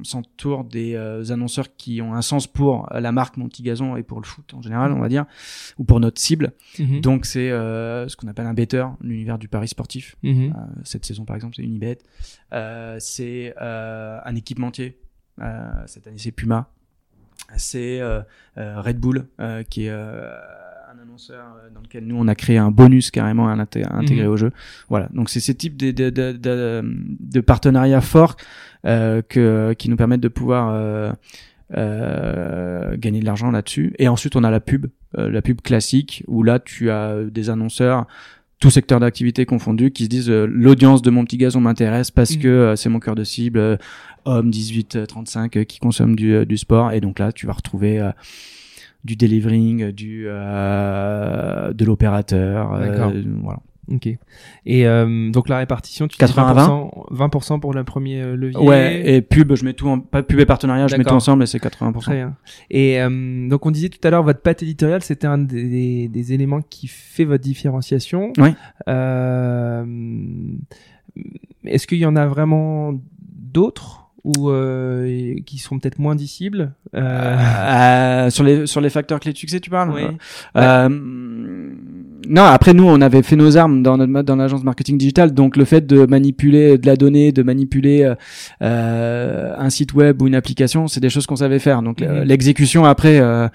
on 0.00 0.04
s'entoure 0.04 0.64
des 0.64 0.94
euh, 0.94 1.30
annonceurs 1.30 1.74
qui 1.76 2.00
ont 2.02 2.14
un 2.14 2.22
sens 2.22 2.46
pour 2.46 2.88
la 2.92 3.12
marque 3.12 3.36
Monty 3.36 3.62
Gazon 3.62 3.96
et 3.96 4.02
pour 4.02 4.20
le 4.20 4.26
foot 4.26 4.52
en 4.54 4.62
général, 4.62 4.92
on 4.92 4.98
va 5.00 5.08
dire, 5.08 5.24
ou 5.78 5.84
pour 5.84 6.00
notre 6.00 6.20
cible. 6.20 6.52
Mhm. 6.78 7.00
Donc 7.00 7.24
c'est 7.26 7.50
euh, 7.50 8.06
ce 8.08 8.16
qu'on 8.16 8.28
appelle 8.28 8.46
un 8.46 8.54
better, 8.54 8.86
l'univers 9.00 9.38
du 9.38 9.48
pari 9.48 9.68
sportif. 9.68 10.16
Mhm. 10.22 10.54
Euh, 10.56 10.60
cette 10.84 11.04
saison 11.04 11.24
par 11.24 11.36
exemple 11.36 11.54
c'est 11.56 11.62
Unibet. 11.62 11.98
C'est 12.98 13.54
un 13.58 14.34
équipementier. 14.36 14.98
Cette 15.86 16.06
année 16.06 16.18
c'est 16.18 16.32
Puma. 16.32 16.68
C'est 17.56 18.00
Red 18.56 18.98
Bull 18.98 19.26
qui 19.70 19.86
est 19.86 19.92
euh, 21.30 21.34
euh, 21.34 21.70
dans 21.74 21.80
lequel 21.80 22.04
nous 22.06 22.16
on 22.18 22.28
a 22.28 22.34
créé 22.34 22.58
un 22.58 22.70
bonus 22.70 23.10
carrément 23.10 23.48
à 23.48 23.52
intégrer 23.52 24.24
Mhm. 24.26 24.30
au 24.32 24.36
jeu. 24.36 24.50
Voilà. 24.88 25.08
Donc 25.14 25.28
c'est 25.30 25.40
ces 25.40 25.54
types 25.54 25.76
de, 25.76 25.90
de, 25.90 26.10
de, 26.10 26.32
de, 26.32 26.82
de 27.20 27.40
partenariats 27.40 28.00
forts 28.00 28.36
euh, 28.86 29.22
que, 29.28 29.74
qui 29.78 29.88
nous 29.90 29.96
permettent 29.96 30.20
de 30.20 30.28
pouvoir 30.28 30.70
euh, 30.72 31.12
euh, 31.76 32.96
gagner 32.96 33.20
de 33.20 33.24
l'argent 33.26 33.50
là-dessus. 33.50 33.92
Et 33.98 34.08
ensuite 34.08 34.36
on 34.36 34.44
a 34.44 34.50
la 34.50 34.60
pub, 34.60 34.86
euh, 35.16 35.30
la 35.30 35.42
pub 35.42 35.60
classique 35.60 36.24
où 36.26 36.42
là 36.42 36.58
tu 36.58 36.90
as 36.90 37.24
des 37.24 37.50
annonceurs 37.50 38.06
tout 38.60 38.70
secteur 38.70 38.98
d'activité 38.98 39.46
confondu 39.46 39.92
qui 39.92 40.04
se 40.04 40.08
disent 40.08 40.30
euh, 40.30 40.46
l'audience 40.50 41.00
de 41.02 41.10
mon 41.10 41.24
petit 41.24 41.36
gazon 41.36 41.60
m'intéresse 41.60 42.10
parce 42.10 42.34
Mhm. 42.36 42.42
que 42.42 42.48
euh, 42.48 42.76
c'est 42.76 42.88
mon 42.88 42.98
cœur 43.00 43.14
de 43.14 43.22
cible 43.24 43.58
euh, 43.58 43.76
homme 44.24 44.50
18 44.50 44.96
euh, 44.96 45.06
35 45.06 45.56
euh, 45.56 45.64
qui 45.64 45.78
consomme 45.78 46.16
du, 46.16 46.34
euh, 46.34 46.44
du 46.44 46.56
sport 46.56 46.90
et 46.92 47.00
donc 47.00 47.18
là 47.20 47.30
tu 47.32 47.46
vas 47.46 47.52
retrouver 47.52 48.00
euh, 48.00 48.10
du 49.04 49.16
delivering 49.16 49.92
du 49.92 50.24
euh, 50.26 51.72
de 51.72 51.84
l'opérateur 51.84 52.74
euh, 52.74 53.12
voilà 53.42 53.60
Ok. 53.90 54.06
Et 54.66 54.86
euh, 54.86 55.30
donc 55.30 55.48
la 55.48 55.56
répartition, 55.56 56.08
tu 56.08 56.18
dis 56.18 56.22
80-20? 56.22 56.90
20%, 57.10 57.30
20% 57.30 57.58
pour 57.60 57.72
le 57.72 57.84
premier 57.84 58.20
euh, 58.20 58.36
levier. 58.36 58.60
ouais 58.60 59.02
et 59.14 59.22
pub 59.22 59.54
je 59.54 59.64
mets 59.64 59.72
tout 59.72 59.88
en 59.88 59.98
pas 59.98 60.22
pub 60.22 60.38
et 60.40 60.44
partenariat 60.44 60.88
je 60.88 60.96
mets 60.96 61.04
tout 61.04 61.14
ensemble 61.14 61.42
et 61.44 61.46
c'est 61.46 61.56
80% 61.62 61.98
Très 62.00 62.16
bien. 62.16 62.36
Et 62.70 63.00
euh, 63.00 63.48
donc 63.48 63.64
on 63.64 63.70
disait 63.70 63.88
tout 63.88 64.06
à 64.06 64.10
l'heure 64.10 64.22
votre 64.22 64.42
patte 64.42 64.62
éditoriale, 64.62 65.02
c'était 65.02 65.26
un 65.26 65.38
des, 65.38 66.06
des 66.08 66.32
éléments 66.34 66.60
qui 66.60 66.86
fait 66.86 67.24
votre 67.24 67.42
différenciation. 67.42 68.34
Oui. 68.36 68.50
Euh, 68.88 69.86
Est-ce 71.64 71.86
qu'il 71.86 71.98
y 71.98 72.04
en 72.06 72.14
a 72.16 72.26
vraiment 72.26 72.92
d'autres? 73.22 74.07
Ou 74.36 74.50
euh, 74.50 75.36
qui 75.46 75.58
sont 75.58 75.78
peut-être 75.78 75.98
moins 75.98 76.14
dissibles 76.14 76.72
euh, 76.94 77.36
Euh, 77.38 78.30
sur 78.30 78.44
les 78.44 78.66
sur 78.66 78.80
les 78.80 78.90
facteurs 78.90 79.20
clés 79.20 79.32
de 79.32 79.38
succès 79.38 79.60
tu 79.60 79.70
parles? 79.70 79.90
Oui. 79.90 80.02
Euh, 80.56 80.88
non, 82.28 82.42
après 82.44 82.74
nous, 82.74 82.84
on 82.84 83.00
avait 83.00 83.22
fait 83.22 83.36
nos 83.36 83.56
armes 83.56 83.82
dans 83.82 83.96
notre 83.96 84.22
dans 84.22 84.36
l'agence 84.36 84.62
marketing 84.64 84.98
digital, 84.98 85.32
donc 85.32 85.56
le 85.56 85.64
fait 85.64 85.86
de 85.86 86.06
manipuler 86.06 86.78
de 86.78 86.86
la 86.86 86.96
donnée, 86.96 87.32
de 87.32 87.42
manipuler 87.42 88.02
euh, 88.04 88.14
euh 88.62 89.54
un 89.58 89.70
site 89.70 89.94
web 89.94 90.20
ou 90.22 90.26
une 90.26 90.34
application, 90.34 90.86
c'est 90.88 91.00
des 91.00 91.10
choses 91.10 91.26
qu'on 91.26 91.36
savait 91.36 91.58
faire. 91.58 91.82
Donc 91.82 92.00
Mhm. 92.00 92.22
l'exécution 92.22 92.84
après, 92.84 93.18
euh, 93.20 93.48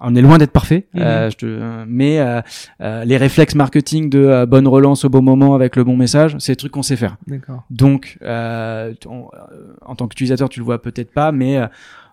on- 0.00 0.14
est 0.14 0.22
loin 0.22 0.38
d'être 0.38 0.52
parfait, 0.52 0.86
Mhm. 0.94 1.00
euh, 1.02 1.30
je 1.30 1.36
te- 1.36 1.84
mais 1.86 2.20
euh, 2.20 2.40
euh, 2.82 3.04
les 3.04 3.16
réflexes 3.16 3.54
marketing 3.54 4.10
de 4.10 4.18
euh, 4.20 4.46
bonne 4.46 4.66
relance 4.68 5.04
au 5.04 5.08
bon 5.08 5.22
moment 5.22 5.54
avec 5.54 5.76
le 5.76 5.84
bon 5.84 5.96
message, 5.96 6.36
c'est 6.38 6.52
des 6.52 6.56
trucs 6.56 6.72
qu'on 6.72 6.82
sait 6.82 6.96
faire. 6.96 7.16
D'accord. 7.26 7.64
Donc, 7.70 8.18
euh, 8.22 8.92
on- 9.06 9.28
euh, 9.34 9.72
en 9.86 9.94
tant 9.94 10.06
qu'utilisateur, 10.08 10.48
tu 10.48 10.60
le 10.60 10.64
vois 10.64 10.80
peut-être 10.82 11.12
pas, 11.12 11.32
mais 11.32 11.56
euh, 11.58 11.66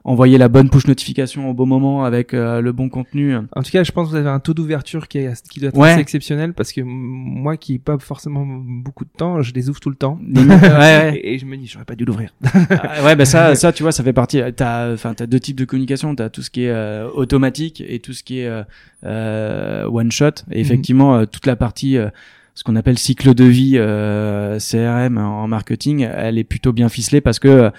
envoyer 0.08 0.38
la 0.38 0.48
bonne 0.48 0.70
push 0.70 0.88
notification 0.88 1.50
au 1.50 1.54
bon 1.54 1.65
moment 1.65 2.06
avec 2.06 2.34
euh, 2.34 2.62
le 2.62 2.72
bon 2.72 2.88
contenu. 2.88 3.36
En 3.36 3.62
tout 3.62 3.72
cas, 3.72 3.84
je 3.84 3.91
pense 3.91 4.08
que 4.08 4.12
vous 4.12 4.15
avez 4.17 4.30
un 4.30 4.39
taux 4.39 4.54
d'ouverture 4.54 5.08
qui, 5.10 5.17
est, 5.20 5.48
qui 5.50 5.60
doit 5.60 5.70
être 5.70 5.78
Ouais. 5.78 5.91
assez 5.91 6.00
exceptionnel 6.00 6.54
parce 6.54 6.72
que 6.72 6.80
moi 6.82 7.58
qui 7.58 7.74
n'ai 7.74 7.80
pas 7.80 7.98
forcément 8.00 8.46
beaucoup 8.46 9.04
de 9.04 9.10
temps, 9.15 9.41
je 9.41 9.54
les 9.54 9.70
ouvre 9.70 9.80
tout 9.82 9.89
le 9.89 9.96
temps. 9.98 10.17
Ouais. 10.34 11.20
Et, 11.22 11.34
et 11.34 11.38
je 11.38 11.46
me 11.46 11.58
dis, 11.58 11.67
j'aurais 11.67 11.84
pas 11.86 11.96
dû 11.96 12.06
l'ouvrir. 12.06 12.34
Ah, 12.70 13.04
ouais, 13.04 13.15
bah 13.17 13.26
ça, 13.26 13.54
ça, 13.56 13.74
tu 13.74 13.84
vois, 13.84 13.91
ça 13.91 14.02
fait 14.04 14.13
partie. 14.13 14.41
T'as, 14.56 14.93
enfin, 14.93 15.13
t'as 15.13 15.26
deux 15.28 15.39
types 15.41 15.58
de 15.58 15.65
communication. 15.65 16.15
T'as 16.15 16.30
tout 16.30 16.41
ce 16.41 16.50
qui 16.50 16.63
est 16.63 16.70
euh, 16.72 17.10
automatique 17.13 17.84
et 17.86 18.00
tout 18.00 18.13
ce 18.13 18.24
qui 18.24 18.39
est 18.39 18.48
euh, 18.48 18.63
euh, 19.06 19.86
one 19.89 20.12
shot. 20.12 20.32
Et 20.52 20.60
effectivement, 20.62 21.15
euh, 21.17 21.26
toute 21.26 21.46
la 21.46 21.56
partie, 21.56 21.98
euh, 21.98 22.10
ce 22.56 22.63
qu'on 22.63 22.76
appelle 22.76 22.98
cycle 22.98 23.34
de 23.34 23.43
vie 23.43 23.74
euh, 23.76 24.58
CRM 24.60 25.17
en 25.17 25.48
marketing, 25.48 26.08
elle 26.12 26.38
est 26.38 26.43
plutôt 26.43 26.74
bien 26.74 26.89
ficelée 26.89 27.22
parce 27.22 27.39
que 27.39 27.48
euh, 27.48 27.70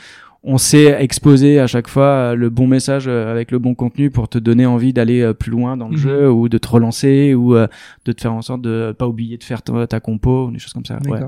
on 0.44 0.56
sait 0.56 0.96
exposer 1.02 1.58
à 1.58 1.66
chaque 1.66 1.88
fois 1.88 2.04
euh, 2.04 2.34
le 2.34 2.48
bon 2.48 2.66
message 2.68 3.06
euh, 3.08 3.30
avec 3.30 3.50
le 3.50 3.58
bon 3.58 3.74
contenu 3.74 4.08
pour 4.08 4.28
te 4.28 4.38
donner 4.38 4.66
envie 4.66 4.92
d'aller 4.92 5.20
euh, 5.20 5.34
plus 5.34 5.50
loin 5.50 5.76
dans 5.76 5.88
le 5.88 5.94
Mhm. 5.96 6.00
jeu 6.00 6.30
ou 6.30 6.48
de 6.48 6.58
te 6.58 6.68
relancer 6.68 7.34
ou 7.34 7.54
de 7.54 8.12
te 8.12 8.20
faire 8.20 8.32
en 8.32 8.40
sorte 8.42 8.62
de 8.62 8.94
pas 8.96 9.06
oublier 9.08 9.36
de 9.36 9.42
faire 9.44 9.62
ta, 9.62 9.86
ta 9.88 9.98
compo 10.00 10.46
ou 10.46 10.50
des 10.52 10.58
choses 10.60 10.72
comme 10.72 10.84
ça. 10.84 10.98
Ouais. 11.08 11.18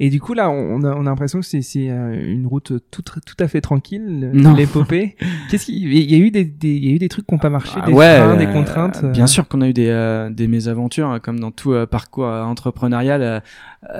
Et 0.00 0.10
du 0.10 0.20
coup, 0.20 0.34
là, 0.34 0.50
on 0.50 0.82
a, 0.82 0.92
on 0.94 1.00
a 1.02 1.04
l'impression 1.10 1.38
que 1.40 1.46
c'est, 1.46 1.62
c'est 1.62 1.86
une 1.86 2.46
route 2.46 2.72
tout, 2.90 3.02
tout 3.02 3.36
à 3.38 3.46
fait 3.48 3.60
tranquille, 3.60 4.30
l'épopée. 4.56 5.16
Qu'est-ce 5.50 5.66
qu'il 5.66 5.92
il 5.92 6.10
y 6.10 6.14
a 6.14 6.18
eu 6.18 6.30
des, 6.30 6.44
des, 6.44 6.74
il 6.74 6.84
y 6.84 6.92
a 6.92 6.94
eu 6.94 6.98
des 6.98 7.08
trucs 7.08 7.26
qui 7.26 7.34
n'ont 7.34 7.38
pas 7.38 7.50
marché, 7.50 7.78
Ah 7.80 7.86
des 7.86 7.92
ouais, 7.92 8.16
freins, 8.18 8.36
des 8.36 8.46
contraintes. 8.46 9.00
euh, 9.04 9.12
Bien 9.12 9.26
sûr 9.28 9.46
qu'on 9.48 9.60
a 9.60 9.68
eu 9.68 9.72
des, 9.72 9.88
euh, 9.88 10.30
des 10.30 10.48
mésaventures, 10.48 11.08
hein, 11.08 11.20
comme 11.20 11.38
dans 11.40 11.50
tout 11.52 11.72
euh, 11.72 11.86
parcours 11.86 12.26
entrepreneurial. 12.26 13.42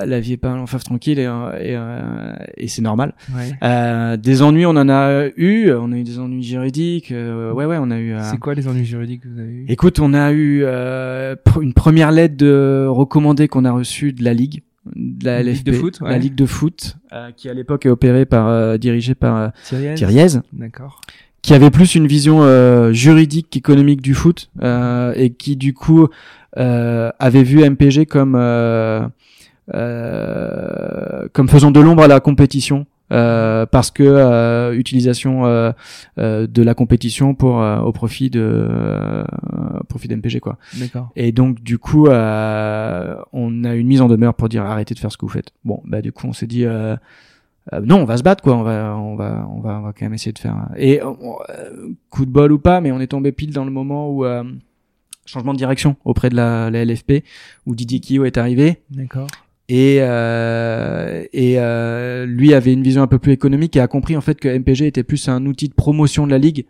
la 0.05 0.21
vie 0.21 0.33
est 0.33 0.37
pas 0.37 0.49
un 0.49 0.57
long 0.57 0.65
tranquille 0.65 1.19
et, 1.19 1.29
et, 1.61 1.77
et 2.57 2.69
c'est 2.69 2.83
normal. 2.83 3.15
Ouais. 3.35 4.17
Des 4.19 4.43
ennuis, 4.43 4.58
on 4.67 4.71
en 4.77 4.89
a 4.89 5.27
eu. 5.37 5.71
On 5.73 5.93
a 5.93 5.97
eu 5.97 6.03
des 6.05 6.19
ennuis 6.19 6.43
juridiques. 6.43 7.13
euh, 7.13 7.53
ouais, 7.53 7.65
ouais, 7.67 7.77
on 7.81 7.91
a 7.91 7.99
eu. 7.99 8.13
euh, 8.15 8.21
C'est 8.23 8.39
quoi 8.39 8.55
les 8.55 8.69
ennuis 8.69 8.85
juridiques 8.85 9.23
que 9.23 9.29
vous 9.29 9.39
avez 9.41 9.51
eu? 9.53 9.65
Écoute, 9.69 10.01
on 10.01 10.15
a 10.15 10.33
eu 10.33 10.63
euh, 10.65 11.35
pr- 11.37 11.63
une 11.63 11.73
première 11.75 12.11
lettre 12.13 12.37
de 12.37 12.87
recommandée 12.89 13.49
qu'on 13.49 13.65
a 13.65 13.73
reçue 13.73 14.13
de 14.13 14.23
la 14.25 14.35
ligue, 14.35 14.63
de 14.97 15.25
la 15.25 15.43
Ligue 15.43 15.57
LFP, 15.57 15.65
de 15.67 15.73
foot, 15.73 16.01
ouais. 16.01 16.11
la 16.11 16.19
ligue 16.19 16.35
de 16.35 16.47
foot, 16.47 16.97
qui 17.37 17.49
à 17.49 17.55
l'époque 17.55 17.87
est 17.87 17.91
opérée 17.91 18.25
par, 18.27 18.79
dirigée 18.79 19.15
par 19.15 19.53
Thiriez 19.65 20.27
D'accord. 20.53 21.01
qui 21.43 21.55
avait 21.55 21.71
plus 21.71 21.95
une 21.95 22.07
vision 22.07 22.43
euh, 22.43 22.93
juridique 22.93 23.49
qu'économique 23.51 24.01
du 24.01 24.15
foot 24.15 24.51
euh, 24.63 25.13
et 25.17 25.31
qui 25.31 25.57
du 25.57 25.75
coup 25.75 26.09
euh, 26.57 27.11
avait 27.19 27.43
vu 27.43 27.69
MPG 27.69 28.07
comme 28.07 28.35
comme 31.33 31.49
faisant 31.49 31.71
de 31.71 31.81
l'ombre 31.81 32.03
à 32.03 32.09
la 32.09 32.21
compétition 32.21 32.87
euh, 33.13 33.65
parce 33.67 33.91
que 33.91 34.03
euh, 34.03 34.75
utilisation 34.77 35.47
euh, 35.47 35.73
euh, 36.19 36.47
de 36.47 36.63
la 36.63 36.75
compétition 36.75 37.35
pour 37.35 37.61
euh, 37.63 37.79
au 37.81 37.93
profit 37.93 38.31
de 38.31 38.41
euh, 38.43 39.25
au 39.81 39.85
profit 39.85 40.09
d'MPG 40.09 40.41
quoi. 40.41 40.59
D'accord. 40.79 41.11
Et 41.17 41.33
donc 41.33 41.61
du 41.63 41.79
coup 41.79 42.07
euh, 42.09 43.17
on 43.33 43.65
a 43.65 43.75
une 43.75 43.87
mise 43.87 44.01
en 44.03 44.09
demeure 44.09 44.35
pour 44.35 44.49
dire 44.49 44.63
arrêtez 44.65 44.95
de 44.95 44.99
faire 44.99 45.11
ce 45.13 45.17
que 45.17 45.25
vous 45.27 45.33
faites. 45.33 45.53
Bon 45.65 45.81
bah 45.85 46.03
du 46.03 46.13
coup 46.13 46.27
on 46.27 46.33
s'est 46.33 46.47
dit 46.47 46.65
non, 47.85 47.97
on 48.01 48.05
va 48.05 48.17
se 48.17 48.23
battre 48.23 48.43
quoi. 48.43 48.57
On 48.57 48.63
va, 48.63 48.97
on 48.97 49.15
va, 49.15 49.47
on 49.55 49.61
va, 49.61 49.79
on 49.79 49.83
va 49.83 49.93
quand 49.93 50.07
même 50.07 50.15
essayer 50.15 50.33
de 50.33 50.39
faire. 50.39 50.55
un- 50.55 50.71
Et 50.77 51.01
coup 52.09 52.25
de 52.25 52.31
bol 52.31 52.51
ou 52.53 52.59
pas, 52.59 52.81
mais 52.81 52.93
on 52.93 53.01
est 53.01 53.09
tombé 53.09 53.31
pile 53.33 53.53
dans 53.53 53.65
le 53.67 53.71
moment 53.71 54.11
où 54.11 54.25
euh, 54.25 54.43
changement 55.27 55.53
de 55.53 55.59
direction 55.59 55.97
auprès 56.07 56.31
de 56.31 56.35
la, 56.37 56.71
la 56.71 56.83
LFP, 56.87 57.25
où 57.67 57.75
Didier 57.75 58.01
Kio 58.01 58.25
est 58.25 58.39
arrivé 58.39 58.79
D'accord. 58.91 59.27
Et 59.69 59.99
euh, 60.01 61.25
euh, 61.35 62.27
lui 62.27 62.55
avait 62.55 62.73
une 62.73 62.83
vision 62.83 63.03
un 63.03 63.07
peu 63.07 63.19
plus 63.19 63.33
économique 63.33 63.77
et 63.77 63.81
a 63.81 63.87
compris 63.87 64.17
en 64.17 64.23
fait 64.23 64.41
que 64.41 64.49
MPG 64.49 64.87
était 64.87 65.03
plus 65.03 65.29
un 65.29 65.45
outil 65.45 65.69
de 65.69 65.75
promotion 65.75 66.27
de 66.27 66.31
la 66.31 66.39
ligue. 66.39 66.67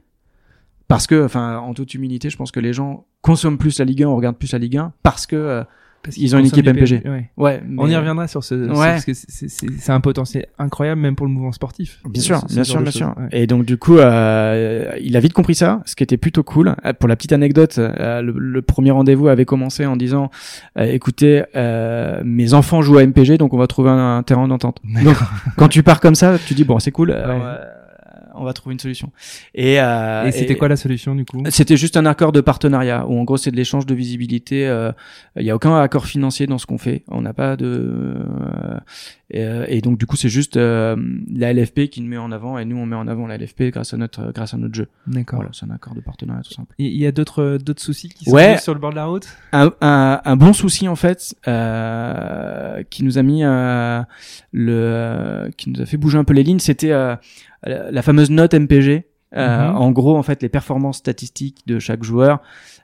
Parce 0.89 1.07
que, 1.07 1.23
enfin, 1.23 1.59
en 1.59 1.75
toute 1.75 1.95
humilité, 1.95 2.31
je 2.31 2.37
pense 2.37 2.51
que 2.51 2.61
les 2.61 2.73
gens 2.73 3.07
consomment 3.21 3.59
plus 3.59 3.79
la 3.79 3.85
Ligue 3.85 4.05
1, 4.05 4.09
on 4.09 4.17
regarde 4.17 4.39
plus 4.39 4.53
la 4.53 4.59
Ligue 4.59 4.79
1, 4.79 4.95
parce 5.03 5.27
que, 5.27 5.37
euh, 5.37 5.65
Parce 6.03 6.17
Ils 6.17 6.35
ont 6.35 6.39
une 6.39 6.47
équipe 6.47 6.67
MPG. 6.67 7.03
Ouais. 7.07 7.31
ouais. 7.37 7.63
On 7.77 7.89
y 7.89 7.97
reviendra 7.97 8.29
sur 8.29 8.43
ce, 8.45 8.65
sur- 8.67 8.73
Ouais. 8.79 8.87
parce 8.93 9.05
que 9.05 9.13
c'est- 9.15 9.27
c'est 9.29 9.49
c'est- 9.49 9.67
c'est 9.79 9.93
un 9.93 10.01
potentiel 10.01 10.47
incroyable 10.59 11.01
même 11.01 11.17
pour 11.17 11.27
le 11.27 11.33
mouvement 11.33 11.53
sportif. 11.53 12.01
Bien 12.09 12.23
sûr, 12.23 12.41
bien 12.49 12.65
sûr, 12.65 12.81
bien 12.81 12.91
sûr. 12.93 13.09
Ouais. 13.19 13.29
Et 13.33 13.47
donc 13.47 13.65
du 13.65 13.77
coup, 13.79 13.99
euh, 13.99 14.91
il 15.03 15.17
a 15.17 15.21
vite 15.21 15.33
compris 15.33 15.55
ça, 15.55 15.83
ce 15.87 15.97
qui 15.97 16.03
était 16.05 16.17
plutôt 16.17 16.43
cool. 16.45 16.75
Euh, 16.85 16.93
Pour 16.93 17.09
la 17.09 17.17
petite 17.17 17.33
anecdote, 17.33 17.77
euh, 17.79 18.23
le, 18.23 18.33
le 18.33 18.63
premier 18.63 18.91
rendez-vous 18.93 19.29
avait 19.29 19.45
commencé 19.45 19.87
en 19.87 19.97
disant 19.97 20.31
euh, 20.79 20.85
"Écoutez, 20.85 21.43
euh, 21.57 22.23
mes 22.25 22.55
enfants 22.55 22.81
jouent 22.81 22.99
à 22.99 23.03
MPG, 23.03 23.37
donc 23.37 23.53
on 23.53 23.59
va 23.59 23.67
trouver 23.67 23.91
un, 23.91 24.19
un 24.19 24.23
terrain 24.23 24.47
d'entente." 24.49 24.79
Donc 25.05 25.17
quand 25.57 25.69
tu 25.69 25.83
pars 25.83 26.01
comme 26.01 26.15
ça, 26.15 26.39
tu 26.39 26.55
dis 26.55 26.65
bon, 26.65 26.79
c'est 26.79 26.93
cool, 26.93 27.11
alors, 27.13 27.43
euh, 27.45 27.57
on 28.40 28.44
va 28.44 28.53
trouver 28.53 28.72
une 28.74 28.79
solution. 28.81 29.11
Et, 29.55 29.81
euh, 29.81 30.27
Et 30.27 30.33
c'était 30.33 30.57
quoi 30.57 30.68
la 30.68 30.77
solution 30.77 31.14
du 31.14 31.24
coup? 31.24 31.42
C'était 31.51 31.77
juste 31.77 31.96
un 31.96 32.07
accord 32.07 32.33
de 32.33 32.40
partenariat 32.40 33.07
où 33.07 33.18
en 33.18 33.24
gros 33.24 33.37
c'est 33.37 33.51
de 33.51 33.57
l'échange 33.57 33.87
de 33.87 33.94
visibilité. 33.94 34.66
euh, 34.68 34.92
Il 35.37 35.44
y 35.44 35.51
a 35.51 35.55
aucun 35.57 35.77
accord 35.81 36.07
financier 36.07 36.46
dans 36.46 36.59
ce 36.59 36.66
qu'on 36.66 36.79
fait. 36.79 37.03
On 37.09 37.22
n'a 37.22 37.33
pas 37.33 37.57
de 37.57 37.66
euh, 37.66 38.79
et, 39.31 39.42
euh, 39.44 39.64
et 39.68 39.81
donc 39.83 39.98
du 39.98 40.07
coup 40.07 40.16
c'est 40.16 40.29
juste 40.31 40.57
euh, 40.57 40.96
la 41.35 41.53
LFP 41.53 41.88
qui 41.90 42.01
nous 42.01 42.09
met 42.09 42.16
en 42.16 42.33
avant 42.33 42.59
et 42.59 42.64
nous 42.64 42.77
on 42.79 42.87
met 42.87 42.96
en 42.96 43.07
avant 43.09 43.27
la 43.27 43.37
LFP 43.37 43.64
grâce 43.72 43.92
à 43.92 43.96
notre 43.96 44.33
grâce 44.33 44.55
à 44.55 44.57
notre 44.57 44.74
jeu. 44.74 44.88
D'accord. 45.07 45.38
Voilà, 45.40 45.51
c'est 45.53 45.66
un 45.66 45.70
accord 45.70 45.94
de 45.94 46.01
partenariat 46.01 46.42
tout 46.42 46.53
simple. 46.55 46.74
Il 46.79 46.96
y 46.96 47.07
a 47.07 47.12
d'autres 47.12 47.59
d'autres 47.59 47.83
soucis 47.83 48.09
qui 48.09 48.24
sont 48.24 48.33
Ouais. 48.33 48.57
sur 48.59 48.72
le 48.74 48.81
bord 48.81 48.90
de 48.90 48.96
la 48.96 49.05
route? 49.07 49.27
Un, 49.53 49.70
un, 49.81 50.20
un 50.24 50.37
bon 50.37 50.53
souci 50.53 50.88
en 50.88 50.96
fait 50.96 51.35
euh, 51.46 52.83
qui 52.90 53.05
nous 53.05 53.18
a 53.18 53.22
mis 53.22 53.44
euh, 53.44 54.01
le 54.53 54.72
euh, 54.74 55.51
qui 55.57 55.70
nous 55.70 55.81
a 55.81 55.87
fait 55.87 55.96
bouger 55.96 56.18
un 56.18 56.24
peu 56.24 56.33
les 56.35 56.42
lignes, 56.42 56.59
c'était 56.59 56.92
euh, 56.92 57.14
la 57.64 57.90
la 57.90 58.03
fameuse 58.03 58.31
note 58.31 58.55
MPG. 58.55 59.05
Euh, 59.37 59.68
Mhm. 59.68 59.77
En 59.77 59.90
gros, 59.90 60.16
en 60.16 60.23
fait, 60.23 60.42
les 60.42 60.49
performances 60.49 60.97
statistiques 60.99 61.59
de 61.66 61.79
chaque 61.79 62.03
joueur 62.03 62.40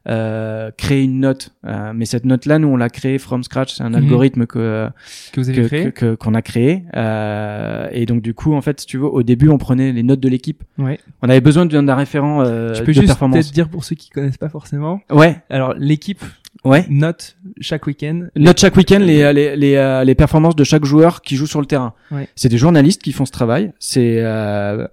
euh, 0.07 0.71
créent 0.77 1.03
une 1.03 1.21
note. 1.21 1.55
Euh, 1.67 1.93
mais 1.95 2.05
cette 2.05 2.27
note-là, 2.27 2.59
nous, 2.59 2.69
on 2.69 2.77
l'a 2.77 2.91
créée 2.91 3.17
from 3.17 3.43
scratch. 3.43 3.73
C'est 3.75 3.83
un 3.83 3.89
Mhm. 3.89 3.95
algorithme 3.95 4.45
que 4.47 4.91
que 5.33 5.41
vous 5.41 5.49
avez 5.49 5.63
que- 5.63 5.67
créé 5.67 5.85
que- 5.87 5.89
que- 5.91 6.15
qu'on 6.17 6.35
a 6.35 6.43
créé. 6.43 6.85
Euh, 6.95 7.89
et 7.93 8.05
donc, 8.05 8.21
du 8.21 8.35
coup, 8.35 8.53
en 8.55 8.61
fait, 8.61 8.81
si 8.81 8.87
tu 8.87 8.99
veux, 8.99 9.07
au 9.07 9.23
début, 9.23 9.49
on 9.49 9.57
prenait 9.57 9.93
les 9.93 10.03
notes 10.03 10.21
de 10.21 10.29
l'équipe. 10.29 10.63
Ouais. 10.77 10.99
On 11.23 11.31
avait 11.31 11.41
besoin 11.41 11.65
d'un 11.65 11.83
d'un 11.83 11.95
référent 11.95 12.43
euh, 12.45 12.75
Tu 12.75 12.81
peux 12.83 12.89
de 12.89 12.93
juste 12.93 13.07
performance. 13.07 13.37
peut-être 13.39 13.53
dire 13.55 13.71
pour 13.71 13.83
ceux 13.85 13.97
qui 13.97 14.11
connaissent 14.11 14.37
pas 14.37 14.51
forcément. 14.51 15.01
Ouais, 15.11 15.39
Alors 15.49 15.73
l'équipe 15.79 16.23
ouais. 16.65 16.87
note 16.89 17.37
chaque 17.61 17.87
week-end. 17.87 18.27
Note 18.37 18.59
chaque 18.59 18.77
week-end 18.77 18.99
les, 18.99 19.33
les, 19.33 19.57
les, 19.57 19.77
euh, 19.77 20.05
les 20.05 20.15
performances 20.15 20.57
de 20.57 20.65
chaque 20.65 20.85
joueur 20.85 21.23
qui 21.23 21.37
joue 21.37 21.47
sur 21.47 21.61
le 21.61 21.67
terrain. 21.67 21.95
Ouais. 22.11 22.29
C'est 22.37 22.49
des 22.49 22.59
journalistes 22.59 23.03
qui 23.03 23.13
font 23.13 23.27
ce 23.27 23.33
travail. 23.33 23.73
C'est 23.79 24.19
euh, 24.21 24.87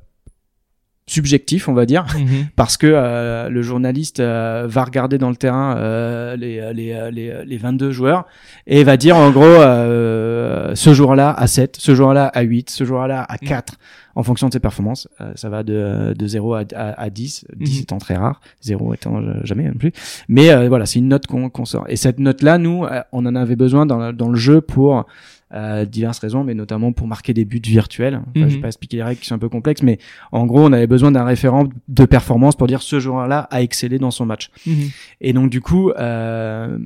subjectif, 1.08 1.68
on 1.68 1.74
va 1.74 1.86
dire. 1.86 2.06
Mhm. 2.18 2.48
parce 2.56 2.78
que 2.78 2.88
euh, 2.90 3.50
le 3.50 3.62
journaliste 3.62 4.20
euh, 4.20 4.66
va 4.68 4.84
regarder 4.84 5.18
dans 5.18 5.30
le 5.30 5.36
terrain 5.36 5.78
euh, 5.78 6.36
les, 6.36 6.74
les, 6.74 6.94
euh, 6.94 7.12
les, 7.12 7.44
les 7.46 7.58
22 7.58 7.92
joueurs 7.92 8.26
et 8.68 8.84
va 8.84 8.98
dire 8.98 9.18
en 9.18 9.32
gros 9.32 9.44
euh, 9.44 10.74
ce 10.76 10.94
jour-là 10.94 11.32
à 11.32 11.48
7, 11.48 11.78
ce 11.80 11.96
jour-là 11.96 12.28
à 12.28 12.42
8, 12.42 12.70
ce 12.70 12.84
jour-là 12.86 13.26
à 13.28 13.38
4 13.38 13.74
en 14.16 14.24
fonction 14.24 14.48
de 14.48 14.54
ses 14.54 14.60
performances. 14.60 15.08
Euh, 15.22 15.32
ça 15.36 15.50
va 15.50 15.64
de, 15.64 16.14
de 16.18 16.28
0 16.28 16.54
à, 16.54 16.64
à, 16.76 17.02
à 17.02 17.10
10, 17.10 17.46
10 17.58 17.76
Mhm. 17.78 17.82
étant 17.84 17.98
très 17.98 18.16
rare, 18.16 18.42
0 18.62 18.94
étant 18.94 19.22
euh, 19.22 19.40
jamais 19.44 19.64
non 19.64 19.74
plus. 19.76 19.92
Mais 20.28 20.52
euh, 20.52 20.68
voilà, 20.70 20.86
c'est 20.86 21.00
une 21.00 21.08
note 21.08 21.28
qu'on 21.28 21.50
qu'on 21.50 21.66
sort. 21.66 21.86
Et 21.90 21.96
cette 21.96 22.20
note-là, 22.20 22.58
nous, 22.58 22.86
euh, 22.86 23.02
on 23.12 23.26
en 23.26 23.36
avait 23.36 23.56
besoin 23.56 23.86
dans, 23.86 23.98
le- 23.98 24.14
dans 24.14 24.30
le 24.30 24.38
jeu 24.38 24.62
pour 24.62 25.06
euh, 25.54 25.84
diverses 25.84 26.20
raisons, 26.20 26.46
mais 26.46 26.54
notamment 26.54 26.94
pour 26.94 27.08
marquer 27.08 27.34
des 27.34 27.44
buts 27.44 27.62
virtuels. 27.64 28.16
Enfin, 28.16 28.32
Je 28.36 28.46
vais 28.46 28.56
Mhm. 28.56 28.62
pas 28.62 28.68
expliquer 28.68 28.98
les 28.98 29.04
règles 29.04 29.20
qui 29.20 29.28
sont 29.28 29.36
un 29.36 29.40
peu 29.40 29.50
complexes, 29.50 29.84
mais 29.84 29.98
en 30.32 30.46
gros, 30.46 30.62
on 30.62 30.72
avait 30.72 30.88
besoin 30.88 31.12
d'un 31.12 31.26
référent 31.26 31.68
de 31.90 32.06
performance 32.06 32.56
pour 32.56 32.68
dire 32.68 32.82
ce 32.82 33.02
joueur-là 33.02 33.48
a 33.52 33.62
excellé 33.62 34.00
dans 34.00 34.12
son 34.12 34.26
match. 34.26 34.50
Mhm. 34.66 34.90
Et 35.20 35.34
donc 35.34 35.50
du 35.50 35.60
coup, 35.60 35.90
euh, 35.92 36.78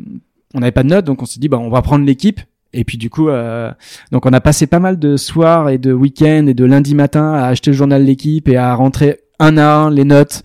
on 0.56 0.60
n'avait 0.62 0.72
pas 0.72 0.82
de 0.84 0.90
notes, 0.90 1.06
donc 1.06 1.22
on 1.22 1.26
s'est 1.26 1.40
dit 1.40 1.48
bah 1.48 1.60
on 1.60 1.70
va 1.70 1.82
prendre 1.84 2.06
l'équipe. 2.06 2.40
Et 2.76 2.84
puis 2.84 2.98
du 2.98 3.10
coup, 3.10 3.30
euh, 3.30 3.72
donc 4.12 4.26
on 4.26 4.34
a 4.34 4.42
passé 4.42 4.68
pas 4.68 4.80
mal 4.80 5.00
de 5.00 5.18
soirs 5.18 5.70
et 5.70 5.78
de 5.78 5.94
week-ends 5.94 6.46
et 6.48 6.54
de 6.54 6.66
lundi 6.66 6.94
matin 6.96 7.34
à 7.34 7.46
acheter 7.48 7.72
le 7.72 7.78
journal 7.78 8.02
de 8.02 8.08
l'équipe 8.08 8.48
et 8.50 8.58
à 8.58 8.74
rentrer 8.76 9.20
un 9.40 9.58
à 9.58 9.66
un 9.66 9.90
les 9.90 10.04
notes. 10.06 10.44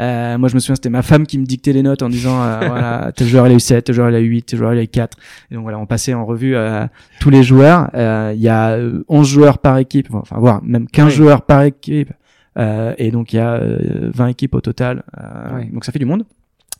Euh, 0.00 0.38
moi 0.38 0.48
je 0.48 0.54
me 0.54 0.60
souviens 0.60 0.74
c'était 0.74 0.90
ma 0.90 1.02
femme 1.02 1.24
qui 1.24 1.38
me 1.38 1.44
dictait 1.46 1.72
les 1.72 1.82
notes 1.84 2.02
en 2.02 2.08
disant 2.08 2.42
euh, 2.42 2.58
voilà 2.66 3.12
tel 3.14 3.28
joueur 3.28 3.46
il 3.46 3.52
a 3.52 3.54
eu 3.54 3.60
7, 3.60 3.84
tel 3.84 3.94
joueur 3.94 4.10
il 4.10 4.14
a 4.16 4.20
eu 4.20 4.26
8, 4.26 4.42
tel 4.42 4.58
joueur 4.58 4.74
il 4.74 4.78
a 4.80 4.82
eu 4.82 4.88
4. 4.88 5.16
Et 5.50 5.54
donc 5.54 5.62
voilà 5.62 5.78
on 5.78 5.86
passait 5.86 6.14
en 6.14 6.24
revue 6.26 6.56
euh, 6.56 6.84
tous 7.20 7.30
les 7.30 7.42
joueurs. 7.44 7.90
Euh, 7.94 8.32
Il 8.34 8.40
y 8.42 8.48
a 8.48 8.70
euh, 8.72 9.04
11 9.08 9.28
joueurs 9.28 9.58
par 9.58 9.78
équipe, 9.78 10.08
enfin 10.12 10.36
voire 10.38 10.60
même 10.64 10.86
15 10.88 11.04
Ouais. 11.06 11.10
joueurs 11.12 11.42
par 11.42 11.62
équipe. 11.62 12.12
Euh, 12.58 12.94
et 12.98 13.10
donc 13.10 13.32
il 13.32 13.36
y 13.36 13.40
a 13.40 13.54
euh, 13.54 14.10
20 14.14 14.28
équipes 14.28 14.54
au 14.54 14.60
total. 14.60 15.02
Euh. 15.20 15.62
Donc 15.72 15.84
ça 15.84 15.92
fait 15.92 15.98
du 16.00 16.06
monde. 16.06 16.24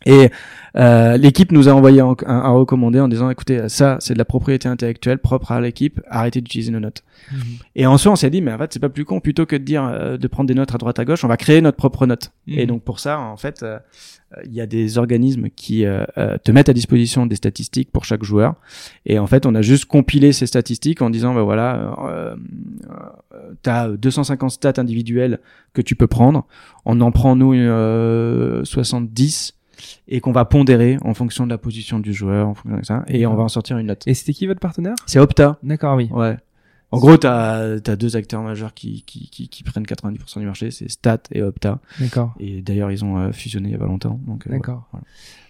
Et 0.07 0.31
euh, 0.77 1.17
l'équipe 1.17 1.53
nous 1.53 1.69
a 1.69 1.73
envoyé 1.73 2.01
un, 2.01 2.17
un, 2.27 2.35
un 2.35 2.51
recommandé 2.51 2.99
en 2.99 3.07
disant 3.07 3.31
écoutez 3.31 3.69
ça 3.69 3.97
c'est 4.01 4.15
de 4.15 4.19
la 4.19 4.25
propriété 4.25 4.69
intellectuelle 4.69 5.19
propre 5.19 5.53
à 5.53 5.61
l'équipe. 5.61 6.01
Arrêtez 6.09 6.41
d'utiliser 6.41 6.73
nos 6.73 6.81
notes. 6.81 7.03
Mhm. 7.33 7.39
et 7.77 7.87
ensuite 7.87 8.13
on 8.13 8.17
s'est 8.17 8.29
dit 8.29 8.43
mais 8.43 8.53
en 8.53 8.59
fait 8.59 8.73
c'est 8.73 8.81
pas 8.81 8.89
plus 8.89 9.05
con. 9.05 9.21
Plutôt 9.21 9.47
que 9.47 9.57
de 9.57 9.63
dire 9.63 9.85
euh, 9.85 10.17
de 10.19 10.27
prendre 10.29 10.49
des 10.49 10.55
notes 10.55 10.75
à 10.75 10.79
droite 10.79 10.99
à 10.99 11.05
gauche 11.05 11.25
on 11.25 11.29
va 11.29 11.37
créer 11.37 11.61
notre 11.61 11.77
propre 11.77 12.07
note. 12.07 12.33
Mhm. 12.47 12.59
et 12.59 12.67
donc 12.67 12.83
pour 12.83 12.99
ça 12.99 13.19
en 13.21 13.37
fait 13.37 13.63
euh, 13.63 13.79
il 14.47 14.53
y 14.53 14.61
a 14.61 14.67
des 14.67 14.99
organismes 14.99 15.49
qui 15.55 15.85
euh, 15.85 16.05
euh, 16.19 16.37
te 16.43 16.51
mettent 16.51 16.69
à 16.69 16.73
disposition 16.73 17.25
des 17.27 17.37
statistiques 17.37 17.93
pour 17.93 18.05
chaque 18.05 18.25
joueur. 18.25 18.57
Et 19.07 19.21
en 19.21 19.29
fait 19.29 19.47
on 19.47 19.55
a 19.55 19.63
juste 19.63 19.85
compilé 19.85 20.33
ces 20.33 20.47
statistiques 20.47 21.03
en 21.03 21.11
disant 21.11 21.35
bah 21.35 21.43
voilà 21.43 21.95
euh, 22.09 22.35
euh, 22.91 23.53
t'as 23.63 23.89
250 23.89 24.51
stats 24.51 24.73
individuelles 24.79 25.39
que 25.73 25.83
tu 25.83 25.95
peux 25.95 26.07
prendre. 26.09 26.47
On 26.85 27.01
en 27.01 27.13
prend 27.13 27.37
nous 27.37 27.55
euh, 27.55 28.65
70 28.65 29.55
et 30.09 30.21
qu'on 30.21 30.33
va 30.33 30.45
pondérer 30.45 30.99
en 31.03 31.15
fonction 31.15 31.45
de 31.45 31.51
la 31.51 31.59
position 31.59 31.99
du 31.99 32.13
joueur 32.13 32.49
en 32.49 32.55
fonction 32.55 32.79
de 32.79 32.85
ça 32.85 33.05
et 33.09 33.27
on 33.27 33.35
va 33.35 33.43
en 33.43 33.49
sortir 33.49 33.79
une 33.79 33.87
note 33.87 34.03
Et 34.07 34.15
c'était 34.15 34.33
qui 34.33 34.47
votre 34.47 34.61
partenaire? 34.61 34.95
C'est 35.07 35.19
Opta 35.19 35.59
D'accord, 35.63 35.97
oui. 35.97 36.09
Ouais. 36.11 36.37
En 36.95 36.99
gros, 36.99 37.17
t'as 37.17 37.77
as 37.85 37.97
deux 37.97 38.15
acteurs 38.15 38.43
majeurs 38.43 38.73
qui, 38.73 39.03
qui, 39.03 39.29
qui, 39.29 39.49
qui 39.49 39.63
prennent 39.65 39.85
90% 39.85 40.39
du 40.39 40.47
marché, 40.47 40.71
c'est 40.71 40.89
Stat 40.89 41.23
et 41.33 41.43
Opta. 41.43 41.81
D'accord. 41.99 42.35
Et 42.39 42.63
d'ailleurs, 42.63 42.93
ils 42.93 43.05
ont 43.05 43.19
euh, 43.19 43.33
fusionné 43.33 43.71
il 43.71 43.73
y 43.73 43.75
a 43.75 43.79
pas 43.79 43.87
longtemps. 43.87 44.21
Donc, 44.27 44.47
euh, 44.47 44.51
D'accord. 44.51 44.87
voilà. 44.93 45.05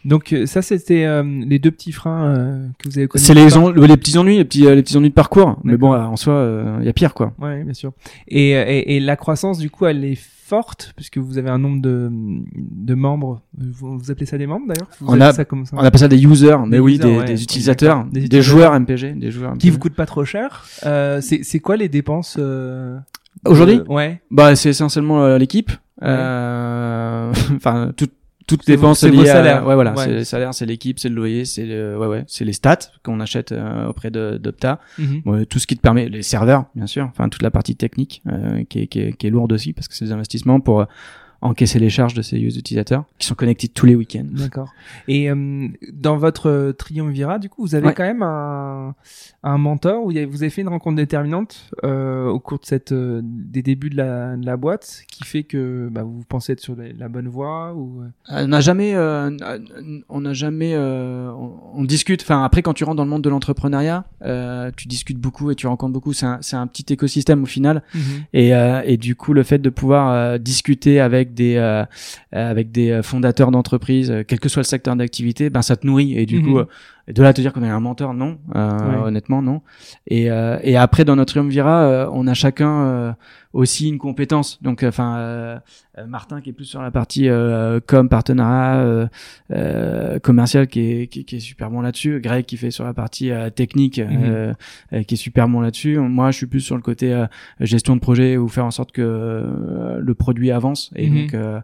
Donc 0.04 0.32
euh, 0.32 0.46
ça 0.46 0.60
c'était 0.62 1.04
euh, 1.04 1.22
les 1.46 1.58
deux 1.58 1.70
petits 1.70 1.92
freins 1.92 2.26
euh, 2.26 2.66
que 2.78 2.88
vous 2.88 2.98
avez 2.98 3.08
connus. 3.08 3.24
C'est 3.24 3.34
les, 3.34 3.56
en- 3.56 3.70
les 3.70 3.96
petits 3.96 4.18
ennuis, 4.18 4.36
les 4.36 4.44
petits, 4.44 4.66
euh, 4.66 4.74
les 4.74 4.82
petits 4.82 4.96
ennuis 4.96 5.08
de 5.10 5.14
parcours. 5.14 5.58
Mais 5.64 5.76
bon, 5.76 5.92
euh, 5.94 5.98
en 6.00 6.16
soi, 6.16 6.76
il 6.80 6.86
y 6.86 6.88
a 6.88 6.92
pire, 6.92 7.14
quoi. 7.14 7.32
Ouais, 7.40 7.64
bien 7.64 7.74
sûr. 7.74 7.92
Et, 8.28 8.50
et, 8.50 8.96
et 8.96 9.00
la 9.00 9.16
croissance, 9.16 9.58
du 9.58 9.70
coup, 9.70 9.86
elle 9.86 10.04
est 10.04 10.18
forte, 10.46 10.92
puisque 10.94 11.16
vous 11.16 11.38
avez 11.38 11.48
un 11.48 11.56
nombre 11.58 11.80
de, 11.80 12.10
de 12.12 12.94
membres. 12.94 13.40
Vous, 13.56 13.98
vous 13.98 14.10
appelez 14.10 14.26
ça 14.26 14.36
des 14.36 14.46
membres, 14.46 14.66
d'ailleurs? 14.68 14.90
On 15.06 15.18
a- 15.20 15.32
ça 15.32 15.46
comme 15.46 15.64
ça? 15.64 15.74
On 15.78 15.82
appelle 15.82 16.00
ça 16.00 16.08
des 16.08 16.22
users, 16.22 16.58
mais 16.66 16.76
Des 16.76 16.78
oui, 16.80 16.92
users, 16.96 17.02
des, 17.10 17.16
ouais. 17.18 17.24
des 17.24 17.42
utilisateurs. 17.42 18.04
Des 18.12 18.42
joueurs 18.42 18.78
MPG, 18.78 19.14
des 19.14 19.30
joueurs 19.30 19.52
Qui 19.52 19.68
MPG. 19.68 19.70
vous 19.70 19.78
coûtent 19.78 19.94
pas 19.96 20.04
trop 20.06 20.24
cher. 20.26 20.66
Euh, 20.84 21.20
c'est 21.22 21.60
quoi 21.60 21.76
les 21.78 21.88
dépenses 21.88 22.36
euh, 22.38 22.98
Aujourd'hui? 23.46 23.80
Ouais. 23.88 24.20
Bah, 24.30 24.54
c'est 24.54 24.68
essentiellement 24.68 25.36
l'équipe. 25.38 25.70
Euh, 26.02 27.32
Enfin, 27.56 27.92
tout, 27.96 28.08
toutes 28.46 28.66
les 28.66 28.76
dépenses 28.76 29.02
liées 29.04 29.28
à- 29.28 29.32
salaires. 29.32 29.66
ouais, 29.66 29.74
voilà, 29.74 29.92
Ouais. 29.92 30.04
c'est 30.04 30.10
les 30.12 30.24
salaires, 30.24 30.52
c'est 30.54 30.66
l'équipe, 30.66 30.98
c'est 30.98 31.08
le 31.08 31.14
loyer, 31.14 31.44
c'est 31.44 31.64
le, 31.66 31.96
ouais, 31.98 32.06
ouais, 32.06 32.24
c'est 32.26 32.44
les 32.44 32.52
stats 32.52 32.78
qu'on 33.02 33.20
achète 33.20 33.52
euh, 33.52 33.86
auprès 33.86 34.10
de 34.10 34.38
d'Opta. 34.42 34.80
Mhm. 34.98 35.46
Tout 35.46 35.58
ce 35.58 35.66
qui 35.66 35.76
te 35.76 35.80
permet, 35.80 36.08
les 36.08 36.22
serveurs, 36.22 36.66
bien 36.74 36.86
sûr, 36.86 37.04
enfin 37.10 37.28
toute 37.28 37.42
la 37.42 37.50
partie 37.50 37.76
technique 37.76 38.22
euh, 38.28 38.62
qui, 38.68 38.80
est, 38.80 38.86
qui, 38.86 39.00
est, 39.00 39.12
qui 39.12 39.26
est 39.26 39.30
lourde 39.30 39.52
aussi 39.52 39.72
parce 39.72 39.88
que 39.88 39.94
c'est 39.94 40.04
des 40.06 40.12
investissements 40.12 40.60
pour 40.60 40.80
euh, 40.80 40.84
encaisser 41.44 41.78
les 41.78 41.90
charges 41.90 42.14
de 42.14 42.22
ces 42.22 42.38
utilisateurs 42.38 43.04
qui 43.18 43.26
sont 43.26 43.34
connectés 43.34 43.68
tous 43.68 43.86
les 43.86 43.94
week-ends. 43.94 44.24
D'accord. 44.32 44.72
Et 45.08 45.30
euh, 45.30 45.68
dans 45.92 46.16
votre 46.16 46.48
euh, 46.48 46.72
triumvirat, 46.72 47.38
du 47.38 47.48
coup, 47.48 47.62
vous 47.62 47.74
avez 47.74 47.86
Ouais. 47.86 47.94
quand 47.94 48.02
même 48.02 48.22
un, 48.22 48.94
un 49.42 49.58
mentor 49.58 50.04
où 50.04 50.10
vous 50.10 50.42
avez 50.42 50.50
fait 50.50 50.62
une 50.62 50.68
rencontre 50.70 50.96
déterminante 50.96 51.70
euh, 51.84 52.26
au 52.28 52.40
cours 52.40 52.58
de 52.60 52.64
cette 52.64 52.92
euh, 52.92 53.20
des 53.22 53.62
débuts 53.62 53.90
de 53.90 53.96
la, 53.98 54.36
de 54.36 54.46
la 54.46 54.56
boîte 54.56 55.02
qui 55.06 55.24
fait 55.24 55.42
que 55.42 55.88
bah, 55.92 56.02
vous 56.02 56.22
pensez 56.26 56.52
être 56.52 56.60
sur 56.60 56.74
la, 56.76 56.84
la 56.98 57.08
bonne 57.08 57.28
voie 57.28 57.74
ou 57.74 58.02
On 58.30 58.46
n'a 58.48 58.60
jamais, 58.60 58.94
on 58.96 60.20
n'a 60.20 60.32
jamais, 60.32 60.74
on, 60.76 61.52
on 61.74 61.84
discute. 61.84 62.22
Enfin 62.22 62.42
après, 62.42 62.62
quand 62.62 62.72
tu 62.72 62.84
rentres 62.84 62.96
dans 62.96 63.04
le 63.04 63.10
monde 63.10 63.22
de 63.22 63.28
l'entrepreneuriat, 63.28 64.04
tu 64.76 64.88
discutes 64.88 65.18
beaucoup 65.18 65.50
et 65.50 65.54
tu 65.54 65.66
rencontres 65.66 65.92
beaucoup. 65.92 66.14
C'est 66.14 66.26
un, 66.26 66.66
petit 66.66 66.90
écosystème 66.92 67.42
au 67.42 67.46
final. 67.46 67.82
Et, 68.32 68.54
euh, 68.54 68.80
et 68.86 68.96
du 68.96 69.14
coup, 69.14 69.34
le 69.34 69.42
fait 69.42 69.58
de 69.58 69.68
pouvoir 69.70 70.38
discuter 70.38 71.00
avec 71.00 71.33
des 71.34 71.56
euh, 71.56 71.82
euh, 71.82 72.50
avec 72.50 72.70
des 72.72 72.90
euh, 72.90 73.02
fondateurs 73.02 73.50
d'entreprises, 73.50 74.12
quel 74.28 74.40
que 74.40 74.48
soit 74.48 74.60
le 74.60 74.66
secteur 74.66 74.96
d'activité, 74.96 75.50
ben 75.50 75.62
ça 75.62 75.76
te 75.76 75.86
nourrit. 75.86 76.16
Et 76.18 76.26
du 76.26 76.38
Mhm. 76.38 76.42
coup, 76.42 76.60
de 77.08 77.22
là 77.22 77.28
à 77.28 77.32
te 77.32 77.40
dire 77.40 77.52
qu'on 77.52 77.62
a 77.62 77.68
un 77.72 77.80
mentor, 77.80 78.14
non, 78.14 78.38
euh, 78.54 78.88
Ouais. 78.90 79.06
honnêtement, 79.08 79.42
non. 79.42 79.60
Et, 80.06 80.30
euh, 80.30 80.58
et 80.62 80.76
après, 80.76 81.04
dans 81.04 81.16
notre 81.16 81.32
triumvirat, 81.34 81.82
euh, 81.84 82.08
on 82.12 82.26
a 82.26 82.34
chacun 82.34 82.70
euh, 82.82 83.12
aussi 83.52 83.88
une 83.88 83.98
compétence. 83.98 84.60
Donc, 84.62 84.82
enfin, 84.82 85.16
euh, 85.18 85.58
euh, 85.98 86.06
Martin 86.06 86.40
qui 86.40 86.50
est 86.50 86.52
plus 86.54 86.64
sur 86.64 86.80
la 86.82 86.90
partie 86.90 87.28
euh, 87.28 87.78
com, 87.86 88.08
partenariat 88.08 88.80
euh, 88.80 89.06
euh, 89.52 90.18
commercial, 90.18 90.66
qui 90.66 90.80
est, 90.80 91.06
qui, 91.08 91.24
qui 91.24 91.36
est 91.36 91.40
super 91.40 91.70
bon 91.70 91.80
là-dessus. 91.82 92.20
Greg 92.20 92.44
qui 92.46 92.56
fait 92.56 92.70
sur 92.70 92.84
la 92.84 92.94
partie 92.94 93.30
euh, 93.30 93.50
technique, 93.50 93.98
euh, 93.98 94.54
euh, 94.92 95.02
qui 95.02 95.14
est 95.14 95.18
super 95.18 95.46
bon 95.48 95.60
là-dessus. 95.60 95.98
Moi, 95.98 96.30
je 96.30 96.38
suis 96.38 96.46
plus 96.46 96.60
sur 96.60 96.76
le 96.76 96.82
côté 96.82 97.12
euh, 97.12 97.26
gestion 97.60 97.94
de 97.96 98.00
projet 98.00 98.36
ou 98.36 98.48
faire 98.48 98.64
en 98.64 98.70
sorte 98.70 98.92
que 98.92 99.02
euh, 99.02 99.98
le 100.00 100.14
produit 100.14 100.50
avance. 100.50 100.90
Et 100.96 101.08
Mhm. 101.10 101.20
donc, 101.20 101.34
euh, 101.34 101.60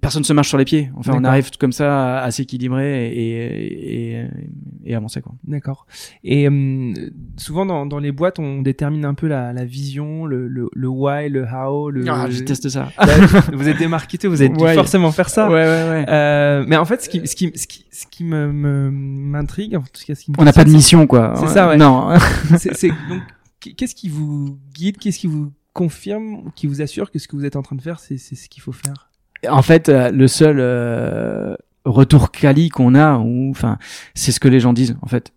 personne 0.00 0.24
se 0.24 0.32
marche 0.32 0.48
sur 0.48 0.58
les 0.58 0.64
pieds. 0.64 0.90
Enfin, 0.96 1.12
on 1.16 1.24
arrive 1.24 1.50
comme 1.58 1.72
ça 1.72 2.20
à, 2.20 2.24
à 2.24 2.30
s'équilibrer 2.30 3.08
et, 3.12 4.14
et, 4.20 4.26
et 4.84 4.94
avancer 4.94 5.20
quoi. 5.20 5.34
D'accord. 5.44 5.86
Et 6.24 6.48
euh, 6.48 6.92
souvent 7.36 7.66
dans, 7.66 7.84
dans 7.86 7.98
les 7.98 8.12
boîtes, 8.12 8.38
on 8.38 8.62
détermine 8.62 9.04
un 9.04 9.14
peu 9.14 9.26
la, 9.28 9.52
la 9.52 9.64
vision, 9.64 10.24
le, 10.26 10.48
le, 10.48 10.68
le 10.72 10.88
why, 10.88 11.28
le 11.28 11.44
how, 11.44 11.90
le. 11.90 12.04
Ah, 12.08 12.26
je 12.30 12.38
déteste 12.38 12.68
ça. 12.70 12.88
vous 13.52 13.68
êtes 13.68 13.78
démarqué, 13.78 14.16
vous 14.26 14.42
êtes 14.42 14.52
dû 14.52 14.62
Ouais. 14.62 14.74
forcément 14.74 15.12
faire 15.12 15.28
ça. 15.28 15.48
Ouais, 15.48 15.54
ouais, 15.54 15.88
ouais. 15.90 16.04
Euh, 16.08 16.64
mais 16.66 16.76
en 16.76 16.84
fait, 16.84 17.02
ce 17.02 17.08
qui, 17.08 17.26
ce 17.26 17.34
qui, 17.36 17.52
ce 17.54 17.66
qui, 17.66 17.84
ce 17.90 18.06
qui 18.06 18.24
me, 18.24 18.50
m'intrigue, 18.90 19.76
en 19.76 19.80
tout 19.82 20.02
cas, 20.06 20.14
ce 20.14 20.24
qui 20.24 20.30
me 20.30 20.36
On 20.38 20.44
n'a 20.44 20.52
pas 20.52 20.64
de 20.64 20.70
mission 20.70 21.06
quoi. 21.06 21.34
c'est 21.36 21.48
ça, 21.48 21.68
ouais. 21.68 21.76
Non. 21.76 22.14
c'est, 22.58 22.74
c'est- 22.74 22.88
donc, 22.88 23.22
qu'est-ce 23.76 23.94
qui 23.94 24.08
vous 24.08 24.58
guide, 24.74 24.96
qu'est-ce 24.98 25.18
qui 25.18 25.26
vous 25.26 25.52
confirme, 25.72 26.50
qui 26.54 26.66
vous 26.66 26.82
assure 26.82 27.10
que 27.10 27.18
ce 27.18 27.28
que 27.28 27.36
vous 27.36 27.44
êtes 27.44 27.56
en 27.56 27.62
train 27.62 27.76
de 27.76 27.82
faire, 27.82 27.98
c'est, 27.98 28.18
c'est 28.18 28.34
ce 28.34 28.48
qu'il 28.48 28.62
faut 28.62 28.72
faire? 28.72 29.10
En 29.48 29.62
fait, 29.62 29.88
euh, 29.88 30.10
le 30.10 30.28
seul 30.28 30.56
euh, 30.60 31.54
retour 31.84 32.30
quali 32.30 32.68
qu'on 32.68 32.94
a, 32.94 33.18
ou 33.18 33.50
enfin, 33.50 33.78
c'est 34.14 34.32
ce 34.32 34.40
que 34.40 34.48
les 34.48 34.60
gens 34.60 34.72
disent 34.72 34.96
en 35.02 35.06
fait. 35.06 35.32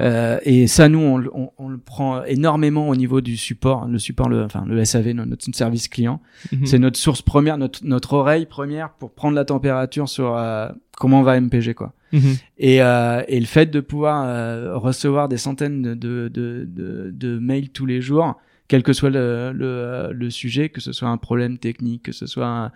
Euh, 0.00 0.38
et 0.42 0.66
ça, 0.66 0.88
nous, 0.88 0.98
on, 0.98 1.16
le- 1.16 1.30
on, 1.32 1.50
on 1.58 1.68
le 1.68 1.78
prend 1.78 2.24
énormément 2.24 2.88
au 2.88 2.96
niveau 2.96 3.20
du 3.20 3.36
support. 3.36 3.86
Le 3.86 4.00
support, 4.00 4.28
le, 4.28 4.42
enfin, 4.42 4.64
le 4.66 4.84
SAV, 4.84 5.10
no- 5.12 5.24
notre 5.26 5.46
service 5.54 5.86
client, 5.86 6.20
Mhm. 6.52 6.66
c'est 6.66 6.78
notre 6.80 6.98
source 6.98 7.22
première, 7.22 7.56
notre, 7.56 7.78
notre 7.84 8.14
oreille 8.14 8.46
première 8.46 8.90
pour 8.90 9.12
prendre 9.12 9.36
la 9.36 9.44
température 9.44 10.08
sur 10.08 10.36
euh, 10.36 10.68
comment 10.98 11.22
va 11.22 11.40
MPG 11.40 11.74
quoi. 11.74 11.92
Mhm. 12.12 12.34
Et, 12.58 12.82
euh, 12.82 13.22
et 13.28 13.38
le 13.38 13.46
fait 13.46 13.66
de 13.70 13.78
pouvoir 13.78 14.24
euh, 14.26 14.76
recevoir 14.76 15.28
des 15.28 15.36
centaines 15.38 15.82
de, 15.82 15.94
de, 15.94 16.26
de, 16.28 16.66
de, 16.68 17.10
de 17.14 17.38
mails 17.38 17.68
tous 17.70 17.86
les 17.86 18.00
jours, 18.00 18.34
quel 18.66 18.82
que 18.82 18.92
soit 18.92 19.10
le, 19.10 19.52
le, 19.54 20.10
le 20.12 20.30
sujet, 20.30 20.68
que 20.68 20.80
ce 20.80 20.90
soit 20.92 21.08
un 21.08 21.16
problème 21.16 21.58
technique, 21.58 22.02
que 22.06 22.12
ce 22.12 22.26
soit 22.26 22.46
un- 22.48 22.72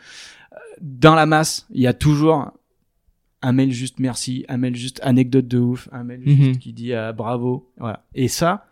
dans 0.80 1.14
la 1.14 1.26
masse, 1.26 1.66
il 1.70 1.80
y 1.80 1.86
a 1.86 1.92
toujours 1.92 2.50
un 3.42 3.52
mail 3.52 3.72
juste 3.72 3.98
merci, 4.00 4.44
un 4.48 4.56
mail 4.56 4.74
juste 4.74 5.00
anecdote 5.02 5.46
de 5.46 5.58
ouf, 5.58 5.88
un 5.92 6.02
mail 6.04 6.20
Mhm. 6.20 6.36
juste 6.36 6.60
qui 6.60 6.72
dit 6.72 6.92
euh, 6.94 7.12
bravo, 7.12 7.70
voilà. 7.78 8.04
Et 8.14 8.28
ça, 8.28 8.66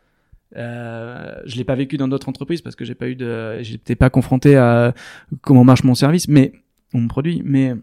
euh, 0.57 1.35
je 1.45 1.57
l'ai 1.57 1.65
pas 1.65 1.75
vécu 1.75 1.97
dans 1.97 2.09
d'autres 2.09 2.29
entreprises 2.29 2.61
parce 2.63 2.77
que 2.77 2.85
j'ai 2.85 2.95
pas 2.95 3.09
eu 3.09 3.17
de, 3.17 3.59
j'étais 3.63 3.97
pas 3.97 4.11
confronté 4.11 4.57
à 4.57 4.95
comment 5.41 5.65
marche 5.65 5.85
mon 5.85 5.95
service, 5.95 6.29
mais 6.29 6.53
mon 6.95 7.09
produit, 7.09 7.43
mais 7.45 7.75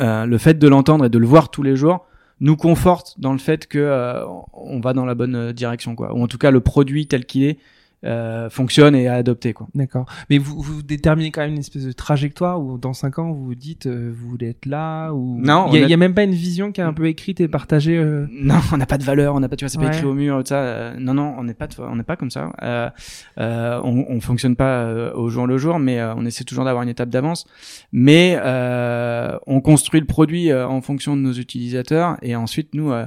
euh, 0.00 0.26
le 0.26 0.38
fait 0.38 0.58
de 0.58 0.68
l'entendre 0.68 1.04
et 1.06 1.08
de 1.10 1.18
le 1.18 1.26
voir 1.26 1.50
tous 1.50 1.62
les 1.62 1.76
jours 1.76 2.06
nous 2.40 2.56
conforte 2.56 3.18
dans 3.18 3.32
le 3.32 3.38
fait 3.38 3.66
que 3.66 3.78
euh, 3.78 4.24
on 4.52 4.78
va 4.80 4.92
dans 4.92 5.06
la 5.06 5.14
bonne 5.14 5.34
euh, 5.34 5.52
direction 5.52 5.96
quoi 5.96 6.14
ou 6.14 6.22
en 6.22 6.26
tout 6.28 6.36
cas 6.38 6.50
le 6.50 6.60
produit 6.60 7.06
tel 7.06 7.24
qu'il 7.24 7.44
est 7.44 7.58
euh, 8.04 8.50
fonctionne 8.50 8.94
et 8.94 9.04
est 9.04 9.08
adopté 9.08 9.52
quoi 9.52 9.66
D'accord. 9.74 10.04
Mais 10.30 10.38
vous, 10.38 10.60
vous 10.60 10.82
déterminez 10.82 11.30
quand 11.30 11.40
même 11.40 11.52
une 11.52 11.58
espèce 11.58 11.84
de 11.84 11.92
trajectoire 11.92 12.60
où 12.60 12.76
dans 12.78 12.92
cinq 12.92 13.18
ans 13.18 13.32
vous 13.32 13.44
vous 13.46 13.54
dites 13.54 13.86
euh, 13.86 14.12
vous 14.14 14.28
voulez 14.28 14.50
être 14.50 14.66
là 14.66 15.12
ou 15.12 15.40
Non, 15.40 15.68
il 15.72 15.80
y, 15.80 15.84
a- 15.84 15.88
y 15.88 15.96
même 15.96 16.14
pas 16.14 16.22
une 16.24 16.32
vision 16.34 16.72
qui 16.72 16.80
est 16.80 16.84
un 16.84 16.92
peu 16.92 17.06
écrite 17.06 17.40
et 17.40 17.48
partagée. 17.48 17.96
euh, 17.96 18.26
non 18.30 18.56
on 18.72 18.76
n'a 18.76 18.86
pas 18.86 18.98
de 18.98 19.02
valeur 19.04 19.34
on 19.34 19.40
n'a 19.40 19.48
pas 19.48 19.56
tu 19.56 19.64
vois 19.64 19.70
c'est 19.70 19.78
pas 19.78 19.84
Ouais. 19.86 19.94
écrit 19.96 20.04
au 20.06 20.12
mur 20.14 20.38
tout 20.40 20.48
ça 20.48 20.58
euh, 20.60 20.94
non 20.98 21.14
non 21.14 21.34
on 21.38 21.44
n'est 21.44 21.54
pas 21.54 21.68
on 21.78 21.96
n'est 21.96 22.02
pas 22.02 22.16
comme 22.16 22.30
ça 22.30 22.52
euh, 22.62 22.90
euh, 23.38 23.80
on, 23.82 24.04
on 24.08 24.20
fonctionne 24.20 24.56
pas 24.56 24.82
euh, 24.82 25.12
au 25.14 25.28
jour 25.30 25.46
le 25.46 25.56
jour 25.58 25.78
mais 25.78 25.98
euh, 25.98 26.14
on 26.16 26.24
essaie 26.26 26.44
toujours 26.44 26.64
d'avoir 26.64 26.82
une 26.82 26.88
étape 26.90 27.08
d'avance 27.08 27.46
mais 27.92 28.38
euh, 28.42 29.36
on 29.46 29.60
construit 29.60 30.00
le 30.00 30.06
produit 30.06 30.50
euh, 30.50 30.66
en 30.68 30.80
fonction 30.80 31.16
de 31.16 31.22
nos 31.22 31.32
utilisateurs 31.32 32.16
et 32.22 32.36
ensuite 32.36 32.74
nous 32.74 32.92
euh, 32.92 33.06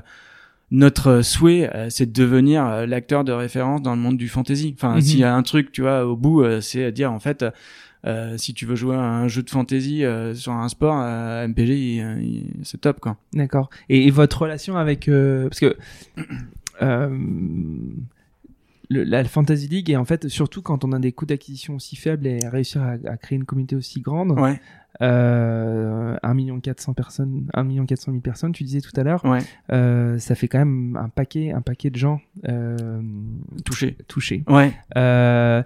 notre 0.71 1.21
souhait, 1.21 1.69
euh, 1.75 1.89
c'est 1.89 2.05
de 2.05 2.11
devenir 2.13 2.65
euh, 2.65 2.85
l'acteur 2.85 3.23
de 3.23 3.31
référence 3.31 3.81
dans 3.81 3.95
le 3.95 4.01
monde 4.01 4.17
du 4.17 4.27
fantasy. 4.29 4.73
Enfin, 4.77 4.95
Mhm. 4.95 5.01
s'il 5.01 5.19
y 5.19 5.23
a 5.23 5.33
un 5.35 5.43
truc, 5.43 5.71
tu 5.71 5.81
vois, 5.81 6.05
au 6.05 6.15
bout, 6.15 6.43
euh, 6.43 6.61
c'est 6.61 6.83
à 6.85 6.91
dire 6.91 7.11
en 7.11 7.19
fait, 7.19 7.43
euh, 8.05 8.37
si 8.37 8.53
tu 8.53 8.65
veux 8.65 8.75
jouer 8.75 8.95
à 8.95 9.01
un 9.01 9.27
jeu 9.27 9.43
de 9.43 9.49
fantasy 9.49 10.05
euh, 10.05 10.33
sur 10.35 10.53
un 10.53 10.69
sport, 10.69 10.97
euh, 11.01 11.45
MPG, 11.47 12.45
c'est 12.63 12.79
top 12.81 12.99
quoi. 12.99 13.17
D'accord. 13.33 13.69
Et, 13.89 14.07
et 14.07 14.11
votre 14.11 14.43
relation 14.43 14.77
avec 14.77 15.07
euh, 15.09 15.49
parce 15.49 15.59
que 15.59 15.75
euh, 16.81 17.09
le, 18.89 19.03
la 19.03 19.23
Fantasy 19.25 19.67
League 19.67 19.89
et 19.89 19.97
en 19.97 20.05
fait 20.05 20.27
surtout 20.29 20.61
quand 20.61 20.83
on 20.83 20.91
a 20.93 20.99
des 20.99 21.11
coûts 21.11 21.25
d'acquisition 21.25 21.75
aussi 21.75 21.95
faibles 21.95 22.25
et 22.25 22.39
réussir 22.47 22.81
à, 22.81 22.93
à 23.07 23.17
créer 23.17 23.37
une 23.37 23.45
communauté 23.45 23.75
aussi 23.75 24.01
grande, 24.01 24.31
Ouais, 24.31 24.59
euh, 25.01 26.15
1 26.21 26.33
million 26.33 26.59
400 26.59 26.93
personnes, 26.93 27.47
1 27.53 27.63
million 27.63 27.85
400 27.85 28.11
000 28.11 28.21
personnes, 28.21 28.51
tu 28.51 28.63
disais 28.63 28.81
tout 28.81 28.91
à 28.99 29.03
l'heure, 29.03 29.23
ouais, 29.25 29.39
euh, 29.71 30.17
ça 30.17 30.35
fait 30.35 30.47
quand 30.47 30.59
même 30.59 30.97
un 31.01 31.09
paquet, 31.09 31.51
un 31.51 31.61
paquet 31.61 31.89
de 31.89 31.97
gens 31.97 32.19
euh, 32.47 33.01
touché. 33.65 33.97
touchés. 34.07 34.43
Ouais. 34.47 34.73
Euh, 34.97 35.63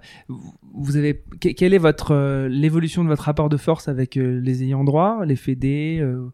vous 0.74 0.96
avez 0.96 1.22
que- 1.40 1.48
quelle 1.50 1.74
est 1.74 1.78
votre 1.78 2.12
euh, 2.12 2.48
l'évolution 2.48 3.02
de 3.04 3.08
votre 3.08 3.24
rapport 3.24 3.48
de 3.48 3.56
force 3.56 3.88
avec 3.88 4.16
euh, 4.16 4.40
les 4.42 4.62
ayants 4.62 4.84
droit, 4.84 5.24
les 5.24 5.36
fédés, 5.36 5.98
euh, 6.00 6.28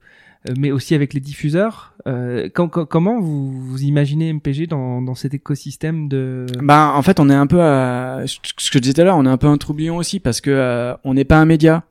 mais 0.58 0.70
aussi 0.72 0.94
avec 0.94 1.12
les 1.12 1.20
diffuseurs. 1.20 1.94
Euh, 2.06 2.48
com- 2.54 2.70
com- 2.70 2.86
comment 2.88 3.20
vous, 3.20 3.52
vous 3.52 3.82
imaginez 3.82 4.32
MPG 4.32 4.66
dans, 4.66 5.02
dans 5.02 5.14
cet 5.14 5.34
écosystème 5.34 6.08
de 6.08 6.46
Bah, 6.62 6.92
en 6.94 7.02
fait, 7.02 7.20
on 7.20 7.28
est 7.28 7.34
un 7.34 7.46
peu, 7.46 7.60
à, 7.60 8.22
ce 8.26 8.38
que 8.40 8.46
je 8.72 8.78
disais 8.78 8.94
tout 8.94 9.02
à 9.02 9.04
l'heure, 9.04 9.18
on 9.18 9.26
est 9.26 9.30
un 9.30 9.36
peu 9.36 9.48
un 9.48 9.58
troublion 9.58 9.96
aussi 9.98 10.18
parce 10.18 10.40
que 10.40 10.50
euh, 10.50 10.94
on 11.04 11.12
n'est 11.12 11.26
pas 11.26 11.38
un 11.38 11.44
média, 11.44 11.84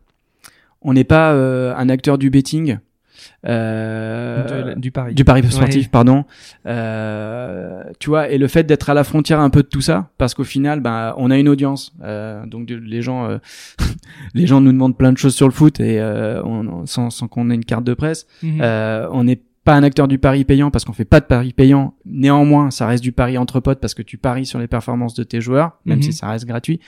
on 0.82 0.93
n'est 0.93 1.03
pas 1.03 1.34
euh, 1.34 1.73
un 1.75 1.89
acteur 1.89 2.17
du 2.17 2.30
betting, 2.30 2.77
euh, 3.47 4.73
de- 4.75 4.80
du 4.80 4.91
Paris 4.91 5.13
du 5.13 5.23
pari 5.25 5.43
sportif, 5.51 5.84
Ouais. 5.84 5.89
pardon. 5.91 6.25
Euh, 6.65 7.84
tu 7.99 8.09
vois, 8.09 8.30
et 8.30 8.38
le 8.38 8.47
fait 8.47 8.63
d'être 8.63 8.89
à 8.89 8.93
la 8.93 9.03
frontière 9.03 9.39
un 9.39 9.49
peu 9.49 9.61
de 9.63 9.67
tout 9.67 9.82
ça, 9.82 10.09
parce 10.17 10.34
qu'au 10.34 10.43
final, 10.43 10.80
bah, 10.80 11.13
on 11.17 11.32
a 11.32 11.38
une 11.38 11.49
audience, 11.49 11.93
euh, 12.03 12.45
donc 12.45 12.65
de- 12.65 12.75
les 12.75 13.01
gens, 13.01 13.25
euh, 13.30 13.38
les 14.34 14.47
gens 14.47 14.61
nous 14.61 14.71
demandent 14.71 14.97
plein 14.97 15.11
de 15.11 15.17
choses 15.17 15.36
sur 15.36 15.47
le 15.47 15.53
foot 15.53 15.80
et 15.80 15.99
euh, 15.99 16.41
on, 16.43 16.86
sans, 16.86 17.09
sans 17.09 17.27
qu'on 17.27 17.49
ait 17.49 17.55
une 17.55 17.65
carte 17.65 17.84
de 17.84 17.93
presse. 17.93 18.25
Mhm. 18.43 18.59
Euh, 18.61 19.07
on 19.11 19.23
n'est 19.25 19.41
pas 19.70 19.76
un 19.76 19.84
acteur 19.84 20.07
du 20.07 20.17
pari 20.17 20.45
payant 20.45 20.72
parce 20.72 20.84
qu'on 20.84 20.93
fait 20.93 21.05
pas 21.05 21.20
de 21.20 21.26
pari 21.26 21.53
payant. 21.53 21.93
Néanmoins, 22.03 22.72
ça 22.72 22.88
reste 22.88 23.03
du 23.03 23.11
pari 23.11 23.38
entre 23.38 23.59
potes 23.59 23.80
parce 23.80 23.93
que 23.93 24.01
tu 24.01 24.17
paries 24.17 24.47
sur 24.47 24.57
les 24.57 24.65
performances 24.67 25.13
de 25.13 25.22
tes 25.24 25.41
joueurs, 25.41 25.78
même 25.86 25.97
Mhm. 25.97 26.03
si 26.05 26.13
ça 26.13 26.28
reste 26.28 26.45
gratuit. 26.45 26.80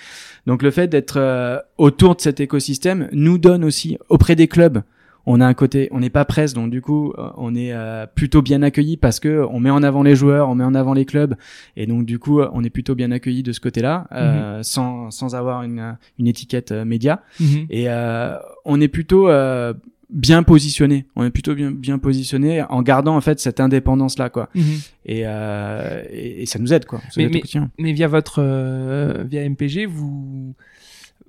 Donc 0.48 0.64
le 0.64 0.72
fait 0.72 0.88
d'être 0.88 1.18
euh, 1.18 1.60
autour 1.78 2.16
de 2.16 2.22
cet 2.22 2.40
écosystème 2.40 3.08
nous 3.12 3.38
donne 3.38 3.64
aussi 3.64 4.00
auprès 4.10 4.36
des 4.36 4.48
clubs. 4.48 4.82
On 5.28 5.40
a 5.42 5.46
un 5.46 5.54
côté, 5.54 5.90
on 5.92 6.00
n'est 6.00 6.10
pas 6.10 6.26
presse, 6.26 6.56
donc 6.56 6.72
du 6.72 6.82
coup, 6.82 7.14
euh, 7.20 7.30
on 7.38 7.54
est 7.54 7.72
euh, 7.72 8.08
plutôt 8.08 8.42
bien 8.42 8.64
accueilli 8.64 8.98
parce 8.98 9.20
que 9.20 9.46
on 9.52 9.60
met 9.60 9.70
en 9.70 9.84
avant 9.84 10.02
les 10.02 10.16
joueurs, 10.16 10.50
on 10.50 10.56
met 10.56 10.64
en 10.64 10.74
avant 10.74 10.96
les 10.96 11.06
clubs, 11.06 11.36
et 11.78 11.86
donc 11.86 12.08
du 12.08 12.18
coup, 12.18 12.42
on 12.42 12.64
est 12.64 12.72
plutôt 12.72 12.96
bien 12.96 13.12
accueilli 13.12 13.44
de 13.44 13.52
ce 13.52 13.60
côté-là, 13.60 14.08
euh, 14.12 14.64
sans 14.64 15.12
sans 15.12 15.36
avoir 15.36 15.62
une 15.62 15.96
une 16.18 16.26
étiquette 16.28 16.72
média. 16.72 17.22
Mhm. 17.40 17.68
Et 17.70 17.84
euh, 17.90 18.36
on 18.66 18.82
est 18.82 18.88
plutôt 18.88 19.30
euh, 19.30 19.74
bien 20.12 20.44
positionné. 20.44 21.06
On 21.16 21.24
est 21.24 21.30
plutôt 21.32 21.56
bien 21.56 21.72
bien 21.72 21.98
positionné 22.00 22.62
en 22.64 22.82
gardant 22.82 23.16
en 23.16 23.22
fait 23.22 23.40
cette 23.40 23.60
indépendance 23.60 24.18
là 24.20 24.30
quoi. 24.30 24.50
Mhm. 24.56 24.64
Et, 25.06 25.22
euh, 25.26 26.04
et, 26.12 26.44
et 26.44 26.46
ça 26.46 26.60
nous 26.60 26.74
aide 26.74 26.86
quoi. 26.86 27.00
Ça 27.10 27.22
Mais- 27.22 27.30
mais-. 27.30 27.42
Mais 27.80 27.94
via 27.94 28.08
votre 28.08 28.36
euh, 28.40 29.24
via 29.30 29.44
MPG, 29.48 29.86
vous 29.86 30.54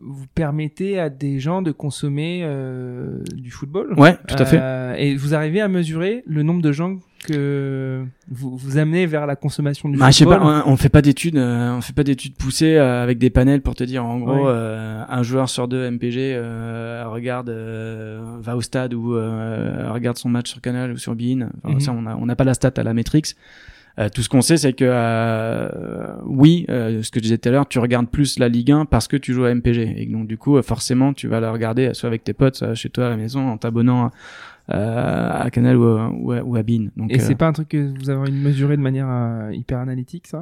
vous 0.05 0.27
permettez 0.35 0.99
à 0.99 1.09
des 1.11 1.39
gens 1.39 1.63
de 1.63 1.71
consommer 1.73 2.41
euh, 2.43 3.19
du 3.35 3.51
football? 3.51 3.95
Ouais, 3.97 4.17
tout 4.27 4.35
à 4.39 4.45
fait. 4.45 4.59
Euh, 4.61 4.95
et 4.97 5.15
vous 5.15 5.35
arrivez 5.35 5.61
à 5.61 5.69
mesurer 5.69 6.23
le 6.27 6.43
nombre 6.43 6.61
de 6.63 6.73
gens 6.73 6.99
que 7.25 8.05
vous 8.29 8.57
vous 8.57 8.79
amenez 8.79 9.07
vers 9.07 9.27
la 9.27 9.37
consommation 9.37 9.89
du 9.89 9.97
Bah, 9.97 10.11
je 10.11 10.17
sais 10.19 10.25
football? 10.25 10.41
pas, 10.43 10.65
on, 10.67 10.77
fait 10.77 10.89
pas 10.89 11.03
d'études, 11.03 11.37
euh, 11.37 11.77
on 11.77 11.81
fait 11.81 11.93
pas 11.93 12.03
d'études 12.03 12.35
poussées 12.35 12.75
euh, 12.75 13.01
avec 13.03 13.19
des 13.19 13.31
panels 13.31 13.63
pour 13.63 13.77
te 13.77 13.85
dire 13.85 14.05
en 14.05 14.19
gros 14.19 14.49
euh, 14.49 15.05
un 15.09 15.23
joueur 15.23 15.49
sur 15.49 15.69
deux 15.69 15.89
MPG 15.89 16.35
euh, 16.35 17.05
regarde 17.07 17.49
euh, 17.51 18.39
va 18.41 18.57
au 18.57 18.61
stade 18.61 18.93
ou 18.95 19.15
euh, 19.15 19.93
regarde 19.93 20.19
son 20.19 20.31
match 20.31 20.51
sur 20.51 20.61
Canal 20.61 20.91
ou 20.93 20.97
sur 20.97 21.15
Bein. 21.15 21.49
Enfin, 21.63 21.75
Mhm. 21.75 21.81
ça 21.81 21.93
on 21.97 22.07
a 22.07 22.17
on 22.17 22.27
n'a 22.27 22.35
pas 22.35 22.43
la 22.45 22.55
stat 22.55 22.73
à 22.77 22.83
la 22.83 22.93
Matrix. 22.93 23.35
Euh, 23.99 24.09
tout 24.09 24.23
ce 24.23 24.29
qu'on 24.29 24.41
sait, 24.41 24.57
c'est 24.57 24.73
que 24.73 24.85
euh, 24.89 26.15
oui, 26.25 26.65
euh, 26.71 27.03
ce 27.03 27.11
que 27.11 27.19
je 27.19 27.25
disais 27.25 27.39
tout 27.39 27.49
à 27.49 27.53
l'heure, 27.53 27.69
tu 27.69 27.79
regardes 27.79 28.09
plus 28.09 28.39
la 28.39 28.49
Ligue 28.49 28.71
1 28.73 28.87
parce 28.87 29.07
que 29.07 29.17
tu 29.19 29.35
joues 29.35 29.45
à 29.45 29.51
MPG 29.55 29.95
et 30.03 30.07
donc 30.07 30.27
du 30.27 30.39
coup, 30.39 30.57
euh, 30.57 30.63
forcément, 30.63 31.13
tu 31.13 31.29
vas 31.29 31.41
la 31.41 31.53
regarder 31.53 31.89
euh, 31.89 31.95
soit 31.95 32.07
avec 32.09 32.25
tes 32.25 32.33
potes, 32.33 32.57
soit 32.57 32.75
chez 32.75 32.89
toi 32.89 33.07
à 33.07 33.11
la 33.11 33.17
maison, 33.17 33.49
en 33.49 33.59
t'abonnant 33.59 34.11
euh, 34.73 35.31
à 35.33 35.51
Canal 35.51 35.77
ou, 35.77 35.85
à- 35.85 36.09
ou, 36.11 36.33
à- 36.33 36.43
ou 36.43 36.57
à. 36.57 36.63
Donc, 36.63 37.11
Et 37.11 37.21
euh, 37.21 37.25
c'est 37.27 37.35
pas 37.35 37.49
un 37.49 37.53
truc 37.53 37.69
que 37.69 37.93
vous 37.99 38.09
avez 38.09 38.31
mesuré 38.31 38.77
de 38.77 38.83
manière 38.83 39.09
euh, 39.11 39.51
hyper 39.53 39.79
analytique, 39.79 40.27
ça? 40.27 40.41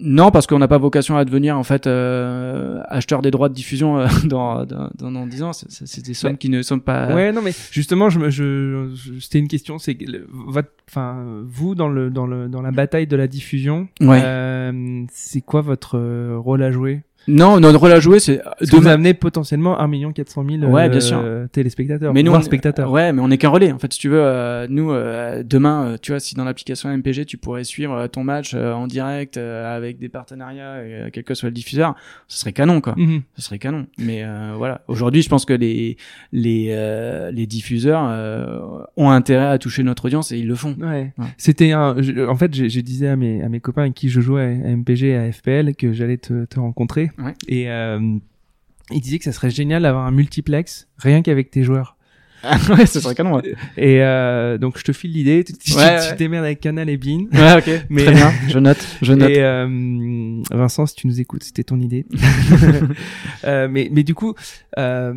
Non, 0.00 0.30
parce 0.32 0.48
qu'on 0.48 0.58
n'a 0.58 0.66
pas 0.66 0.78
vocation 0.78 1.16
à 1.16 1.24
devenir 1.24 1.56
en 1.56 1.62
fait 1.62 1.86
euh, 1.86 2.80
acheteur 2.88 3.22
des 3.22 3.30
droits 3.30 3.48
de 3.48 3.54
diffusion 3.54 3.98
euh, 4.00 4.06
dans, 4.24 4.64
dans, 4.64 4.90
dans, 4.98 5.12
dans 5.12 5.26
10 5.26 5.42
ans. 5.44 5.52
C'est- 5.52 6.04
des 6.04 6.14
sommes 6.14 6.32
Ouais. 6.32 6.36
qui 6.38 6.48
ne 6.48 6.60
sont 6.62 6.80
pas. 6.80 7.14
Ouais, 7.14 7.30
non, 7.30 7.40
mais 7.42 7.52
justement, 7.70 8.10
je, 8.10 8.18
me- 8.18 8.30
je, 8.30 8.90
je- 8.94 9.20
c'était 9.20 9.38
une 9.38 9.46
question. 9.48 9.78
C'est 9.78 9.96
votre, 10.32 10.70
enfin, 10.88 11.24
vous 11.46 11.74
dans 11.76 11.88
le 11.88 12.10
dans 12.10 12.26
le 12.26 12.48
dans 12.48 12.62
la 12.62 12.72
bataille 12.72 13.06
de 13.06 13.14
la 13.16 13.28
diffusion, 13.28 13.86
Ouais. 14.00 14.20
euh, 14.24 15.04
c'est 15.12 15.40
quoi 15.42 15.60
votre 15.60 15.96
euh, 15.98 16.36
rôle 16.36 16.62
à 16.64 16.72
jouer? 16.72 17.02
Non, 17.28 17.60
notre 17.60 17.78
rôle 17.78 17.92
à 17.92 18.00
jouer, 18.00 18.18
c'est 18.20 18.40
vous 18.60 18.78
demain. 18.80 18.92
amenez 18.92 19.14
potentiellement 19.14 19.78
1 19.80 20.12
400 20.12 20.44
000 20.60 20.64
Ouais, 20.72 20.84
euh, 20.84 20.88
bien 20.88 21.00
sûr. 21.00 21.22
téléspectateurs, 21.52 22.12
Mais 22.12 22.22
nous, 22.22 22.32
on- 22.32 22.40
spectateurs. 22.42 22.90
Ouais, 22.90 23.12
mais 23.12 23.20
on 23.22 23.28
n'est 23.28 23.38
qu'un 23.38 23.48
relais. 23.50 23.70
En 23.72 23.78
fait, 23.78 23.92
si 23.92 23.98
tu 24.00 24.08
veux, 24.08 24.20
euh, 24.20 24.66
nous 24.68 24.90
euh, 24.90 25.42
demain, 25.44 25.96
tu 26.02 26.12
vois, 26.12 26.20
si 26.20 26.34
dans 26.34 26.44
l'application 26.44 26.88
MPG, 26.90 27.24
tu 27.26 27.36
pourrais 27.36 27.64
suivre 27.64 28.06
ton 28.08 28.24
match 28.24 28.54
en 28.54 28.86
direct 28.86 29.36
avec 29.36 29.98
des 29.98 30.08
partenariats, 30.08 30.78
quel 31.12 31.22
que 31.24 31.34
soit 31.34 31.48
le 31.48 31.54
diffuseur, 31.54 31.94
ce 32.28 32.38
serait 32.38 32.52
canon, 32.52 32.80
quoi. 32.80 32.94
Mhm. 32.96 33.22
Ce 33.36 33.42
serait 33.42 33.58
canon. 33.58 33.86
Mais 33.98 34.22
euh, 34.24 34.54
voilà, 34.56 34.82
aujourd'hui, 34.88 35.22
je 35.22 35.28
pense 35.28 35.44
que 35.44 35.52
les 35.54 35.96
les 36.32 36.68
euh, 36.70 37.30
les 37.30 37.46
diffuseurs 37.46 38.04
euh, 38.08 38.58
ont 38.96 39.10
intérêt 39.10 39.46
à 39.46 39.58
toucher 39.58 39.82
notre 39.84 40.06
audience 40.06 40.32
et 40.32 40.38
ils 40.38 40.48
le 40.48 40.54
font. 40.56 40.74
Ouais. 40.80 41.12
Ouais. 41.18 41.26
C'était 41.36 41.72
un. 41.72 41.94
je- 42.02 42.26
en 42.26 42.34
fait, 42.36 42.54
je, 42.54 42.68
je 42.68 42.80
disais 42.80 43.08
à 43.08 43.16
mes 43.16 43.42
à 43.42 43.48
mes 43.48 43.60
copains 43.60 43.82
avec 43.82 43.94
qui 43.94 44.08
je 44.08 44.20
jouais 44.20 44.42
à 44.42 44.76
MPG 44.76 45.08
et 45.10 45.16
à 45.16 45.30
FPL 45.30 45.74
que 45.76 45.92
j'allais 45.92 46.16
te, 46.16 46.44
te 46.46 46.58
rencontrer. 46.58 47.10
Et 47.48 47.70
euh, 47.70 48.18
ils 48.90 49.00
disaient 49.00 49.18
que 49.18 49.24
ça 49.24 49.32
serait 49.32 49.50
génial 49.50 49.82
d'avoir 49.82 50.06
un 50.06 50.10
multiplex 50.10 50.88
rien 50.98 51.22
qu'avec 51.22 51.50
tes 51.50 51.62
joueurs. 51.62 51.96
ouais, 52.70 52.86
ce 52.86 53.00
serait 53.00 53.14
canon. 53.14 53.36
Ouais, 53.36 53.54
Et 53.76 54.02
euh, 54.02 54.58
donc 54.58 54.78
je 54.78 54.84
te 54.84 54.92
file 54.92 55.12
l'idée. 55.12 55.44
Tu 55.44 55.52
tu- 55.54 55.74
Ouais, 55.76 55.98
tu 56.00 56.10
ouais. 56.10 56.16
t'émerdes 56.16 56.44
avec 56.44 56.60
Canal 56.60 56.88
et 56.90 56.96
Bean. 56.96 57.26
ouais 57.32 57.56
ok. 57.58 57.84
Mais- 57.90 58.04
Très 58.04 58.14
bien. 58.14 58.32
Je 58.48 58.58
note. 58.58 58.86
Je 59.00 59.12
note. 59.12 59.30
Et 59.30 59.42
euh, 59.42 60.42
Vincent, 60.50 60.86
si 60.86 60.94
tu 60.96 61.06
nous 61.06 61.20
écoutes, 61.20 61.44
c'était 61.44 61.64
ton 61.64 61.78
idée. 61.80 62.06
Euh, 63.44 63.66
mais, 63.68 63.88
mais 63.90 64.04
du 64.04 64.14
coup, 64.14 64.34
euh, 64.78 65.12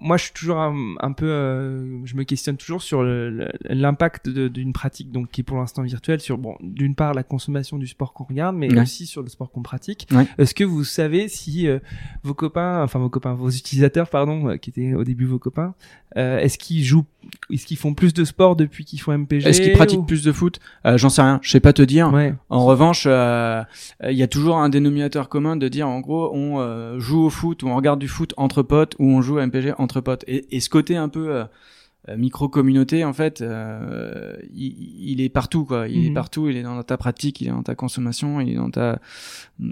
moi, 0.00 0.16
je 0.16 0.24
suis 0.24 0.32
toujours 0.32 0.58
un, 0.58 0.94
un 1.00 1.10
peu, 1.12 1.26
euh, 1.26 1.98
je 2.04 2.14
me 2.14 2.22
questionne 2.22 2.56
toujours 2.56 2.82
sur 2.82 3.02
le- 3.02 3.30
le- 3.30 3.48
l'impact 3.68 4.28
de- 4.28 4.46
d'une 4.46 4.72
pratique, 4.72 5.10
donc 5.10 5.28
qui 5.30 5.40
est 5.40 5.44
pour 5.44 5.56
l'instant 5.58 5.82
virtuelle, 5.82 6.20
sur 6.20 6.38
bon, 6.38 6.56
d'une 6.62 6.94
part 6.94 7.12
la 7.14 7.24
consommation 7.24 7.78
du 7.78 7.88
sport 7.88 8.12
qu'on 8.12 8.24
regarde, 8.24 8.54
mais 8.56 8.72
Ouais. 8.72 8.82
aussi 8.82 9.06
sur 9.06 9.22
le 9.22 9.28
sport 9.28 9.50
qu'on 9.50 9.62
pratique. 9.62 10.06
Ouais. 10.12 10.26
Est-ce 10.38 10.54
que 10.54 10.62
vous 10.62 10.84
savez 10.84 11.26
si 11.28 11.66
euh, 11.66 11.80
vos 12.22 12.34
copains, 12.34 12.82
enfin 12.82 13.00
vos 13.00 13.10
copains, 13.10 13.34
vos 13.34 13.50
utilisateurs, 13.50 14.08
pardon, 14.08 14.48
euh, 14.50 14.56
qui 14.56 14.70
étaient 14.70 14.94
au 14.94 15.02
début 15.04 15.24
vos 15.26 15.38
copains, 15.40 15.74
euh, 16.16 16.38
est-ce 16.38 16.58
qu'ils 16.58 16.82
jouent, 16.84 17.04
est-ce 17.52 17.66
qu'ils 17.66 17.76
font 17.76 17.94
plus 17.94 18.12
de 18.12 18.24
sport 18.24 18.56
depuis 18.56 18.84
qu'ils 18.84 19.00
font 19.00 19.12
MPG 19.12 19.46
Est-ce 19.48 19.60
qu'ils 19.60 19.72
pratiquent 19.72 20.00
ou- 20.00 20.04
plus 20.04 20.24
de 20.24 20.32
foot? 20.32 20.58
Euh, 20.86 20.98
J'en 20.98 21.08
sais 21.08 21.22
rien. 21.22 21.38
Je 21.42 21.50
sais 21.50 21.60
pas 21.60 21.72
te 21.72 21.82
dire. 21.82 22.12
Ouais. 22.12 22.34
En 22.48 22.64
revanche, 22.64 23.04
euh, 23.06 23.62
il 24.04 24.16
y 24.16 24.22
a 24.22 24.28
toujours 24.28 24.56
un 24.58 24.68
dénominateur 24.68 25.28
commun 25.28 25.56
de 25.56 25.68
dire 25.68 25.88
en 25.88 26.00
gros 26.00 26.30
on 26.34 26.58
euh, 26.60 26.98
joue 26.98 27.22
au 27.24 27.30
foot 27.30 27.62
ou 27.62 27.68
on 27.68 27.76
regarde 27.76 28.00
du 28.00 28.08
foot 28.08 28.34
entre 28.36 28.62
potes 28.62 28.94
ou 28.98 29.06
on 29.08 29.22
joue 29.22 29.38
à 29.38 29.46
MPG 29.46 29.74
entre 29.78 30.00
potes. 30.00 30.24
Et, 30.26 30.56
et 30.56 30.60
ce 30.60 30.68
côté 30.68 30.96
un 30.96 31.08
peu 31.08 31.28
euh, 31.34 31.44
euh, 32.08 32.16
micro-communauté 32.16 33.04
en 33.04 33.12
fait, 33.12 33.42
euh, 33.42 34.34
il, 34.54 34.74
il 35.12 35.20
est 35.20 35.28
partout 35.28 35.64
quoi. 35.66 35.86
Il 35.86 36.06
est 36.06 36.08
Mhm. 36.08 36.14
partout. 36.14 36.48
Il 36.48 36.56
est 36.56 36.62
dans 36.62 36.82
ta 36.82 36.96
pratique, 36.96 37.40
il 37.42 37.48
est 37.48 37.50
dans 37.52 37.62
ta 37.62 37.74
consommation, 37.74 38.40
il 38.40 38.50
est 38.50 38.56
dans 38.56 38.70
ta 38.70 38.98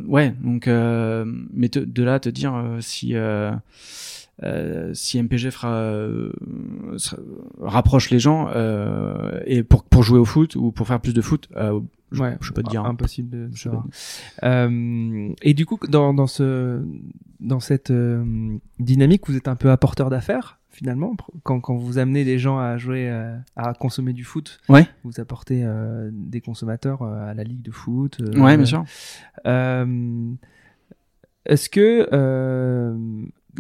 ouais. 0.07 0.35
Donc 0.43 0.69
euh, 0.69 1.25
mais 1.53 1.69
te- 1.71 1.79
de 1.81 2.03
là 2.05 2.21
te 2.21 2.29
dire 2.29 2.55
euh, 2.55 2.79
si 2.81 3.15
euh, 4.45 4.93
si 4.95 5.21
MPG 5.23 5.51
fera 5.51 5.73
euh, 5.75 6.31
rapproche 7.61 8.11
les 8.11 8.19
gens 8.19 8.49
euh, 8.55 9.41
et 9.47 9.63
pour 9.63 9.85
pour 9.85 10.03
jouer 10.03 10.19
au 10.19 10.25
foot 10.25 10.55
ou 10.57 10.71
pour 10.73 10.87
faire 10.87 11.01
plus 11.01 11.15
de 11.15 11.21
foot 11.21 11.49
euh, 11.57 11.81
je, 12.13 12.23
Ouais, 12.23 12.37
je 12.41 12.53
peux 12.53 12.63
te 12.63 12.71
dire 12.71 12.85
hein. 12.85 12.91
impossible 12.91 13.29
de, 13.31 13.49
Je 13.53 13.63
sais 13.65 13.69
pas 13.69 13.77
savoir. 13.77 14.69
Euh, 14.71 15.29
et 15.43 15.53
du 15.55 15.67
coup, 15.67 15.79
dans, 15.89 16.15
dans 16.15 16.27
ce, 16.27 16.83
dans 17.41 17.61
cette 17.61 17.91
euh, 17.91 18.57
dynamique, 18.79 19.29
vous 19.29 19.37
êtes 19.37 19.47
un 19.49 19.57
peu 19.57 19.71
apporteur 19.71 20.09
d'affaires 20.09 20.59
finalement. 20.71 21.17
Quand, 21.43 21.61
quand 21.61 21.75
vous 21.77 21.99
amenez 21.99 22.25
des 22.25 22.39
gens 22.39 22.59
à 22.59 22.79
jouer, 22.79 23.11
à 23.57 23.75
consommer 23.75 24.13
du 24.15 24.23
foot, 24.25 24.61
Ouais. 24.71 24.87
vous 25.05 25.19
apportez 25.21 25.63
euh, 25.65 26.09
des 26.13 26.41
consommateurs 26.41 27.03
à 27.03 27.35
la 27.35 27.43
ligue 27.45 27.63
de 27.63 27.73
foot. 27.73 28.19
Ouais, 28.37 28.57
bien 28.57 28.65
sûr. 28.65 28.85
euh, 29.47 30.31
Est-ce 31.47 31.69
que 31.69 32.09
euh, 32.13 32.97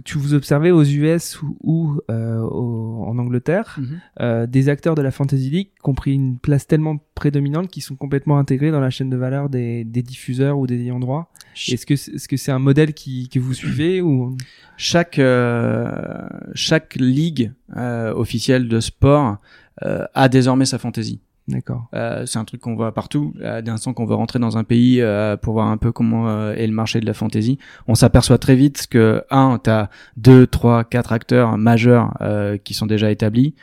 tu 0.04 0.18
vous 0.18 0.34
observez 0.34 0.70
aux 0.70 0.82
US 0.84 1.40
ou, 1.42 1.56
ou, 1.62 2.00
euh, 2.10 2.38
au- 2.40 3.04
en 3.06 3.18
Angleterre 3.18 3.78
euh, 4.20 4.46
des 4.46 4.68
acteurs 4.68 4.94
de 4.94 5.02
la 5.02 5.10
Fantasy 5.10 5.50
League 5.50 5.68
qui 5.82 5.88
ont 5.90 5.94
pris 5.94 6.12
une 6.14 6.38
place 6.38 6.66
tellement 6.66 6.98
prédominante 7.14 7.68
qu'ils 7.68 7.82
sont 7.82 7.96
complètement 7.96 8.38
intégrés 8.38 8.70
dans 8.70 8.80
la 8.80 8.90
chaîne 8.90 9.10
de 9.10 9.16
valeur 9.16 9.48
des, 9.48 9.84
des 9.84 10.02
diffuseurs 10.02 10.58
ou 10.58 10.66
des 10.66 10.80
ayants 10.80 11.00
droit. 11.00 11.32
Est-ce 11.74 11.86
que 11.86 11.96
c'est- 11.96 12.26
que 12.28 12.36
c'est 12.36 12.52
un 12.52 12.58
modèle 12.58 12.94
qui, 12.94 13.28
que 13.28 13.38
vous 13.40 13.54
suivez 13.54 14.00
ou? 14.00 14.36
Chaque 14.76 15.18
euh, 15.18 16.28
chaque 16.54 16.94
ligue 16.96 17.52
euh, 17.76 18.12
officielle 18.14 18.68
de 18.68 18.80
sport 18.80 19.38
euh, 19.84 20.04
a 20.14 20.28
désormais 20.28 20.64
sa 20.66 20.78
fantaisie. 20.78 21.20
D'accord 21.48 21.88
Euh, 21.94 22.24
c'est 22.26 22.38
un 22.38 22.44
truc 22.44 22.60
qu'on 22.60 22.76
voit 22.76 22.92
partout. 22.92 23.34
Euh, 23.40 23.62
Dès 23.62 23.70
l'instant 23.70 23.94
qu'on 23.94 24.04
veut 24.06 24.14
rentrer 24.14 24.38
dans 24.38 24.56
un 24.58 24.64
pays 24.64 25.00
euh, 25.00 25.36
pour 25.36 25.54
voir 25.54 25.68
un 25.68 25.76
peu 25.78 25.90
comment 25.92 26.28
euh, 26.28 26.52
est 26.54 26.66
le 26.66 26.72
marché 26.72 27.00
de 27.00 27.06
la 27.06 27.14
fantasy, 27.14 27.58
on 27.86 27.94
s'aperçoit 27.94 28.38
très 28.38 28.54
vite 28.54 28.86
que 28.88 29.24
un, 29.30 29.58
t'as 29.58 29.88
deux, 30.16 30.46
trois, 30.46 30.84
quatre 30.84 31.12
acteurs 31.12 31.58
majeurs 31.58 32.14
euh, 32.20 32.56
qui 32.58 32.74
sont 32.74 32.86
déjà 32.86 33.10
établis. 33.10 33.54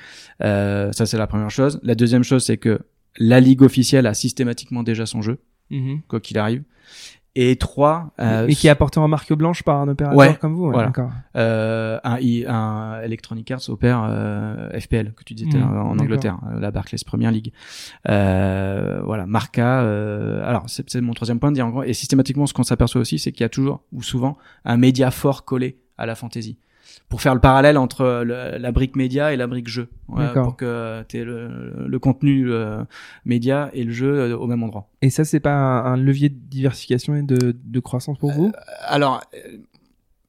Euh, 0.43 0.91
ça 0.91 1.05
c'est 1.05 1.17
la 1.17 1.27
première 1.27 1.51
chose. 1.51 1.79
La 1.83 1.95
deuxième 1.95 2.23
chose 2.23 2.43
c'est 2.43 2.57
que 2.57 2.79
la 3.17 3.39
ligue 3.39 3.61
officielle 3.61 4.07
a 4.07 4.13
systématiquement 4.13 4.83
déjà 4.83 5.05
son 5.05 5.21
jeu. 5.21 5.37
Mhm. 5.71 6.01
quoi 6.07 6.19
qu'il 6.19 6.37
arrive. 6.37 6.63
Et 7.37 7.57
trois, 7.57 8.13
euh, 8.21 8.47
Et 8.47 8.55
qui 8.55 8.67
est 8.67 8.69
apporté 8.69 8.97
en 8.97 9.09
marque 9.09 9.33
blanche 9.33 9.61
par 9.63 9.81
un 9.81 9.89
opérateur 9.89 10.17
Ouais, 10.17 10.37
comme 10.39 10.53
vous. 10.55 10.67
ouais, 10.67 10.71
voilà. 10.71 10.91
Euh, 11.35 11.99
un, 12.05 12.17
un 12.47 13.01
Electronic 13.01 13.51
Arts 13.51 13.69
opère 13.69 14.05
euh, 14.09 14.69
FPL 14.79 15.11
que 15.13 15.23
tu 15.25 15.33
disais 15.33 15.49
l'heure, 15.57 15.85
en. 15.85 15.99
Angleterre, 15.99 16.37
euh, 16.49 16.59
la 16.61 16.71
Barclays 16.71 16.97
Premier 17.05 17.29
League. 17.31 17.51
Euh, 18.09 19.01
voilà, 19.03 19.25
Marca. 19.25 19.81
euh, 19.81 20.47
alors 20.47 20.63
c'est 20.67 21.01
mon 21.01 21.13
troisième 21.13 21.39
point 21.39 21.49
de 21.51 21.55
dire 21.55 21.65
en 21.67 21.71
gros. 21.71 21.83
Et 21.83 21.93
systématiquement, 21.93 22.45
ce 22.45 22.53
qu'on 22.53 22.63
s'aperçoit 22.63 23.01
aussi, 23.01 23.19
c'est 23.19 23.31
qu'il 23.31 23.41
y 23.41 23.45
a 23.45 23.49
toujours 23.49 23.81
ou 23.91 24.01
souvent 24.01 24.37
un 24.63 24.77
média 24.77 25.11
fort 25.11 25.43
collé 25.45 25.77
à 25.97 26.05
la 26.05 26.15
fantasy. 26.15 26.57
Pour 27.09 27.21
faire 27.21 27.35
le 27.35 27.39
parallèle 27.41 27.77
entre 27.77 28.23
le- 28.25 28.57
la 28.57 28.71
brique 28.71 28.95
média 28.95 29.31
et 29.31 29.37
la 29.37 29.47
brique 29.47 29.67
jeu, 29.67 29.87
D'accord. 30.09 30.43
pour 30.43 30.55
que 30.57 31.03
tu 31.07 31.23
le, 31.23 31.85
le 31.87 31.99
contenu 31.99 32.51
euh, 32.51 32.83
média 33.25 33.69
et 33.73 33.83
le 33.83 33.91
jeu 33.93 34.11
euh, 34.19 34.37
au 34.37 34.47
même 34.47 34.63
endroit. 34.63 34.89
Et 35.01 35.09
ça, 35.09 35.23
c'est 35.23 35.39
pas 35.39 35.53
un, 35.53 35.93
un 35.93 35.97
levier 35.97 36.29
de 36.29 36.35
diversification 36.37 37.15
et 37.15 37.21
de, 37.23 37.55
de 37.63 37.79
croissance 37.79 38.17
pour 38.17 38.31
vous? 38.31 38.51
Alors 38.87 39.21
euh, 39.35 39.57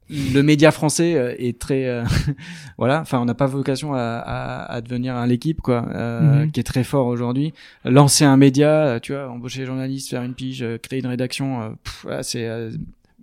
le 0.09 0.41
média 0.43 0.71
français 0.71 1.17
euh, 1.17 1.35
est 1.37 1.59
très 1.59 1.87
euh, 1.87 2.05
voilà 2.79 3.01
enfin 3.01 3.19
on 3.19 3.25
n'a 3.25 3.35
pas 3.35 3.47
vocation 3.47 3.93
à, 3.95 3.99
à, 4.01 4.73
à 4.75 4.81
devenir 4.81 5.17
un 5.17 5.27
l'équipe 5.27 5.61
quoi 5.61 5.85
euh, 5.93 6.45
Mhm. 6.45 6.53
qui 6.53 6.61
est 6.61 6.63
très 6.63 6.85
fort 6.85 7.09
aujourd'hui 7.09 7.53
lancer 7.85 8.25
un 8.25 8.37
média 8.37 8.69
euh, 8.87 9.01
tu 9.01 9.13
vois 9.15 9.29
embaucher 9.29 9.61
des 9.61 9.67
journalistes 9.67 10.11
faire 10.11 10.23
une 10.23 10.35
pige 10.35 10.63
euh, 10.63 10.79
créer 10.79 11.01
une 11.01 11.09
rédaction 11.09 11.61
euh, 11.63 11.69
voilà, 12.05 12.23
c'est 12.23 12.47
euh, 12.47 12.71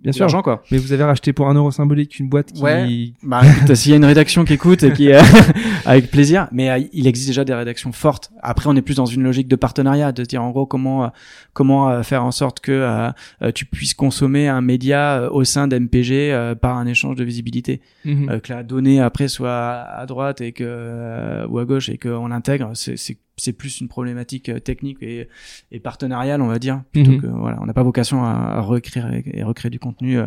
Bien 0.04 0.12
sûr. 0.12 0.20
l'argent 0.20 0.42
quoi 0.42 0.62
Mais 0.70 0.78
vous 0.78 0.92
avez 0.92 1.02
racheté 1.02 1.32
pour 1.32 1.48
un 1.48 1.54
euro 1.54 1.70
symbolique 1.72 2.18
une 2.20 2.28
boîte 2.28 2.52
qui. 2.52 2.62
Ouais. 2.62 3.12
bah 3.22 3.40
écoute, 3.64 3.74
s'il 3.74 3.90
y 3.90 3.94
a 3.94 3.96
une 3.96 4.04
rédaction 4.04 4.44
qui 4.44 4.52
écoute 4.52 4.82
et 4.84 4.92
qui 4.92 5.12
euh, 5.12 5.20
avec 5.86 6.10
plaisir 6.10 6.46
mais 6.52 6.70
euh, 6.70 6.78
il 6.92 7.06
existe 7.06 7.28
déjà 7.28 7.44
des 7.44 7.54
rédactions 7.54 7.90
fortes 7.92 8.30
après 8.42 8.68
on 8.68 8.76
est 8.76 8.82
plus 8.82 8.96
dans 8.96 9.06
une 9.06 9.22
logique 9.22 9.48
de 9.48 9.56
partenariat 9.56 10.12
de 10.12 10.22
dire 10.24 10.42
en 10.42 10.50
gros 10.50 10.66
comment 10.66 11.04
euh, 11.04 11.08
comment 11.54 11.88
euh, 11.90 12.02
faire 12.02 12.24
en 12.24 12.30
sorte 12.30 12.60
que 12.60 13.10
tu 13.54 13.64
puisses 13.64 13.94
consommer 13.94 14.46
un 14.48 14.60
média 14.60 15.28
au 15.32 15.44
sein 15.44 15.66
d'MPG 15.68 16.54
par 16.60 16.76
un 16.76 16.86
échange 16.86 17.16
de 17.16 17.24
visibilité 17.24 17.80
Mhm. 18.04 18.40
que 18.42 18.52
la 18.52 18.62
donnée 18.62 19.00
après 19.00 19.28
soit 19.28 19.50
à 19.52 20.04
droite 20.06 20.40
et 20.42 20.52
que 20.52 21.46
ou 21.48 21.58
à 21.58 21.64
gauche 21.64 21.88
et 21.88 21.96
qu'on 21.96 22.28
l'intègre 22.28 22.72
c'est 22.74 23.16
c'est 23.36 23.52
plus 23.52 23.80
une 23.80 23.88
problématique 23.88 24.48
euh, 24.48 24.60
technique 24.60 24.98
et, 25.02 25.28
et 25.72 25.80
partenariale 25.80 26.40
on 26.40 26.46
va 26.46 26.58
dire 26.58 26.82
plutôt 26.92 27.12
Mhm. 27.12 27.20
que 27.20 27.26
voilà 27.26 27.58
on 27.60 27.66
n'a 27.66 27.74
pas 27.74 27.82
vocation 27.82 28.24
à, 28.24 28.30
à 28.30 28.60
recréer 28.60 29.02
et, 29.26 29.38
et 29.40 29.42
recréer 29.42 29.70
du 29.70 29.78
contenu 29.78 30.18
euh, 30.18 30.26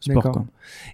sport 0.00 0.14
D'accord. 0.16 0.32
quoi 0.32 0.44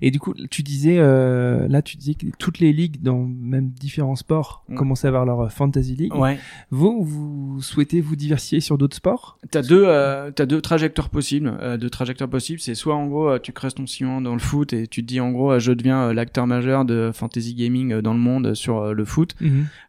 Et 0.01 0.11
du 0.11 0.19
coup, 0.21 0.33
tu 0.51 0.63
disais, 0.63 0.97
euh, 0.99 1.67
là, 1.69 1.83
tu 1.83 1.97
disais 1.97 2.15
que 2.15 2.27
toutes 2.39 2.59
les 2.61 2.73
ligues 2.73 3.03
dans 3.03 3.19
même 3.25 3.69
différents 3.71 4.17
sports 4.17 4.65
Mm. 4.69 4.77
commençaient 4.77 5.07
à 5.07 5.11
avoir 5.11 5.25
leur 5.27 5.53
fantasy 5.53 5.97
league. 5.97 6.15
ouais 6.15 6.39
Vous, 6.71 7.03
vous 7.03 7.61
souhaitez 7.63 8.01
vous 8.01 8.17
diversifier 8.17 8.61
sur 8.61 8.79
d'autres 8.79 8.97
sports? 8.97 9.39
T'as 9.51 9.63
deux, 9.63 9.85
euh, 9.87 10.31
t'as 10.31 10.47
deux 10.47 10.61
trajectoires 10.61 11.09
possibles. 11.11 11.53
Euh, 11.61 11.77
deux 11.77 11.91
trajectoires 11.91 12.31
possibles, 12.31 12.61
c'est 12.61 12.75
soit 12.75 12.95
en 12.95 13.07
gros 13.07 13.29
euh, 13.31 13.39
tu 13.39 13.53
creuses 13.53 13.75
ton 13.75 13.87
sillon 13.87 14.21
dans 14.21 14.35
le 14.35 14.39
foot 14.41 14.73
et 14.73 14.87
tu 14.87 15.03
te 15.03 15.07
dis 15.09 15.21
en 15.21 15.31
gros 15.33 15.53
euh, 15.53 15.59
je 15.59 15.73
deviens 15.73 16.09
euh, 16.09 16.13
l'acteur 16.15 16.47
majeur 16.47 16.85
de 16.85 17.11
fantasy 17.13 17.55
gaming 17.55 17.93
euh, 17.93 18.03
dans 18.03 18.13
le 18.15 18.21
monde 18.21 18.47
euh, 18.49 18.55
sur 18.55 18.79
euh, 18.79 18.93
le 18.93 19.05
foot, 19.05 19.35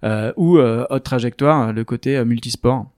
euh, 0.04 0.34
ou 0.38 0.58
euh, 0.58 0.86
autre 0.90 1.04
trajectoire, 1.04 1.70
euh, 1.70 1.72
le 1.72 1.84
côté 1.84 2.18
euh, 2.18 2.26
multisport. 2.26 2.90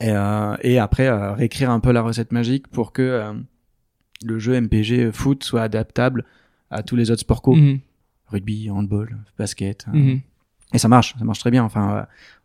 Et, 0.00 0.10
euh, 0.10 0.56
et 0.62 0.78
après 0.78 1.06
euh, 1.06 1.32
réécrire 1.34 1.70
un 1.70 1.78
peu 1.80 1.92
la 1.92 2.02
recette 2.02 2.32
magique 2.32 2.66
pour 2.68 2.92
que 2.92 3.02
euh, 3.02 3.32
le 4.24 4.38
jeu 4.38 4.54
MPG 4.60 5.10
foot 5.12 5.42
soit 5.44 5.62
adaptable 5.62 6.24
à 6.70 6.82
tous 6.82 6.96
les 6.96 7.10
autres 7.10 7.20
sports 7.20 7.42
co, 7.42 7.54
Mhm. 7.54 7.78
rugby, 8.28 8.70
handball, 8.70 9.16
basket. 9.38 9.86
euh, 9.92 9.96
Mhm. 9.96 10.20
et 10.72 10.78
ça 10.78 10.88
marche, 10.88 11.14
ça 11.18 11.24
marche 11.24 11.38
très 11.38 11.50
bien. 11.52 11.62
Enfin, 11.62 11.96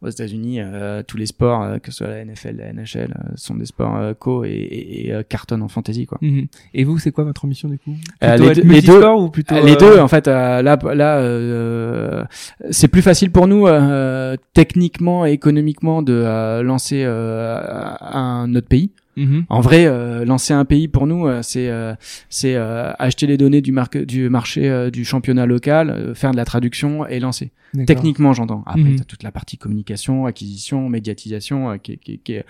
euh, 0.03 0.05
aux 0.05 0.09
États-Unis, 0.09 0.59
euh, 0.61 1.01
tous 1.07 1.17
les 1.17 1.25
sports, 1.25 1.63
euh, 1.63 1.77
que 1.79 1.89
ce 1.91 1.97
soit 1.99 2.07
la 2.07 2.21
NFL, 2.25 2.57
la 2.57 2.73
NHL, 2.73 3.13
sont 3.35 3.55
des 3.55 3.65
sports 3.65 3.97
co 4.19 4.43
et, 4.43 4.49
et, 4.49 5.09
et, 5.09 5.23
cartonnent 5.23 5.63
en 5.63 5.67
fantasy 5.67 6.05
quoi. 6.05 6.17
Mhm. 6.21 6.45
Et 6.75 6.83
vous, 6.83 6.99
c'est 6.99 7.11
quoi 7.11 7.23
votre 7.23 7.43
ambition 7.45 7.69
du 7.69 7.79
coup? 7.79 7.95
Les 8.21 8.37
deux- 8.37 8.51
les 8.51 8.63
multisport 8.63 9.19
ou 9.23 9.29
plutôt 9.29 9.55
les 9.65 9.75
deux, 9.77 9.99
en 9.99 10.07
fait, 10.07 10.27
là, 10.27 10.61
là, 10.61 11.17
euh, 11.19 12.23
c'est 12.71 12.87
plus 12.87 13.01
facile 13.01 13.31
pour 13.31 13.47
nous 13.47 13.65
euh, 13.67 14.35
techniquement 14.53 15.25
et 15.25 15.31
économiquement 15.31 16.01
de 16.03 16.61
lancer 16.61 17.03
un 17.05 18.53
autre 18.55 18.67
pays. 18.67 18.91
Mhm. 19.19 19.45
En 19.49 19.61
vrai, 19.61 19.85
euh, 19.85 20.23
lancer 20.25 20.53
un 20.53 20.65
pays 20.65 20.87
pour 20.87 21.05
nous, 21.07 21.27
euh, 21.27 21.41
c'est 21.41 21.69
euh, 21.69 21.93
c'est 22.29 22.55
euh, 22.55 22.91
acheter 22.99 23.27
les 23.27 23.37
données 23.37 23.61
du, 23.61 23.71
marque, 23.71 23.97
du 23.97 24.29
marché 24.29 24.69
euh, 24.69 24.89
du 24.89 25.03
championnat 25.05 25.45
local, 25.45 25.89
euh, 25.89 26.13
faire 26.15 26.31
de 26.31 26.37
la 26.37 26.45
traduction 26.45 27.05
et 27.07 27.19
lancer. 27.19 27.51
Techniquement, 27.85 28.33
j'entends. 28.33 28.63
Après, 28.65 28.81
Mhm. 28.81 28.95
t'as 28.95 29.03
toute 29.03 29.21
la 29.21 29.31
partie 29.31 29.57
communication, 29.57 30.25
acquisition, 30.25 30.89
médiatisation 30.89 31.69
euh, 31.71 31.77
qui, 31.77 31.91
est- 31.93 31.97
qui, 31.97 32.13
est- 32.13 32.17
qui, 32.23 32.33
est- 32.33 32.45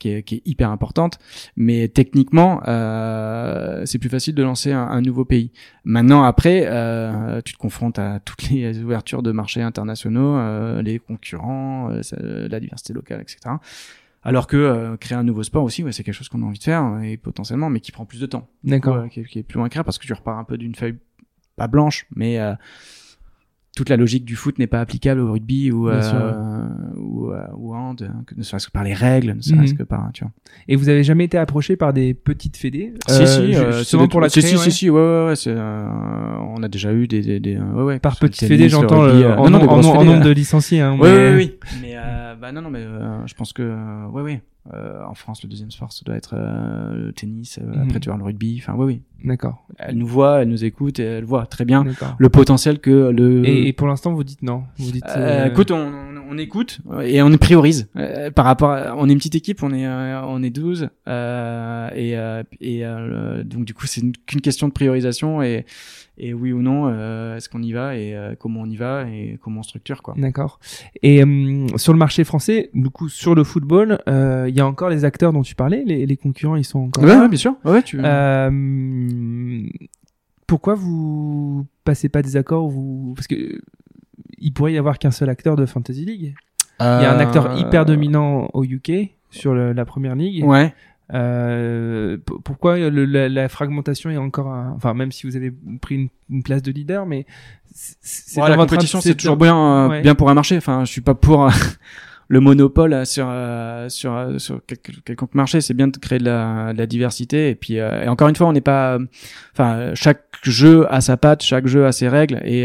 qui, 0.00 0.08
est, 0.10 0.22
qui 0.24 0.34
est 0.36 0.42
hyper 0.46 0.70
importante. 0.70 1.18
Mais 1.56 1.86
techniquement, 1.86 2.60
euh, 2.66 3.82
c'est 3.86 3.98
plus 3.98 4.08
facile 4.08 4.34
de 4.34 4.42
lancer 4.42 4.72
un, 4.72 4.82
un 4.82 5.00
nouveau 5.00 5.24
pays. 5.24 5.52
Maintenant, 5.84 6.22
après, 6.24 6.64
euh, 6.66 7.40
tu 7.44 7.52
te 7.54 7.58
confrontes 7.58 7.98
à 7.98 8.18
toutes 8.24 8.50
les 8.50 8.78
ouvertures 8.80 9.22
de 9.22 9.30
marchés 9.32 9.62
internationaux, 9.62 10.36
euh, 10.36 10.82
les 10.82 10.98
concurrents, 10.98 11.90
euh, 11.92 12.48
la 12.48 12.58
diversité 12.60 12.92
locale, 12.92 13.20
etc. 13.22 13.38
Alors 14.26 14.46
que 14.46 14.56
euh, 14.56 14.96
créer 14.96 15.18
un 15.18 15.22
nouveau 15.22 15.42
sport 15.42 15.64
aussi, 15.64 15.84
ouais, 15.84 15.92
c'est 15.92 16.02
quelque 16.02 16.14
chose 16.14 16.28
qu'on 16.30 16.42
a 16.42 16.46
envie 16.46 16.58
de 16.58 16.64
faire 16.64 16.82
euh, 16.84 17.00
et 17.00 17.16
potentiellement, 17.18 17.68
mais 17.70 17.80
qui 17.80 17.92
prend 17.92 18.06
plus 18.06 18.20
de 18.20 18.26
temps. 18.26 18.48
D'accord. 18.64 18.96
euh, 18.96 19.08
qui, 19.08 19.20
est- 19.20 19.24
qui 19.24 19.38
est 19.38 19.42
plus 19.42 19.58
loin 19.58 19.66
à 19.66 19.68
créer 19.68 19.82
parce 19.84 19.98
que 19.98 20.06
tu 20.06 20.12
repars 20.14 20.38
un 20.38 20.44
peu 20.44 20.56
d'une 20.56 20.74
feuille 20.74 20.96
pas 21.56 21.68
blanche, 21.68 22.06
mais 22.16 22.40
euh, 22.40 22.54
toute 23.76 23.88
la 23.88 23.96
logique 23.96 24.24
du 24.24 24.36
foot 24.36 24.58
n'est 24.60 24.68
pas 24.68 24.80
applicable 24.80 25.18
au 25.20 25.32
rugby 25.32 25.72
ou 25.72 25.88
euh, 25.88 26.68
ou, 26.96 27.32
euh, 27.32 27.42
ou 27.56 27.74
hand, 27.74 28.08
ne 28.36 28.42
serait-ce 28.44 28.68
que 28.68 28.72
par 28.72 28.84
les 28.84 28.94
règles, 28.94 29.32
ne 29.34 29.40
serait-ce 29.42 29.72
Mhm. 29.72 29.78
que 29.78 29.82
par 29.82 30.10
tu 30.14 30.22
vois. 30.22 30.32
Et 30.68 30.76
vous 30.76 30.88
avez 30.88 31.02
jamais 31.02 31.24
été 31.24 31.36
approché 31.38 31.76
par 31.76 31.92
des 31.92 32.14
petites 32.14 32.56
fédés? 32.56 32.94
Si 33.08 33.26
si, 33.26 33.54
euh, 33.56 33.82
des- 33.82 34.08
pour 34.08 34.20
la 34.20 34.28
créer, 34.28 34.42
si 34.44 34.54
ouais. 34.54 34.62
si 34.62 34.70
si 34.70 34.90
ouais 34.90 35.00
ouais, 35.00 35.26
ouais 35.26 35.36
c'est 35.36 35.50
euh, 35.50 35.88
on 36.40 36.62
a 36.62 36.68
déjà 36.68 36.92
eu 36.92 37.08
des 37.08 37.20
des, 37.20 37.40
des 37.40 37.56
ouais 37.58 37.82
ouais 37.82 37.98
Par 37.98 38.14
sur 38.14 38.24
le 38.24 38.28
petite 38.30 38.48
tennis, 38.48 38.52
fédé, 38.52 38.62
le 38.64 38.68
j'entends 38.70 39.02
en, 39.08 39.50
non, 39.50 39.50
non, 39.50 39.58
des 39.58 39.66
en- 39.66 39.78
en 39.78 39.92
fédés, 39.98 40.04
nombre 40.04 40.24
de 40.24 40.30
licenciés. 40.30 40.80
Hein, 40.80 40.96
Oui, 41.00 41.08
mais- 41.10 41.30
oui, 41.30 41.34
oui. 41.36 41.58
Mais 41.82 41.93
bah 42.44 42.52
non, 42.52 42.60
non, 42.60 42.68
mais 42.68 42.80
euh, 42.84 43.26
je 43.26 43.32
pense 43.34 43.54
que 43.54 43.62
euh, 43.62 44.06
ouais, 44.08 44.20
ouais. 44.20 44.42
Euh, 44.72 45.02
en 45.06 45.12
France, 45.14 45.42
le 45.42 45.48
deuxième 45.50 45.70
sport, 45.70 45.92
ça 45.92 46.02
doit 46.06 46.16
être 46.16 46.34
euh, 46.38 47.06
le 47.06 47.12
tennis. 47.12 47.58
euh, 47.60 47.66
Mhm. 47.66 47.82
Après, 47.82 48.00
tu 48.00 48.08
vois 48.08 48.16
le 48.16 48.24
rugby. 48.24 48.58
Enfin, 48.62 48.74
oui, 48.78 48.86
oui. 48.86 49.02
D'accord. 49.28 49.66
Elle 49.78 49.96
nous 49.96 50.06
voit, 50.06 50.42
elle 50.42 50.48
nous 50.48 50.64
écoute, 50.64 50.98
et 51.00 51.04
elle 51.04 51.24
voit 51.24 51.46
très 51.46 51.64
bien 51.64 51.84
le 52.18 52.28
potentiel 52.28 52.78
que 52.78 53.10
le. 53.10 53.46
Et, 53.46 53.68
et 53.68 53.72
pour 53.74 53.86
l'instant, 53.88 54.12
vous 54.14 54.24
dites 54.24 54.42
non. 54.42 54.64
Vous 54.78 54.90
dites. 54.90 55.04
Euh, 55.16 55.44
euh, 55.46 55.50
écoute, 55.50 55.70
on, 55.70 55.92
on, 56.30 56.36
écoute 56.38 56.80
et 57.02 57.20
on 57.22 57.30
priorise 57.38 57.88
euh, 57.96 58.30
par 58.30 58.44
rapport. 58.46 58.70
À, 58.70 58.94
on 58.96 59.08
est 59.08 59.12
une 59.12 59.18
petite 59.18 59.34
équipe, 59.34 59.62
on 59.62 59.72
est 59.72 59.86
euh, 59.86 60.20
on 60.26 60.42
est 60.42 60.50
12 60.50 60.88
euh, 61.08 61.88
et 61.94 62.16
euh, 62.18 62.42
et 62.60 62.84
euh, 62.84 63.42
donc 63.44 63.64
du 63.64 63.72
coup 63.74 63.86
c'est 63.86 64.00
une- 64.00 64.12
qu'une 64.26 64.40
question 64.40 64.68
de 64.68 64.72
priorisation 64.72 65.42
et 65.42 65.64
et 66.18 66.32
oui 66.32 66.52
ou 66.52 66.62
non 66.62 66.86
euh, 66.88 67.36
est-ce 67.36 67.48
qu'on 67.48 67.62
y 67.62 67.72
va 67.72 67.96
et 67.96 68.14
euh, 68.14 68.34
comment 68.38 68.60
on 68.60 68.66
y 68.66 68.76
va 68.76 69.04
et 69.08 69.38
comment 69.42 69.60
on 69.60 69.62
structure 69.64 70.02
quoi. 70.02 70.14
D'accord. 70.16 70.60
Et 71.02 71.22
euh, 71.24 71.66
sur 71.76 71.92
le 71.92 71.98
marché 71.98 72.22
français, 72.24 72.70
du 72.74 72.90
coup, 72.90 73.08
sur 73.08 73.34
le 73.34 73.42
football, 73.42 73.98
euh, 74.08 74.48
il 74.54 74.58
y 74.58 74.60
a 74.60 74.66
encore 74.68 74.88
les 74.88 75.04
acteurs 75.04 75.32
dont 75.32 75.42
tu 75.42 75.56
parlais, 75.56 75.82
les, 75.84 76.06
les 76.06 76.16
concurrents, 76.16 76.54
ils 76.54 76.62
sont 76.64 76.78
encore 76.84 77.02
Ouais, 77.02 77.10
là. 77.10 77.22
ouais, 77.22 77.28
bien 77.28 77.36
sûr. 77.38 77.56
Ouais, 77.64 77.82
tu. 77.82 77.98
Euh, 78.02 79.62
pourquoi 80.46 80.74
vous 80.74 81.66
passez 81.84 82.08
pas 82.08 82.22
des 82.22 82.36
accords 82.36 82.68
vous 82.68 83.14
parce 83.16 83.26
que 83.26 83.58
il 84.38 84.52
pourrait 84.52 84.72
y 84.74 84.78
avoir 84.78 84.98
qu'un 85.00 85.10
seul 85.10 85.28
acteur 85.28 85.56
de 85.56 85.66
Fantasy 85.66 86.04
League. 86.04 86.34
Il 86.80 86.84
y 86.84 86.86
a 86.86 87.12
un 87.12 87.18
acteur 87.18 87.58
hyper 87.58 87.84
dominant 87.84 88.48
au 88.52 88.62
UK 88.64 89.10
sur 89.30 89.54
le- 89.54 89.72
la 89.72 89.84
première 89.84 90.14
ligue. 90.14 90.44
Ouais. 90.44 90.72
Euh, 91.12 92.16
pourquoi 92.44 92.78
le- 92.78 93.04
la, 93.06 93.28
la 93.28 93.48
fragmentation 93.48 94.10
est 94.10 94.16
encore 94.16 94.48
un... 94.48 94.72
enfin 94.76 94.94
même 94.94 95.10
si 95.12 95.26
vous 95.26 95.34
avez 95.36 95.52
pris 95.80 95.96
une, 95.96 96.08
une 96.30 96.42
place 96.42 96.62
de 96.62 96.72
leader 96.72 97.04
mais 97.06 97.26
c'est 97.74 98.40
Ouais, 98.40 98.48
la 98.48 98.56
compétition 98.56 99.00
c'est 99.00 99.14
toujours 99.14 99.36
bien 99.36 99.56
euh, 99.56 99.88
Ouais. 99.88 100.02
bien 100.02 100.14
pour 100.14 100.30
un 100.30 100.34
marché. 100.34 100.56
Enfin, 100.56 100.84
je 100.84 100.92
suis 100.92 101.00
pas 101.00 101.14
pour 101.14 101.44
euh, 101.46 101.50
le 102.28 102.40
monopole 102.40 102.92
euh, 102.92 103.04
sur 103.04 103.26
euh, 103.28 103.88
sur 103.88 104.14
euh, 104.14 104.38
sur 104.38 104.64
quelque- 104.66 104.92
quelconque 105.04 105.34
marché. 105.34 105.60
C'est 105.60 105.74
bien 105.74 105.88
de 105.88 105.96
créer 105.98 106.18
de 106.18 106.24
la, 106.24 106.72
de 106.72 106.78
la 106.78 106.86
diversité 106.86 107.50
et 107.50 107.54
puis 107.54 107.78
euh, 107.78 108.02
et 108.04 108.08
encore 108.08 108.28
une 108.28 108.36
fois, 108.36 108.46
on 108.48 108.52
n'est 108.52 108.60
pas. 108.60 108.94
euh, 108.94 109.06
Enfin, 109.52 109.90
chaque 109.94 110.24
jeu 110.42 110.84
a 110.92 111.00
sa 111.00 111.16
patte, 111.16 111.42
chaque 111.42 111.66
jeu 111.68 111.86
a 111.86 111.92
ses 111.92 112.08
règles 112.08 112.40
et 112.44 112.64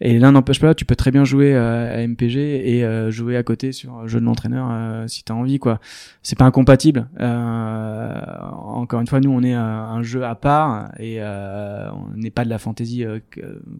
et 0.00 0.18
l'un 0.18 0.32
n'empêche 0.32 0.60
pas. 0.60 0.74
Tu 0.74 0.84
peux 0.84 0.96
très 0.96 1.10
bien 1.10 1.24
jouer 1.24 1.56
à 1.56 2.06
MPG 2.06 2.36
et 2.78 3.10
jouer 3.10 3.36
à 3.38 3.42
côté 3.42 3.72
sur 3.72 3.94
un 4.00 4.06
jeu 4.06 4.20
de 4.20 4.24
l'entraîneur 4.26 5.08
si 5.08 5.24
t'as 5.24 5.32
envie 5.34 5.58
quoi. 5.58 5.80
C'est 6.22 6.38
pas 6.38 6.44
incompatible. 6.44 7.06
Encore 7.18 9.00
une 9.00 9.06
fois, 9.06 9.20
nous 9.20 9.30
on 9.30 9.42
est 9.42 9.54
un, 9.54 9.62
un 9.62 10.02
jeu 10.02 10.24
à 10.24 10.34
part 10.34 10.90
et 10.98 11.20
on 11.22 12.16
n'est 12.16 12.30
pas 12.30 12.44
de 12.44 12.50
la 12.50 12.58
fantaisie 12.58 13.04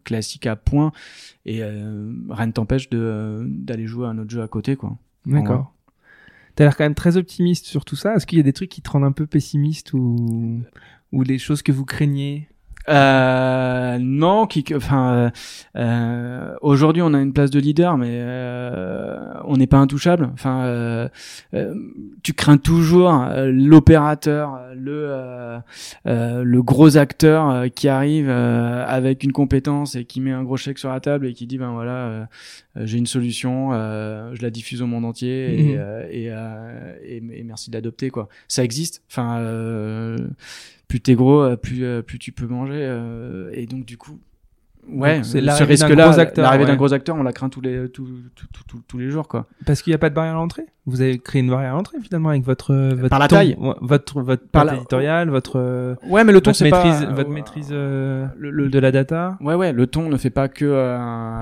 classique 0.05 0.47
à 0.47 0.57
point 0.57 0.93
et 1.47 1.63
rien 1.63 2.47
ne 2.47 2.53
t'empêche 2.53 2.89
de 2.91 3.43
d'aller 3.47 3.87
jouer 3.87 4.07
à 4.07 4.11
un 4.11 4.19
autre 4.19 4.31
jeu 4.31 4.43
à 4.43 4.49
côté 4.49 4.77
quoi. 4.77 4.84
D'accord. 5.27 5.73
T'as 6.55 6.65
l'air 6.65 6.77
quand 6.77 6.85
même 6.85 6.95
très 6.95 7.17
optimiste 7.17 7.67
sur 7.67 7.85
tout 7.85 7.97
ça. 7.97 8.15
Est-ce 8.15 8.27
qu'il 8.27 8.39
y 8.39 8.41
a 8.41 8.45
des 8.45 8.53
trucs 8.53 8.71
qui 8.71 8.83
te 8.83 8.91
rendent 8.91 9.05
un 9.05 9.13
peu 9.13 9.27
pessimiste 9.27 9.93
ou 9.93 10.63
ou 11.13 11.25
des 11.25 11.39
choses 11.39 11.63
que 11.63 11.73
vous 11.73 11.85
craignez? 11.85 12.49
Euh, 12.89 13.99
non, 13.99 14.47
qui, 14.47 14.65
enfin, 14.75 15.31
euh, 15.77 16.55
aujourd'hui 16.61 17.01
on 17.03 17.15
a 17.15 17.21
une 17.21 17.33
place 17.33 17.51
de 17.51 17.59
leader, 17.59 17.97
mais 17.97 18.19
euh, 18.21 19.19
on 19.47 19.57
n'est 19.57 19.67
pas 19.67 19.79
intouchable. 19.79 20.31
Enfin, 20.35 20.65
euh, 20.65 21.09
euh, 21.55 21.75
tu 22.23 22.35
crains 22.35 22.59
toujours 22.59 23.13
euh, 23.23 23.51
l'opérateur, 23.51 24.61
le 24.77 25.59
le 26.05 26.63
gros 26.63 26.97
acteur 26.97 27.65
qui 27.75 27.89
arrive 27.89 28.29
avec 28.31 29.23
une 29.25 29.33
compétence 29.33 29.95
et 29.95 30.05
qui 30.05 30.21
met 30.21 30.33
un 30.33 30.43
gros 30.43 30.57
chèque 30.57 30.79
sur 30.79 30.91
la 30.91 31.01
table 31.01 31.27
et 31.27 31.33
qui 31.33 31.47
dit 31.47 31.59
ben 31.59 31.73
voilà, 31.73 32.29
j'ai 32.77 32.99
une 32.99 33.07
solution, 33.07 33.71
je 33.73 34.43
la 34.43 34.51
diffuse 34.51 34.83
au 34.83 34.87
monde 34.87 35.05
entier 35.05 35.55
et, 35.55 35.65
Mhm. 35.75 35.81
et, 36.11 36.25
et, 37.05 37.17
et 37.41 37.45
merci 37.45 37.71
de 37.71 37.77
l'adopter 37.77 38.11
quoi. 38.11 38.29
Ça 38.49 38.63
existe. 38.65 39.03
Enfin 39.11 39.41
plus 40.89 41.01
t'es 41.01 41.15
gros, 41.15 41.41
euh, 41.43 41.57
plus 41.57 41.85
euh, 41.85 42.03
plus 42.03 42.19
tu 42.19 42.33
peux 42.33 42.47
manger. 42.47 42.81
euh, 42.81 43.51
et 43.53 43.67
donc 43.67 43.85
du 43.85 43.97
coup, 43.97 44.21
ouais, 44.89 45.21
c'est 45.23 45.39
ce 45.41 45.45
l'arrivée 45.45 45.77
d'un 45.77 45.87
risque-là, 45.87 46.09
gros 46.11 46.19
acteur, 46.19 46.45
l'arrivée 46.45 46.65
ouais. 46.65 46.71
d'un 46.71 46.77
gros 46.77 46.93
acteur, 46.93 47.17
on 47.17 47.23
la 47.23 47.33
craint 47.33 47.49
tous 47.49 47.61
les 47.61 47.89
tous 47.89 48.07
tous- 48.35 48.47
tous- 48.69 48.83
tous- 48.89 48.99
les 48.99 49.11
jours 49.11 49.29
quoi. 49.29 49.47
Parce 49.67 49.83
qu'il 49.83 49.91
n'y 49.91 49.95
a 49.95 49.99
pas 49.99 50.11
de 50.11 50.15
barrière 50.15 50.35
à 50.35 50.37
l'entrée? 50.37 50.67
Vous 50.87 51.01
avez 51.01 51.19
créé 51.19 51.41
une 51.41 51.49
barrière 51.49 51.73
à 51.73 51.77
l'entrée 51.77 51.97
finalement 52.03 52.29
avec 52.29 52.43
votre 52.45 52.75
votre 52.75 53.09
Par 53.09 53.19
la 53.19 53.29
ton- 53.29 53.37
taille. 53.37 53.57
votre 53.81 54.21
votre 54.21 54.47
Par 54.49 54.65
la- 54.67 54.75
éditoriale, 54.77 55.31
votre 55.31 55.57
euh, 55.59 55.95
Ouais, 56.09 56.25
mais 56.25 56.33
le 56.33 56.41
ton 56.43 56.53
c'est 56.53 56.69
pas 56.69 56.83
votre 57.11 57.31
euh, 57.31 57.33
maîtrise 57.33 57.69
euh, 57.73 58.27
le, 58.37 58.51
le- 58.51 58.69
de 58.69 58.79
la 58.79 58.93
data. 58.93 59.39
Ouais, 59.41 59.55
ouais, 59.55 59.73
le 59.73 59.87
ton 59.87 60.09
ne 60.11 60.17
fait 60.19 60.29
pas 60.31 60.49
que 60.49 60.65
euh, 60.67 61.39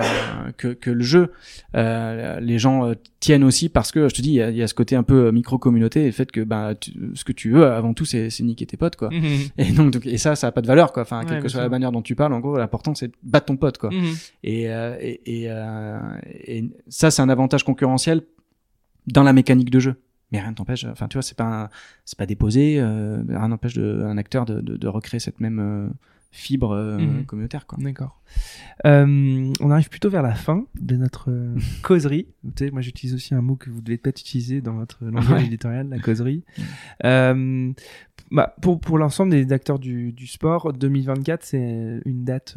que, 0.56 0.68
que 0.68 0.90
le 0.90 1.02
jeu. 1.02 1.32
Euh, 1.74 2.38
les 2.40 2.58
gens 2.58 2.86
euh, 2.86 2.94
tiennent 3.20 3.44
aussi 3.44 3.68
parce 3.68 3.92
que 3.92 4.08
je 4.08 4.14
te 4.14 4.22
dis, 4.22 4.30
il 4.30 4.34
y 4.34 4.42
a, 4.42 4.50
y 4.50 4.62
a 4.62 4.66
ce 4.68 4.74
côté 4.74 4.94
un 4.96 5.02
peu 5.02 5.30
micro 5.30 5.58
communauté 5.58 6.02
et 6.02 6.06
le 6.06 6.12
fait 6.12 6.30
que 6.30 6.40
bah 6.42 6.74
tu- 6.78 6.92
ce 7.14 7.24
que 7.24 7.32
tu 7.32 7.50
veux 7.50 7.66
avant 7.66 7.94
tout 7.94 8.04
c'est 8.04 8.30
c'est 8.30 8.42
niquer 8.44 8.66
tes 8.66 8.76
potes 8.76 8.96
quoi. 8.96 9.10
Et 9.58 9.72
donc, 9.72 9.98
et 10.06 10.18
ça 10.18 10.36
ça 10.36 10.48
a 10.48 10.52
pas 10.52 10.60
de 10.60 10.66
valeur 10.66 10.92
quoi. 10.92 11.02
Enfin 11.02 11.22
quelle 11.26 11.36
que 11.42 11.48
soit 11.48 11.58
sûr. 11.58 11.62
la 11.62 11.68
manière 11.68 11.90
dont 11.92 12.02
tu 12.02 12.14
parles, 12.14 12.32
en 12.32 12.40
gros 12.40 12.56
l'important 12.56 12.94
c'est 12.94 13.10
battre 13.32 13.46
ton 13.46 13.56
pote 13.56 13.78
quoi. 13.78 13.90
Mhm. 13.90 14.14
Et, 14.44 14.70
euh, 14.70 14.96
et, 15.00 15.20
et, 15.42 15.44
euh, 15.50 15.98
et 16.24 16.64
ça, 16.88 17.10
c'est 17.10 17.22
un 17.22 17.28
avantage 17.28 17.64
concurrentiel 17.64 18.22
dans 19.06 19.22
la 19.24 19.32
mécanique 19.32 19.70
de 19.70 19.80
jeu. 19.80 19.96
Mais 20.30 20.40
rien 20.40 20.50
ne 20.50 20.54
t'empêche, 20.56 20.84
enfin, 20.86 21.08
tu 21.08 21.16
vois, 21.18 21.22
c'est 21.22 21.36
pas, 21.36 21.68
c'est 22.06 22.16
pas 22.18 22.24
déposé, 22.26 22.76
euh, 22.80 23.22
rien 23.28 23.48
n'empêche 23.48 23.76
un 23.76 24.16
acteur 24.16 24.46
de, 24.46 24.60
de, 24.62 24.76
de 24.78 24.88
recréer 24.88 25.20
cette 25.20 25.40
même 25.40 25.58
euh, 25.60 25.88
fibre 26.30 26.70
euh, 26.72 26.96
Mhm. 26.98 27.26
communautaire, 27.26 27.66
quoi. 27.66 27.76
D'accord. 27.82 28.22
On 28.84 29.70
arrive 29.70 29.90
plutôt 29.90 30.08
vers 30.08 30.22
la 30.22 30.34
fin 30.34 30.64
de 30.80 30.96
notre 30.96 31.28
causerie. 31.82 32.28
Vous 32.44 32.52
savez, 32.58 32.70
moi 32.70 32.80
j'utilise 32.80 33.14
aussi 33.14 33.34
un 33.34 33.42
mot 33.42 33.56
que 33.56 33.68
vous 33.68 33.82
devez 33.82 33.98
peut-être 33.98 34.20
utiliser 34.20 34.62
dans 34.62 34.72
votre 34.74 35.04
langage 35.04 35.44
éditorial, 35.44 35.88
la 35.90 35.98
causerie. 35.98 36.44
Bah, 38.30 38.54
pour 38.62 38.80
pour 38.80 38.96
l'ensemble 38.96 39.30
des 39.32 39.52
acteurs 39.52 39.78
du, 39.78 40.12
du 40.12 40.26
sport, 40.26 40.72
2024 40.72 41.44
c'est 41.44 42.00
une 42.06 42.24
date 42.24 42.54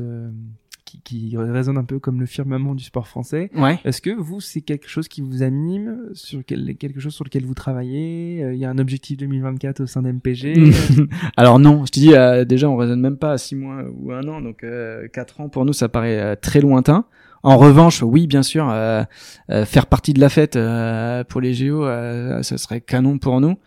qui, 0.85 1.01
qui 1.01 1.35
résonne 1.35 1.77
un 1.77 1.83
peu 1.83 1.99
comme 1.99 2.19
le 2.19 2.25
firmament 2.25 2.75
du 2.75 2.83
sport 2.83 3.07
français. 3.07 3.49
Ouais. 3.55 3.79
Est-ce 3.83 4.01
que 4.01 4.11
vous, 4.11 4.39
c'est 4.39 4.61
quelque 4.61 4.87
chose 4.87 5.07
qui 5.07 5.21
vous 5.21 5.43
anime, 5.43 5.97
sur 6.13 6.41
quel, 6.45 6.75
quelque 6.77 6.99
chose 6.99 7.13
sur 7.13 7.25
lequel 7.25 7.45
vous 7.45 7.53
travaillez? 7.53 8.43
Euh, 8.43 8.53
Il 8.53 8.59
y 8.59 8.65
a 8.65 8.69
un 8.69 8.77
objectif 8.77 9.17
2024 9.17 9.81
au 9.81 9.85
sein 9.87 10.03
d'MPG 10.03 10.53
Alors 11.37 11.59
non, 11.59 11.85
je 11.85 11.91
te 11.91 11.99
dis, 11.99 12.13
euh, 12.13 12.45
déjà, 12.45 12.69
on 12.69 12.77
raisonne 12.77 13.01
même 13.01 13.17
pas 13.17 13.33
à 13.33 13.37
six 13.37 13.55
mois 13.55 13.83
ou 13.93 14.11
un 14.11 14.27
an, 14.27 14.41
donc 14.41 14.63
euh, 14.63 15.07
quatre 15.07 15.41
ans 15.41 15.49
pour 15.49 15.65
nous, 15.65 15.73
ça 15.73 15.89
paraît 15.89 16.19
euh, 16.19 16.35
très 16.39 16.61
lointain. 16.61 17.05
En 17.43 17.57
revanche, 17.57 18.01
oui, 18.01 18.25
bien 18.25 18.41
sûr, 18.41 18.69
euh, 18.69 19.03
euh, 19.51 19.65
faire 19.65 19.85
partie 19.85 20.13
de 20.13 20.19
la 20.19 20.29
fête 20.29 20.55
euh, 20.55 21.23
pour 21.23 21.41
les 21.41 21.53
JO, 21.53 21.85
euh, 21.85 22.41
ce 22.41 22.57
serait 22.57 22.81
canon 22.81 23.19
pour 23.19 23.39
nous. 23.41 23.57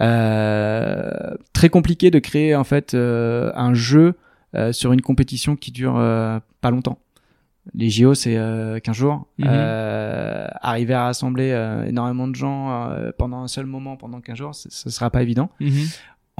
Euh, 0.00 1.10
très 1.52 1.68
compliqué 1.68 2.10
de 2.10 2.20
créer 2.20 2.54
en 2.54 2.64
fait 2.64 2.94
euh, 2.94 3.50
un 3.54 3.74
jeu 3.74 4.14
euh, 4.54 4.72
sur 4.72 4.92
une 4.92 5.02
compétition 5.02 5.56
qui 5.56 5.72
dure 5.72 5.96
euh, 5.96 6.38
pas 6.60 6.70
longtemps. 6.70 6.98
Les 7.74 7.90
JO, 7.90 8.14
c'est 8.14 8.36
euh, 8.36 8.80
15 8.80 8.96
jours. 8.96 9.26
Mhm. 9.38 9.46
Euh, 9.48 10.46
arriver 10.60 10.94
à 10.94 11.04
rassembler 11.04 11.50
euh, 11.52 11.84
énormément 11.84 12.28
de 12.28 12.34
gens 12.34 12.90
euh, 12.90 13.10
pendant 13.16 13.42
un 13.42 13.48
seul 13.48 13.66
moment, 13.66 13.96
pendant 13.96 14.20
15 14.20 14.36
jours, 14.36 14.54
ce 14.54 14.90
sera 14.90 15.10
pas 15.10 15.22
évident. 15.22 15.50
Mhm. 15.60 15.86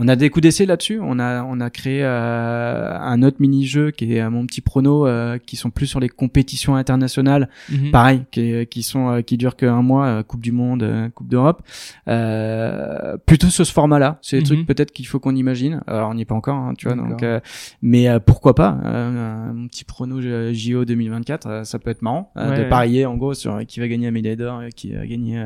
On 0.01 0.07
a 0.07 0.15
des 0.17 0.31
coups 0.31 0.43
d'essai 0.45 0.65
là-dessus. 0.65 1.01
On 1.03 1.19
a 1.19 1.43
on 1.43 1.61
a 1.61 1.71
créé 1.71 2.01
euh, 2.05 2.97
un 2.99 3.23
autre 3.23 3.39
mini-jeu 3.41 3.91
qui 3.91 4.15
est 4.15 4.21
euh, 4.21 4.31
mon 4.31 4.47
petit 4.47 4.61
prono, 4.61 5.07
euh, 5.07 5.39
qui 5.39 5.57
sont 5.57 5.71
plus 5.71 5.87
sur 5.89 5.99
les 5.99 6.09
compétitions 6.09 6.77
internationales. 6.77 7.49
Mhm. 7.71 7.91
Pareil, 7.91 8.23
qui, 8.31 8.65
qui 8.67 8.83
sont 8.85 9.09
euh, 9.11 9.21
qui 9.23 9.37
durent 9.37 9.57
qu'un 9.57 9.83
mois, 9.83 10.07
euh, 10.07 10.23
Coupe 10.23 10.41
du 10.41 10.53
Monde, 10.53 10.83
euh, 10.85 11.09
Coupe 11.11 11.29
d'Europe. 11.29 11.63
Euh, 12.07 13.17
plutôt 13.27 13.49
ce 13.49 13.65
format-là. 13.65 14.19
C'est 14.23 14.37
des 14.39 14.43
Mhm. 14.43 14.47
trucs 14.47 14.67
peut-être 14.67 14.93
qu'il 14.93 15.07
faut 15.07 15.19
qu'on 15.21 15.35
imagine. 15.35 15.83
Alors 15.87 16.11
on 16.11 16.15
n'y 16.15 16.23
est 16.23 16.27
pas 16.27 16.35
encore, 16.35 16.57
hein, 16.57 16.75
tu 16.77 16.87
vois. 16.87 16.97
Donc, 16.97 17.23
euh, 17.23 17.41
mais 17.83 18.09
euh, 18.09 18.19
pourquoi 18.21 18.55
pas 18.55 18.79
euh, 18.85 19.53
Mon 19.53 19.67
petit 19.69 19.85
prono 19.85 20.19
euh, 20.21 20.53
JO 20.55 20.85
2024, 20.85 21.47
euh, 21.47 21.65
ça 21.65 21.79
peut 21.79 21.91
être 21.91 22.03
marrant 22.03 22.31
euh, 22.37 22.51
Ouais, 22.51 22.57
de 22.59 22.63
ouais. 22.63 22.69
parier 22.69 23.07
en 23.07 23.17
gros 23.17 23.35
sur 23.35 23.59
qui 23.67 23.81
va 23.81 23.89
gagner 23.89 24.07
la 24.07 24.13
médaille 24.13 24.37
d'or, 24.37 24.63
et 24.63 24.71
qui 24.73 24.93
va 24.93 25.07
gagner. 25.07 25.45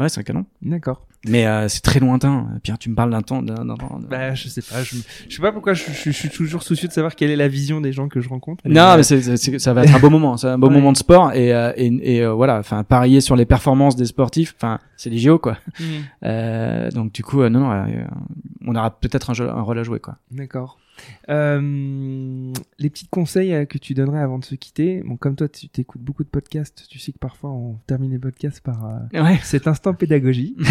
Ouais, 0.00 0.08
c'est 0.08 0.20
un 0.20 0.22
canon. 0.24 0.46
D'accord. 0.62 1.06
Mais 1.28 1.46
euh, 1.46 1.68
c'est 1.68 1.82
très 1.82 2.00
lointain. 2.00 2.48
Pierre, 2.62 2.78
tu 2.78 2.88
me 2.88 2.94
parles 2.94 3.10
d'un 3.10 3.20
temps. 3.20 3.42
d'un- 3.42 3.66
d'un- 3.66 3.74
d'un- 3.74 4.00
Bah, 4.08 4.34
je 4.34 4.48
sais 4.48 4.62
pas. 4.62 4.82
Je, 4.82 4.96
je 5.28 5.34
sais 5.36 5.42
pas 5.42 5.52
pourquoi 5.52 5.74
je, 5.74 5.84
je- 5.92 6.04
je 6.04 6.10
suis 6.10 6.30
toujours 6.30 6.62
soucieux 6.62 6.88
de 6.88 6.92
savoir 6.94 7.14
quelle 7.14 7.30
est 7.30 7.36
la 7.36 7.48
vision 7.48 7.82
des 7.82 7.92
gens 7.92 8.08
que 8.08 8.20
je 8.22 8.28
rencontre. 8.30 8.62
Non, 8.66 8.80
euh, 8.80 8.96
mais 8.96 9.02
c'est, 9.02 9.20
c'est- 9.20 9.36
c'est- 9.36 9.58
ça 9.58 9.74
va 9.74 9.84
être 9.84 9.94
un 9.94 9.98
beau 9.98 10.08
moment. 10.08 10.38
C'est 10.38 10.46
un 10.48 10.56
beau 10.56 10.68
Ouais. 10.68 10.72
moment 10.74 10.92
de 10.92 10.96
sport 10.96 11.32
et 11.34 11.52
euh, 11.54 11.72
et, 11.76 12.16
et, 12.16 12.22
euh, 12.22 12.32
voilà. 12.32 12.58
Enfin, 12.58 12.82
parier 12.84 13.20
sur 13.20 13.36
les 13.36 13.44
performances 13.44 13.96
des 13.96 14.06
sportifs. 14.06 14.54
Enfin, 14.56 14.78
c'est 14.96 15.10
les 15.10 15.18
JO 15.18 15.38
quoi. 15.38 15.58
Euh, 16.24 16.90
donc 16.90 17.12
du 17.12 17.22
coup, 17.22 17.42
euh, 17.42 17.48
non, 17.50 17.60
non, 17.60 17.70
euh, 17.72 18.04
on 18.66 18.74
aura 18.74 18.90
peut-être 18.98 19.30
un, 19.30 19.34
jeu- 19.34 19.48
un 19.50 19.60
rôle 19.60 19.78
à 19.78 19.82
jouer 19.82 20.00
quoi. 20.00 20.16
D'accord. 20.30 20.78
Euh, 21.28 22.52
les 22.78 22.90
petits 22.90 23.06
conseils 23.06 23.54
euh, 23.54 23.64
que 23.64 23.78
tu 23.78 23.94
donnerais 23.94 24.20
avant 24.20 24.38
de 24.38 24.44
se 24.44 24.54
quitter. 24.54 25.02
Bon, 25.04 25.16
comme 25.16 25.36
toi, 25.36 25.48
tu 25.48 25.68
t'écoutes 25.68 26.00
beaucoup 26.02 26.24
de 26.24 26.28
podcasts. 26.28 26.86
Tu 26.88 26.98
sais 26.98 27.12
que 27.12 27.18
parfois 27.18 27.50
on 27.50 27.74
termine 27.86 28.10
les 28.10 28.18
podcasts 28.18 28.60
par 28.60 28.84
euh, 28.86 29.22
Ouais. 29.22 29.38
cet 29.42 29.66
instant 29.66 29.94
pédagogie. 29.94 30.56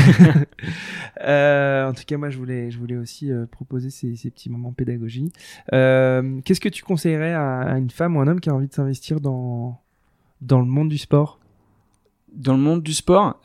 Euh, 1.22 1.88
en 1.90 1.94
tout 1.94 2.04
cas, 2.08 2.18
moi, 2.18 2.30
je 2.30 2.38
voulais, 2.38 2.72
je 2.72 2.78
voulais 2.78 2.96
aussi 2.96 3.32
proposer 3.52 3.90
ces, 3.90 4.16
ces 4.16 4.30
petits 4.30 4.50
moments 4.50 4.72
pédagogie. 4.72 5.32
Qu'est-ce 5.72 6.60
que 6.60 6.70
tu 6.70 6.84
conseillerais 6.84 7.34
à, 7.34 7.60
à 7.62 7.78
une 7.78 7.90
femme 7.90 8.16
ou 8.16 8.22
un 8.22 8.28
homme 8.28 8.40
qui 8.40 8.50
a 8.50 8.54
envie 8.56 8.68
de 8.68 8.74
s'investir 8.74 9.20
dans 9.20 9.80
dans 10.42 10.60
le 10.60 10.66
monde 10.66 10.90
du 10.90 10.98
sport? 10.98 11.40
Dans 12.34 12.54
le 12.54 12.60
monde 12.60 12.84
du 12.84 12.94
sport, 12.94 13.40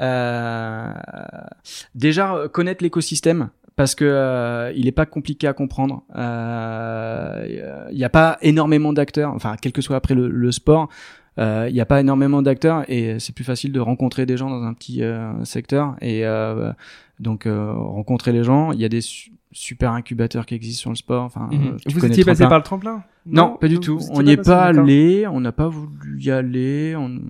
déjà 1.94 2.48
connaître 2.52 2.82
l'écosystème 2.84 3.48
parce 3.76 3.94
que 3.94 4.04
euh, 4.04 4.72
il 4.76 4.86
est 4.86 4.92
pas 4.92 5.06
compliqué 5.06 5.46
à 5.48 5.52
comprendre. 5.52 6.02
Euh, 6.14 7.86
Il 7.90 7.96
n'y 7.96 8.04
a 8.04 8.08
pas 8.10 8.38
énormément 8.42 8.92
d'acteurs. 8.92 9.32
Enfin, 9.34 9.56
quel 9.60 9.72
que 9.72 9.82
soit 9.82 9.96
après 9.96 10.14
le, 10.14 10.28
le 10.28 10.52
sport. 10.52 10.88
euh, 11.38 11.66
Il 11.68 11.74
n'y 11.74 11.80
a 11.80 11.86
pas 11.86 12.00
énormément 12.00 12.42
d'acteurs 12.42 12.84
et 12.88 13.18
c'est 13.18 13.34
plus 13.34 13.44
facile 13.44 13.72
de 13.72 13.80
rencontrer 13.80 14.26
des 14.26 14.36
gens 14.36 14.50
dans 14.50 14.62
un 14.62 14.74
petit 14.74 15.02
euh, 15.02 15.44
secteur 15.44 15.96
et 16.00 16.24
euh, 16.24 16.72
donc 17.20 17.46
euh, 17.46 17.72
rencontrer 17.72 18.32
les 18.32 18.44
gens. 18.44 18.72
Il 18.72 18.80
y 18.80 18.84
a 18.84 18.88
des 18.88 19.00
su- 19.00 19.32
super 19.52 19.92
incubateurs 19.92 20.46
qui 20.46 20.54
existent 20.56 20.80
sur 20.82 20.90
le 20.90 20.96
sport. 20.96 21.24
Enfin, 21.24 21.48
euh, 21.52 21.56
tu 21.56 21.58
Mhm. 21.58 21.76
Vous 21.94 22.06
étiez 22.06 22.24
passé 22.24 22.42
par 22.48 22.58
le 22.58 22.64
tremplin? 22.64 23.02
Non, 23.26 23.56
pas 23.56 23.68
du 23.68 23.78
tout. 23.80 23.98
On 24.10 24.22
n'y 24.22 24.32
est 24.32 24.36
pas 24.36 24.64
allé, 24.82 25.26
on 25.26 25.40
n'a 25.40 25.52
pas 25.52 25.68
voulu 25.68 26.20
y 26.20 26.30
aller. 26.30 26.94
On... 26.96 27.20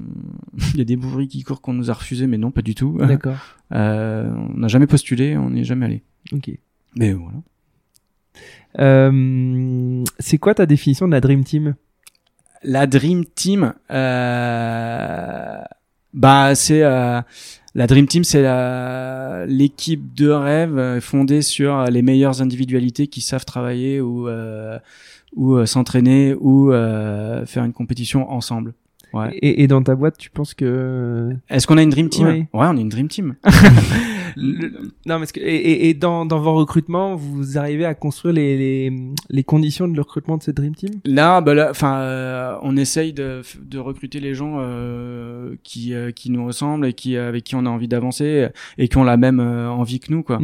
Il 0.73 0.79
y 0.79 0.81
a 0.81 0.85
des 0.85 0.97
bourris 0.97 1.29
qui 1.29 1.43
courent 1.43 1.61
qu'on 1.61 1.73
nous 1.75 1.91
a 1.91 1.95
refusé, 1.95 2.27
mais 2.27 2.37
non, 2.39 2.51
pas 2.51 2.63
du 2.63 2.75
tout. 2.75 2.97
D'accord. 2.99 3.37
Euh, 3.73 4.31
on 4.55 4.59
n'a 4.59 4.69
jamais 4.69 4.87
postulé, 4.87 5.37
on 5.37 5.51
n'y 5.51 5.63
est 5.63 5.65
jamais 5.65 5.87
allé. 5.87 6.03
Ok. 6.33 6.51
Mais 6.97 7.13
voilà. 7.13 7.39
Euh, 8.81 10.05
c'est 10.19 10.39
quoi 10.39 10.55
ta 10.55 10.67
définition 10.67 11.07
de 11.07 11.13
la 11.13 11.21
Dream 11.21 11.45
Team? 11.45 11.75
La 12.63 12.87
Dream 12.87 13.25
Team, 13.27 13.75
euh... 13.91 15.59
bah 16.15 16.55
c'est 16.55 16.83
euh, 16.83 17.21
la 17.75 17.87
Dream 17.87 18.07
Team, 18.07 18.25
c'est 18.25 18.43
l'équipe 19.47 20.15
de 20.15 20.31
rêve 20.31 21.01
fondée 21.01 21.43
sur 21.43 21.85
les 21.85 22.03
meilleures 22.03 22.41
individualités 22.41 23.07
qui 23.07 23.21
savent 23.21 23.45
travailler 23.45 24.01
ou 24.01 24.29
euh, 24.29 24.79
ou 25.37 25.67
s'entraîner 25.67 26.35
ou 26.35 26.73
euh, 26.73 27.45
faire 27.45 27.65
une 27.65 27.73
compétition 27.73 28.31
ensemble. 28.31 28.73
Ouais. 29.15 29.37
et, 29.41 29.63
et 29.63 29.67
dans 29.69 29.83
ta 29.83 29.95
boîte, 29.95 30.19
tu 30.19 30.31
penses 30.31 30.55
que 30.55 31.31
Est-ce 31.49 31.67
qu'on 31.67 31.79
a 31.79 31.83
une 31.83 31.91
Dream 31.91 32.09
Team 32.09 32.27
Oui. 32.27 32.39
Ouais, 32.53 32.67
on 32.69 32.77
est 32.77 32.81
une 32.81 32.89
Dream 32.89 33.09
Team. 33.09 33.35
Le- 34.37 34.73
non, 35.07 35.21
mais 35.21 35.27
que, 35.27 35.39
et, 35.39 35.55
et- 35.55 35.89
et 35.91 35.95
dans, 35.95 36.27
dans 36.27 36.41
vos 36.41 36.55
recrutements, 36.55 37.15
vous 37.15 37.57
arrivez 37.57 37.85
à 37.85 37.95
construire 37.95 38.35
les, 38.35 38.57
les, 38.59 38.93
les 39.31 39.45
conditions 39.45 39.87
de 39.87 39.95
le 39.95 40.03
recrutement 40.03 40.37
de 40.37 40.43
cette 40.43 40.57
Dream 40.57 40.75
Team? 40.75 40.91
Là, 41.05 41.41
bah 41.41 41.55
là, 41.55 41.69
enfin, 41.71 41.99
euh, 41.99 42.57
on 42.63 42.77
essaye 42.77 43.13
de, 43.13 43.43
de 43.63 43.79
recruter 43.79 44.19
les 44.19 44.35
gens 44.35 44.57
euh, 44.59 45.55
qui 45.63 45.95
euh, 45.95 46.11
qui 46.11 46.31
nous 46.31 46.45
ressemblent 46.45 46.87
et 46.87 46.93
qui 46.95 47.17
avec 47.17 47.45
qui 47.45 47.55
on 47.55 47.65
a 47.65 47.69
envie 47.71 47.87
d'avancer 47.87 48.49
et 48.77 48.89
qui 48.89 48.97
ont 48.97 49.05
la 49.05 49.17
même 49.17 49.39
euh, 49.39 49.71
envie 49.71 50.01
que 50.01 50.13
nous, 50.13 50.25
quoi. 50.25 50.41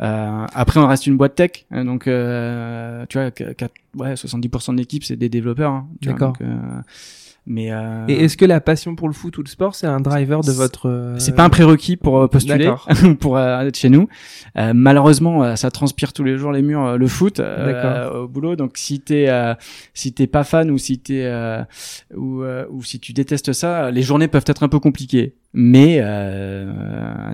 Euh, 0.00 0.46
après, 0.54 0.80
on 0.80 0.86
reste 0.86 1.06
une 1.06 1.18
boîte 1.18 1.34
tech, 1.34 1.66
hein, 1.70 1.84
donc 1.84 2.06
euh, 2.08 3.04
tu 3.10 3.18
vois, 3.18 3.30
qu- 3.30 3.54
qu- 3.54 3.98
ouais 4.00 4.14
70% 4.14 4.72
de 4.72 4.78
l'équipe 4.78 5.04
c'est 5.04 5.16
des 5.16 5.28
développeurs. 5.28 5.72
Hein, 5.72 5.88
D'accord. 6.00 6.32
Mais 7.46 7.72
euh, 7.72 8.06
Et 8.08 8.24
est-ce 8.24 8.38
que 8.38 8.46
la 8.46 8.60
passion 8.60 8.94
pour 8.96 9.06
le 9.06 9.12
foot 9.12 9.36
ou 9.36 9.42
le 9.42 9.48
sport, 9.48 9.74
c'est 9.74 9.86
un 9.86 10.00
driver 10.00 10.40
de 10.40 10.50
votre 10.50 10.88
euh, 10.88 11.18
c'est 11.18 11.34
pas 11.34 11.44
un 11.44 11.50
prérequis 11.50 11.96
pour 11.96 12.18
euh, 12.18 12.26
postuler 12.26 12.64
D'accord. 12.64 12.88
pour 13.20 13.36
euh, 13.36 13.60
être 13.60 13.76
chez 13.76 13.90
nous. 13.90 14.08
Euh, 14.56 14.72
malheureusement, 14.74 15.54
ça 15.56 15.70
transpire 15.70 16.14
tous 16.14 16.24
les 16.24 16.38
jours 16.38 16.52
les 16.52 16.62
murs 16.62 16.96
le 16.96 17.06
foot 17.06 17.40
euh, 17.40 18.22
au 18.22 18.28
boulot. 18.28 18.56
Donc 18.56 18.72
si 18.76 19.00
t'es 19.00 19.28
euh, 19.28 19.54
si 19.92 20.12
t'es 20.14 20.26
pas 20.26 20.44
fan 20.44 20.70
ou 20.70 20.78
si 20.78 20.98
t'es 20.98 21.24
euh, 21.24 21.62
ou 22.16 22.42
euh, 22.42 22.64
ou 22.70 22.82
si 22.82 22.98
tu 22.98 23.12
détestes 23.12 23.52
ça, 23.52 23.90
les 23.90 24.02
journées 24.02 24.28
peuvent 24.28 24.44
être 24.46 24.62
un 24.62 24.68
peu 24.68 24.78
compliquées. 24.78 25.34
Mais 25.52 25.98
euh, 26.00 26.72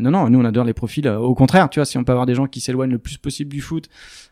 non 0.00 0.10
non, 0.10 0.28
nous 0.28 0.40
on 0.40 0.44
adore 0.44 0.64
les 0.64 0.74
profils. 0.74 1.08
Au 1.08 1.34
contraire, 1.34 1.70
tu 1.70 1.78
vois, 1.78 1.86
si 1.86 1.98
on 1.98 2.04
peut 2.04 2.12
avoir 2.12 2.26
des 2.26 2.34
gens 2.34 2.46
qui 2.46 2.60
s'éloignent 2.60 2.92
le 2.92 2.98
plus 2.98 3.16
possible 3.16 3.50
du 3.50 3.60
foot 3.60 3.88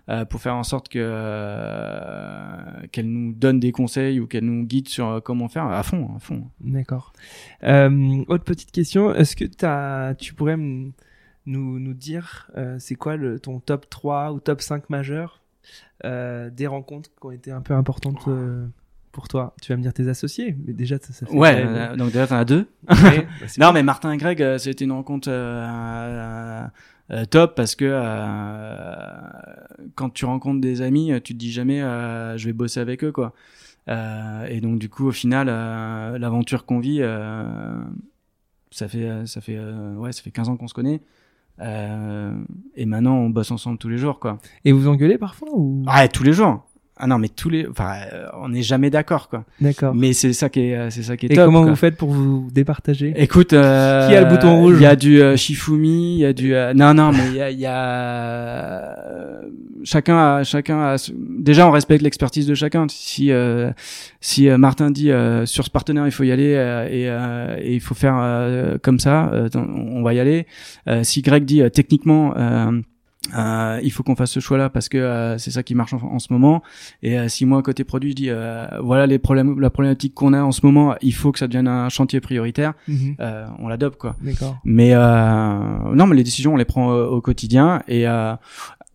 euh, 0.08 0.24
pour 0.24 0.40
faire 0.40 0.56
en 0.56 0.62
sorte 0.62 0.88
que 0.88 0.98
euh, 0.98 2.86
qu'elles 2.92 3.10
nous 3.10 3.32
donnent 3.32 3.60
des 3.60 3.72
conseils 3.72 4.20
ou 4.20 4.26
qu'elles 4.26 4.44
nous 4.44 4.64
guident 4.64 4.88
sur 4.88 5.06
euh, 5.06 5.20
comment 5.20 5.48
faire, 5.48 5.66
à 5.66 5.82
fond, 5.82 6.08
à 6.16 6.18
fond. 6.18 6.44
D'accord. 6.60 7.12
Autre 7.62 8.44
petite 8.44 8.72
question, 8.72 9.14
est-ce 9.14 9.36
que 9.36 9.44
tu 10.14 10.32
pourrais 10.32 10.56
nous, 10.56 10.92
nous 11.44 11.94
dire 11.94 12.50
c'est 12.78 12.94
quoi 12.94 13.16
le, 13.16 13.38
ton 13.38 13.60
top 13.60 13.90
3 13.90 14.32
ou 14.32 14.40
top 14.40 14.62
5 14.62 14.88
majeur 14.88 15.42
des 16.04 16.66
rencontres 16.66 17.10
qui 17.20 17.26
ont 17.26 17.30
été 17.30 17.50
un 17.50 17.60
peu 17.60 17.74
importantes 17.74 18.26
pour 19.12 19.28
toi? 19.28 19.54
Tu 19.60 19.72
vas 19.72 19.76
me 19.76 19.82
dire 19.82 19.92
tes 19.92 20.08
associés, 20.08 20.56
mais 20.66 20.72
déjà 20.72 20.96
ça, 20.98 21.12
ça 21.12 21.26
fait 21.26 21.32
Ouais, 21.34 21.64
euh, 21.66 21.96
donc 21.96 22.12
déjà 22.12 22.26
t'en 22.26 22.36
as 22.36 22.44
deux. 22.46 22.66
Ouais, 22.88 23.26
bah, 23.40 23.46
Non, 23.58 23.72
mais 23.72 23.82
Martin 23.82 24.12
et 24.12 24.16
Greg, 24.16 24.56
c'était 24.56 24.84
une 24.84 24.92
rencontre 24.92 25.28
euh, 25.30 26.64
euh, 27.10 27.24
top 27.24 27.54
parce 27.54 27.74
que 27.74 27.86
euh, 27.88 29.06
quand 29.94 30.10
tu 30.10 30.24
rencontres 30.24 30.60
des 30.60 30.82
amis, 30.82 31.12
euh, 31.12 31.20
tu 31.20 31.34
te 31.34 31.38
dis 31.38 31.52
jamais 31.52 31.82
euh, 31.82 32.36
je 32.36 32.46
vais 32.46 32.52
bosser 32.52 32.80
avec 32.80 33.04
eux 33.04 33.12
quoi. 33.12 33.32
Euh, 33.88 34.46
et 34.46 34.60
donc 34.60 34.78
du 34.78 34.88
coup, 34.90 35.06
au 35.08 35.12
final, 35.12 35.48
euh, 35.48 36.18
l'aventure 36.18 36.66
qu'on 36.66 36.78
vit, 36.78 36.98
euh, 37.00 37.80
ça 38.70 38.88
fait 38.88 39.26
ça 39.26 39.40
fait 39.40 39.58
ouais, 39.96 40.12
ça 40.12 40.22
fait 40.22 40.30
15 40.30 40.48
ans 40.50 40.56
qu'on 40.56 40.68
se 40.68 40.74
connaît. 40.74 41.00
Euh, 41.60 42.32
et 42.76 42.84
maintenant, 42.86 43.16
on 43.16 43.30
bosse 43.30 43.50
ensemble 43.50 43.78
tous 43.78 43.88
les 43.88 43.98
jours 43.98 44.20
quoi. 44.20 44.38
Et 44.64 44.72
vous 44.72 44.88
engueulez 44.88 45.18
parfois 45.18 45.48
ou? 45.52 45.84
Ouais, 45.86 46.08
tous 46.08 46.22
les 46.22 46.32
jours. 46.32 46.67
Ah 47.00 47.06
non, 47.06 47.18
mais 47.18 47.28
tous 47.28 47.48
les, 47.48 47.66
enfin, 47.68 47.92
euh, 48.12 48.26
on 48.42 48.48
n'est 48.48 48.62
jamais 48.62 48.90
d'accord 48.90 49.28
quoi. 49.28 49.44
D'accord. 49.60 49.94
Mais 49.94 50.12
c'est 50.12 50.32
ça 50.32 50.48
qui 50.48 50.60
est, 50.60 50.76
euh, 50.76 50.90
c'est 50.90 51.02
ça 51.02 51.16
qui 51.16 51.26
est 51.26 51.32
Et 51.32 51.36
top. 51.36 51.44
comment 51.46 51.62
quoi. 51.62 51.70
vous 51.70 51.76
faites 51.76 51.96
pour 51.96 52.10
vous 52.10 52.48
départager? 52.52 53.12
Écoute, 53.16 53.52
euh, 53.52 54.08
Qui 54.08 54.14
a 54.16 54.20
le 54.22 54.26
bouton 54.28 54.58
rouge? 54.58 54.76
Il 54.78 54.82
y 54.82 54.86
a 54.86 54.96
du 54.96 55.20
euh, 55.22 55.36
Shifumi, 55.36 56.14
il 56.14 56.20
y 56.20 56.24
a 56.24 56.32
du 56.32 56.54
euh, 56.54 56.74
non 56.74 56.94
non 56.94 57.12
mais 57.12 57.26
il 57.28 57.34
y 57.36 57.40
a, 57.42 57.50
y 57.50 57.66
a 57.66 57.74
euh, 57.76 59.42
chacun 59.84 60.18
a 60.18 60.44
chacun 60.44 60.80
a 60.80 60.96
déjà 61.38 61.66
on 61.66 61.70
respecte 61.70 62.02
l'expertise 62.02 62.46
de 62.46 62.54
chacun. 62.54 62.86
Si 62.88 63.30
euh, 63.30 63.70
si 64.20 64.48
Martin 64.48 64.90
dit 64.90 65.10
euh, 65.10 65.46
sur 65.46 65.64
ce 65.64 65.70
partenaire 65.70 66.06
il 66.06 66.12
faut 66.12 66.24
y 66.24 66.32
aller 66.32 66.54
euh, 66.56 66.86
et, 66.88 67.08
euh, 67.08 67.56
et 67.60 67.74
il 67.74 67.80
faut 67.80 67.94
faire 67.94 68.16
euh, 68.18 68.76
comme 68.82 68.98
ça, 68.98 69.30
euh, 69.32 69.48
on 69.54 70.02
va 70.02 70.14
y 70.14 70.20
aller. 70.20 70.46
Euh, 70.88 71.02
si 71.04 71.22
Greg 71.22 71.44
dit 71.44 71.62
euh, 71.62 71.68
techniquement 71.68 72.34
euh, 72.36 72.80
euh, 73.36 73.80
il 73.82 73.90
faut 73.90 74.02
qu'on 74.02 74.16
fasse 74.16 74.30
ce 74.30 74.40
choix-là 74.40 74.70
parce 74.70 74.88
que 74.88 74.98
euh, 74.98 75.38
c'est 75.38 75.50
ça 75.50 75.62
qui 75.62 75.74
marche 75.74 75.92
en, 75.92 76.02
en 76.02 76.18
ce 76.18 76.32
moment. 76.32 76.62
Et 77.02 77.18
euh, 77.18 77.28
si 77.28 77.46
moi 77.46 77.62
côté 77.62 77.84
produit 77.84 78.10
je 78.10 78.16
dis 78.16 78.30
euh, 78.30 78.66
voilà 78.82 79.06
les 79.06 79.18
problèmes, 79.18 79.60
la 79.60 79.70
problématique 79.70 80.14
qu'on 80.14 80.32
a 80.32 80.42
en 80.42 80.52
ce 80.52 80.64
moment, 80.64 80.94
il 81.02 81.14
faut 81.14 81.32
que 81.32 81.38
ça 81.38 81.46
devienne 81.46 81.68
un 81.68 81.88
chantier 81.88 82.20
prioritaire 82.20 82.74
euh, 83.20 83.46
on 83.58 83.68
l'adopte 83.68 83.98
quoi. 83.98 84.16
D'accord. 84.22 84.58
Mais 84.64 84.94
euh, 84.94 85.94
non, 85.94 86.06
mais 86.06 86.16
les 86.16 86.24
décisions 86.24 86.54
on 86.54 86.56
les 86.56 86.64
prend 86.64 86.92
au 86.92 87.20
quotidien 87.20 87.82
et 87.88 88.08
euh, 88.08 88.34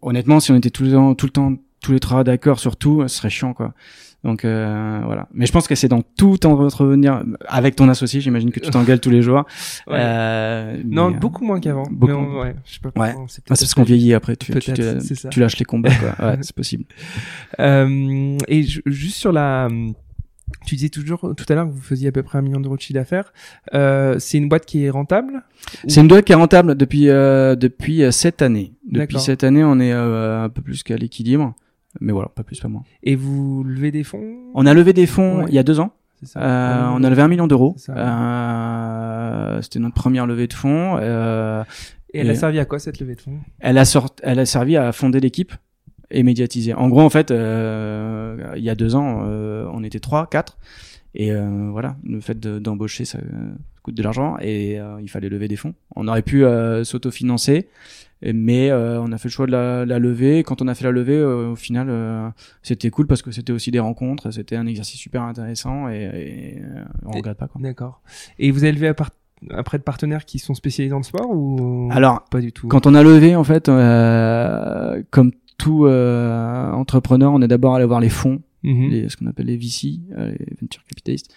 honnêtement, 0.01 0.39
si 0.39 0.51
on 0.51 0.55
était 0.55 0.69
tout 0.69 0.84
le 0.84 0.91
temps, 0.91 1.15
tout 1.15 1.25
le 1.25 1.31
temps, 1.31 1.53
tous 1.81 1.91
les 1.91 1.99
trois 1.99 2.23
d'accord 2.23 2.59
sur 2.59 2.75
tout, 2.75 3.03
ce 3.07 3.17
serait 3.17 3.29
chiant 3.29 3.53
quoi. 3.53 3.73
Donc 4.24 4.45
euh, 4.45 5.01
voilà. 5.05 5.28
Mais 5.34 5.45
je 5.45 5.51
pense 5.51 5.67
que 5.67 5.76
c'est 5.76 5.88
dans 5.89 6.01
tout 6.01 6.45
entrevenir 6.45 7.24
avec 7.45 7.76
ton 7.76 7.89
associé. 7.89 8.21
J'imagine 8.21 8.51
que 8.51 8.59
tu 8.59 8.69
t'engueules 8.69 8.99
tous 8.99 9.09
les 9.09 9.21
jours. 9.21 9.43
Ouais. 9.88 9.97
Euh, 9.99 10.82
non, 10.86 11.09
mais, 11.09 11.15
euh, 11.15 11.19
beaucoup 11.19 11.43
moins 11.43 11.59
qu'avant. 11.59 11.84
beaucoup 11.91 12.07
Mais 12.07 12.13
on- 12.13 12.39
ouais, 12.39 12.55
je 12.65 12.74
sais 12.74 12.80
pas. 12.80 12.91
Ouais. 12.99 13.13
c'est 13.28 13.41
ah, 13.45 13.49
parce 13.49 13.74
qu'on 13.74 13.84
vieillit 13.84 14.13
après. 14.13 14.36
Tu, 14.36 14.53
tu, 14.53 14.71
tu, 15.30 15.39
lâches 15.39 15.57
les 15.57 15.65
combats 15.65 15.89
quoi. 15.93 16.26
Ouais, 16.26 16.38
c'est 16.41 16.55
possible. 16.55 16.86
Euh, 17.59 18.38
et 18.47 18.63
ju- 18.63 18.82
juste 18.86 19.17
sur 19.17 19.32
la, 19.34 19.67
tu 20.65 20.76
disais 20.76 20.89
toujours 20.89 21.34
tout 21.36 21.45
à 21.49 21.55
l'heure 21.55 21.67
que 21.67 21.71
vous 21.71 21.82
faisiez 21.82 22.09
à 22.09 22.11
peu 22.11 22.24
près 22.24 22.38
un 22.38 22.41
million 22.41 22.59
d'euros 22.59 22.76
de 22.76 22.82
chiffre 22.82 22.93
d'affaires. 22.93 23.34
Euh, 23.74 24.17
c'est 24.19 24.38
une 24.38 24.47
boîte 24.49 24.65
qui 24.65 24.86
est 24.86 24.89
rentable. 24.89 25.43
C'est 25.88 26.01
une 26.01 26.07
boîte 26.07 26.26
qui 26.26 26.32
est 26.32 26.36
rentable 26.36 26.76
depuis 26.76 27.09
euh, 27.09 27.55
depuis 27.55 28.03
euh, 28.03 28.11
cette 28.11 28.41
année. 28.41 28.74
Depuis 28.89 29.19
cette 29.19 29.43
année, 29.43 29.63
on 29.63 29.80
est 29.80 29.93
euh, 29.93 30.43
un 30.43 30.49
peu 30.49 30.61
plus 30.61 30.84
qu'à 30.84 30.95
l'équilibre. 30.95 31.53
Mais 32.01 32.11
voilà, 32.13 32.29
pas 32.29 32.43
plus, 32.43 32.59
pas 32.59 32.67
moins. 32.67 32.83
Et 33.03 33.15
vous 33.15 33.63
levez 33.63 33.91
des 33.91 34.03
fonds? 34.03 34.35
On 34.53 34.65
a 34.65 34.73
levé 34.73 34.93
des 34.93 35.05
fonds 35.05 35.39
Ouais. 35.39 35.45
il 35.49 35.53
y 35.53 35.59
a 35.59 35.63
deux 35.63 35.79
ans. 35.79 35.93
Ça. 36.23 36.39
Euh, 36.41 36.87
on 36.93 37.03
a 37.03 37.09
levé 37.09 37.21
un 37.21 37.27
million 37.27 37.47
d'euros. 37.47 37.75
Euh, 37.89 39.61
C'était 39.61 39.79
notre 39.79 39.95
première 39.95 40.25
levée 40.25 40.47
de 40.47 40.53
fonds. 40.53 40.97
Euh, 40.99 41.63
Et 42.13 42.19
elle 42.19 42.29
a 42.29 42.35
servi 42.35 42.59
à 42.59 42.65
quoi 42.65 42.79
cette 42.79 42.99
levée 42.99 43.15
de 43.15 43.21
fonds? 43.21 43.39
Elle 43.59 43.77
a 43.77 43.85
sort, 43.85 44.09
elle 44.23 44.39
a 44.39 44.45
servi 44.45 44.77
à 44.77 44.91
fonder 44.91 45.19
l'équipe 45.19 45.53
et 46.11 46.23
médiatiser. 46.23 46.73
En 46.73 46.87
gros, 46.89 47.01
en 47.01 47.09
fait, 47.09 47.31
euh, 47.31 48.53
il 48.55 48.63
y 48.63 48.69
a 48.69 48.75
deux 48.75 48.95
ans, 48.95 49.23
euh, 49.25 49.67
on 49.73 49.83
était 49.83 49.99
trois, 49.99 50.27
quatre, 50.29 50.57
et 51.15 51.31
euh, 51.31 51.69
voilà, 51.71 51.95
le 52.03 52.19
fait 52.21 52.39
de- 52.39 52.59
d'embaucher, 52.59 53.03
ça 53.05 53.19
coûte 53.81 53.95
de 53.95 54.03
l'argent 54.03 54.37
et 54.41 54.79
il 55.01 55.09
fallait 55.09 55.29
lever 55.29 55.47
des 55.47 55.55
fonds. 55.57 55.73
On 55.95 56.07
aurait 56.07 56.21
pu 56.21 56.43
s'autofinancer, 56.83 57.67
et- 58.24 58.34
mais 58.34 58.71
euh, 58.71 58.99
on 59.01 59.11
a 59.11 59.17
fait 59.17 59.28
le 59.28 59.34
choix 59.34 59.45
de 59.45 59.51
la, 59.51 59.86
la 59.86 59.99
lever. 59.99 60.43
Quand 60.43 60.61
on 60.61 60.67
a 60.67 60.74
fait 60.76 60.86
la 60.86 60.91
levée, 60.91 61.17
euh, 61.17 61.51
au 61.51 61.55
final, 61.55 61.88
euh, 61.89 62.28
c'était 62.63 62.89
cool 62.89 63.05
parce 63.05 63.21
que 63.21 63.32
c'était 63.32 63.53
aussi 63.53 63.69
des 63.69 63.80
rencontres, 63.80 64.32
c'était 64.32 64.55
un 64.55 64.65
exercice 64.65 64.99
super 64.99 65.21
intéressant 65.24 65.89
et, 65.89 66.03
et, 66.55 66.61
euh, 66.61 66.84
on 67.05 67.11
Et- 67.11 67.17
regrette 67.17 67.38
pas 67.38 67.47
quoi. 67.47 67.61
D'accord. 67.61 68.01
Et 68.39 68.49
vous 68.51 68.63
avez 68.63 68.74
levé 68.74 68.88
à 68.88 68.93
part- 68.93 69.11
après 69.51 69.78
de 69.78 69.84
partenaires 69.84 70.24
qui 70.26 70.39
sont 70.39 70.53
spécialisés 70.53 70.89
dans 70.91 70.97
le 70.97 71.03
sport 71.03 71.30
ou 71.30 71.89
Alors, 71.91 72.24
pas 72.32 72.39
du 72.39 72.51
tout? 72.53 72.67
Quand 72.69 72.88
on 72.88 72.95
a 72.95 73.03
levé, 73.03 73.36
en 73.36 73.43
fait, 73.43 73.67
euh, 73.69 75.03
comme 75.11 75.32
tout 75.57 75.86
euh, 75.86 76.71
entrepreneur, 76.71 77.32
on 77.34 77.41
est 77.41 77.47
d'abord 77.47 77.76
allé 77.76 77.86
voir 77.86 77.99
les 77.99 78.09
fonds, 78.09 78.41
Mhm. 78.63 78.89
les, 78.89 79.09
ce 79.09 79.17
qu'on 79.17 79.28
appelle 79.28 79.47
les 79.47 79.57
VC, 79.57 79.99
euh, 80.17 80.32
les 80.39 80.55
venture 80.61 80.84
capitalistes, 80.86 81.34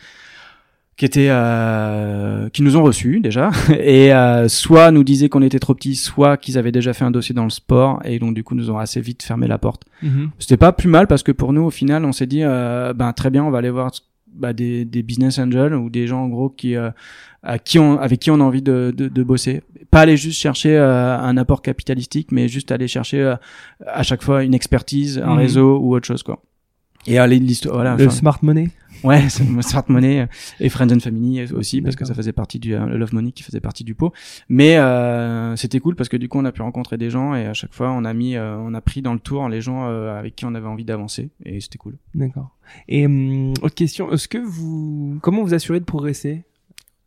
qui 0.96 1.04
étaient, 1.04 1.28
euh, 1.30 2.48
qui 2.48 2.62
nous 2.62 2.76
ont 2.76 2.82
reçus 2.82 3.20
déjà, 3.20 3.50
et 3.78 4.12
euh, 4.14 4.48
soit 4.48 4.90
nous 4.90 5.04
disaient 5.04 5.28
qu'on 5.28 5.42
était 5.42 5.58
trop 5.58 5.74
petits, 5.74 5.94
soit 5.94 6.36
qu'ils 6.38 6.56
avaient 6.58 6.72
déjà 6.72 6.92
fait 6.94 7.04
un 7.04 7.10
dossier 7.10 7.34
dans 7.34 7.44
le 7.44 7.50
sport, 7.50 8.00
et 8.04 8.18
donc 8.18 8.34
du 8.34 8.42
coup 8.44 8.54
nous 8.54 8.70
ont 8.70 8.78
assez 8.78 9.00
vite 9.00 9.22
fermé 9.22 9.46
la 9.46 9.58
porte. 9.58 9.82
Mhm. 10.02 10.30
C'était 10.38 10.56
pas 10.56 10.72
plus 10.72 10.88
mal 10.88 11.06
parce 11.06 11.22
que 11.22 11.32
pour 11.32 11.52
nous, 11.52 11.62
au 11.62 11.70
final, 11.70 12.04
on 12.04 12.12
s'est 12.12 12.26
dit, 12.26 12.42
euh, 12.42 12.92
ben 12.94 13.12
très 13.12 13.30
bien, 13.30 13.44
on 13.44 13.50
va 13.50 13.58
aller 13.58 13.70
voir 13.70 13.90
bah, 14.34 14.52
des, 14.52 14.84
des 14.84 15.02
business 15.02 15.38
angels 15.38 15.74
ou 15.74 15.90
des 15.90 16.06
gens 16.06 16.22
en 16.24 16.28
gros 16.28 16.48
qui, 16.50 16.76
euh, 16.76 16.90
à 17.42 17.58
qui 17.58 17.78
on, 17.78 17.98
avec 17.98 18.20
qui 18.20 18.30
on 18.30 18.40
a 18.40 18.44
envie 18.44 18.62
de, 18.62 18.92
de, 18.96 19.08
de 19.08 19.22
bosser. 19.22 19.62
Pas 19.90 20.00
aller 20.00 20.16
juste 20.16 20.38
chercher 20.40 20.76
euh, 20.76 21.18
un 21.18 21.36
apport 21.36 21.60
capitalistique, 21.62 22.32
mais 22.32 22.48
juste 22.48 22.72
aller 22.72 22.88
chercher 22.88 23.20
euh, 23.20 23.36
à 23.86 24.02
chaque 24.02 24.22
fois 24.22 24.44
une 24.44 24.54
expertise, 24.54 25.18
un 25.18 25.32
Mhm. 25.34 25.38
réseau 25.38 25.78
ou 25.78 25.94
autre 25.94 26.06
chose 26.06 26.22
quoi. 26.22 26.42
Et 27.06 27.18
aller 27.18 27.38
l'histoire, 27.38 27.76
voilà. 27.76 27.94
Le 27.96 28.10
smart 28.10 28.38
money. 28.42 28.68
Ouais, 29.04 29.28
Smart 29.60 29.84
Money 29.88 30.20
euh, 30.20 30.26
et 30.60 30.68
Friends 30.68 30.92
and 30.92 31.00
Family 31.00 31.52
aussi 31.52 31.82
parce 31.82 31.96
que 31.96 32.04
ça 32.04 32.14
faisait 32.14 32.32
partie 32.32 32.58
du 32.58 32.74
euh, 32.74 32.86
Love 32.86 33.14
Money 33.14 33.32
qui 33.32 33.42
faisait 33.42 33.60
partie 33.60 33.84
du 33.84 33.94
pot. 33.94 34.12
Mais 34.48 34.76
euh, 34.76 35.56
c'était 35.56 35.80
cool 35.80 35.96
parce 35.96 36.08
que 36.08 36.16
du 36.16 36.28
coup 36.28 36.38
on 36.38 36.44
a 36.44 36.52
pu 36.52 36.62
rencontrer 36.62 36.96
des 36.98 37.10
gens 37.10 37.34
et 37.34 37.46
à 37.46 37.54
chaque 37.54 37.72
fois 37.72 37.90
on 37.92 38.04
a 38.04 38.14
mis 38.14 38.36
euh, 38.36 38.56
on 38.58 38.74
a 38.74 38.80
pris 38.80 39.02
dans 39.02 39.12
le 39.12 39.20
tour 39.20 39.48
les 39.48 39.60
gens 39.60 39.88
euh, 39.88 40.18
avec 40.18 40.36
qui 40.36 40.44
on 40.44 40.54
avait 40.54 40.68
envie 40.68 40.84
d'avancer 40.84 41.30
et 41.44 41.60
c'était 41.60 41.78
cool. 41.78 41.96
D'accord. 42.14 42.50
Et 42.88 43.06
hum, 43.06 43.52
autre 43.62 43.74
question, 43.74 44.10
est-ce 44.12 44.28
que 44.28 44.38
vous, 44.38 45.18
comment 45.22 45.42
vous 45.42 45.54
assurez 45.54 45.80
de 45.80 45.84
progresser? 45.84 46.44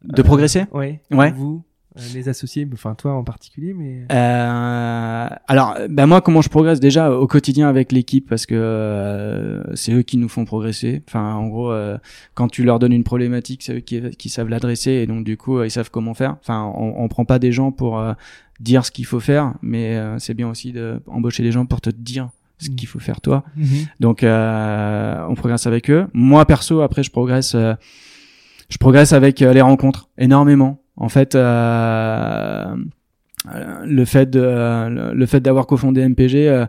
De 0.03 0.21
progresser? 0.21 0.63
Ouais. 0.71 1.01
Ouais. 1.11 1.31
Vous, 1.31 1.61
euh, 1.65 1.68
les 2.13 2.29
associés, 2.29 2.67
enfin 2.73 2.95
toi 2.95 3.13
en 3.13 3.23
particulier, 3.23 3.73
mais. 3.73 4.05
Euh, 4.11 5.27
alors, 5.47 5.77
ben 5.89 6.05
moi, 6.05 6.21
comment 6.21 6.41
je 6.41 6.49
progresse 6.49 6.79
déjà 6.79 7.11
au 7.11 7.27
quotidien 7.27 7.67
avec 7.67 7.91
l'équipe 7.91 8.27
parce 8.29 8.45
que 8.45 8.55
euh, 8.55 9.75
c'est 9.75 9.93
eux 9.93 10.01
qui 10.03 10.17
nous 10.17 10.29
font 10.29 10.45
progresser. 10.45 11.01
Enfin, 11.07 11.33
en 11.33 11.47
gros, 11.47 11.71
euh, 11.71 11.97
quand 12.35 12.47
tu 12.47 12.63
leur 12.63 12.79
donnes 12.79 12.93
une 12.93 13.03
problématique, 13.03 13.63
c'est 13.63 13.75
eux 13.77 13.79
qui, 13.79 14.01
qui 14.11 14.29
savent 14.29 14.49
l'adresser 14.49 14.91
et 14.91 15.07
donc 15.07 15.23
du 15.23 15.35
coup, 15.35 15.57
euh, 15.57 15.67
ils 15.67 15.71
savent 15.71 15.91
comment 15.91 16.13
faire. 16.13 16.37
Enfin, 16.41 16.71
on, 16.75 17.03
on 17.03 17.07
prend 17.07 17.25
pas 17.25 17.39
des 17.39 17.51
gens 17.51 17.71
pour 17.71 17.99
euh, 17.99 18.13
dire 18.59 18.85
ce 18.85 18.91
qu'il 18.91 19.05
faut 19.05 19.19
faire, 19.19 19.53
mais 19.61 19.95
euh, 19.97 20.19
c'est 20.19 20.33
bien 20.33 20.49
aussi 20.49 20.73
d'embaucher 20.73 21.43
des 21.43 21.51
gens 21.51 21.65
pour 21.65 21.81
te 21.81 21.89
dire 21.89 22.29
ce 22.59 22.69
Mm. 22.69 22.75
qu'il 22.75 22.87
faut 22.87 22.99
faire 22.99 23.21
toi. 23.21 23.43
Mhm. 23.55 23.67
Donc, 23.99 24.23
euh, 24.23 25.25
on 25.29 25.35
progresse 25.35 25.65
avec 25.65 25.89
eux. 25.89 26.07
Moi, 26.13 26.45
perso, 26.45 26.81
après, 26.81 27.03
je 27.03 27.11
progresse, 27.11 27.55
euh, 27.55 27.73
je 28.69 28.77
progresse 28.77 29.13
avec 29.13 29.41
euh, 29.41 29.53
les 29.53 29.61
rencontres 29.61 30.09
énormément. 30.17 30.81
En 30.99 31.09
fait, 31.09 31.33
euh, 31.33 32.75
euh, 33.47 33.85
le 33.85 34.03
fait 34.03 34.29
de 34.29 34.41
euh, 34.41 35.13
le 35.13 35.25
fait 35.25 35.39
d'avoir 35.39 35.65
cofondé 35.65 36.05
MPG 36.05 36.65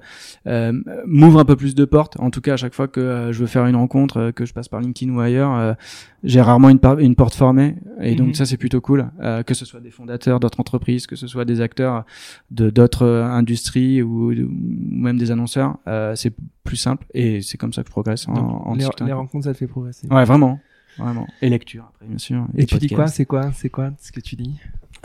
euh, 0.47 0.73
m'ouvre 1.05 1.41
un 1.41 1.45
peu 1.45 1.57
plus 1.57 1.75
de 1.75 1.85
portes. 1.85 2.17
En 2.21 2.31
tout 2.31 2.41
cas 2.41 2.53
à 2.53 2.57
chaque 2.57 2.75
fois 2.75 2.87
que 2.87 3.31
je 3.33 3.41
veux 3.41 3.49
faire 3.49 3.67
une 3.67 3.75
rencontre 3.75 4.31
que 4.31 4.47
je 4.47 4.53
passe 4.53 4.69
par 4.69 4.81
LinkedIn 4.81 5.13
ou 5.13 5.19
ailleurs 5.19 5.77
j'ai 6.23 6.41
rarement 6.41 6.69
une, 6.69 6.79
une 7.01 7.17
porte 7.17 7.35
formée. 7.35 7.75
Et 8.01 8.15
donc 8.15 8.29
mhm. 8.29 8.35
ça 8.35 8.47
c'est 8.47 8.57
plutôt 8.57 8.81
cool 8.81 9.11
que 9.47 9.55
ce 9.55 9.65
soit 9.65 9.81
des 9.81 9.91
fondateurs 9.91 10.39
d'autres 10.39 10.61
entreprises 10.61 11.09
que 11.09 11.17
ce 11.17 11.27
soit 11.27 11.45
des 11.45 11.61
acteurs 11.61 12.05
de 12.53 12.71
d'autres 12.71 13.07
industries 13.07 14.01
ou, 14.01 14.33
même 14.49 15.19
des 15.19 15.33
annonceurs 15.33 15.77
c'est 16.15 16.35
plus 16.63 16.77
simple 16.77 17.05
et 17.15 17.43
c'est 17.43 17.59
comme 17.59 17.73
ça 17.73 17.83
que 17.83 17.89
je 17.89 17.93
progresse 17.93 18.29
en, 18.29 18.35
en 18.35 18.75
les, 18.75 18.87
les, 19.05 19.13
rencontres 19.13 19.47
ça 19.47 19.53
te 19.53 19.59
fait 19.59 19.67
progresser. 19.67 20.07
Ouais 20.09 20.25
vraiment 20.25 20.61
vraiment. 20.99 21.27
Et 21.43 21.49
lecture 21.49 21.85
après 21.89 22.07
bien 22.07 22.19
sûr. 22.19 22.47
Et, 22.57 22.67
tu 22.67 22.79
dis 22.79 22.89
quoi 22.89 23.07
c'est 23.07 23.25
quoi 23.25 23.51
c'est 23.53 23.71
quoi 23.71 23.91
ce 23.99 24.13
que 24.13 24.21
tu 24.21 24.37
dis 24.37 24.55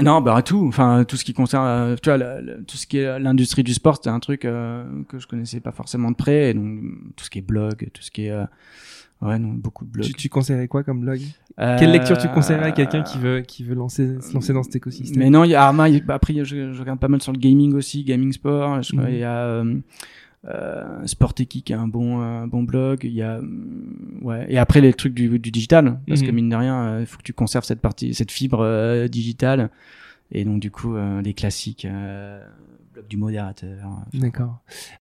non, 0.02 0.20
bah 0.20 0.42
tout, 0.42 0.66
enfin 0.68 1.06
tout 1.06 1.16
ce 1.16 1.24
qui 1.24 1.34
concerne, 1.34 1.66
euh, 1.68 1.96
tu 2.02 2.10
vois, 2.10 2.20
tout 2.68 2.76
ce 2.76 2.86
qui 2.86 2.98
est 2.98 3.20
l'industrie 3.20 3.64
du 3.64 3.74
sport, 3.74 3.98
c'est 4.04 4.10
un 4.10 4.20
truc 4.20 4.44
euh, 4.44 4.84
que 5.08 5.20
je 5.20 5.28
connaissais 5.28 5.62
pas 5.62 5.72
forcément 5.72 6.12
de 6.12 6.18
près, 6.18 6.50
et 6.50 6.54
donc 6.54 6.82
tout 7.16 7.24
ce 7.24 7.30
qui 7.30 7.40
est 7.40 7.42
blog, 7.42 7.90
tout 7.94 8.02
ce 8.02 8.12
qui 8.12 8.26
est, 8.26 8.32
euh, 8.32 8.44
ouais, 9.22 9.40
non, 9.40 9.54
beaucoup 9.54 9.86
de 9.86 9.92
blogs. 9.92 10.08
Tu, 10.08 10.14
tu 10.14 10.30
conseillerais 10.30 10.68
quoi 10.68 10.84
comme 10.84 11.00
blog 11.00 11.22
Quelle 11.58 11.92
lecture 11.92 12.18
tu 12.18 12.28
conseillerais 12.28 12.66
à 12.66 12.72
quelqu'un 12.72 13.04
qui 13.04 13.20
veut 13.20 13.40
qui 13.40 13.64
veut 13.64 13.76
lancer 13.76 14.20
se 14.20 14.34
lancer 14.34 14.52
dans 14.52 14.64
cet 14.64 14.76
écosystème? 14.76 15.18
Mais 15.18 15.30
non, 15.30 15.46
il 15.46 15.52
y 15.52 15.56
a 15.56 15.64
Arma, 15.64 15.86
après 16.10 16.34
je, 16.44 16.74
je, 16.74 16.80
regarde 16.80 17.00
pas 17.00 17.08
mal 17.08 17.22
sur 17.22 17.32
le 17.32 17.40
gaming 17.40 17.74
aussi, 17.74 18.04
gaming 18.04 18.34
sport, 18.34 18.82
je 18.84 18.92
crois, 18.92 19.08
mhm. 19.08 19.14
il 19.14 19.20
y 19.20 19.24
a 19.24 19.64
euh, 20.48 21.06
Sporteki 21.06 21.64
qui 21.64 21.74
a 21.74 21.80
un 21.80 21.88
bon 21.88 22.20
un 22.20 22.48
bon 22.48 22.64
blog 22.64 23.00
il 23.04 23.14
y 23.14 23.24
a 23.24 23.40
mm, 23.42 24.20
ouais. 24.22 24.46
Et 24.50 24.58
après 24.58 24.82
les 24.82 24.94
trucs 24.94 25.14
du, 25.14 25.40
du 25.40 25.52
digital 25.52 26.00
parce 26.08 26.22
que 26.22 26.28
mhm. 26.28 26.36
mine 26.36 26.50
de 26.50 26.56
rien 26.56 26.86
euh, 26.86 27.00
il 27.02 27.06
faut 27.06 27.18
que 27.18 27.24
tu 27.24 27.34
conserves 27.34 27.66
cette 27.66 27.82
partie 27.82 28.14
cette 28.14 28.32
fibre 28.32 28.60
euh, 28.62 29.08
digitale. 29.08 29.70
Et 30.32 30.44
donc 30.44 30.60
du 30.60 30.72
coup 30.72 30.96
euh, 30.96 31.22
les 31.22 31.34
classiques 31.34 31.88
blog 32.94 33.08
du 33.08 33.18
modérateur. 33.18 33.90
D'accord. 34.14 34.60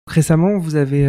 Récemment 0.06 0.58
vous 0.58 0.76
avez 0.76 1.06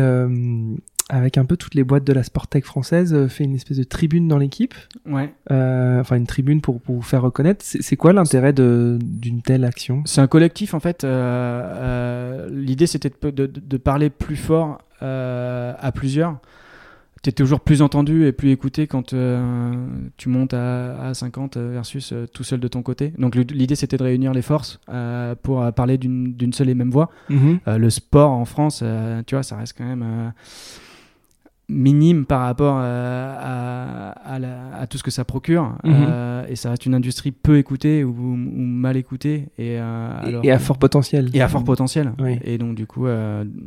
avec 1.10 1.38
un 1.38 1.46
peu 1.46 1.58
toutes 1.58 1.76
les 1.76 1.84
boîtes 1.84 2.06
de 2.06 2.14
la 2.14 2.24
Sportec 2.24 2.66
française, 2.66 3.14
euh, 3.14 3.28
fait 3.28 3.44
une 3.44 3.56
espèce 3.56 3.78
de 3.78 3.84
tribune 3.84 4.28
dans 4.28 4.38
l'équipe. 4.38 4.74
Ouais. 5.06 5.34
Euh, 5.52 6.00
enfin, 6.00 6.16
une 6.16 6.28
tribune 6.28 6.62
pour, 6.62 6.80
pour 6.82 6.96
vous 6.96 7.02
faire 7.02 7.22
reconnaître. 7.22 7.64
C'est 7.64 7.98
quoi 7.98 8.14
l'intérêt 8.14 8.54
d'une 8.54 9.42
telle 9.42 9.66
action? 9.66 10.02
C'est 10.06 10.22
un 10.22 10.28
collectif, 10.28 10.74
en 10.74 10.80
fait. 10.80 11.04
Euh, 11.04 12.50
L'idée, 12.50 12.88
c'était 12.88 13.10
de, 13.10 13.32
de, 13.32 13.48
de, 13.48 13.78
parler 13.78 14.10
plus 14.10 14.38
fort 14.38 14.80
à 15.02 15.92
plusieurs. 15.94 16.38
Tu 17.22 17.30
es 17.30 17.34
toujours 17.34 17.62
plus 17.62 17.82
entendu 17.82 18.26
et 18.26 18.32
plus 18.34 18.52
écouté 18.52 18.88
quand 18.88 19.14
tu 20.18 20.30
montes 20.30 20.54
à, 20.54 21.08
à 21.08 21.14
50 21.14 21.58
versus 21.58 22.14
tout 22.34 22.44
seul 22.44 22.60
de 22.60 22.68
ton 22.68 22.82
côté. 22.82 23.14
Donc 23.18 23.36
l'idée 23.36 23.76
c'était 23.76 23.96
de 23.96 24.04
réunir 24.04 24.34
les 24.34 24.42
forces 24.42 24.80
pour 25.42 25.72
parler 25.74 25.98
d'une 25.98 26.54
seule 26.54 26.70
et 26.70 26.76
même 26.76 26.92
voix. 26.92 27.10
Mm-hmm. 27.30 27.78
le 27.78 27.90
sport 27.90 28.32
en 28.32 28.44
France, 28.44 28.84
tu 29.26 29.36
vois, 29.36 29.44
ça 29.44 29.56
reste 29.56 29.78
quand 29.78 29.86
même 29.86 30.34
minime 31.74 32.26
par 32.26 32.42
rapport 32.42 32.78
euh, 32.80 33.34
à, 33.38 34.80
à, 34.80 34.88
tout 34.88 34.98
ce 34.98 35.04
que 35.04 35.12
ça 35.12 35.26
procure. 35.26 35.76
Mhm. 35.84 35.94
euh, 35.94 36.46
et 36.48 36.56
ça 36.56 36.70
reste 36.70 36.86
une 36.86 36.94
industrie 36.94 37.32
peu 37.32 37.58
écoutée 37.58 38.04
ou, 38.04 38.14
mal 38.14 38.98
écoutée 38.98 39.48
et, 39.58 39.78
euh, 39.80 40.42
et 40.44 40.52
à 40.52 40.60
fort 40.60 40.78
potentiel. 40.78 41.30
Et 41.34 41.42
à 41.42 41.48
fort 41.48 41.64
potentiel. 41.64 42.14
Et 42.44 42.58
donc 42.58 42.76
du 42.76 42.86
coup 42.86 43.06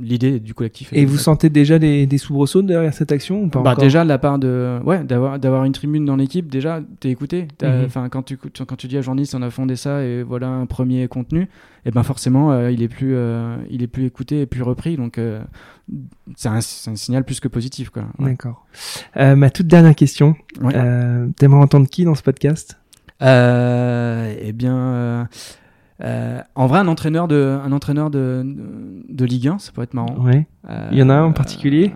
l'idée 0.01 0.41
du 0.41 0.55
collectif 0.55 0.93
et 0.93 1.05
vous 1.05 1.19
sentez 1.19 1.49
déjà 1.51 1.79
des, 1.79 2.07
des 2.07 2.19
soubresauts 2.19 2.63
derrière 2.63 2.95
cette 2.95 3.13
action 3.13 3.43
ou 3.43 3.49
pas 3.49 3.61
bah, 3.61 3.75
déjà 3.75 4.05
de 4.05 4.09
la 4.09 4.19
part 4.19 4.39
de 4.39 4.79
ouais 4.85 5.03
d'avoir 5.05 5.39
d'avoir 5.39 5.65
une 5.65 5.73
tribune 5.73 6.05
dans 6.05 6.17
l'équipe 6.17 6.51
déjà 6.51 6.81
t'es 7.01 7.11
écouté. 7.11 7.49
Mhm. 7.63 7.85
enfin 7.87 8.09
quand 8.09 8.23
tu 8.23 8.37
quand 8.37 8.77
tu 8.77 8.87
dis 8.87 8.99
à 8.99 9.03
journaliste 9.03 9.35
on 9.35 9.43
a 9.43 9.51
fondé 9.51 9.77
ça 9.77 10.03
et 10.03 10.23
voilà 10.23 10.49
un 10.49 10.67
premier 10.67 11.09
contenu 11.09 11.49
et 11.87 11.91
ben 11.93 12.03
forcément 12.03 12.69
il 12.69 12.83
est 12.83 12.89
plus 12.89 13.17
il 13.71 13.83
est 13.83 13.87
plus 13.87 14.05
écouté 14.05 14.43
et 14.43 14.47
plus 14.47 14.63
repris 14.63 14.97
donc 14.97 15.19
c'est 16.35 16.49
un, 16.49 16.57
un, 16.57 16.61
signal 16.61 17.25
plus 17.25 17.41
que 17.41 17.49
positif. 17.49 17.91
quoi. 17.91 18.05
D'accord. 18.19 18.67
Euh, 19.17 19.37
ma 19.37 19.51
toute 19.51 19.67
dernière 19.67 19.95
question. 19.95 20.35
Euh, 20.63 21.29
T'aimerais 21.37 21.61
entendre 21.63 21.89
qui 21.89 22.05
dans 22.05 22.15
ce 22.15 22.23
podcast? 22.23 22.79
Euh, 23.23 24.35
Eh 24.41 24.53
bien, 24.53 24.77
euh, 24.77 25.25
euh, 26.03 26.41
en 26.55 26.67
vrai, 26.67 26.81
un 26.81 26.89
entraîneur 26.89 27.29
de, 27.29 27.59
un 27.63 27.73
entraîneur 27.73 28.11
de, 28.11 28.43
de, 29.09 29.25
Ligue 29.25 29.49
1, 29.49 29.59
ça 29.59 29.73
pourrait 29.73 29.85
être 29.85 29.95
marrant. 29.95 30.17
Ouais. 30.19 30.47
Il 30.91 30.99
y 30.99 31.03
en 31.03 31.09
a 31.09 31.15
un 31.15 31.25
en 31.25 31.33
particulier? 31.33 31.95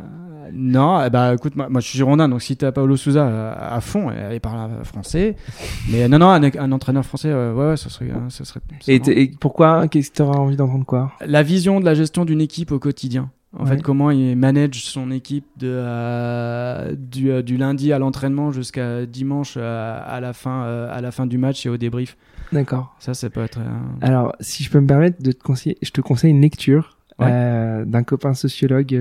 Non, 0.53 1.09
bah 1.09 1.35
écoute, 1.35 1.57
moi, 1.57 1.69
moi, 1.69 1.81
je 1.81 1.89
suis 1.89 1.99
girondin, 1.99 2.29
donc 2.29 2.43
si 2.43 2.57
t'as 2.57 2.73
Paolo 2.73 2.97
Souza 2.97 3.53
à, 3.53 3.81
fond, 3.81 4.11
il 4.33 4.41
parle 4.41 4.85
français. 4.85 5.37
Mais 5.91 6.09
non, 6.09 6.19
non, 6.19 6.31
un, 6.31 6.73
entraîneur 6.73 7.05
français, 7.05 7.33
ouais, 7.33 7.53
ouais, 7.53 7.77
ça 7.77 7.89
serait. 7.89 8.11
Ça 8.29 8.45
serait 8.45 8.61
et, 8.89 8.97
et, 9.07 9.31
pourquoi 9.39 9.89
Qu'est-ce 9.89 10.11
que 10.11 10.17
tu 10.17 10.23
auras 10.23 10.39
envie 10.39 10.57
d'entendre 10.57 10.85
quoi? 10.85 11.13
La 11.25 11.43
vision 11.43 11.81
de 11.81 11.85
la 11.85 11.95
gestion 11.95 12.25
d'une 12.25 12.41
équipe 12.41 12.73
au 12.73 12.79
quotidien. 12.79 13.31
En 13.59 13.67
fait, 13.67 13.83
comment 13.83 14.13
il 14.13 14.37
manage 14.37 14.85
son 14.85 15.11
équipe 15.11 15.45
de, 15.57 15.69
euh, 15.69 16.95
du, 16.97 17.33
euh, 17.33 17.43
du, 17.43 17.57
lundi 17.57 17.93
à 17.93 17.99
l'entraînement 17.99 18.53
jusqu'à 18.53 19.07
dimanche 19.07 19.55
euh, 19.57 20.01
à, 20.07 20.21
la 20.21 20.33
fin, 20.33 20.63
à 20.63 21.01
la 21.01 21.11
fin 21.11 21.27
du 21.27 21.37
match 21.37 21.67
et 21.67 21.69
au 21.69 21.77
débrief. 21.77 22.17
D'accord. 22.53 22.95
Ça, 23.01 23.13
ça 23.13 23.29
peut 23.29 23.43
être. 23.43 23.59
Alors, 24.03 24.37
si 24.41 24.63
je 24.63 24.71
peux 24.71 24.81
me 24.81 24.87
permettre 24.87 25.21
de 25.21 25.33
te 25.33 25.43
conseiller, 25.43 25.77
je 25.83 25.91
te 25.91 26.01
conseille 26.01 26.31
une 26.31 26.41
lecture 26.41 27.00
d'un 27.21 28.03
copain 28.03 28.35
sociologue 28.35 28.93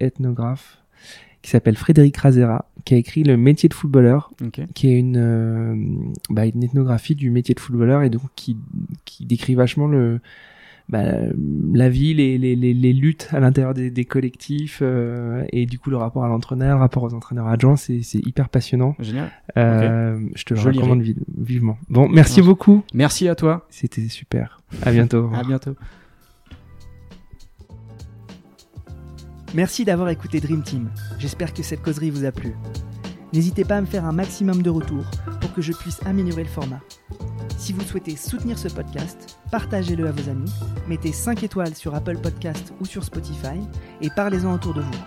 ethnographe 0.00 0.78
qui 1.42 1.50
s'appelle 1.50 1.76
Frédéric 1.76 2.16
Razera, 2.18 2.66
qui 2.84 2.94
a 2.94 2.96
écrit 2.98 3.22
Le 3.24 3.36
métier 3.36 3.68
de 3.68 3.74
footballeur, 3.74 4.30
qui 4.74 4.88
est 4.88 4.98
une, 4.98 6.12
bah, 6.28 6.46
une 6.46 6.62
ethnographie 6.62 7.14
du 7.14 7.30
métier 7.30 7.54
de 7.54 7.60
footballeur 7.60 8.02
et 8.02 8.10
donc 8.10 8.22
qui, 8.36 8.56
qui 9.04 9.24
décrit 9.24 9.54
vachement 9.54 9.86
le 9.86 10.20
bah, 10.90 11.04
la 11.72 11.88
vie, 11.88 12.14
les, 12.14 12.36
les, 12.36 12.56
les, 12.56 12.92
luttes 12.92 13.28
à 13.30 13.38
l'intérieur 13.38 13.74
des, 13.74 13.92
des 13.92 14.04
collectifs 14.04 14.80
euh, 14.82 15.44
et 15.52 15.64
du 15.64 15.78
coup 15.78 15.88
le 15.88 15.96
rapport 15.96 16.24
à 16.24 16.28
l'entraîneur, 16.28 16.76
le 16.76 16.80
rapport 16.80 17.04
aux 17.04 17.14
entraîneurs 17.14 17.46
adjoints, 17.46 17.76
c'est, 17.76 18.02
c'est 18.02 18.18
hyper 18.26 18.48
passionnant. 18.48 18.96
Génial. 18.98 19.30
Euh, 19.56 20.18
Je 20.34 20.44
te 20.44 20.54
le 20.54 20.60
recommande 20.60 21.04
vivement. 21.38 21.78
Bon, 21.88 22.08
merci 22.08 22.42
beaucoup. 22.42 22.82
Merci 22.92 23.28
à 23.28 23.36
toi. 23.36 23.66
C'était 23.70 24.08
super. 24.08 24.60
À 24.82 24.90
bientôt. 24.90 25.30
à 25.32 25.44
bientôt. 25.44 25.76
Merci 29.52 29.84
d'avoir 29.84 30.08
écouté 30.10 30.38
Dream 30.38 30.62
Team. 30.62 30.90
J'espère 31.18 31.52
que 31.52 31.64
cette 31.64 31.82
causerie 31.82 32.10
vous 32.10 32.24
a 32.24 32.30
plu. 32.30 32.54
N'hésitez 33.32 33.64
pas 33.64 33.78
à 33.78 33.80
me 33.80 33.86
faire 33.86 34.04
un 34.04 34.12
maximum 34.12 34.62
de 34.62 34.70
retours 34.70 35.04
pour 35.40 35.52
que 35.52 35.60
je 35.60 35.72
puisse 35.72 36.00
améliorer 36.06 36.44
le 36.44 36.48
format. 36.48 36.80
Si 37.58 37.72
vous 37.72 37.82
souhaitez 37.82 38.14
soutenir 38.14 38.58
ce 38.58 38.68
podcast, 38.68 39.40
partagez-le 39.50 40.06
à 40.06 40.12
vos 40.12 40.30
amis, 40.30 40.52
mettez 40.88 41.12
5 41.12 41.42
étoiles 41.42 41.74
sur 41.74 41.96
Apple 41.96 42.18
Podcast 42.18 42.72
ou 42.80 42.84
sur 42.84 43.02
Spotify 43.02 43.58
et 44.00 44.08
parlez-en 44.14 44.54
autour 44.54 44.72
de 44.72 44.82
vous. 44.82 44.98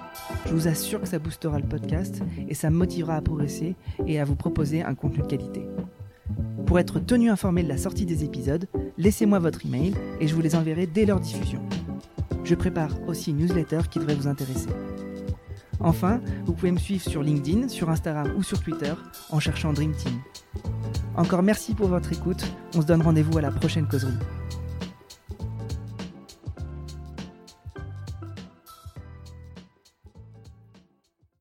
Je 0.46 0.54
vous 0.54 0.68
assure 0.68 1.00
que 1.00 1.08
ça 1.08 1.20
boostera 1.20 1.60
le 1.60 1.68
podcast 1.68 2.22
et 2.50 2.54
ça 2.54 2.70
me 2.70 2.76
motivera 2.76 3.16
à 3.16 3.22
progresser 3.22 3.76
et 4.06 4.20
à 4.20 4.26
vous 4.26 4.36
proposer 4.36 4.84
un 4.84 4.94
contenu 4.94 5.24
de 5.24 5.28
qualité. 5.28 5.66
Pour 6.66 6.80
être 6.80 7.00
tenu 7.00 7.30
informé 7.30 7.64
de 7.64 7.70
la 7.70 7.78
sortie 7.78 8.06
des 8.06 8.26
épisodes, 8.26 8.68
laissez-moi 8.98 9.40
votre 9.40 9.66
email 9.66 9.94
et 10.20 10.28
je 10.28 10.36
vous 10.36 10.42
les 10.42 10.56
enverrai 10.56 10.86
dès 10.86 11.06
leur 11.06 11.22
diffusion. 11.22 11.62
Je 12.44 12.56
prépare 12.56 12.90
aussi 13.08 13.32
une 13.32 13.38
newsletter 13.38 13.80
qui 13.90 14.00
devrait 14.00 14.16
vous 14.16 14.28
intéresser. 14.28 14.70
Enfin, 15.80 16.22
vous 16.46 16.54
pouvez 16.54 16.72
me 16.72 16.78
suivre 16.78 17.04
sur 17.04 17.24
LinkedIn, 17.24 17.68
sur 17.68 17.90
Instagram 17.90 18.32
ou 18.38 18.44
sur 18.44 18.60
Twitter 18.62 18.94
en 19.30 19.40
cherchant 19.40 19.74
Dream 19.74 19.94
Team. 19.94 20.20
Encore 21.16 21.44
merci 21.44 21.74
pour 21.74 21.88
votre 21.88 22.12
écoute, 22.12 22.44
on 22.76 22.82
se 22.82 22.88
donne 22.88 23.02
rendez-vous 23.02 23.38
à 23.38 23.42
la 23.42 23.52
prochaine 23.52 23.88
causerie. 23.88 24.14